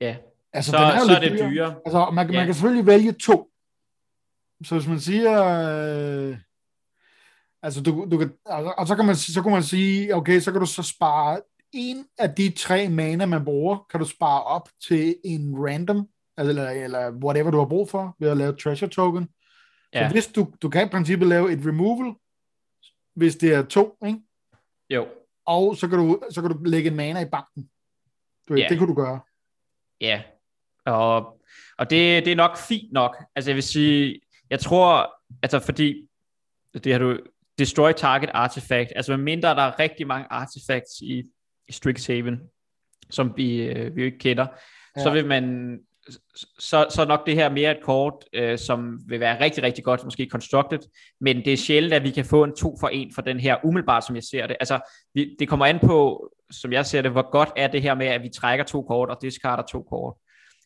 ja, 0.00 0.16
altså, 0.52 0.70
så, 0.70 0.76
er 0.76 0.98
så 1.06 1.12
er 1.12 1.20
det 1.20 1.38
dyre. 1.38 1.50
dyre. 1.50 1.74
Altså, 1.86 2.10
man, 2.12 2.30
ja. 2.30 2.38
man 2.38 2.46
kan 2.46 2.54
selvfølgelig 2.54 2.86
vælge 2.86 3.12
to. 3.12 3.50
Så 4.64 4.74
hvis 4.74 4.88
man 4.88 5.00
siger, 5.00 5.32
øh, 6.28 6.38
altså 7.62 7.82
du, 7.82 8.08
du 8.10 8.18
kan, 8.18 8.32
altså, 8.46 8.74
og 8.78 8.86
så 8.86 8.96
kan, 8.96 9.06
man, 9.06 9.16
så 9.16 9.42
kan 9.42 9.52
man 9.52 9.62
sige, 9.62 10.14
okay, 10.14 10.40
så 10.40 10.52
kan 10.52 10.60
du 10.60 10.66
så 10.66 10.82
spare 10.82 11.40
en 11.72 12.06
af 12.18 12.34
de 12.34 12.50
tre 12.50 12.88
mana, 12.88 13.26
man 13.26 13.44
bruger, 13.44 13.86
kan 13.90 14.00
du 14.00 14.06
spare 14.06 14.42
op 14.42 14.68
til 14.88 15.16
en 15.24 15.54
random, 15.58 16.08
eller, 16.38 16.70
eller 16.70 17.10
whatever 17.10 17.50
du 17.50 17.58
har 17.58 17.66
brug 17.66 17.90
for, 17.90 18.16
ved 18.18 18.28
at 18.28 18.36
lave 18.36 18.56
treasure 18.56 18.90
token. 18.90 19.28
Ja. 19.94 20.08
Så 20.08 20.12
hvis 20.12 20.26
du, 20.26 20.52
du 20.62 20.68
kan 20.68 20.86
i 20.86 20.90
princippet 20.90 21.28
lave 21.28 21.52
et 21.52 21.66
removal, 21.66 22.14
hvis 23.14 23.36
det 23.36 23.54
er 23.54 23.62
to, 23.62 23.96
ikke? 24.06 24.20
Jo. 24.90 25.08
Og 25.46 25.76
så 25.76 25.88
kan 25.88 25.98
du, 25.98 26.20
så 26.30 26.42
kan 26.42 26.50
du 26.50 26.58
lægge 26.64 26.90
en 26.90 26.96
mana 26.96 27.20
i 27.20 27.28
banken. 27.32 27.70
Du 28.48 28.54
ja. 28.54 28.66
Det 28.68 28.78
kunne 28.78 28.88
du 28.88 28.94
gøre. 28.94 29.20
Ja, 30.00 30.22
og, 30.86 31.40
og 31.78 31.90
det, 31.90 32.24
det 32.24 32.32
er 32.32 32.36
nok 32.36 32.56
fint 32.56 32.92
nok. 32.92 33.16
Altså 33.34 33.50
jeg 33.50 33.54
vil 33.54 33.62
sige, 33.62 34.20
jeg 34.50 34.60
tror, 34.60 35.14
altså 35.42 35.58
fordi, 35.58 36.08
det 36.84 36.92
har 36.92 36.98
du, 36.98 37.18
destroy 37.58 37.92
target 37.92 38.30
artifact, 38.34 38.92
altså 38.96 39.16
mindre 39.16 39.48
der 39.48 39.62
er 39.62 39.78
rigtig 39.78 40.06
mange 40.06 40.26
artifacts 40.30 41.00
i, 41.00 41.22
i 41.68 41.72
Strixhaven, 41.72 42.40
som 43.10 43.32
vi, 43.36 43.62
øh, 43.62 43.96
vi 43.96 44.00
jo 44.00 44.06
ikke 44.06 44.18
kender, 44.18 44.46
ja. 44.96 45.02
så 45.02 45.10
vil 45.10 45.26
man, 45.26 45.78
så, 46.58 46.86
så 46.90 47.04
nok 47.08 47.26
det 47.26 47.34
her 47.34 47.48
mere 47.48 47.70
et 47.70 47.82
kort, 47.82 48.14
øh, 48.32 48.58
som 48.58 49.00
vil 49.06 49.20
være 49.20 49.40
rigtig, 49.40 49.62
rigtig 49.62 49.84
godt, 49.84 50.04
måske 50.04 50.28
constructed, 50.30 50.78
men 51.20 51.36
det 51.36 51.52
er 51.52 51.56
sjældent, 51.56 51.94
at 51.94 52.02
vi 52.02 52.10
kan 52.10 52.24
få 52.24 52.44
en 52.44 52.56
to 52.56 52.76
for 52.80 52.88
en 52.88 53.12
for 53.14 53.22
den 53.22 53.40
her, 53.40 53.56
umiddelbart 53.64 54.06
som 54.06 54.14
jeg 54.16 54.24
ser 54.24 54.46
det. 54.46 54.56
Altså, 54.60 54.90
vi, 55.14 55.36
det 55.38 55.48
kommer 55.48 55.66
an 55.66 55.78
på, 55.78 56.30
som 56.50 56.72
jeg 56.72 56.86
ser 56.86 57.02
det, 57.02 57.10
hvor 57.10 57.30
godt 57.30 57.48
er 57.56 57.68
det 57.68 57.82
her 57.82 57.94
med, 57.94 58.06
at 58.06 58.22
vi 58.22 58.28
trækker 58.28 58.64
to 58.64 58.82
kort 58.82 59.10
og 59.10 59.18
discarder 59.22 59.62
to 59.62 59.82
kort. 59.82 60.14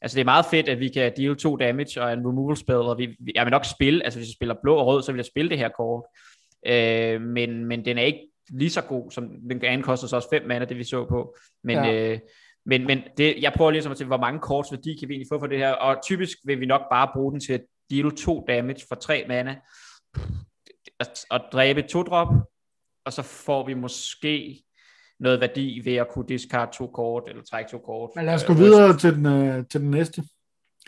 Altså 0.03 0.15
det 0.15 0.21
er 0.21 0.25
meget 0.25 0.47
fedt, 0.47 0.69
at 0.69 0.81
vi 0.81 0.89
kan 0.89 1.13
deal 1.17 1.37
to 1.37 1.57
damage 1.57 2.03
og 2.03 2.13
en 2.13 2.29
removal 2.29 2.57
spell, 2.57 2.79
og 2.79 2.99
vi, 2.99 3.17
jeg 3.35 3.47
vil 3.47 3.51
nok 3.51 3.65
spille, 3.65 4.05
altså 4.05 4.19
hvis 4.19 4.29
jeg 4.29 4.35
spiller 4.35 4.55
blå 4.63 4.77
og 4.77 4.87
rød, 4.87 5.03
så 5.03 5.13
vil 5.13 5.19
jeg 5.19 5.25
spille 5.25 5.51
det 5.51 5.59
her 5.59 5.69
kort. 5.69 6.05
Øh, 6.67 7.21
men, 7.21 7.65
men 7.65 7.85
den 7.85 7.99
er 7.99 8.03
ikke 8.03 8.29
lige 8.51 8.71
så 8.71 8.83
god, 8.83 9.11
som 9.11 9.29
den 9.51 9.65
anden 9.65 9.83
koster 9.83 10.09
så 10.09 10.17
også 10.17 10.29
5 10.31 10.49
mana, 10.49 10.65
det 10.65 10.77
vi 10.77 10.85
så 10.85 11.05
på. 11.05 11.37
Men, 11.65 11.77
ja. 11.77 12.13
øh, 12.13 12.19
men, 12.67 12.87
men 12.87 13.03
det, 13.17 13.43
jeg 13.43 13.53
prøver 13.57 13.71
ligesom 13.71 13.93
at 13.93 13.99
se, 13.99 14.05
hvor 14.05 14.17
mange 14.17 14.41
korts 14.41 14.73
værdi 14.73 14.97
kan 14.97 15.09
vi 15.09 15.15
egentlig 15.15 15.29
få 15.33 15.39
for 15.39 15.47
det 15.47 15.59
her, 15.59 15.73
og 15.73 16.03
typisk 16.03 16.39
vil 16.45 16.61
vi 16.61 16.67
nok 16.67 16.83
bare 16.91 17.11
bruge 17.15 17.33
den 17.33 17.41
til 17.41 17.53
at 17.53 17.63
deal 17.91 18.17
to 18.17 18.45
damage 18.49 18.81
for 18.89 18.95
3 18.95 19.25
mana, 19.29 19.57
at 21.31 21.43
dræbe 21.53 21.83
to 21.83 22.03
drop, 22.03 22.29
og 23.05 23.13
så 23.13 23.23
får 23.23 23.67
vi 23.67 23.75
måske 23.75 24.63
noget 25.21 25.41
værdi 25.41 25.81
ved 25.85 25.95
at 25.95 26.09
kunne 26.09 26.29
discard 26.29 26.73
to 26.73 26.87
kort, 26.87 27.23
eller 27.29 27.43
trække 27.43 27.71
to 27.71 27.79
kort. 27.79 28.11
Men 28.17 28.25
lad 28.25 28.35
os 28.35 28.45
gå 28.45 28.53
øh, 28.53 28.59
videre 28.59 28.99
til 28.99 29.15
den, 29.15 29.27
uh, 29.27 29.67
til 29.67 29.81
den 29.81 29.91
næste. 29.91 30.23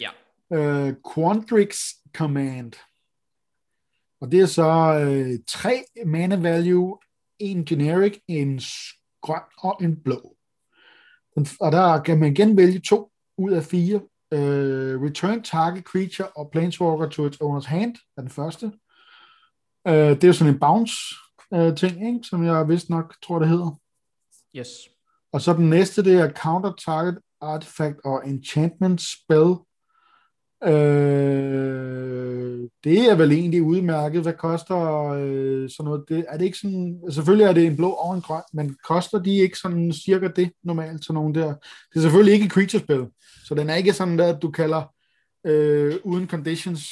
Ja. 0.01 0.11
Uh, 0.51 0.95
Quandrix 1.15 1.79
Command. 2.15 2.73
Og 4.21 4.33
det 4.33 4.41
er 4.41 4.47
så 4.47 4.71
uh, 5.07 5.45
tre 5.49 5.85
mana 6.07 6.37
value, 6.37 6.99
en 7.39 7.65
generic, 7.65 8.19
en 8.29 8.61
grøn 9.23 9.43
og 9.59 9.79
en 9.83 10.03
blå. 10.03 10.37
Den, 11.35 11.47
og 11.61 11.73
der 11.73 12.03
kan 12.03 12.21
man 12.21 12.33
igen 12.33 12.57
vælge 12.57 12.81
to 12.81 13.11
ud 13.39 13.51
af 13.53 13.63
fire 13.63 14.01
Uh, 14.35 15.03
return 15.05 15.43
target 15.43 15.85
creature 15.85 16.29
og 16.29 16.51
planeswalker 16.53 17.09
to 17.09 17.27
its 17.27 17.39
owner's 17.43 17.69
hand 17.69 17.97
er 18.17 18.21
den 18.21 18.31
første. 18.31 18.67
Uh, 19.89 19.93
det 19.93 20.25
er 20.25 20.29
jo 20.29 20.33
sådan 20.33 20.55
en 20.55 20.61
bounce 20.61 20.95
uh, 21.51 21.75
ting, 21.75 22.07
ikke? 22.07 22.19
som 22.23 22.45
jeg 22.45 22.69
vist 22.69 22.91
nok 22.91 23.15
tror, 23.23 23.39
det 23.39 23.49
hedder. 23.49 23.81
Yes. 24.57 24.69
Og 25.33 25.41
så 25.41 25.53
den 25.53 25.71
næste, 25.71 26.05
det 26.05 26.15
er 26.15 26.31
counter 26.31 26.73
target 26.73 27.19
artifact 27.41 27.97
og 28.05 28.29
enchantment 28.29 29.01
spell. 29.01 29.55
Øh, 30.65 32.33
det 32.85 32.99
er 33.11 33.15
vel 33.15 33.33
egentlig 33.33 33.63
udmærket. 33.63 34.23
Hvad 34.23 34.33
koster 34.33 35.09
øh, 35.09 35.71
sådan 35.71 35.85
noget? 35.85 36.05
Det, 36.09 36.25
er 36.29 36.37
det 36.39 36.45
ikke 36.45 36.59
sådan, 36.59 37.01
selvfølgelig 37.11 37.45
er 37.45 37.53
det 37.53 37.67
en 37.67 37.77
blå 37.77 37.91
og 37.91 38.15
en 38.15 38.21
grøn, 38.21 38.43
men 38.53 38.77
koster 38.89 39.19
de 39.19 39.37
ikke 39.37 39.59
sådan 39.59 39.93
cirka 39.93 40.29
det 40.37 40.51
normalt, 40.65 41.05
til 41.05 41.15
nogen 41.15 41.35
der? 41.35 41.47
Det 41.47 41.97
er 41.97 42.01
selvfølgelig 42.01 42.35
ikke 42.35 42.49
creature-spil, 42.49 43.07
så 43.45 43.55
den 43.55 43.71
er 43.71 43.75
ikke 43.75 43.93
sådan 43.93 44.19
der, 44.19 44.35
at 44.35 44.43
du 44.43 44.51
kalder 44.51 44.83
øh, 45.47 45.95
uden 46.05 46.29
conditions 46.29 46.89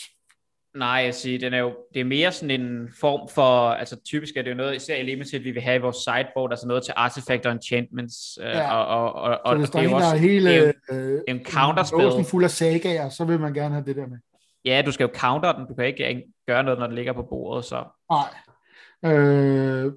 Nej, 0.77 1.03
jeg 1.05 1.15
siger, 1.15 1.39
den 1.39 1.55
er 1.55 1.59
jo, 1.59 1.77
det 1.95 2.01
er 2.01 2.05
mere 2.05 2.33
sådan 2.33 2.61
en 2.61 2.89
form 3.01 3.29
for, 3.29 3.71
altså 3.71 3.97
typisk 4.05 4.37
er 4.37 4.43
det 4.43 4.51
jo 4.51 4.55
noget, 4.55 4.77
især 4.77 4.97
i 4.97 5.03
Limited, 5.03 5.41
vi 5.41 5.51
vil 5.51 5.63
have 5.63 5.77
i 5.77 5.81
vores 5.81 5.97
sideboard, 5.97 6.51
altså 6.51 6.67
noget 6.67 6.85
til 6.85 6.95
artifact 6.97 7.47
og 7.47 7.53
enchantments, 7.53 8.39
øh, 8.43 8.47
ja. 8.47 8.77
og, 8.77 9.13
og, 9.13 9.13
og, 9.23 9.39
og 9.45 9.67
så 9.67 9.79
det 9.79 9.91
er 9.91 9.95
også 9.95 10.17
hele, 10.17 10.51
det 10.51 10.75
er 10.89 10.95
jo 10.97 11.23
en 11.29 11.45
counterspil. 11.45 12.07
En 12.19 12.25
fuld 12.25 12.45
af 12.45 12.51
sagaer, 12.51 13.09
så 13.09 13.25
vil 13.25 13.41
man 13.41 13.55
gerne 13.55 13.75
have 13.75 13.85
det 13.85 13.97
der 13.97 14.07
med. 14.07 14.19
Ja, 14.65 14.83
du 14.87 14.93
skal 14.93 15.05
jo 15.05 15.11
counter 15.15 15.53
den, 15.53 15.67
du 15.67 15.75
kan 15.75 15.87
ikke 15.87 16.25
gøre 16.47 16.63
noget, 16.63 16.79
når 16.79 16.87
den 16.87 16.95
ligger 16.95 17.13
på 17.13 17.23
bordet, 17.23 17.65
så. 17.65 17.85
Nej. 18.11 19.15
Øh, 19.15 19.93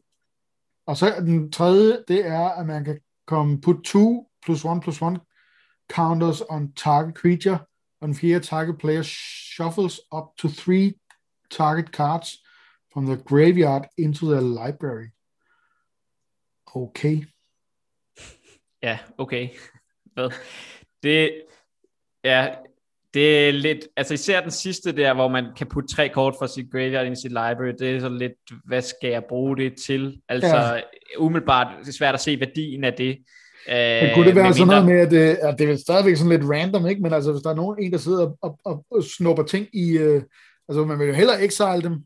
og 0.88 0.98
så 0.98 1.14
den 1.20 1.52
tredje, 1.52 1.98
det 2.08 2.28
er, 2.28 2.50
at 2.50 2.66
man 2.66 2.84
kan 2.84 3.00
komme 3.28 3.62
put 3.62 3.84
2 3.86 4.30
plus 4.46 4.66
1 4.66 4.82
plus 4.82 5.02
1 5.02 5.20
counters 5.92 6.42
on 6.50 6.74
target 6.74 7.16
creature, 7.16 7.58
og 8.04 8.08
den 8.08 8.16
fjerde 8.16 8.46
target 8.46 8.78
player 8.78 9.02
shuffles 9.02 10.02
up 10.16 10.24
to 10.38 10.48
three 10.48 10.94
target 11.52 11.88
cards 11.88 12.30
from 12.94 13.06
the 13.06 13.16
graveyard 13.16 13.84
into 13.98 14.32
the 14.32 14.42
library. 14.42 15.08
Okay. 16.76 17.24
Ja, 18.82 19.00
okay. 19.18 19.50
Hvad? 20.14 20.30
Det, 21.04 21.44
ja, 22.24 22.56
det 23.14 23.48
er 23.48 23.52
lidt, 23.52 23.88
altså 23.98 24.14
især 24.14 24.42
den 24.42 24.52
sidste 24.52 24.96
der, 24.96 25.14
hvor 25.14 25.28
man 25.28 25.46
kan 25.58 25.68
putte 25.68 25.96
tre 25.96 26.10
kort 26.10 26.36
fra 26.40 26.48
sit 26.48 26.72
graveyard 26.72 27.06
ind 27.06 27.18
i 27.18 27.22
sit 27.22 27.32
library, 27.32 27.74
det 27.80 27.96
er 27.96 28.00
så 28.00 28.10
lidt, 28.10 28.66
hvad 28.66 28.82
skal 28.82 29.10
jeg 29.10 29.24
bruge 29.30 29.58
det 29.58 29.74
til? 29.86 30.22
Altså, 30.30 30.58
ja. 30.58 30.82
umiddelbart, 31.18 31.80
det 31.80 31.88
er 31.88 31.92
svært 31.92 32.14
at 32.14 32.22
se 32.22 32.40
værdien 32.40 32.84
af 32.84 32.94
det. 32.94 33.24
Men 33.68 34.10
kunne 34.16 34.28
det 34.28 34.36
være 34.36 34.54
sådan 34.54 34.68
noget 34.68 34.86
med, 34.86 35.00
at 35.00 35.12
det, 35.12 35.20
at 35.20 35.60
det 35.60 35.70
er 35.70 35.76
stadigvæk 35.76 36.16
sådan 36.18 36.40
lidt 36.40 36.52
random, 36.52 36.88
ikke? 36.88 37.02
men 37.02 37.14
altså 37.14 37.32
hvis 37.32 37.42
der 37.42 37.50
er 37.50 37.56
nogen, 37.56 37.84
en, 37.84 37.92
der 37.92 37.98
sidder 37.98 38.32
og, 38.42 38.60
og, 38.66 38.86
og 38.92 39.04
snupper 39.04 39.44
ting 39.44 39.68
i, 39.74 39.98
uh, 39.98 40.22
altså 40.70 40.86
man 40.86 41.00
vil 41.00 41.08
jo 41.08 41.14
heller 41.14 41.34
exile 41.34 41.82
dem, 41.82 42.04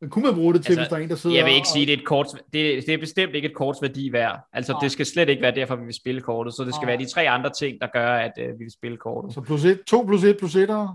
men 0.00 0.10
kunne 0.10 0.24
man 0.24 0.34
bruge 0.34 0.54
det 0.54 0.64
til, 0.64 0.72
altså, 0.72 0.80
hvis 0.80 0.88
der 0.88 0.96
er 0.96 1.00
en, 1.00 1.08
der 1.08 1.16
sidder 1.16 1.36
Jeg 1.36 1.44
vil 1.44 1.54
ikke 1.54 1.64
og... 1.64 1.72
sige, 1.72 1.86
det 1.86 1.92
er, 1.92 1.96
et 1.96 2.04
kort, 2.04 2.26
det, 2.52 2.86
det 2.86 2.88
er 2.88 2.98
bestemt 2.98 3.34
ikke 3.34 3.48
et 3.48 3.54
korts 3.54 3.82
værdi 3.82 4.12
værd. 4.12 4.40
Altså, 4.52 4.72
Nej. 4.72 4.80
det 4.80 4.92
skal 4.92 5.06
slet 5.06 5.28
ikke 5.28 5.42
være 5.42 5.54
derfor, 5.54 5.76
vi 5.76 5.84
vil 5.84 5.94
spille 5.94 6.20
kortet. 6.20 6.54
Så 6.54 6.64
det 6.64 6.74
skal 6.74 6.86
Nej. 6.86 6.96
være 6.96 7.04
de 7.04 7.12
tre 7.12 7.28
andre 7.28 7.50
ting, 7.50 7.80
der 7.80 7.86
gør, 7.92 8.08
at 8.08 8.32
uh, 8.38 8.58
vi 8.58 8.64
vil 8.64 8.72
spille 8.72 8.96
kortet. 8.96 9.34
Så 9.34 9.40
plus 9.40 9.64
et, 9.64 9.80
to 9.86 10.04
plus 10.06 10.24
et 10.24 10.38
plus 10.38 10.56
et 10.56 10.70
og 10.70 10.88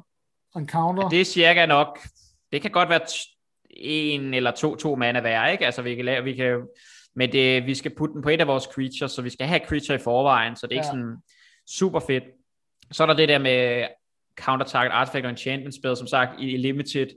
en 0.56 0.70
counter. 0.70 1.04
Ja, 1.04 1.10
det 1.10 1.22
er 1.22 1.26
cirka 1.26 1.66
nok. 1.66 2.00
Det 2.52 2.62
kan 2.62 2.72
godt 2.72 2.90
være 2.90 3.00
en 3.70 4.34
eller 4.34 4.52
to, 4.52 4.76
to 4.76 4.96
mana 4.96 5.22
værd, 5.22 5.52
ikke? 5.52 5.66
Altså, 5.66 5.82
vi 5.82 5.96
kan, 5.96 6.06
lave, 6.06 6.24
vi 6.24 6.34
kan 6.34 6.62
men 7.16 7.32
det, 7.32 7.66
vi 7.66 7.76
skal 7.76 7.96
putte 7.96 8.14
den 8.14 8.22
på 8.22 8.30
et 8.30 8.42
af 8.42 8.48
vores 8.48 8.64
creatures, 8.64 9.12
så 9.12 9.22
vi 9.22 9.30
skal 9.30 9.48
have 9.48 9.62
creature 9.68 9.96
i 9.96 10.02
forvejen, 10.04 10.56
så 10.56 10.68
det 10.68 10.74
er 10.74 10.76
ja. 10.76 10.82
ikke 10.82 10.88
sådan 10.88 11.18
super 11.70 12.00
fedt. 12.00 12.24
Så 12.92 13.04
er 13.04 13.08
der 13.08 13.14
det 13.14 13.30
der 13.30 13.40
med 13.40 13.88
counter-target 14.40 14.92
artifact 14.92 15.26
og 15.26 15.32
enchantment 15.32 15.76
spil, 15.76 15.98
som 15.98 16.08
sagt 16.08 16.32
i 16.40 16.58
limited, 16.58 17.08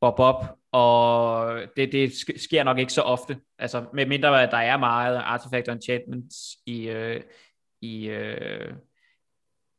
bob 0.00 0.18
op, 0.18 0.56
og 0.72 1.54
det, 1.76 1.92
det 1.92 2.12
sker 2.36 2.64
nok 2.64 2.78
ikke 2.78 2.92
så 2.92 3.02
ofte. 3.02 3.38
Altså 3.58 3.84
med 3.94 4.06
mindre 4.06 4.42
at 4.42 4.50
der 4.50 4.56
er 4.56 4.76
meget 4.76 5.16
artifact 5.16 5.68
og 5.68 5.74
enchantments 5.74 6.36
i, 6.66 6.88
øh, 6.88 7.20
i, 7.80 8.08
øh, 8.08 8.72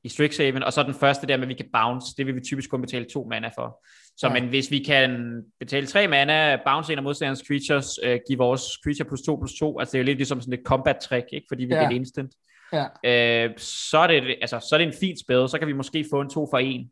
i 0.03 0.09
Strixhaven, 0.09 0.63
og 0.63 0.73
så 0.73 0.83
den 0.83 0.93
første 0.93 1.27
der 1.27 1.37
med, 1.37 1.43
at 1.43 1.49
vi 1.49 1.53
kan 1.53 1.69
bounce, 1.73 2.15
det 2.17 2.25
vil 2.25 2.35
vi 2.35 2.41
typisk 2.41 2.69
kun 2.69 2.81
betale 2.81 3.05
to 3.13 3.27
mana 3.29 3.47
for. 3.47 3.85
Så 4.17 4.27
ja. 4.27 4.33
men 4.33 4.49
hvis 4.49 4.71
vi 4.71 4.79
kan 4.79 5.41
betale 5.59 5.87
tre 5.87 6.07
mana, 6.07 6.57
bounce 6.65 6.93
en 6.93 6.97
af 6.97 7.03
modstanderens 7.03 7.43
creatures, 7.47 7.99
øh, 8.03 8.19
give 8.27 8.37
vores 8.37 8.61
creature 8.83 9.07
plus 9.07 9.21
2 9.21 9.35
plus 9.35 9.53
2, 9.59 9.79
altså 9.79 9.91
det 9.91 9.97
er 9.97 10.03
jo 10.03 10.05
lidt 10.05 10.17
ligesom 10.17 10.41
sådan 10.41 10.53
et 10.53 10.65
combat 10.65 10.97
trick, 10.97 11.25
ikke? 11.31 11.45
fordi 11.49 11.65
vi 11.65 11.73
ja. 11.73 11.83
kan 11.83 11.91
instant. 11.91 12.33
Ja. 12.73 12.85
Øh, 13.05 13.57
så, 13.57 13.97
er 13.97 14.07
det, 14.07 14.35
altså, 14.41 14.59
så 14.69 14.75
er 14.75 14.77
det 14.77 14.87
en 14.87 14.93
fin 14.99 15.17
spil, 15.19 15.49
så 15.49 15.59
kan 15.59 15.67
vi 15.67 15.73
måske 15.73 16.05
få 16.11 16.21
en 16.21 16.29
2 16.29 16.47
for 16.51 16.59
1. 16.59 16.89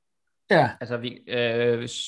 Ja. 0.49 0.69
Altså 0.81 0.97
vi, 0.97 1.19
øh, 1.27 1.77
hvis, 1.77 2.03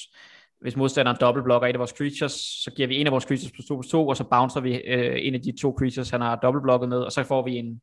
hvis 0.61 0.75
modstanderen 0.75 1.17
dobbeltblokker 1.21 1.67
et 1.67 1.73
af 1.73 1.79
vores 1.79 1.93
creatures, 1.97 2.33
så 2.33 2.71
giver 2.75 2.87
vi 2.87 2.97
en 2.97 3.07
af 3.07 3.11
vores 3.11 3.23
creatures 3.23 3.51
plus 3.51 3.65
2 3.65 3.75
plus 3.75 3.87
2, 3.87 4.07
og 4.07 4.17
så 4.17 4.23
bouncer 4.23 4.61
vi 4.61 4.75
øh, 4.75 5.15
en 5.19 5.35
af 5.35 5.41
de 5.41 5.53
to 5.61 5.75
creatures, 5.79 6.09
han 6.09 6.21
har 6.21 6.35
dobbeltblokket 6.35 6.89
med, 6.89 6.97
og 6.97 7.11
så 7.11 7.23
får 7.23 7.45
vi 7.45 7.55
en, 7.55 7.81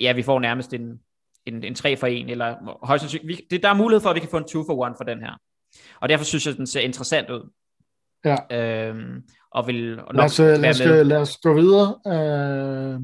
ja, 0.00 0.12
vi 0.12 0.22
får 0.22 0.40
nærmest 0.40 0.74
en, 0.74 1.00
en, 1.46 1.64
en 1.64 1.74
3 1.74 1.96
for 1.96 2.06
1, 2.06 2.30
eller 2.30 2.86
højst 2.86 3.02
sandsynligt, 3.02 3.40
det, 3.50 3.62
der 3.62 3.68
er 3.68 3.74
mulighed 3.74 4.00
for, 4.00 4.10
at 4.10 4.14
vi 4.14 4.20
kan 4.20 4.28
få 4.28 4.36
en 4.36 4.44
2 4.44 4.64
for 4.66 4.86
1 4.86 4.94
for 4.98 5.04
den 5.04 5.20
her. 5.20 5.32
Og 6.00 6.08
derfor 6.08 6.24
synes 6.24 6.46
jeg, 6.46 6.56
den 6.56 6.66
ser 6.66 6.80
interessant 6.80 7.30
ud. 7.30 7.50
Ja. 8.24 8.36
Øhm, 8.88 9.22
og 9.50 9.66
vil 9.66 10.00
og 10.00 10.14
nok 10.14 10.16
lad, 10.16 10.24
os, 10.24 10.40
øh, 10.40 10.46
lad, 10.46 10.70
os, 10.70 10.78
med. 10.78 11.04
lad 11.04 11.16
os 11.16 11.36
gå 11.36 11.54
videre. 11.54 11.88
Uh, 12.04 13.02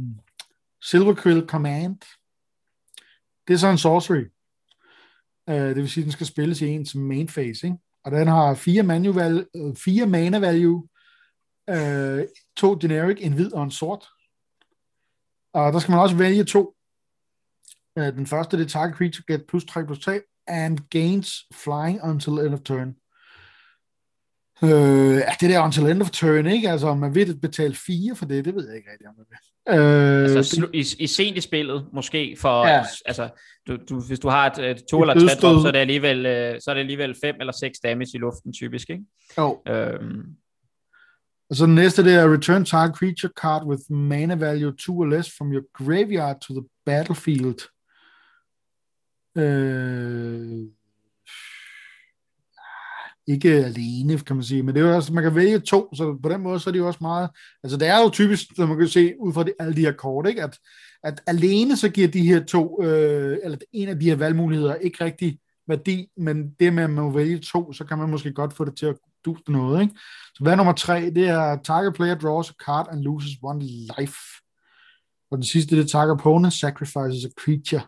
Silver 0.83 1.15
Quill 1.23 1.47
Command. 1.47 2.01
Det 3.49 3.55
er 3.55 3.59
så 3.59 3.69
en 3.69 3.79
sorcery. 3.79 4.25
Uh, 5.47 5.55
det 5.55 5.77
vil 5.77 5.91
sige, 5.91 6.03
at 6.03 6.05
den 6.05 6.13
skal 6.13 6.27
spilles 6.27 6.61
i 6.61 6.67
ens 6.67 6.95
main 6.95 7.27
phase. 7.27 7.67
Ikke? 7.67 7.79
Og 8.05 8.13
den 8.13 8.27
har 8.27 8.55
fire, 8.55 8.83
manual, 8.83 9.47
fire 9.77 10.07
mana 10.07 10.39
value, 10.39 10.89
uh, 11.73 12.21
to 12.57 12.79
generic, 12.81 13.17
en 13.21 13.33
hvid 13.33 13.53
og 13.53 13.65
en 13.65 13.71
sort. 13.71 14.09
Og 15.55 15.73
der 15.73 15.79
skal 15.79 15.93
man 15.93 16.01
også 16.01 16.17
vælge 16.17 16.45
to. 16.45 16.77
Uh, 17.97 18.07
den 18.07 18.27
første, 18.27 18.57
det 18.57 18.65
er 18.65 18.69
target 18.69 18.97
creature 18.97 19.25
get 19.29 19.47
plus 19.47 19.65
3 19.65 19.87
plus 19.87 19.99
3, 19.99 20.21
and 20.47 20.78
gains 20.90 21.45
flying 21.53 22.01
until 22.05 22.32
end 22.32 22.55
of 22.55 22.61
turn. 22.61 22.97
Øh, 24.64 25.16
ja, 25.16 25.32
det 25.40 25.51
der 25.51 25.64
until 25.64 25.86
end 25.86 26.03
of 26.03 26.11
turn, 26.11 26.47
ikke? 26.47 26.70
Altså, 26.70 26.86
om 26.86 26.99
man 26.99 27.14
vil 27.14 27.36
betale 27.36 27.74
fire 27.74 28.16
for 28.16 28.24
det, 28.24 28.45
det 28.45 28.55
ved 28.55 28.68
jeg 28.68 28.76
ikke 28.76 28.90
rigtig, 28.93 29.09
om 29.09 29.14
man 29.16 29.26
vil. 29.28 29.38
Øh, 29.68 30.36
altså, 30.36 30.68
i, 30.72 30.84
i 30.99 31.07
sent 31.07 31.36
i 31.36 31.40
spillet, 31.40 31.86
måske, 31.93 32.36
for, 32.38 32.66
ja. 32.66 32.84
altså, 33.07 33.28
du, 33.66 33.76
du, 33.88 34.01
hvis 34.01 34.20
du 34.20 34.28
har 34.28 34.51
et, 34.51 34.70
et 34.70 34.84
to 34.90 35.03
et 35.03 35.11
eller 35.11 35.28
tre 35.28 35.40
drop, 35.40 35.62
så 35.62 35.68
er, 35.68 35.72
det 35.72 35.78
alligevel, 35.78 36.26
øh, 36.26 36.61
så 36.61 36.70
er 36.70 36.74
det 36.74 36.80
alligevel 36.80 37.14
fem 37.24 37.36
eller 37.40 37.53
seks 37.53 37.78
damage 37.78 38.11
i 38.14 38.18
luften, 38.18 38.53
typisk, 38.53 38.90
ikke? 38.90 39.05
Jo. 39.38 39.62
Øhm. 39.68 40.22
Og 41.51 41.57
så 41.57 41.66
den 41.66 41.74
næste, 41.74 42.05
det 42.05 42.14
er 42.14 42.32
return 42.32 42.64
target 42.64 42.97
creature 42.97 43.32
card 43.40 43.66
with 43.66 43.82
mana 43.90 44.34
value 44.34 44.72
2 44.72 44.99
or 44.99 45.07
less 45.07 45.36
from 45.36 45.53
your 45.53 45.62
graveyard 45.72 46.40
to 46.40 46.55
the 46.55 46.64
battlefield. 46.86 47.61
Øh, 49.37 50.66
ikke 53.26 53.49
alene, 53.49 54.18
kan 54.18 54.37
man 54.37 54.45
sige, 54.45 54.62
men 54.62 54.74
det 54.74 54.83
er 54.83 54.89
jo 54.89 54.95
også, 54.95 55.12
man 55.12 55.22
kan 55.22 55.35
vælge 55.35 55.59
to, 55.59 55.95
så 55.95 56.18
på 56.22 56.28
den 56.28 56.41
måde, 56.41 56.61
så 56.61 56.70
er 56.70 56.72
det 56.72 56.78
jo 56.78 56.87
også 56.87 56.99
meget, 57.01 57.30
altså 57.62 57.76
det 57.76 57.89
er 57.89 58.03
jo 58.03 58.11
typisk, 58.11 58.47
som 58.57 58.68
man 58.68 58.78
kan 58.78 58.89
se 58.89 59.14
ud 59.20 59.33
fra 59.33 59.43
de, 59.43 59.53
alle 59.59 59.76
de 59.76 59.80
her 59.80 59.93
kort, 59.93 60.26
ikke? 60.26 60.43
At, 60.43 60.59
at 61.03 61.22
alene 61.26 61.76
så 61.76 61.89
giver 61.89 62.09
de 62.09 62.26
her 62.26 62.45
to, 62.45 62.83
øh, 62.83 63.39
eller 63.43 63.59
en 63.72 63.89
af 63.89 64.01
de 64.01 64.05
her 64.07 64.16
valgmuligheder 64.16 64.74
ikke 64.74 65.05
rigtig 65.05 65.39
værdi, 65.68 66.09
men 66.16 66.51
det 66.61 66.72
med 66.72 66.83
at 66.83 66.91
man 66.91 67.05
må 67.05 67.11
vælge 67.11 67.39
to, 67.39 67.72
så 67.72 67.85
kan 67.85 67.99
man 67.99 68.11
måske 68.11 68.33
godt 68.33 68.53
få 68.53 68.64
det 68.64 68.76
til 68.76 68.87
at 68.87 68.97
dufte 69.24 69.53
noget, 69.53 69.83
ikke? 69.83 69.95
Så 70.35 70.43
hvad 70.43 70.57
nummer 70.57 70.72
tre, 70.72 71.11
det 71.11 71.28
er 71.28 71.57
target 71.64 71.95
player 71.95 72.14
draws 72.14 72.51
a 72.51 72.64
card 72.64 72.89
and 72.91 73.01
loses 73.01 73.39
one 73.43 73.64
life. 73.64 74.18
Og 75.30 75.39
den 75.39 75.45
sidste, 75.45 75.76
det 75.76 75.85
er 75.85 75.89
target 75.89 76.12
opponent 76.12 76.53
sacrifices 76.53 77.24
a 77.24 77.28
creature. 77.41 77.83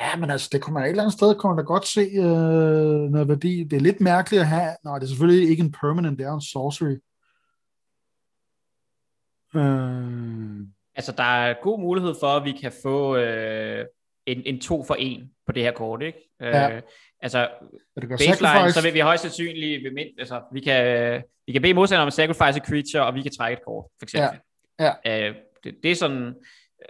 Ja, 0.00 0.16
men 0.16 0.30
altså, 0.30 0.48
det 0.52 0.62
kommer 0.62 0.80
et 0.80 0.88
eller 0.88 1.02
andet 1.02 1.12
sted, 1.12 1.34
kommer 1.34 1.56
der 1.56 1.64
godt 1.64 1.86
se 1.86 2.00
øh, 2.00 3.10
noget 3.10 3.28
værdi. 3.28 3.64
Det 3.64 3.76
er 3.76 3.80
lidt 3.80 4.00
mærkeligt 4.00 4.40
at 4.40 4.46
have, 4.48 4.76
nej, 4.84 4.98
det 4.98 5.04
er 5.04 5.08
selvfølgelig 5.08 5.50
ikke 5.50 5.62
en 5.62 5.72
permanent, 5.72 6.18
det 6.18 6.26
er 6.26 6.34
en 6.34 6.40
sorcery. 6.40 6.96
Øh... 9.54 10.66
Altså, 10.94 11.12
der 11.12 11.22
er 11.24 11.54
god 11.62 11.80
mulighed 11.80 12.14
for, 12.20 12.26
at 12.26 12.44
vi 12.44 12.52
kan 12.52 12.72
få 12.82 13.16
øh, 13.16 13.84
en, 14.26 14.42
en 14.46 14.60
to 14.60 14.84
for 14.84 14.94
en 14.94 15.30
på 15.46 15.52
det 15.52 15.62
her 15.62 15.72
kort, 15.72 16.02
ikke? 16.02 16.18
Øh, 16.42 16.48
ja. 16.48 16.80
Altså, 17.20 17.48
baseline, 17.94 18.36
sacrifice. 18.36 18.80
så 18.80 18.82
vil 18.82 18.94
vi 18.94 19.00
højst 19.00 19.22
sandsynligt, 19.22 19.86
altså, 20.18 20.42
vi 20.52 20.60
kan, 20.60 21.22
vi 21.46 21.52
kan 21.52 21.62
bede 21.62 21.74
modstanderen 21.74 22.02
om 22.02 22.06
at 22.06 22.12
sacrifice 22.12 22.60
a 22.60 22.64
creature, 22.64 23.06
og 23.06 23.14
vi 23.14 23.22
kan 23.22 23.32
trække 23.32 23.58
et 23.58 23.64
kort, 23.64 23.84
for 23.98 24.04
eksempel. 24.04 24.40
Ja. 24.80 24.92
Ja. 25.04 25.28
Øh, 25.28 25.34
det, 25.64 25.74
det 25.82 25.90
er 25.90 25.94
sådan, 25.94 26.34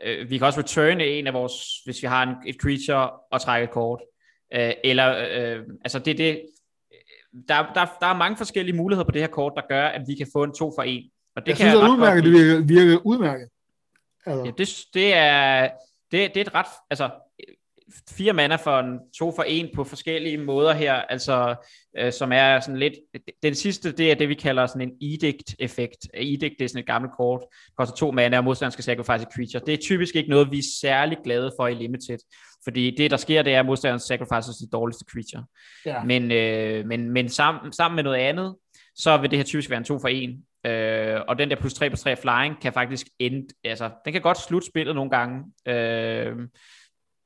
Øh, 0.03 0.30
vi 0.30 0.39
kan 0.39 0.47
også 0.47 0.61
returne 0.61 1.07
en 1.07 1.26
af 1.26 1.34
vores, 1.34 1.53
hvis 1.84 2.03
vi 2.03 2.07
har 2.07 2.22
en, 2.22 2.34
et 2.47 2.57
creature 2.61 3.11
og 3.32 3.41
trække 3.41 3.64
et 3.64 3.70
kort. 3.70 4.01
Øh, 4.55 4.72
eller, 4.84 5.26
øh, 5.30 5.62
altså 5.84 5.99
det 5.99 6.18
det, 6.18 6.43
der, 7.49 7.72
der, 7.74 7.87
der 8.01 8.07
er 8.07 8.16
mange 8.16 8.37
forskellige 8.37 8.76
muligheder 8.76 9.05
på 9.05 9.11
det 9.11 9.20
her 9.20 9.28
kort, 9.28 9.53
der 9.57 9.62
gør, 9.68 9.87
at 9.87 10.03
vi 10.09 10.14
kan 10.14 10.26
få 10.32 10.43
en 10.43 10.55
to 10.55 10.72
for 10.76 10.82
en. 10.82 11.11
Og 11.37 11.43
det 11.43 11.49
jeg 11.49 11.57
kan 11.57 11.70
synes, 11.70 11.82
jeg 11.82 11.91
udmærket, 11.91 12.24
det 12.24 12.32
virker, 12.32 12.64
virker 12.66 12.99
udmærket. 13.05 13.49
Altså. 14.26 14.45
Ja, 14.45 14.51
det, 14.59 14.84
det, 14.95 15.14
er, 15.14 15.70
det, 16.11 16.34
det 16.34 16.37
er 16.37 16.45
et 16.45 16.55
ret, 16.55 16.66
altså 16.91 17.11
fire 18.11 18.32
mana 18.32 18.57
for 18.57 18.78
en 18.78 18.99
to 19.18 19.32
for 19.37 19.43
en 19.43 19.68
på 19.74 19.84
forskellige 19.84 20.39
måder 20.39 20.72
her, 20.72 20.95
altså 20.95 21.55
øh, 21.99 22.12
som 22.12 22.32
er 22.32 22.61
sådan 22.61 22.78
lidt, 22.78 22.95
den 23.43 23.55
sidste, 23.55 23.93
det 23.93 24.11
er 24.11 24.14
det 24.14 24.28
vi 24.28 24.34
kalder 24.34 24.66
sådan 24.66 24.80
en 24.80 24.95
edict-effekt. 25.01 26.09
Edict, 26.14 26.55
det 26.59 26.64
er 26.64 26.68
sådan 26.68 26.80
et 26.80 26.87
gammelt 26.87 27.12
kort, 27.16 27.41
koster 27.78 27.97
to 27.97 28.11
mana, 28.11 28.39
og 28.39 28.45
modstanderen 28.45 28.72
skal 28.72 28.84
sacrifice 28.84 29.26
a 29.26 29.30
creature. 29.34 29.62
Det 29.66 29.74
er 29.74 29.78
typisk 29.82 30.16
ikke 30.16 30.30
noget, 30.30 30.51
vi 30.51 30.59
er 30.59 30.66
særlig 30.80 31.18
glade 31.24 31.53
for 31.59 31.66
i 31.66 31.74
Limited, 31.74 32.18
fordi 32.64 32.91
det, 32.91 33.11
der 33.11 33.16
sker, 33.16 33.43
det 33.43 33.55
er, 33.55 33.61
at 33.61 33.66
modstanderen 33.66 34.01
sacrifices 34.01 34.57
det 34.57 34.72
dårligste 34.72 35.05
creature. 35.12 35.45
Ja. 35.87 36.05
Men, 36.05 36.32
øh, 36.32 36.87
men, 36.87 37.11
men 37.11 37.28
sammen, 37.28 37.72
sammen 37.72 37.97
med 37.97 38.05
noget 38.05 38.18
andet, 38.18 38.57
så 38.95 39.16
vil 39.16 39.30
det 39.30 39.39
her 39.39 39.45
typisk 39.45 39.70
være 39.70 39.78
en 39.78 39.84
to 39.84 39.99
for 39.99 40.09
en, 40.09 40.45
Øh, 40.66 41.20
og 41.28 41.39
den 41.39 41.51
der 41.51 41.57
plus 41.57 41.74
3 41.74 41.91
plus 41.91 42.01
3 42.01 42.16
flying 42.16 42.61
kan 42.62 42.72
faktisk 42.72 43.07
ende, 43.18 43.47
altså 43.64 43.91
den 44.05 44.12
kan 44.12 44.22
godt 44.22 44.39
slutte 44.39 44.66
spillet 44.66 44.95
nogle 44.95 45.11
gange. 45.11 45.45
Øh, 45.68 46.37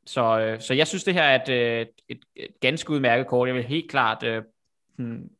så, 0.06 0.40
øh, 0.40 0.60
så 0.60 0.74
jeg 0.74 0.86
synes, 0.86 1.04
det 1.04 1.14
her 1.14 1.22
er 1.22 1.42
et, 1.42 1.80
et, 1.80 1.88
et, 2.08 2.18
et 2.36 2.60
ganske 2.60 2.90
udmærket 2.90 3.26
kort. 3.26 3.48
Jeg 3.48 3.56
vil 3.56 3.64
helt 3.64 3.90
klart 3.90 4.22
øh, 4.22 4.42
hmm, 4.98 5.30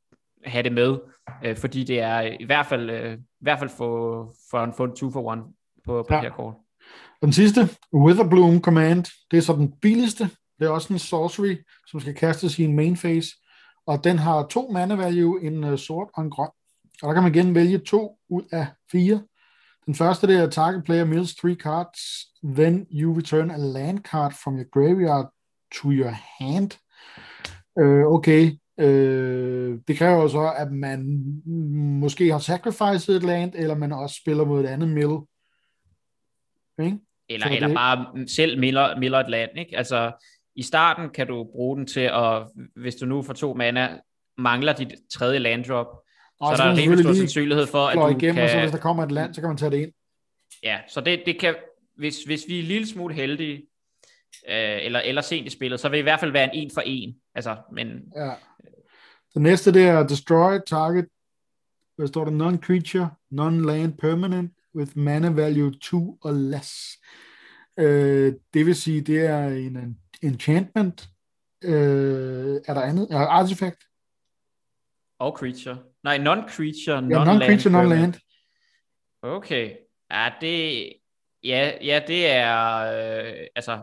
have 0.45 0.63
det 0.63 0.73
med, 0.73 0.99
øh, 1.45 1.57
fordi 1.57 1.85
det 1.85 2.01
er 2.01 2.21
i 2.41 2.45
hvert 2.45 2.67
fald, 2.67 2.91
øh, 2.91 3.19
i 3.19 3.19
hvert 3.41 3.59
fald 3.59 3.71
for, 3.71 4.33
for 4.51 4.65
en, 4.65 4.91
en 4.91 4.97
two 4.97 5.11
for 5.11 5.27
one 5.27 5.43
på, 5.85 6.03
på 6.09 6.15
ja. 6.15 6.21
det 6.21 6.29
her 6.29 6.37
kort. 6.37 6.55
Den 7.23 7.33
sidste, 7.33 7.61
Witherbloom 7.93 8.63
Command, 8.63 9.05
det 9.31 9.37
er 9.37 9.41
så 9.41 9.53
den 9.53 9.73
billigste. 9.81 10.31
Det 10.59 10.67
er 10.67 10.71
også 10.71 10.93
en 10.93 10.99
sorcery, 10.99 11.57
som 11.87 12.01
skal 12.01 12.15
kastes 12.15 12.59
i 12.59 12.65
en 12.65 12.77
main 12.77 12.97
phase. 12.97 13.29
Og 13.87 14.05
den 14.05 14.19
har 14.19 14.47
to 14.47 14.71
mana 14.73 14.95
value, 14.95 15.43
en 15.43 15.65
uh, 15.65 15.79
sort 15.79 16.09
og 16.15 16.23
en 16.23 16.31
grøn. 16.31 16.51
Og 17.03 17.09
der 17.09 17.15
kan 17.15 17.23
man 17.23 17.35
igen 17.35 17.55
vælge 17.55 17.79
to 17.79 18.19
ud 18.29 18.43
af 18.53 18.67
fire. 18.93 19.23
Den 19.91 19.97
første 19.97 20.27
det 20.27 20.37
er 20.37 20.51
target 20.51 20.85
player 20.85 21.05
mills 21.05 21.35
three 21.35 21.55
cards, 21.55 22.01
then 22.45 22.87
you 22.93 23.17
return 23.17 23.51
a 23.51 23.57
land 23.57 23.99
card 23.99 24.33
from 24.43 24.55
your 24.57 24.69
graveyard 24.71 25.27
to 25.75 25.91
your 25.91 26.15
hand. 26.39 26.71
Uh, 27.81 28.15
okay, 28.15 28.51
uh, 28.79 29.79
det 29.89 29.99
kræver 29.99 30.29
så, 30.29 30.53
at 30.57 30.73
man 30.73 31.25
måske 32.01 32.33
har 32.33 32.39
sacrificed 32.39 33.17
et 33.17 33.23
land, 33.23 33.53
eller 33.55 33.75
man 33.75 33.93
også 33.93 34.17
spiller 34.21 34.45
mod 34.45 34.65
et 34.65 34.67
andet 34.67 34.89
mill. 34.89 35.13
Okay? 36.79 36.99
Eller, 37.29 37.47
eller 37.47 37.67
det... 37.67 37.77
bare 37.77 38.29
selv 38.29 38.61
miller, 38.61 38.99
miller 38.99 39.19
et 39.19 39.31
land. 39.31 39.51
Ikke? 39.57 39.77
Altså, 39.77 40.13
i 40.57 40.63
starten 40.63 41.11
kan 41.11 41.27
du 41.27 41.45
bruge 41.45 41.77
den 41.77 41.87
til 41.87 42.01
at, 42.01 42.47
hvis 42.77 42.95
du 42.95 43.07
nu 43.07 43.23
får 43.23 43.33
to 43.33 43.55
mana, 43.55 43.99
mangler 44.39 44.73
dit 44.73 44.93
tredje 45.13 45.39
land 45.39 45.65
drop, 45.65 45.87
og 46.41 46.57
så, 46.57 46.57
så 46.57 46.63
der 46.63 46.71
er 46.71 46.77
rimelig 46.77 47.05
stor 47.05 47.15
sandsynlighed 47.15 47.67
for, 47.67 47.87
at 47.87 47.97
du 47.97 48.09
igennem, 48.09 48.35
kan... 48.35 48.45
Og 48.45 48.51
så 48.51 48.61
hvis 48.61 48.71
der 48.71 48.79
kommer 48.79 49.03
et 49.03 49.13
land, 49.13 49.35
så 49.35 49.41
kan 49.41 49.49
man 49.49 49.57
tage 49.57 49.71
det 49.71 49.77
ind. 49.77 49.93
Ja, 50.63 50.79
så 50.89 51.01
det, 51.01 51.23
det 51.27 51.41
kan, 51.41 51.55
hvis, 51.97 52.23
hvis 52.23 52.45
vi 52.49 52.57
er 52.57 52.61
en 52.61 52.67
lille 52.67 52.87
smule 52.87 53.15
heldige, 53.15 53.57
øh, 54.49 54.79
eller, 54.85 55.01
eller 55.01 55.23
sent 55.23 55.47
i 55.47 55.51
spillet, 55.51 55.81
så 55.81 55.89
vil 55.89 55.97
det 55.97 56.03
i 56.03 56.03
hvert 56.03 56.21
fald 56.21 56.33
være 56.33 56.55
en 56.55 56.63
en 56.63 56.71
for 56.75 56.81
en. 56.81 57.15
Altså, 57.35 57.57
men... 57.73 57.87
Ja. 58.17 58.31
Det 59.35 59.43
næste, 59.43 59.73
det 59.73 59.83
er 59.83 60.07
destroy 60.07 60.59
target, 60.67 61.07
hvad 61.97 62.09
står 62.09 62.25
der, 62.25 62.33
non-creature, 62.33 63.07
non-land 63.31 63.97
permanent, 63.99 64.53
with 64.75 64.99
mana 64.99 65.29
value 65.29 65.73
2 65.83 66.19
or 66.23 66.31
less. 66.31 66.99
Øh, 67.79 68.33
det 68.55 68.67
vil 68.67 68.75
sige, 68.75 69.01
det 69.01 69.27
er 69.27 69.47
en 69.47 69.99
enchantment. 70.23 71.09
Øh, 71.65 72.61
er 72.67 72.75
der 72.75 72.81
andet? 72.81 73.09
Er 73.11 73.19
artifact? 73.19 73.90
Og 75.21 75.37
creature. 75.39 75.79
Nej, 76.05 76.19
non-creature, 76.19 77.01
non-land. 77.01 77.29
Ja, 77.29 77.39
non-creature, 77.39 77.71
non-land. 77.71 78.15
Okay. 79.23 79.71
Ja, 80.11 80.33
det, 80.41 80.89
ja, 81.45 81.73
ja, 81.83 82.01
det 82.07 82.31
er 82.31 82.77
øh, 82.77 83.47
altså 83.57 83.79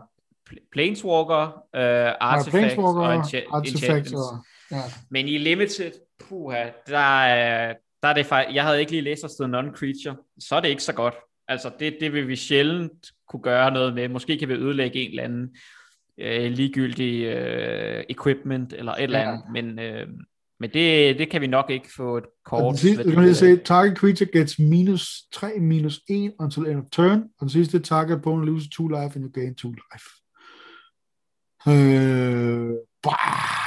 Planeswalker, 0.72 1.42
øh, 1.76 2.12
Artifacts 2.20 2.46
ja, 2.46 2.50
Planeswalker, 2.50 3.00
og 3.00 3.14
encha-. 3.14 3.46
Og, 3.52 4.44
ja. 4.70 4.82
Men 5.10 5.28
i 5.28 5.38
Limited, 5.38 5.92
puha, 6.28 6.70
der, 6.86 7.22
er, 7.24 7.74
der 8.02 8.08
er 8.08 8.14
det 8.14 8.26
faktisk, 8.26 8.54
jeg 8.54 8.64
havde 8.64 8.80
ikke 8.80 8.92
lige 8.92 9.02
læst 9.02 9.24
afsted 9.24 9.46
non-creature, 9.46 10.34
så 10.40 10.54
er 10.54 10.60
det 10.60 10.68
ikke 10.68 10.82
så 10.82 10.92
godt. 10.92 11.14
Altså, 11.48 11.70
det, 11.80 11.96
det 12.00 12.12
vil 12.12 12.28
vi 12.28 12.36
sjældent 12.36 13.06
kunne 13.28 13.42
gøre 13.42 13.70
noget 13.70 13.94
med. 13.94 14.08
Måske 14.08 14.38
kan 14.38 14.48
vi 14.48 14.54
ødelægge 14.54 14.98
en 14.98 15.10
eller 15.10 15.22
anden 15.22 15.56
øh, 16.18 16.52
ligegyldig 16.52 17.24
øh, 17.24 18.04
equipment 18.08 18.72
eller 18.72 18.92
et 18.92 19.02
eller 19.02 19.20
andet, 19.20 19.42
ja. 19.46 19.62
men, 19.62 19.78
øh, 19.78 20.06
men 20.60 20.70
det, 20.70 21.18
det 21.18 21.30
kan 21.30 21.40
vi 21.40 21.46
nok 21.46 21.70
ikke 21.70 21.88
få 21.96 22.16
et 22.16 22.24
kort. 22.44 22.62
Og 22.62 22.70
den 22.70 22.78
sidste, 22.78 23.04
kan 23.04 23.14
man 23.14 23.34
se, 23.34 23.56
target 23.56 23.98
creature 23.98 24.30
gets 24.32 24.58
minus 24.58 25.22
3, 25.32 25.58
minus 25.60 26.00
1 26.08 26.32
until 26.38 26.62
end 26.62 26.78
of 26.78 26.84
turn, 26.92 27.22
og 27.22 27.40
den 27.40 27.48
sidste 27.48 27.78
target 27.78 28.16
opponent 28.16 28.46
loses 28.46 28.68
2 28.76 28.88
life 28.88 29.12
and 29.16 29.24
you 29.24 29.30
gain 29.30 29.54
2 29.54 29.68
life. 29.68 30.08
Øh, 31.68 32.70
bah, 33.02 33.58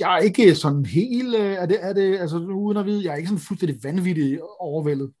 jeg 0.00 0.14
er 0.16 0.18
ikke 0.18 0.54
sådan 0.54 0.86
helt, 0.86 1.34
øh, 1.34 1.52
er 1.52 1.66
det, 1.66 1.78
er 1.80 1.92
det, 1.92 2.18
altså 2.18 2.36
uden 2.36 2.78
at 2.78 2.86
vide, 2.86 3.04
jeg 3.04 3.12
er 3.12 3.16
ikke 3.16 3.28
sådan 3.28 3.46
fuldstændig 3.48 3.84
vanvittigt 3.84 4.40
overvældet. 4.60 5.12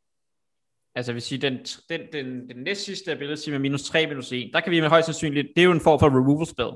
Altså 0.94 1.12
jeg 1.12 1.14
vil 1.14 1.22
sige, 1.22 1.40
den, 1.40 1.58
den, 1.88 2.00
den, 2.12 2.48
den 2.48 2.62
næst 2.64 2.84
sidste 2.84 3.12
ability 3.12 3.50
med 3.50 3.58
minus 3.58 3.82
3, 3.82 4.06
minus 4.06 4.32
1, 4.32 4.50
der 4.52 4.60
kan 4.60 4.72
vi 4.72 4.80
med 4.80 4.88
højst 4.88 5.06
sandsynligt, 5.06 5.48
det 5.56 5.62
er 5.62 5.66
jo 5.66 5.72
en 5.72 5.80
form 5.80 6.00
for 6.00 6.06
removal 6.06 6.46
spell 6.46 6.70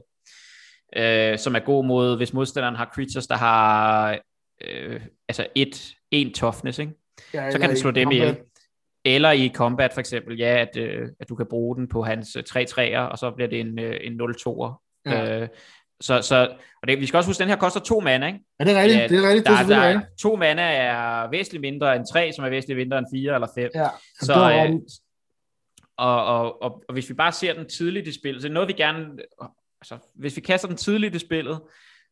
øh, 0.96 1.38
som 1.38 1.54
er 1.54 1.58
god 1.58 1.84
mod, 1.84 2.16
hvis 2.16 2.32
modstanderen 2.32 2.76
har 2.76 2.90
creatures, 2.94 3.26
der 3.26 3.36
har 3.36 4.18
øh, 4.60 5.00
altså 5.28 5.46
et, 5.54 5.94
en 6.10 6.32
toughness, 6.32 6.78
ikke? 6.78 6.92
Ja, 7.34 7.50
så 7.50 7.58
kan 7.58 7.70
du 7.70 7.76
slå 7.76 7.90
dem 7.90 8.10
ihjel. 8.10 8.36
Eller 9.04 9.30
i 9.30 9.52
combat 9.54 9.92
for 9.92 10.00
eksempel, 10.00 10.38
ja, 10.38 10.58
at, 10.60 10.76
øh, 10.76 11.08
at 11.20 11.28
du 11.28 11.34
kan 11.34 11.46
bruge 11.46 11.76
den 11.76 11.88
på 11.88 12.02
hans 12.02 12.36
3 12.46 12.94
øh, 12.94 13.10
og 13.10 13.18
så 13.18 13.30
bliver 13.30 13.48
det 13.48 13.60
en, 13.60 13.78
øh, 13.78 13.96
en 14.00 14.20
0-2'er. 14.20 15.02
Ja. 15.06 15.40
Øh, 15.40 15.48
så, 16.00 16.22
så 16.22 16.56
og 16.82 16.88
det, 16.88 17.00
vi 17.00 17.06
skal 17.06 17.16
også 17.16 17.28
huske, 17.28 17.40
at 17.40 17.44
den 17.44 17.48
her 17.48 17.56
koster 17.56 17.80
to 17.80 18.00
mana, 18.00 18.26
ikke? 18.26 18.38
Ja, 18.60 18.64
det 18.64 18.76
er 18.76 18.82
rigtigt. 18.82 19.00
Ja, 19.00 19.08
det 19.08 19.24
er 19.24 19.28
rigtigt. 19.28 19.46
Der, 19.46 19.62
det 19.62 19.76
er 19.76 19.82
der, 19.82 19.92
der, 19.92 20.00
to 20.20 20.36
mana 20.36 20.62
er 20.62 21.30
væsentligt 21.30 21.60
mindre 21.60 21.96
end 21.96 22.04
tre, 22.12 22.32
som 22.32 22.44
er 22.44 22.48
væsentligt 22.48 22.78
mindre 22.78 22.98
end 22.98 23.06
fire 23.14 23.34
eller 23.34 23.48
fem. 23.54 23.70
Ja, 23.74 23.88
så, 24.20 24.32
øh, 24.32 24.74
og, 25.96 26.24
og, 26.24 26.62
og, 26.62 26.82
og, 26.88 26.92
hvis 26.92 27.08
vi 27.08 27.14
bare 27.14 27.32
ser 27.32 27.54
den 27.54 27.68
tidligt 27.68 28.08
i 28.08 28.18
spillet, 28.18 28.42
så 28.42 28.48
er 28.48 28.52
noget, 28.52 28.68
vi 28.68 28.72
gerne 28.72 29.06
altså, 29.90 30.08
hvis 30.14 30.36
vi 30.36 30.40
kaster 30.40 30.68
den 30.68 30.76
tidligt 30.76 31.14
i 31.14 31.18
spillet, 31.18 31.60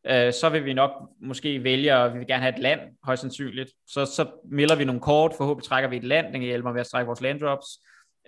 øh, 0.07 0.33
så 0.33 0.49
vil 0.53 0.65
vi 0.65 0.73
nok 0.73 0.91
måske 1.23 1.65
vælge, 1.65 1.93
at 1.93 2.13
vi 2.13 2.19
vil 2.19 2.27
gerne 2.27 2.43
have 2.43 2.55
et 2.55 2.63
land, 2.63 2.81
højst 3.05 3.21
sandsynligt. 3.21 3.71
Så, 3.87 4.05
så 4.05 4.27
melder 4.51 4.77
vi 4.77 4.85
nogle 4.85 5.01
kort, 5.01 5.33
forhåbentlig 5.37 5.69
trækker 5.69 5.91
vi 5.91 5.97
et 5.97 6.05
land, 6.05 6.27
den 6.27 6.33
kan 6.33 6.43
hjælpe 6.43 6.67
mig 6.67 6.75
ved 6.75 6.81
at 6.81 6.87
strække 6.87 7.07
vores 7.07 7.21
landdrops, 7.21 7.67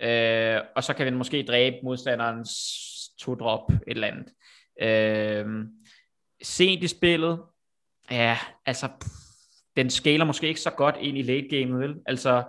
øh, 0.01 0.61
og 0.75 0.83
så 0.83 0.93
kan 0.93 1.05
vi 1.05 1.11
måske 1.11 1.45
dræbe 1.47 1.75
modstanderens 1.83 2.51
to-drop 3.19 3.71
et 3.71 3.81
eller 3.87 4.07
andet. 4.07 4.27
Øh, 4.81 5.65
sent 6.43 6.83
i 6.83 6.87
spillet, 6.87 7.39
ja, 8.11 8.37
altså, 8.65 8.87
pff, 9.01 9.13
den 9.77 9.89
skaler 9.89 10.25
måske 10.25 10.47
ikke 10.47 10.61
så 10.61 10.69
godt 10.69 10.95
ind 11.01 11.17
i 11.17 11.21
late 11.21 11.47
game, 11.49 11.79
vel? 11.79 11.95
Altså, 12.05 12.43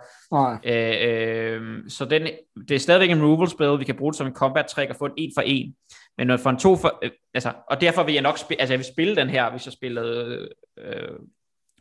øh, 0.64 0.94
øh, 1.08 1.90
så 1.90 2.04
den, 2.04 2.28
det 2.68 2.74
er 2.74 2.78
stadigvæk 2.78 3.10
en 3.10 3.22
removal 3.22 3.48
spil, 3.48 3.78
vi 3.78 3.84
kan 3.84 3.96
bruge 3.96 4.12
det 4.12 4.18
som 4.18 4.26
en 4.26 4.34
combat 4.34 4.66
trick 4.66 4.90
og 4.90 4.96
få 4.96 5.04
en 5.04 5.12
en 5.16 5.32
for 5.36 5.42
en. 5.42 5.74
Men 6.18 6.38
for 6.38 6.50
en 6.50 6.58
to 6.58 6.76
for, 6.76 6.98
øh, 7.02 7.10
altså, 7.34 7.52
og 7.70 7.80
derfor 7.80 8.02
vil 8.02 8.14
jeg 8.14 8.22
nok 8.22 8.38
spille, 8.38 8.60
altså 8.60 8.72
jeg 8.72 8.78
vil 8.78 8.92
spille 8.92 9.16
den 9.16 9.30
her, 9.30 9.50
hvis 9.50 9.66
jeg 9.66 9.72
spillede 9.72 10.48
øh, 10.78 11.18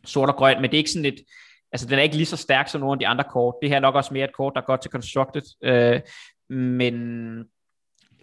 sort 0.04 0.28
og 0.28 0.36
grøn, 0.36 0.60
men 0.60 0.70
det 0.70 0.76
er 0.76 0.78
ikke 0.78 0.90
sådan 0.90 1.04
et, 1.04 1.20
altså 1.72 1.86
den 1.86 1.98
er 1.98 2.02
ikke 2.02 2.16
lige 2.16 2.26
så 2.26 2.36
stærk 2.36 2.68
som 2.68 2.80
nogle 2.80 2.92
af 2.92 2.98
de 2.98 3.06
andre 3.06 3.24
kort. 3.24 3.54
Det 3.62 3.68
her 3.68 3.76
er 3.76 3.80
nok 3.80 3.94
også 3.94 4.14
mere 4.14 4.24
et 4.24 4.36
kort, 4.36 4.52
der 4.54 4.60
er 4.60 4.66
godt 4.66 4.82
til 4.82 4.90
constructed, 4.90 5.42
øh, 5.64 6.00
men 6.56 7.44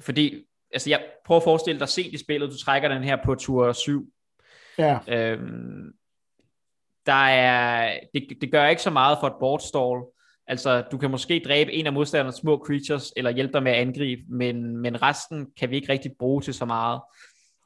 fordi, 0.01 0.43
altså 0.73 0.89
jeg 0.89 1.05
prøver 1.25 1.39
at 1.39 1.43
forestille 1.43 1.79
dig 1.79 1.89
sent 1.89 2.13
i 2.13 2.17
spillet, 2.17 2.51
du 2.51 2.57
trækker 2.57 2.89
den 2.89 3.03
her 3.03 3.17
på 3.25 3.35
tur 3.35 3.71
7. 3.71 4.09
Ja. 4.77 4.99
Øh, 5.07 5.39
der 7.05 7.27
er, 7.27 7.99
det, 8.13 8.37
det 8.41 8.51
gør 8.51 8.67
ikke 8.67 8.81
så 8.81 8.89
meget 8.89 9.17
for 9.19 9.27
et 9.27 9.35
board 9.39 9.59
stall, 9.59 10.14
Altså, 10.47 10.83
du 10.91 10.97
kan 10.97 11.11
måske 11.11 11.41
dræbe 11.45 11.73
en 11.73 11.87
af 11.87 11.93
modstandernes 11.93 12.35
små 12.35 12.63
creatures, 12.65 13.13
eller 13.15 13.31
hjælpe 13.31 13.53
dig 13.53 13.63
med 13.63 13.71
at 13.71 13.77
angribe, 13.77 14.21
men, 14.29 14.77
men 14.77 15.01
resten 15.01 15.47
kan 15.59 15.69
vi 15.69 15.75
ikke 15.75 15.91
rigtig 15.91 16.11
bruge 16.19 16.41
til 16.41 16.53
så 16.53 16.65
meget. 16.65 17.01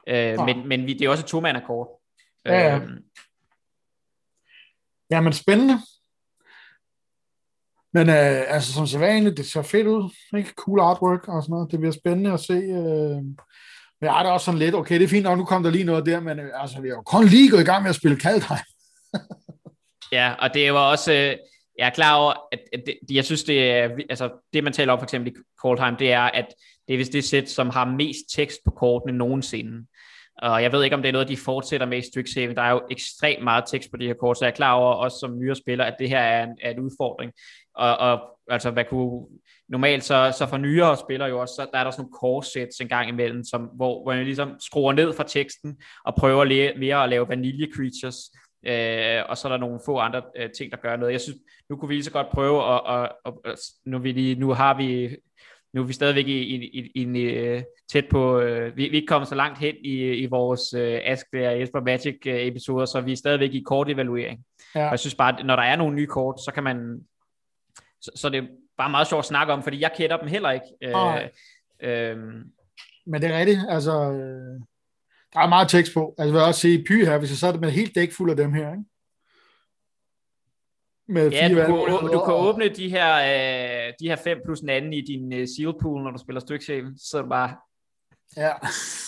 Øh. 0.07 0.45
Men, 0.45 0.67
men 0.67 0.87
vi, 0.87 0.93
det 0.93 1.05
er 1.05 1.09
også 1.09 1.23
et 1.23 1.27
to 1.27 1.39
kort. 1.67 1.87
Ja, 2.45 2.59
ja. 2.59 2.75
Øhm. 2.75 3.03
ja, 5.11 5.21
men 5.21 5.33
spændende. 5.33 5.79
Men 7.93 8.09
øh, 8.09 8.53
altså, 8.53 8.73
som 8.73 8.87
sædvanligt, 8.87 9.37
det 9.37 9.45
ser 9.45 9.61
fedt 9.61 9.87
ud. 9.87 10.15
Ikke? 10.37 10.53
Cool 10.55 10.79
artwork 10.79 11.27
og 11.27 11.43
sådan 11.43 11.51
noget. 11.51 11.71
Det 11.71 11.79
bliver 11.79 11.93
spændende 11.93 12.31
at 12.31 12.39
se. 12.39 12.53
Øh. 12.53 13.23
Men 14.01 14.07
jeg 14.07 14.19
er 14.19 14.23
det 14.23 14.31
også 14.31 14.45
sådan 14.45 14.59
lidt, 14.59 14.75
okay, 14.75 14.95
det 14.95 15.03
er 15.03 15.07
fint 15.07 15.23
nok, 15.23 15.37
nu 15.37 15.45
kom 15.45 15.63
der 15.63 15.71
lige 15.71 15.83
noget 15.83 16.05
der, 16.05 16.19
men 16.19 16.39
øh, 16.39 16.61
altså, 16.61 16.81
vi 16.81 16.87
har 16.87 16.95
jo 16.95 17.01
kun 17.01 17.25
lige 17.25 17.49
gået 17.49 17.61
i 17.61 17.65
gang 17.65 17.83
med 17.83 17.89
at 17.89 17.95
spille 17.95 18.17
Kaldheim. 18.17 18.65
ja, 20.17 20.33
og 20.39 20.53
det 20.53 20.73
var 20.73 20.91
også... 20.91 21.13
Øh, 21.13 21.35
jeg 21.79 21.85
er 21.85 21.89
klar 21.89 22.15
over, 22.15 22.33
at, 22.51 22.59
at 22.73 22.83
det, 22.85 23.15
jeg 23.15 23.25
synes, 23.25 23.43
det 23.43 23.71
er, 23.71 23.89
altså 24.09 24.29
det 24.53 24.63
man 24.63 24.73
taler 24.73 24.93
om 24.93 24.99
for 24.99 25.03
eksempel 25.03 25.31
i 25.31 25.35
Coldheim, 25.61 25.95
det 25.95 26.11
er, 26.11 26.21
at 26.21 26.45
det 26.87 26.93
er 26.93 26.97
vist 26.97 27.13
det 27.13 27.23
sæt, 27.23 27.49
som 27.49 27.69
har 27.69 27.85
mest 27.85 28.19
tekst 28.35 28.59
på 28.65 28.71
kortene 28.71 29.17
nogensinde. 29.17 29.87
Og 30.41 30.63
jeg 30.63 30.71
ved 30.71 30.83
ikke, 30.83 30.95
om 30.95 31.01
det 31.01 31.09
er 31.09 31.13
noget, 31.13 31.27
de 31.27 31.37
fortsætter 31.37 31.87
med 31.87 31.97
i 31.97 32.01
Strixhaven. 32.01 32.55
Der 32.55 32.61
er 32.61 32.71
jo 32.71 32.81
ekstremt 32.91 33.43
meget 33.43 33.63
tekst 33.67 33.91
på 33.91 33.97
de 33.97 34.07
her 34.07 34.13
kort, 34.13 34.37
så 34.37 34.45
jeg 34.45 34.51
er 34.51 34.55
klar 34.55 34.73
over, 34.73 34.93
også 34.93 35.17
som 35.19 35.39
nyere 35.39 35.55
spiller, 35.55 35.85
at 35.85 35.95
det 35.99 36.09
her 36.09 36.19
er 36.19 36.43
en, 36.43 36.57
er 36.61 36.71
en 36.71 36.79
udfordring. 36.79 37.31
Og, 37.75 37.97
og 37.97 38.19
altså 38.49 38.71
hvad 38.71 38.85
kunne, 38.85 39.25
normalt 39.69 40.03
så, 40.03 40.33
så 40.37 40.47
for 40.47 40.57
nyere 40.57 40.97
spillere 40.97 41.29
jo 41.29 41.41
også, 41.41 41.53
så 41.55 41.67
der 41.73 41.79
er 41.79 41.83
der 41.83 41.91
sådan 41.91 42.01
nogle 42.01 42.13
korsets 42.13 42.79
en 42.79 42.87
gang 42.87 43.09
imellem, 43.09 43.43
som, 43.43 43.61
hvor, 43.61 44.03
hvor 44.03 44.13
man 44.13 44.25
ligesom 44.25 44.55
skruer 44.59 44.93
ned 44.93 45.13
fra 45.13 45.23
teksten, 45.23 45.77
og 46.05 46.15
prøver 46.15 46.77
mere 46.77 47.03
at 47.03 47.09
lave 47.09 47.29
vanilje 47.29 47.67
creatures, 47.75 48.17
Øh, 48.63 49.23
og 49.29 49.37
så 49.37 49.47
er 49.47 49.51
der 49.51 49.57
nogle 49.57 49.79
få 49.85 49.97
andre 49.97 50.21
øh, 50.35 50.49
ting, 50.57 50.71
der 50.71 50.77
gør 50.77 50.95
noget. 50.95 51.11
Jeg 51.11 51.21
synes, 51.21 51.37
nu 51.69 51.75
kunne 51.75 51.89
vi 51.89 51.93
lige 51.93 52.03
så 52.03 52.11
godt 52.11 52.29
prøve, 52.29 52.73
at, 52.73 52.81
at, 52.87 53.11
at, 53.25 53.33
at 53.45 53.59
nu, 53.85 53.99
vi 53.99 54.11
lige, 54.11 54.35
nu 54.35 54.53
har 54.53 54.77
vi 54.77 55.17
nu 55.73 55.81
er 55.81 55.85
vi 55.85 55.93
stadigvæk 55.93 56.27
i, 56.27 56.39
i, 56.39 56.91
i, 56.95 57.01
i, 57.01 57.21
øh, 57.21 57.63
tæt 57.91 58.05
på, 58.09 58.39
øh, 58.39 58.77
vi, 58.77 58.83
vi 58.83 58.89
er 58.89 58.93
ikke 58.93 59.07
kommet 59.07 59.27
så 59.27 59.35
langt 59.35 59.59
hen 59.59 59.75
i, 59.83 60.13
i 60.13 60.25
vores 60.25 60.73
øh, 60.73 60.99
Ask 61.03 61.25
og 61.33 61.59
Jesper 61.59 61.81
Magic 61.81 62.17
øh, 62.25 62.39
episoder, 62.39 62.85
så 62.85 63.01
vi 63.01 63.11
er 63.11 63.15
stadigvæk 63.15 63.53
i 63.53 63.63
kort 63.65 63.89
evaluering. 63.89 64.45
Ja. 64.75 64.85
Og 64.85 64.91
jeg 64.91 64.99
synes 64.99 65.15
bare, 65.15 65.39
at 65.39 65.45
når 65.45 65.55
der 65.55 65.63
er 65.63 65.75
nogle 65.75 65.95
nye 65.95 66.07
kort, 66.07 66.39
så 66.39 66.51
kan 66.53 66.63
man, 66.63 66.99
så, 68.01 68.11
så 68.15 68.29
det 68.29 68.37
er 68.37 68.47
bare 68.77 68.89
meget 68.89 69.07
sjovt 69.07 69.19
at 69.19 69.25
snakke 69.25 69.53
om, 69.53 69.63
fordi 69.63 69.81
jeg 69.81 69.91
kender 69.97 70.17
dem 70.17 70.27
heller 70.27 70.51
ikke. 70.51 70.65
Øh, 70.81 71.29
øh, 71.81 72.17
Men 73.05 73.21
det 73.21 73.29
er 73.29 73.39
rigtigt, 73.39 73.59
altså, 73.69 74.11
øh, 74.11 74.61
der 75.33 75.39
er 75.39 75.49
meget 75.49 75.69
tekst 75.69 75.93
på. 75.93 76.15
Altså, 76.17 76.23
jeg 76.23 76.33
vil 76.33 76.41
også 76.41 76.61
sige, 76.61 76.83
Py 76.83 77.05
her, 77.05 77.17
hvis 77.17 77.29
jeg 77.29 77.37
så 77.37 77.47
er 77.47 77.51
det 77.51 77.61
med 77.61 77.71
helt 77.71 77.95
dæk 77.95 78.11
fuld 78.11 78.31
af 78.31 78.37
dem 78.37 78.53
her, 78.53 78.71
ikke? 78.71 78.83
Med 81.07 81.31
ja, 81.31 81.47
fire 81.47 81.67
du, 81.67 81.85
kan, 81.85 82.11
du 82.11 82.25
kan 82.25 82.33
åbne 82.33 82.69
de 82.69 82.89
her, 82.89 83.15
øh, 83.15 83.93
de 83.99 84.07
her 84.07 84.15
fem 84.15 84.41
plus 84.45 84.59
en 84.59 84.69
anden 84.69 84.93
i 84.93 85.01
din 85.01 85.33
øh, 85.33 85.47
seal 85.47 85.73
pool, 85.81 86.03
når 86.03 86.11
du 86.11 86.17
spiller 86.17 86.39
styksaven. 86.39 86.97
Så 86.97 87.17
er 87.17 87.21
du 87.21 87.29
bare 87.29 87.55
ja. 88.37 88.53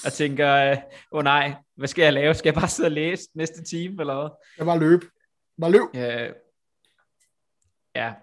og 0.06 0.14
tænker, 0.14 0.56
øh, 0.56 0.72
åh 0.72 0.78
øh, 0.78 0.78
oh 1.12 1.24
nej, 1.24 1.54
hvad 1.76 1.88
skal 1.88 2.04
jeg 2.04 2.14
lave? 2.14 2.34
Skal 2.34 2.50
jeg 2.50 2.56
bare 2.56 2.68
sidde 2.68 2.88
og 2.88 2.92
læse 2.92 3.30
næste 3.34 3.64
time, 3.64 3.96
eller 4.00 4.22
hvad? 4.22 4.30
Jeg 4.58 4.66
bare 4.66 4.80
løb. 4.80 5.02
Bare 5.62 5.72
løb. 5.72 5.82
Øh, 5.96 6.34
ja. 7.96 8.14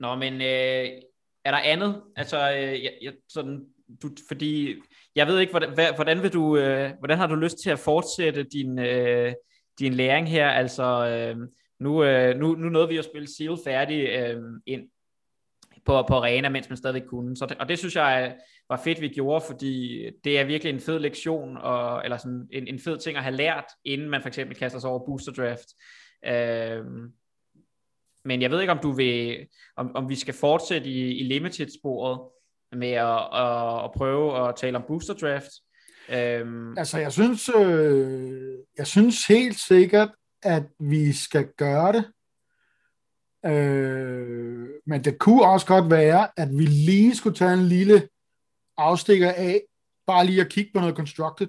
Nå, 0.00 0.14
men 0.14 0.34
øh, 0.34 1.02
er 1.44 1.50
der 1.50 1.58
andet? 1.58 2.02
Altså, 2.16 2.52
øh, 2.52 2.84
jeg, 2.84 2.92
jeg, 3.02 3.12
sådan, 3.28 3.66
du, 4.02 4.10
fordi 4.28 4.74
jeg 5.16 5.26
ved 5.26 5.38
ikke, 5.38 5.50
hvordan, 5.50 5.94
hvordan, 5.94 6.22
vil 6.22 6.32
du, 6.32 6.56
øh, 6.56 6.90
hvordan 6.98 7.18
har 7.18 7.26
du 7.26 7.34
lyst 7.34 7.58
til 7.58 7.70
at 7.70 7.78
fortsætte 7.78 8.42
din, 8.42 8.78
øh, 8.78 9.32
din 9.78 9.94
læring 9.94 10.28
her? 10.28 10.48
Altså, 10.48 11.06
øh, 11.06 11.48
nu, 11.80 12.04
øh, 12.04 12.36
nu, 12.36 12.54
nu 12.54 12.68
nåede 12.68 12.88
vi 12.88 12.96
at 12.96 13.04
spille 13.04 13.28
Seal 13.36 13.56
færdig 13.64 14.08
øh, 14.08 14.42
ind 14.66 14.88
på, 15.84 16.04
på 16.08 16.14
arena, 16.14 16.48
mens 16.48 16.68
man 16.68 16.76
stadig 16.76 17.04
kunne. 17.06 17.36
Så 17.36 17.46
det, 17.46 17.56
og 17.56 17.68
det 17.68 17.78
synes 17.78 17.96
jeg 17.96 18.32
øh, 18.32 18.40
var 18.68 18.80
fedt, 18.84 19.00
vi 19.00 19.08
gjorde, 19.08 19.44
fordi 19.46 20.04
det 20.24 20.38
er 20.38 20.44
virkelig 20.44 20.72
en 20.72 20.80
fed 20.80 20.98
lektion, 20.98 21.56
og, 21.56 22.04
eller 22.04 22.16
sådan 22.16 22.48
en, 22.52 22.68
en 22.68 22.78
fed 22.78 22.98
ting 22.98 23.16
at 23.16 23.22
have 23.22 23.36
lært, 23.36 23.64
inden 23.84 24.10
man 24.10 24.22
for 24.22 24.28
eksempel 24.28 24.56
kaster 24.56 24.78
sig 24.78 24.90
over 24.90 25.06
booster 25.06 25.32
draft. 25.32 25.68
Øh, 26.24 26.84
men 28.24 28.42
jeg 28.42 28.50
ved 28.50 28.60
ikke, 28.60 28.72
om 28.72 28.78
du 28.82 28.92
vil, 28.92 29.46
om, 29.76 29.96
om 29.96 30.08
vi 30.08 30.14
skal 30.14 30.34
fortsætte 30.34 30.88
i, 30.90 31.18
i 31.18 31.22
limited-sporet, 31.22 32.20
med 32.72 32.90
at, 32.90 33.28
at, 33.32 33.84
at 33.84 33.90
prøve 33.96 34.48
at 34.48 34.56
tale 34.56 34.76
om 34.76 34.84
booster 34.88 35.14
draft. 35.14 35.50
Øhm. 36.08 36.78
Altså, 36.78 36.98
jeg 36.98 37.12
synes, 37.12 37.48
øh, 37.48 38.58
jeg 38.78 38.86
synes 38.86 39.26
helt 39.26 39.60
sikkert, 39.60 40.10
at 40.42 40.62
vi 40.80 41.12
skal 41.12 41.48
gøre 41.56 41.92
det. 41.92 42.04
Øh, 43.46 44.68
men 44.86 45.04
det 45.04 45.18
kunne 45.18 45.46
også 45.46 45.66
godt 45.66 45.90
være, 45.90 46.28
at 46.36 46.48
vi 46.58 46.66
lige 46.66 47.16
skulle 47.16 47.36
tage 47.36 47.52
en 47.52 47.66
lille 47.66 48.08
afstikker 48.76 49.32
af, 49.32 49.60
bare 50.06 50.26
lige 50.26 50.40
at 50.40 50.48
kigge 50.48 50.70
på 50.74 50.80
noget 50.80 50.96
constructed. 50.96 51.48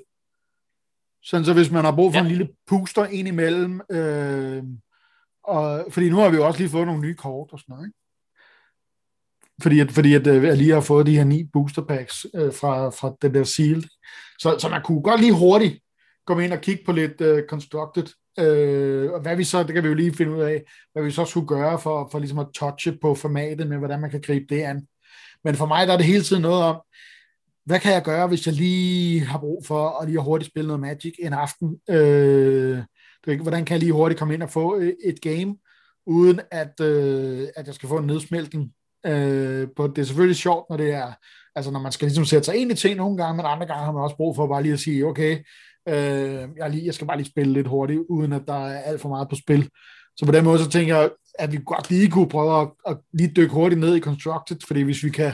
Sådan 1.23 1.45
så 1.45 1.53
hvis 1.53 1.71
man 1.71 1.85
har 1.85 1.95
brug 1.95 2.11
for 2.11 2.17
ja. 2.17 2.23
en 2.23 2.29
lille 2.29 2.49
puster 2.67 3.05
ind 3.05 3.27
imellem, 3.27 3.81
øh, 3.91 4.63
og, 5.43 5.85
fordi 5.89 6.09
nu 6.09 6.17
har 6.17 6.29
vi 6.29 6.35
jo 6.35 6.47
også 6.47 6.59
lige 6.59 6.69
fået 6.69 6.85
nogle 6.87 7.01
nye 7.01 7.15
kort 7.15 7.49
og 7.51 7.59
sådan 7.59 7.73
noget, 7.73 7.87
ikke? 7.87 7.99
Fordi 9.61 9.79
at, 9.79 9.91
fordi 9.91 10.13
at, 10.13 10.27
øh, 10.27 10.43
jeg 10.43 10.57
lige 10.57 10.73
har 10.73 10.81
fået 10.81 11.05
de 11.05 11.17
her 11.17 11.23
ni 11.23 11.43
booster 11.53 11.81
packs 11.81 12.25
øh, 12.35 12.53
fra, 12.53 12.89
fra 12.89 13.15
den 13.21 13.33
der 13.33 13.43
sealed. 13.43 13.83
Så, 14.39 14.55
så 14.59 14.69
man 14.69 14.81
kunne 14.81 15.01
godt 15.01 15.21
lige 15.21 15.33
hurtigt 15.33 15.79
komme 16.27 16.45
ind 16.45 16.53
og 16.53 16.61
kigge 16.61 16.83
på 16.85 16.91
lidt 16.91 17.21
øh, 17.21 17.43
constructed, 17.49 18.07
øh, 18.39 19.11
og 19.11 19.21
hvad 19.21 19.35
vi 19.35 19.43
så, 19.43 19.63
det 19.63 19.73
kan 19.73 19.83
vi 19.83 19.87
jo 19.87 19.93
lige 19.93 20.13
finde 20.13 20.31
ud 20.31 20.41
af, 20.41 20.63
hvad 20.93 21.03
vi 21.03 21.11
så 21.11 21.25
skulle 21.25 21.47
gøre 21.47 21.79
for, 21.79 22.09
for 22.11 22.19
ligesom 22.19 22.39
at 22.39 22.47
touche 22.55 22.97
på 23.01 23.15
formatet 23.15 23.67
med, 23.67 23.77
hvordan 23.77 24.01
man 24.01 24.09
kan 24.09 24.21
gribe 24.21 24.45
det 24.55 24.61
an. 24.61 24.87
Men 25.43 25.55
for 25.55 25.65
mig 25.65 25.87
der 25.87 25.93
er 25.93 25.97
det 25.97 26.05
hele 26.05 26.23
tiden 26.23 26.41
noget 26.41 26.63
om, 26.63 26.81
hvad 27.65 27.79
kan 27.79 27.93
jeg 27.93 28.03
gøre, 28.03 28.27
hvis 28.27 28.45
jeg 28.45 28.55
lige 28.55 29.19
har 29.19 29.39
brug 29.39 29.65
for 29.65 30.01
at 30.01 30.07
lige 30.09 30.19
hurtigt 30.19 30.51
spille 30.51 30.67
noget 30.67 30.79
Magic 30.79 31.13
en 31.19 31.33
aften? 31.33 31.79
Øh, 31.89 32.79
hvordan 33.41 33.65
kan 33.65 33.73
jeg 33.73 33.79
lige 33.79 33.91
hurtigt 33.91 34.19
komme 34.19 34.33
ind 34.33 34.43
og 34.43 34.49
få 34.49 34.77
øh, 34.77 34.93
et 35.05 35.21
game, 35.21 35.55
uden 36.05 36.39
at, 36.51 36.79
øh, 36.81 37.47
at 37.55 37.67
jeg 37.67 37.75
skal 37.75 37.89
få 37.89 37.97
en 37.97 38.07
nedsmeltning 38.07 38.71
Øh, 39.07 39.67
på, 39.75 39.87
det 39.87 39.97
er 39.97 40.05
selvfølgelig 40.05 40.35
sjovt, 40.35 40.69
når 40.69 40.77
det 40.77 40.93
er, 40.93 41.13
altså 41.55 41.71
når 41.71 41.79
man 41.79 41.91
skal 41.91 42.05
ligesom 42.05 42.25
sætte 42.25 42.45
sig 42.45 42.55
ind 42.55 42.71
i 42.71 42.75
ting 42.75 42.95
nogle 42.95 43.17
gange, 43.17 43.37
men 43.37 43.45
andre 43.45 43.67
gange 43.67 43.85
har 43.85 43.91
man 43.91 44.03
også 44.03 44.15
brug 44.15 44.35
for 44.35 44.47
bare 44.47 44.63
lige 44.63 44.73
at 44.73 44.79
sige, 44.79 45.05
okay, 45.05 45.37
øh, 45.87 46.47
jeg, 46.57 46.69
lige, 46.69 46.85
jeg 46.85 46.93
skal 46.93 47.07
bare 47.07 47.17
lige 47.17 47.29
spille 47.29 47.53
lidt 47.53 47.67
hurtigt, 47.67 48.01
uden 48.09 48.33
at 48.33 48.47
der 48.47 48.67
er 48.67 48.81
alt 48.81 49.01
for 49.01 49.09
meget 49.09 49.29
på 49.29 49.35
spil. 49.35 49.69
Så 50.17 50.25
på 50.25 50.31
den 50.31 50.43
måde, 50.43 50.59
så 50.59 50.69
tænker 50.69 50.97
jeg, 50.97 51.09
at 51.39 51.51
vi 51.51 51.59
godt 51.65 51.89
lige 51.89 52.11
kunne 52.11 52.29
prøve 52.29 52.61
at, 52.61 52.67
at 52.87 52.97
lige 53.13 53.33
dykke 53.35 53.53
hurtigt 53.53 53.81
ned 53.81 53.95
i 53.95 53.99
Constructed, 53.99 54.57
fordi 54.67 54.81
hvis 54.81 55.03
vi 55.03 55.09
kan, 55.09 55.33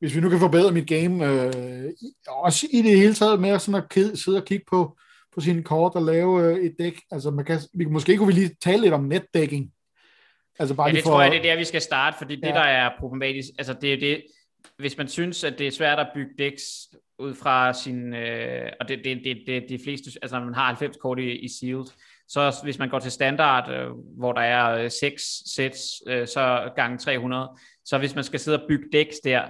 hvis 0.00 0.14
vi 0.14 0.20
nu 0.20 0.28
kan 0.28 0.38
forbedre 0.38 0.72
mit 0.72 0.88
game, 0.88 1.26
øh, 1.26 1.90
også 2.28 2.66
i 2.70 2.82
det 2.82 2.96
hele 2.96 3.14
taget 3.14 3.40
med 3.40 3.58
sådan 3.58 3.82
at 3.82 4.18
sidde 4.18 4.38
og 4.38 4.44
kigge 4.44 4.64
på, 4.70 4.96
på 5.34 5.40
sine 5.40 5.62
kort 5.62 5.94
og 5.94 6.02
lave 6.02 6.42
øh, 6.42 6.64
et 6.64 6.74
dæk, 6.78 7.00
altså 7.10 7.30
man 7.30 7.44
kan, 7.44 7.60
vi, 7.74 7.84
måske 7.84 8.16
kunne 8.16 8.26
vi 8.26 8.40
lige 8.40 8.56
tale 8.64 8.82
lidt 8.82 8.94
om 8.94 9.04
netdækking, 9.04 9.70
Altså 10.58 10.74
bare 10.74 10.88
ja, 10.88 10.94
det 10.94 11.02
for... 11.02 11.10
tror 11.10 11.22
jeg, 11.22 11.30
det 11.30 11.38
er 11.38 11.42
der, 11.42 11.56
vi 11.56 11.64
skal 11.64 11.80
starte, 11.80 12.18
fordi 12.18 12.38
ja. 12.42 12.46
det, 12.46 12.54
der 12.54 12.60
er 12.60 12.90
problematisk, 12.98 13.48
altså 13.58 13.72
det 13.72 13.92
er 13.92 14.00
det, 14.00 14.22
hvis 14.78 14.98
man 14.98 15.08
synes, 15.08 15.44
at 15.44 15.58
det 15.58 15.66
er 15.66 15.70
svært 15.70 15.98
at 15.98 16.08
bygge 16.14 16.30
decks 16.38 16.62
ud 17.18 17.34
fra 17.34 17.72
sin, 17.72 18.14
øh, 18.14 18.70
og 18.80 18.88
det, 18.88 19.00
det, 19.04 19.20
det, 19.24 19.42
det, 19.46 19.64
de 19.68 19.78
fleste, 19.84 20.10
altså 20.22 20.38
når 20.38 20.44
man 20.44 20.54
har 20.54 20.66
90 20.66 20.96
kort 20.96 21.18
i, 21.18 21.36
i 21.36 21.48
sealed, 21.48 21.84
så 22.28 22.60
hvis 22.62 22.78
man 22.78 22.88
går 22.88 22.98
til 22.98 23.12
standard, 23.12 23.70
øh, 23.70 23.90
hvor 24.18 24.32
der 24.32 24.40
er 24.40 24.88
6 24.88 25.22
sets, 25.54 26.02
øh, 26.06 26.26
så 26.26 26.70
gange 26.76 26.98
300, 26.98 27.48
så 27.84 27.98
hvis 27.98 28.14
man 28.14 28.24
skal 28.24 28.40
sidde 28.40 28.62
og 28.62 28.68
bygge 28.68 28.84
decks 28.92 29.16
der, 29.24 29.42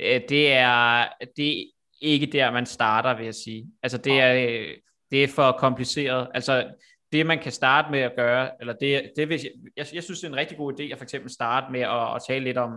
øh, 0.00 0.20
det 0.28 0.52
er, 0.52 1.06
det 1.36 1.60
er 1.60 1.64
ikke 2.00 2.26
der, 2.26 2.50
man 2.50 2.66
starter, 2.66 3.16
vil 3.16 3.24
jeg 3.24 3.34
sige. 3.34 3.66
Altså 3.82 3.98
det 3.98 4.20
er, 4.20 4.64
det 5.10 5.24
er 5.24 5.28
for 5.28 5.52
kompliceret. 5.52 6.28
Altså 6.34 6.66
det 7.12 7.26
man 7.26 7.38
kan 7.38 7.52
starte 7.52 7.90
med 7.90 8.00
at 8.00 8.12
gøre, 8.16 8.50
eller 8.60 8.72
det, 8.72 9.12
det 9.16 9.28
vil, 9.28 9.40
jeg, 9.76 9.86
jeg 9.94 10.02
synes, 10.02 10.20
det 10.20 10.26
er 10.26 10.32
en 10.32 10.36
rigtig 10.36 10.58
god 10.58 10.80
idé 10.80 10.82
at 10.82 10.98
for 10.98 11.04
eksempel 11.04 11.30
starte 11.30 11.72
med 11.72 11.80
at, 11.80 12.14
at 12.14 12.22
tale 12.28 12.44
lidt 12.44 12.58
om, 12.58 12.72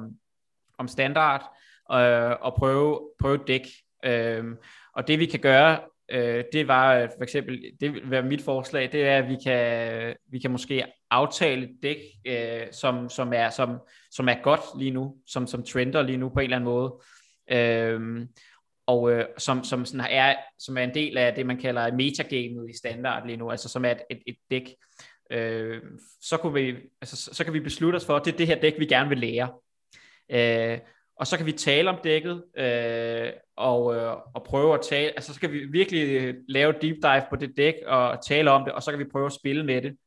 om 0.77 0.87
standard, 0.87 1.41
øh, 1.91 2.35
og 2.41 2.53
prøve, 2.57 3.09
prøve 3.19 3.39
dæk. 3.47 3.67
Øh, 4.05 4.45
og 4.95 5.07
det 5.07 5.19
vi 5.19 5.25
kan 5.25 5.39
gøre, 5.39 5.79
øh, 6.11 6.43
det 6.53 6.67
var 6.67 7.07
for 7.17 7.23
eksempel, 7.23 7.63
det 7.81 7.93
vil 7.93 8.11
være 8.11 8.23
mit 8.23 8.41
forslag, 8.41 8.91
det 8.91 9.07
er, 9.07 9.17
at 9.17 9.29
vi 9.29 9.37
kan, 9.43 10.15
vi 10.31 10.39
kan 10.39 10.51
måske 10.51 10.85
aftale 11.11 11.69
dæk, 11.83 11.97
øh, 12.27 12.67
som, 12.71 13.09
som, 13.09 13.33
er, 13.33 13.49
som, 13.49 13.79
som 14.11 14.29
er 14.29 14.43
godt 14.43 14.61
lige 14.79 14.91
nu, 14.91 15.15
som, 15.27 15.47
som 15.47 15.63
trender 15.63 16.01
lige 16.01 16.17
nu 16.17 16.29
på 16.29 16.39
en 16.39 16.43
eller 16.43 16.57
anden 16.57 16.69
måde. 16.69 16.93
Øh, 17.51 18.27
og 18.87 19.11
øh, 19.11 19.25
som, 19.37 19.63
som, 19.63 19.85
sådan 19.85 20.07
er, 20.09 20.35
som 20.59 20.77
er 20.77 20.83
en 20.83 20.93
del 20.93 21.17
af 21.17 21.35
det, 21.35 21.45
man 21.45 21.57
kalder 21.57 21.93
metagamet 21.93 22.69
i 22.69 22.77
standard 22.77 23.25
lige 23.25 23.37
nu, 23.37 23.51
altså 23.51 23.69
som 23.69 23.85
er 23.85 23.91
et, 23.91 24.01
et, 24.09 24.21
et 24.27 24.35
dæk. 24.51 24.75
Øh, 25.31 25.81
så, 26.21 26.37
kunne 26.37 26.53
vi, 26.53 26.75
altså, 27.01 27.15
så, 27.15 27.33
så 27.33 27.43
kan 27.43 27.53
vi 27.53 27.59
beslutte 27.59 27.97
os 27.97 28.05
for, 28.05 28.15
at 28.15 28.25
det 28.25 28.33
er 28.33 28.37
det 28.37 28.47
her 28.47 28.61
dæk, 28.61 28.79
vi 28.79 28.85
gerne 28.85 29.09
vil 29.09 29.17
lære. 29.17 29.49
Øh, 30.31 30.79
og 31.15 31.27
så 31.27 31.37
kan 31.37 31.45
vi 31.45 31.51
tale 31.51 31.89
om 31.89 31.99
dækket, 32.03 32.43
øh, 32.57 33.31
og, 33.55 33.95
øh, 33.95 34.17
og 34.35 34.43
prøve 34.43 34.73
at 34.73 34.81
tale, 34.81 35.07
altså 35.07 35.33
så 35.33 35.39
kan 35.39 35.51
vi 35.51 35.65
virkelig 35.65 36.21
øh, 36.21 36.35
lave 36.47 36.73
deep 36.81 36.95
dive 37.01 37.23
på 37.29 37.35
det 37.35 37.57
dæk, 37.57 37.75
og 37.87 38.25
tale 38.25 38.51
om 38.51 38.63
det, 38.63 38.73
og 38.73 38.83
så 38.83 38.91
kan 38.91 38.99
vi 38.99 39.11
prøve 39.11 39.25
at 39.25 39.33
spille 39.33 39.65
med 39.65 39.81
det. 39.81 39.97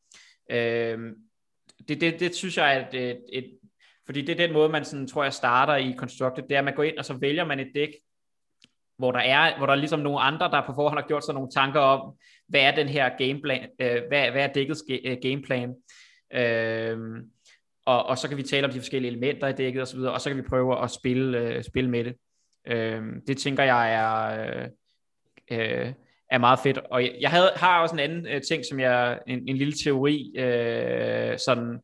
Øh, 0.51 0.99
det, 1.89 2.01
det, 2.01 2.21
det 2.21 2.35
synes 2.35 2.57
jeg 2.57 2.77
er 2.77 2.89
et, 2.89 3.11
et, 3.11 3.25
et, 3.33 3.59
fordi 4.07 4.23
det 4.23 4.33
er 4.33 4.47
den 4.47 4.53
måde, 4.53 4.69
man 4.69 4.85
sådan, 4.85 5.09
tror 5.09 5.23
jeg 5.23 5.33
starter 5.33 5.77
i 5.77 5.95
Constructed, 5.99 6.43
det 6.43 6.55
er, 6.55 6.59
at 6.59 6.65
man 6.65 6.75
går 6.75 6.83
ind, 6.83 6.99
og 6.99 7.05
så 7.05 7.15
vælger 7.15 7.45
man 7.45 7.61
et 7.61 7.71
dæk, 7.75 7.91
hvor 9.05 9.13
der 9.13 9.21
er, 9.21 9.57
hvor 9.57 9.67
der 9.67 9.73
er 9.73 9.77
ligesom 9.77 10.01
nogle 10.01 10.21
andre, 10.21 10.51
der 10.51 10.67
på 10.67 10.73
forhånd 10.75 11.01
har 11.01 11.07
gjort 11.09 11.25
sig 11.25 11.35
nogle 11.35 11.51
tanker 11.51 11.81
om, 11.81 12.15
hvad 12.49 12.61
er 12.61 12.75
den 12.75 12.89
her 12.89 13.11
gameplan, 13.19 13.69
øh, 13.81 14.03
hvad, 14.09 14.31
hvad 14.31 14.43
er 14.43 14.53
dækkets 14.53 14.83
øh, 15.05 15.17
gameplan, 15.23 15.75
øh, 16.33 16.99
og, 17.87 18.07
og 18.07 18.19
så 18.19 18.29
kan 18.29 18.37
vi 18.37 18.43
tale 18.43 18.67
om 18.67 18.73
de 18.73 18.79
forskellige 18.79 19.11
elementer 19.11 19.49
i 19.49 19.53
dækket 19.53 19.83
og 19.83 19.89
så 19.89 19.97
videre, 19.97 20.13
og 20.13 20.21
så 20.21 20.31
kan 20.31 20.37
vi 20.37 20.43
prøve 20.49 20.83
at 20.83 20.91
spille, 20.91 21.39
øh, 21.39 21.65
spille 21.65 21.91
med 21.91 22.05
det. 22.05 22.15
Øh, 22.67 23.03
det 23.27 23.39
tænker 23.39 23.65
jeg 23.65 23.95
er, 23.95 24.69
øh, 25.51 25.87
øh 25.87 25.93
er 26.31 26.39
meget 26.39 26.59
fedt. 26.59 26.79
Og 26.79 27.03
jeg, 27.03 27.17
jeg 27.21 27.31
havde, 27.31 27.51
har 27.57 27.83
også 27.83 27.95
en 27.95 28.01
anden 28.01 28.27
øh, 28.27 28.43
ting, 28.43 28.65
som 28.71 28.81
jeg, 28.81 29.19
en, 29.27 29.49
en 29.49 29.57
lille 29.57 29.75
teori, 29.85 30.35
øh, 30.37 31.39
sådan 31.39 31.81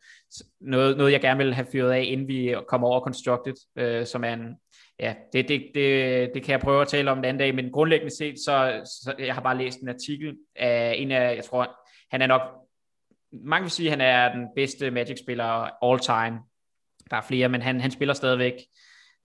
noget, 0.61 0.97
noget 0.97 1.13
jeg 1.13 1.21
gerne 1.21 1.45
vil 1.45 1.55
have 1.55 1.67
fyret 1.73 1.91
af, 1.91 2.03
inden 2.03 2.29
vi 2.29 2.55
kommer 2.69 2.89
over 2.89 3.01
Constructed, 3.01 3.55
øh, 3.77 4.07
som 4.07 4.25
er 4.25 4.33
en, 4.33 4.57
ja, 5.01 5.15
det, 5.33 5.49
det, 5.49 5.71
det, 5.75 6.31
det 6.35 6.43
kan 6.43 6.53
jeg 6.53 6.61
prøve 6.61 6.83
at 6.83 6.89
tale 6.89 7.11
om 7.11 7.17
den 7.17 7.25
anden 7.25 7.39
dag, 7.39 7.55
men 7.55 7.73
grundlæggende 7.73 8.17
set, 8.17 8.35
så, 8.45 8.81
så 8.85 9.15
jeg 9.19 9.35
har 9.35 9.43
bare 9.43 9.59
læst 9.59 9.81
en 9.81 9.89
artikel 9.89 10.37
af 10.57 10.95
en 10.99 11.11
af, 11.11 11.37
jeg 11.37 11.45
tror, 11.45 11.77
han 12.11 12.23
er 12.23 12.27
nok, 12.27 12.43
mange 13.33 13.63
vil 13.63 13.71
sige, 13.71 13.87
at 13.87 13.91
han 13.91 14.01
er 14.01 14.35
den 14.35 14.47
bedste 14.57 14.91
Magic-spiller 14.91 15.85
all 15.85 15.99
time. 15.99 16.41
der 17.11 17.17
er 17.17 17.27
flere, 17.29 17.49
men 17.49 17.63
han, 17.63 17.81
han 17.81 17.91
spiller 17.91 18.15
stadigvæk, 18.15 18.55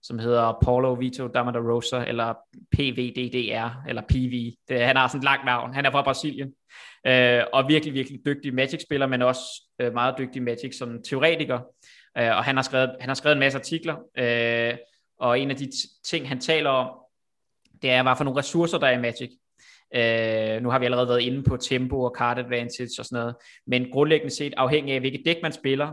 som 0.02 0.18
hedder 0.18 0.58
Paulo 0.62 0.92
Vito 0.92 1.26
Rosa, 1.26 2.04
eller 2.04 2.34
PVDDR, 2.76 3.88
eller 3.88 4.02
PV. 4.08 4.52
Det, 4.68 4.80
han 4.80 4.96
har 4.96 5.08
sådan 5.08 5.20
et 5.20 5.24
langt 5.24 5.44
navn. 5.44 5.74
Han 5.74 5.86
er 5.86 5.90
fra 5.90 6.02
Brasilien. 6.02 6.52
Øh, 7.06 7.42
og 7.52 7.68
virkelig, 7.68 7.94
virkelig 7.94 8.20
dygtig 8.26 8.54
Magic-spiller, 8.54 9.06
men 9.06 9.22
også 9.22 9.42
øh, 9.80 9.92
meget 9.92 10.14
dygtig 10.18 10.42
Magic 10.42 10.78
som 10.78 11.02
teoretiker. 11.02 11.60
Øh, 12.18 12.36
og 12.36 12.44
han 12.44 12.56
har, 12.56 12.62
skrevet, 12.62 12.96
han 13.00 13.08
har 13.08 13.14
skrevet 13.14 13.34
en 13.34 13.40
masse 13.40 13.58
artikler, 13.58 13.96
øh, 14.18 14.76
og 15.18 15.40
en 15.40 15.50
af 15.50 15.56
de 15.56 15.70
ting, 16.04 16.28
han 16.28 16.40
taler 16.40 16.70
om, 16.70 16.98
det 17.82 17.90
er, 17.90 18.02
hvad 18.02 18.16
for 18.16 18.24
nogle 18.24 18.38
ressourcer, 18.38 18.78
der 18.78 18.86
er 18.86 18.98
i 18.98 19.00
Magic. 19.00 19.30
Øh, 19.94 20.62
nu 20.62 20.70
har 20.70 20.78
vi 20.78 20.84
allerede 20.84 21.08
været 21.08 21.20
inde 21.20 21.42
på 21.42 21.56
tempo 21.56 22.00
og 22.00 22.14
card 22.18 22.38
advantage 22.38 22.90
og 22.98 23.04
sådan 23.04 23.18
noget, 23.18 23.34
men 23.66 23.90
grundlæggende 23.90 24.34
set, 24.34 24.54
afhængig 24.56 24.94
af 24.94 25.00
hvilket 25.00 25.22
dæk 25.26 25.36
man 25.42 25.52
spiller, 25.52 25.92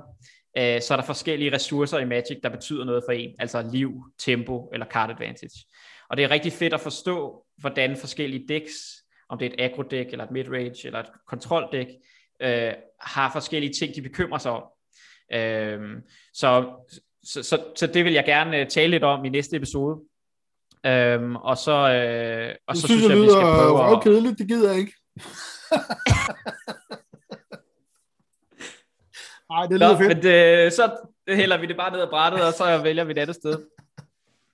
øh, 0.57 0.81
så 0.81 0.93
er 0.93 0.95
der 0.95 1.05
forskellige 1.05 1.53
ressourcer 1.53 1.99
i 1.99 2.05
Magic, 2.05 2.39
der 2.43 2.49
betyder 2.49 2.85
noget 2.85 3.03
for 3.07 3.11
en, 3.11 3.35
altså 3.39 3.69
liv, 3.73 4.03
tempo 4.19 4.69
eller 4.73 4.85
card 4.85 5.09
advantage. 5.09 5.65
Og 6.09 6.17
det 6.17 6.23
er 6.23 6.31
rigtig 6.31 6.51
fedt 6.51 6.73
at 6.73 6.79
forstå, 6.79 7.45
hvordan 7.57 7.97
forskellige 7.97 8.47
decks, 8.47 8.73
om 9.29 9.37
det 9.37 9.45
er 9.45 9.49
et 9.53 9.71
aggro-dæk, 9.71 10.05
eller 10.11 10.25
et 10.25 10.31
midrange, 10.31 10.85
eller 10.85 10.99
et 10.99 11.09
kontroldæk, 11.27 11.87
øh, 12.41 12.73
har 13.01 13.31
forskellige 13.31 13.73
ting, 13.73 13.95
de 13.95 14.01
bekymrer 14.01 14.37
sig 14.37 14.51
om. 14.51 14.63
Øh, 15.33 15.79
så, 16.33 16.71
så, 17.23 17.43
så, 17.43 17.63
så 17.75 17.87
det 17.87 18.05
vil 18.05 18.13
jeg 18.13 18.25
gerne 18.25 18.57
øh, 18.57 18.67
tale 18.67 18.91
lidt 18.91 19.03
om 19.03 19.25
i 19.25 19.29
næste 19.29 19.55
episode. 19.55 19.99
Øhm, 20.85 21.35
og 21.35 21.57
så, 21.57 21.71
øh, 21.71 22.55
og 22.67 22.77
så 22.77 22.87
synes, 22.87 23.01
synes 23.01 23.11
jeg, 23.11 23.17
jeg, 23.17 23.23
vi 23.23 23.29
skal 23.29 23.41
prøve 23.41 23.97
at... 23.97 24.03
kedeligt, 24.03 24.39
det 24.39 24.47
gider 24.47 24.71
jeg 24.71 24.79
ikke. 24.79 24.93
Nej, 29.49 29.65
det 29.65 29.79
lyder 29.79 29.91
Nå, 29.91 29.97
fedt. 29.97 30.07
Men 30.07 30.23
det, 30.23 30.73
så 30.73 30.97
hælder 31.27 31.57
vi 31.57 31.65
det 31.65 31.77
bare 31.77 31.91
ned 31.91 32.01
ad 32.01 32.07
brættet, 32.09 32.41
og 32.47 32.53
så 32.53 32.77
vælger 32.83 33.03
vi 33.03 33.11
et 33.11 33.17
andet 33.17 33.35
sted. 33.35 33.57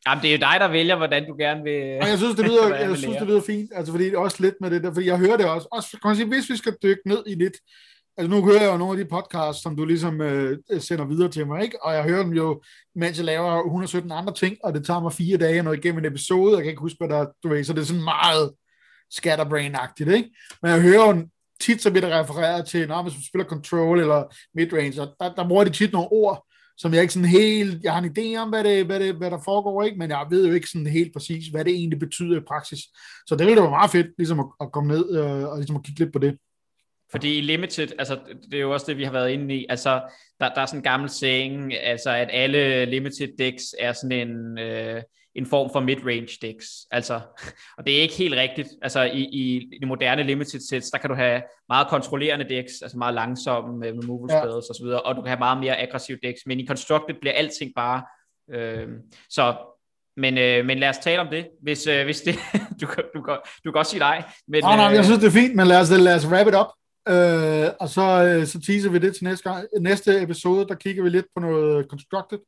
Jamen, 0.08 0.22
det 0.22 0.28
er 0.28 0.32
jo 0.32 0.38
dig, 0.38 0.58
der 0.60 0.68
vælger, 0.68 0.96
hvordan 0.96 1.28
du 1.28 1.36
gerne 1.38 1.64
vil... 1.64 2.00
Og 2.02 2.10
jeg 2.10 2.18
synes, 2.18 2.36
det 2.36 2.46
lyder, 2.46 2.76
jeg 2.76 2.98
synes, 2.98 3.18
det 3.18 3.28
lyder 3.28 3.42
fint, 3.42 3.72
altså 3.76 3.94
fordi 3.94 4.06
det 4.06 4.14
er 4.14 4.20
også 4.20 4.38
lidt 4.40 4.56
med 4.62 4.72
det 4.72 4.84
der, 4.84 4.94
fordi 4.94 5.08
jeg 5.08 5.18
hører 5.18 5.38
det 5.38 5.46
også, 5.46 5.68
også 5.72 5.90
kan 5.92 6.10
man 6.10 6.16
sige, 6.16 6.28
hvis 6.28 6.50
vi 6.50 6.58
skal 6.58 6.78
dykke 6.84 7.02
ned 7.06 7.24
i 7.28 7.36
lidt 7.36 7.58
Altså 8.20 8.36
nu 8.36 8.46
hører 8.46 8.62
jeg 8.62 8.72
jo 8.72 8.78
nogle 8.78 9.00
af 9.00 9.06
de 9.06 9.10
podcasts, 9.10 9.64
som 9.64 9.76
du 9.76 9.86
ligesom 9.86 10.22
øh, 10.22 10.58
øh, 10.72 10.82
sender 10.82 11.06
videre 11.06 11.30
til 11.30 11.48
mig, 11.48 11.64
ikke? 11.64 11.84
Og 11.84 11.94
jeg 11.94 12.04
hører 12.04 12.24
dem 12.24 12.34
jo, 12.34 12.62
mens 12.96 13.18
jeg 13.18 13.26
laver 13.26 13.64
117 13.64 14.12
andre 14.12 14.34
ting, 14.34 14.58
og 14.64 14.74
det 14.74 14.86
tager 14.86 15.00
mig 15.00 15.14
fire 15.14 15.38
dage 15.38 15.64
nå 15.64 15.72
igennem 15.72 16.00
en 16.00 16.12
episode, 16.12 16.56
jeg 16.56 16.64
kan 16.64 16.70
ikke 16.70 16.82
huske, 16.82 16.98
hvad 17.00 17.10
der 17.10 17.26
du 17.44 17.50
ved, 17.50 17.64
så 17.64 17.74
det 17.74 17.82
er 17.82 17.86
sådan 17.86 18.04
meget 18.04 18.52
scatterbrain-agtigt, 19.10 20.12
ikke? 20.12 20.30
Men 20.62 20.72
jeg 20.72 20.82
hører 20.82 21.08
jo 21.08 21.28
tit, 21.62 21.82
så 21.82 21.92
bliver 21.92 22.08
det 22.08 22.16
refereret 22.16 22.66
til, 22.66 22.88
når 22.88 23.02
man 23.02 23.12
spiller 23.30 23.46
control 23.46 24.00
eller 24.00 24.24
midrange, 24.56 25.02
og 25.02 25.16
der, 25.20 25.34
der 25.36 25.48
bruger 25.48 25.64
de 25.64 25.70
tit 25.70 25.94
nogle 25.94 26.12
ord, 26.12 26.46
som 26.78 26.94
jeg 26.94 27.02
ikke 27.02 27.14
sådan 27.14 27.30
helt, 27.30 27.84
jeg 27.84 27.94
har 27.94 28.02
en 28.02 28.18
idé 28.18 28.38
om, 28.42 28.50
hvad, 28.50 28.64
det, 28.64 28.86
hvad, 28.86 29.00
det, 29.00 29.16
hvad 29.16 29.32
der 29.32 29.40
foregår, 29.46 29.84
ikke? 29.84 29.98
men 29.98 30.10
jeg 30.10 30.28
ved 30.30 30.48
jo 30.48 30.54
ikke 30.54 30.68
sådan 30.68 30.88
helt 30.88 31.14
præcis, 31.14 31.48
hvad 31.48 31.66
det 31.66 31.74
egentlig 31.74 32.00
betyder 32.00 32.38
i 32.38 32.48
praksis. 32.48 32.80
Så 33.28 33.36
det 33.36 33.46
ville 33.46 33.56
da 33.56 33.62
være 33.62 33.78
meget 33.80 33.92
fedt, 33.92 34.08
ligesom 34.18 34.40
at, 34.40 34.46
at 34.62 34.72
komme 34.72 34.94
ned 34.94 35.18
øh, 35.18 35.48
og 35.48 35.58
ligesom 35.58 35.76
at 35.76 35.84
kigge 35.84 36.00
lidt 36.00 36.14
på 36.14 36.20
det. 36.20 36.38
Fordi 37.12 37.38
i 37.38 37.42
Limited, 37.42 37.88
altså 38.00 38.20
det 38.52 38.54
er 38.54 38.62
jo 38.62 38.74
også 38.74 38.86
det, 38.90 38.98
vi 38.98 39.04
har 39.04 39.12
været 39.12 39.30
inde 39.30 39.56
i, 39.56 39.66
altså 39.70 40.02
der, 40.40 40.54
der 40.54 40.62
er 40.62 40.66
sådan 40.66 40.80
en 40.80 40.84
gammel 40.84 41.10
saying, 41.10 41.74
altså 41.74 42.10
at 42.10 42.30
alle 42.32 42.86
Limited 42.86 43.38
decks 43.38 43.76
er 43.80 43.94
sådan 43.94 44.30
en, 44.30 44.60
øh, 44.60 45.02
en 45.36 45.46
form 45.46 45.70
for 45.74 45.80
mid-range 45.80 46.38
decks, 46.42 46.68
altså, 46.92 47.20
og 47.78 47.86
det 47.86 47.98
er 47.98 48.02
ikke 48.02 48.14
helt 48.14 48.36
rigtigt, 48.36 48.68
altså 48.82 49.04
i, 49.04 49.20
i, 49.20 49.56
i 49.58 49.78
de 49.82 49.86
moderne 49.86 50.24
Limited 50.24 50.60
sets, 50.60 50.92
der 50.92 50.98
kan 50.98 51.10
du 51.10 51.16
have 51.16 51.42
meget 51.70 51.88
kontrollerende 51.88 52.50
decks, 52.50 52.74
altså 52.82 52.98
meget 52.98 53.14
langsomme 53.14 53.78
med 53.78 53.90
removal 54.04 54.30
spells 54.30 54.66
ja. 54.66 54.70
og 54.70 54.76
så 54.76 54.84
videre, 54.84 55.02
og 55.02 55.16
du 55.16 55.22
kan 55.22 55.30
have 55.30 55.40
meget 55.40 55.60
mere 55.60 55.78
aggressive 55.78 56.18
decks, 56.24 56.42
men 56.46 56.60
i 56.60 56.68
Constructed 56.68 57.16
bliver 57.22 57.34
alting 57.34 57.72
bare, 57.76 58.04
øh, 58.54 58.88
så 59.30 59.56
men, 60.18 60.38
øh, 60.38 60.66
men 60.66 60.80
lad 60.80 60.90
os 60.90 60.98
tale 60.98 61.22
om 61.22 61.28
det, 61.28 61.48
hvis, 61.62 61.88
øh, 61.88 62.06
hvis 62.06 62.22
det, 62.22 62.36
du, 62.82 62.86
du, 62.86 63.20
du, 63.20 63.38
du 63.66 63.72
kan 63.72 63.80
også 63.80 63.90
sige 63.90 64.00
nej. 64.00 64.24
Men, 64.48 64.64
oh, 64.64 64.76
nej, 64.76 64.86
jeg 64.86 65.06
synes, 65.06 65.20
det 65.20 65.28
er 65.28 65.32
fint, 65.32 65.56
men 65.56 65.68
lad 65.68 65.82
os, 65.82 65.90
lad 65.90 66.16
os 66.16 66.28
wrap 66.28 66.48
it 66.48 66.56
up. 66.56 66.68
Øh, 67.08 67.70
og 67.80 67.90
så, 67.90 68.26
øh, 68.26 68.48
så 68.48 68.62
teaser 68.62 68.90
vi 68.90 69.00
det 69.00 69.16
til 69.16 69.24
næste, 69.24 69.50
gang. 69.50 69.68
næste 69.82 70.22
episode, 70.22 70.68
der 70.68 70.76
kigger 70.76 71.04
vi 71.04 71.10
lidt 71.10 71.26
på 71.36 71.42
noget 71.42 71.88
constructed, 71.90 72.40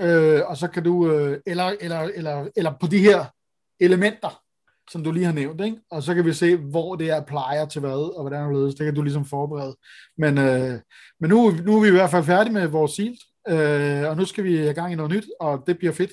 øh, 0.00 0.40
og 0.46 0.56
så 0.56 0.68
kan 0.68 0.84
du, 0.84 1.10
øh, 1.10 1.40
eller, 1.46 1.72
eller, 1.80 2.00
eller, 2.00 2.48
eller 2.56 2.72
på 2.80 2.86
de 2.86 2.98
her 2.98 3.24
elementer, 3.80 4.42
som 4.90 5.04
du 5.04 5.12
lige 5.12 5.26
har 5.26 5.32
nævnt, 5.32 5.60
ikke? 5.60 5.80
og 5.90 6.02
så 6.02 6.14
kan 6.14 6.24
vi 6.24 6.32
se, 6.32 6.56
hvor 6.56 6.96
det 6.96 7.10
er 7.10 7.24
plejer 7.24 7.66
til 7.66 7.80
hvad, 7.80 8.16
og 8.16 8.20
hvordan 8.20 8.48
det 8.48 8.56
ledes. 8.56 8.74
Det 8.74 8.84
kan 8.84 8.94
du 8.94 9.02
ligesom 9.02 9.24
forberede. 9.24 9.76
Men, 10.18 10.38
øh, 10.38 10.80
men 11.20 11.30
nu, 11.30 11.50
nu 11.50 11.76
er 11.76 11.82
vi 11.82 11.88
i 11.88 11.90
hvert 11.90 12.10
fald 12.10 12.24
færdige 12.24 12.52
med 12.52 12.66
vores 12.66 12.92
silt, 12.92 13.20
øh, 13.48 14.10
og 14.10 14.16
nu 14.16 14.24
skal 14.24 14.44
vi 14.44 14.68
i 14.68 14.72
gang 14.72 14.92
i 14.92 14.96
noget 14.96 15.12
nyt, 15.12 15.24
og 15.40 15.64
det 15.66 15.78
bliver 15.78 15.92
fedt. 15.92 16.10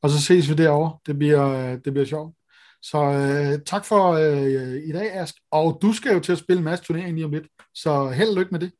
og 0.02 0.10
så 0.10 0.22
ses 0.22 0.48
vi 0.48 0.54
derovre. 0.54 0.98
Det 1.06 1.18
bliver, 1.18 1.48
øh, 1.48 1.78
det 1.84 1.92
bliver 1.92 2.06
sjovt. 2.06 2.34
Så 2.82 2.98
øh, 2.98 3.58
tak 3.66 3.84
for 3.84 4.12
øh, 4.12 4.82
i 4.88 4.92
dag, 4.92 5.12
Ask. 5.12 5.34
Og 5.50 5.78
du 5.82 5.92
skal 5.92 6.12
jo 6.12 6.20
til 6.20 6.32
at 6.32 6.38
spille 6.38 6.58
en 6.58 6.64
masse 6.64 6.84
turnering 6.84 7.14
lige 7.14 7.24
om 7.24 7.30
lidt. 7.30 7.46
Så 7.74 8.08
held 8.08 8.28
og 8.28 8.36
lykke 8.36 8.50
med 8.52 8.60
det. 8.60 8.72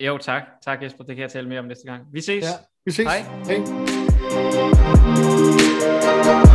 Jo, 0.00 0.18
tak. 0.18 0.42
Tak, 0.64 0.82
Jesper. 0.82 1.04
Det 1.04 1.16
kan 1.16 1.22
jeg 1.22 1.30
tale 1.30 1.48
mere 1.48 1.58
om 1.58 1.64
næste 1.64 1.84
gang. 1.84 2.02
Vi 2.12 2.20
ses. 2.20 2.44
Ja, 2.44 2.48
vi 2.84 2.90
ses. 2.90 3.06
Hej. 3.06 3.22
Hej. 6.24 6.49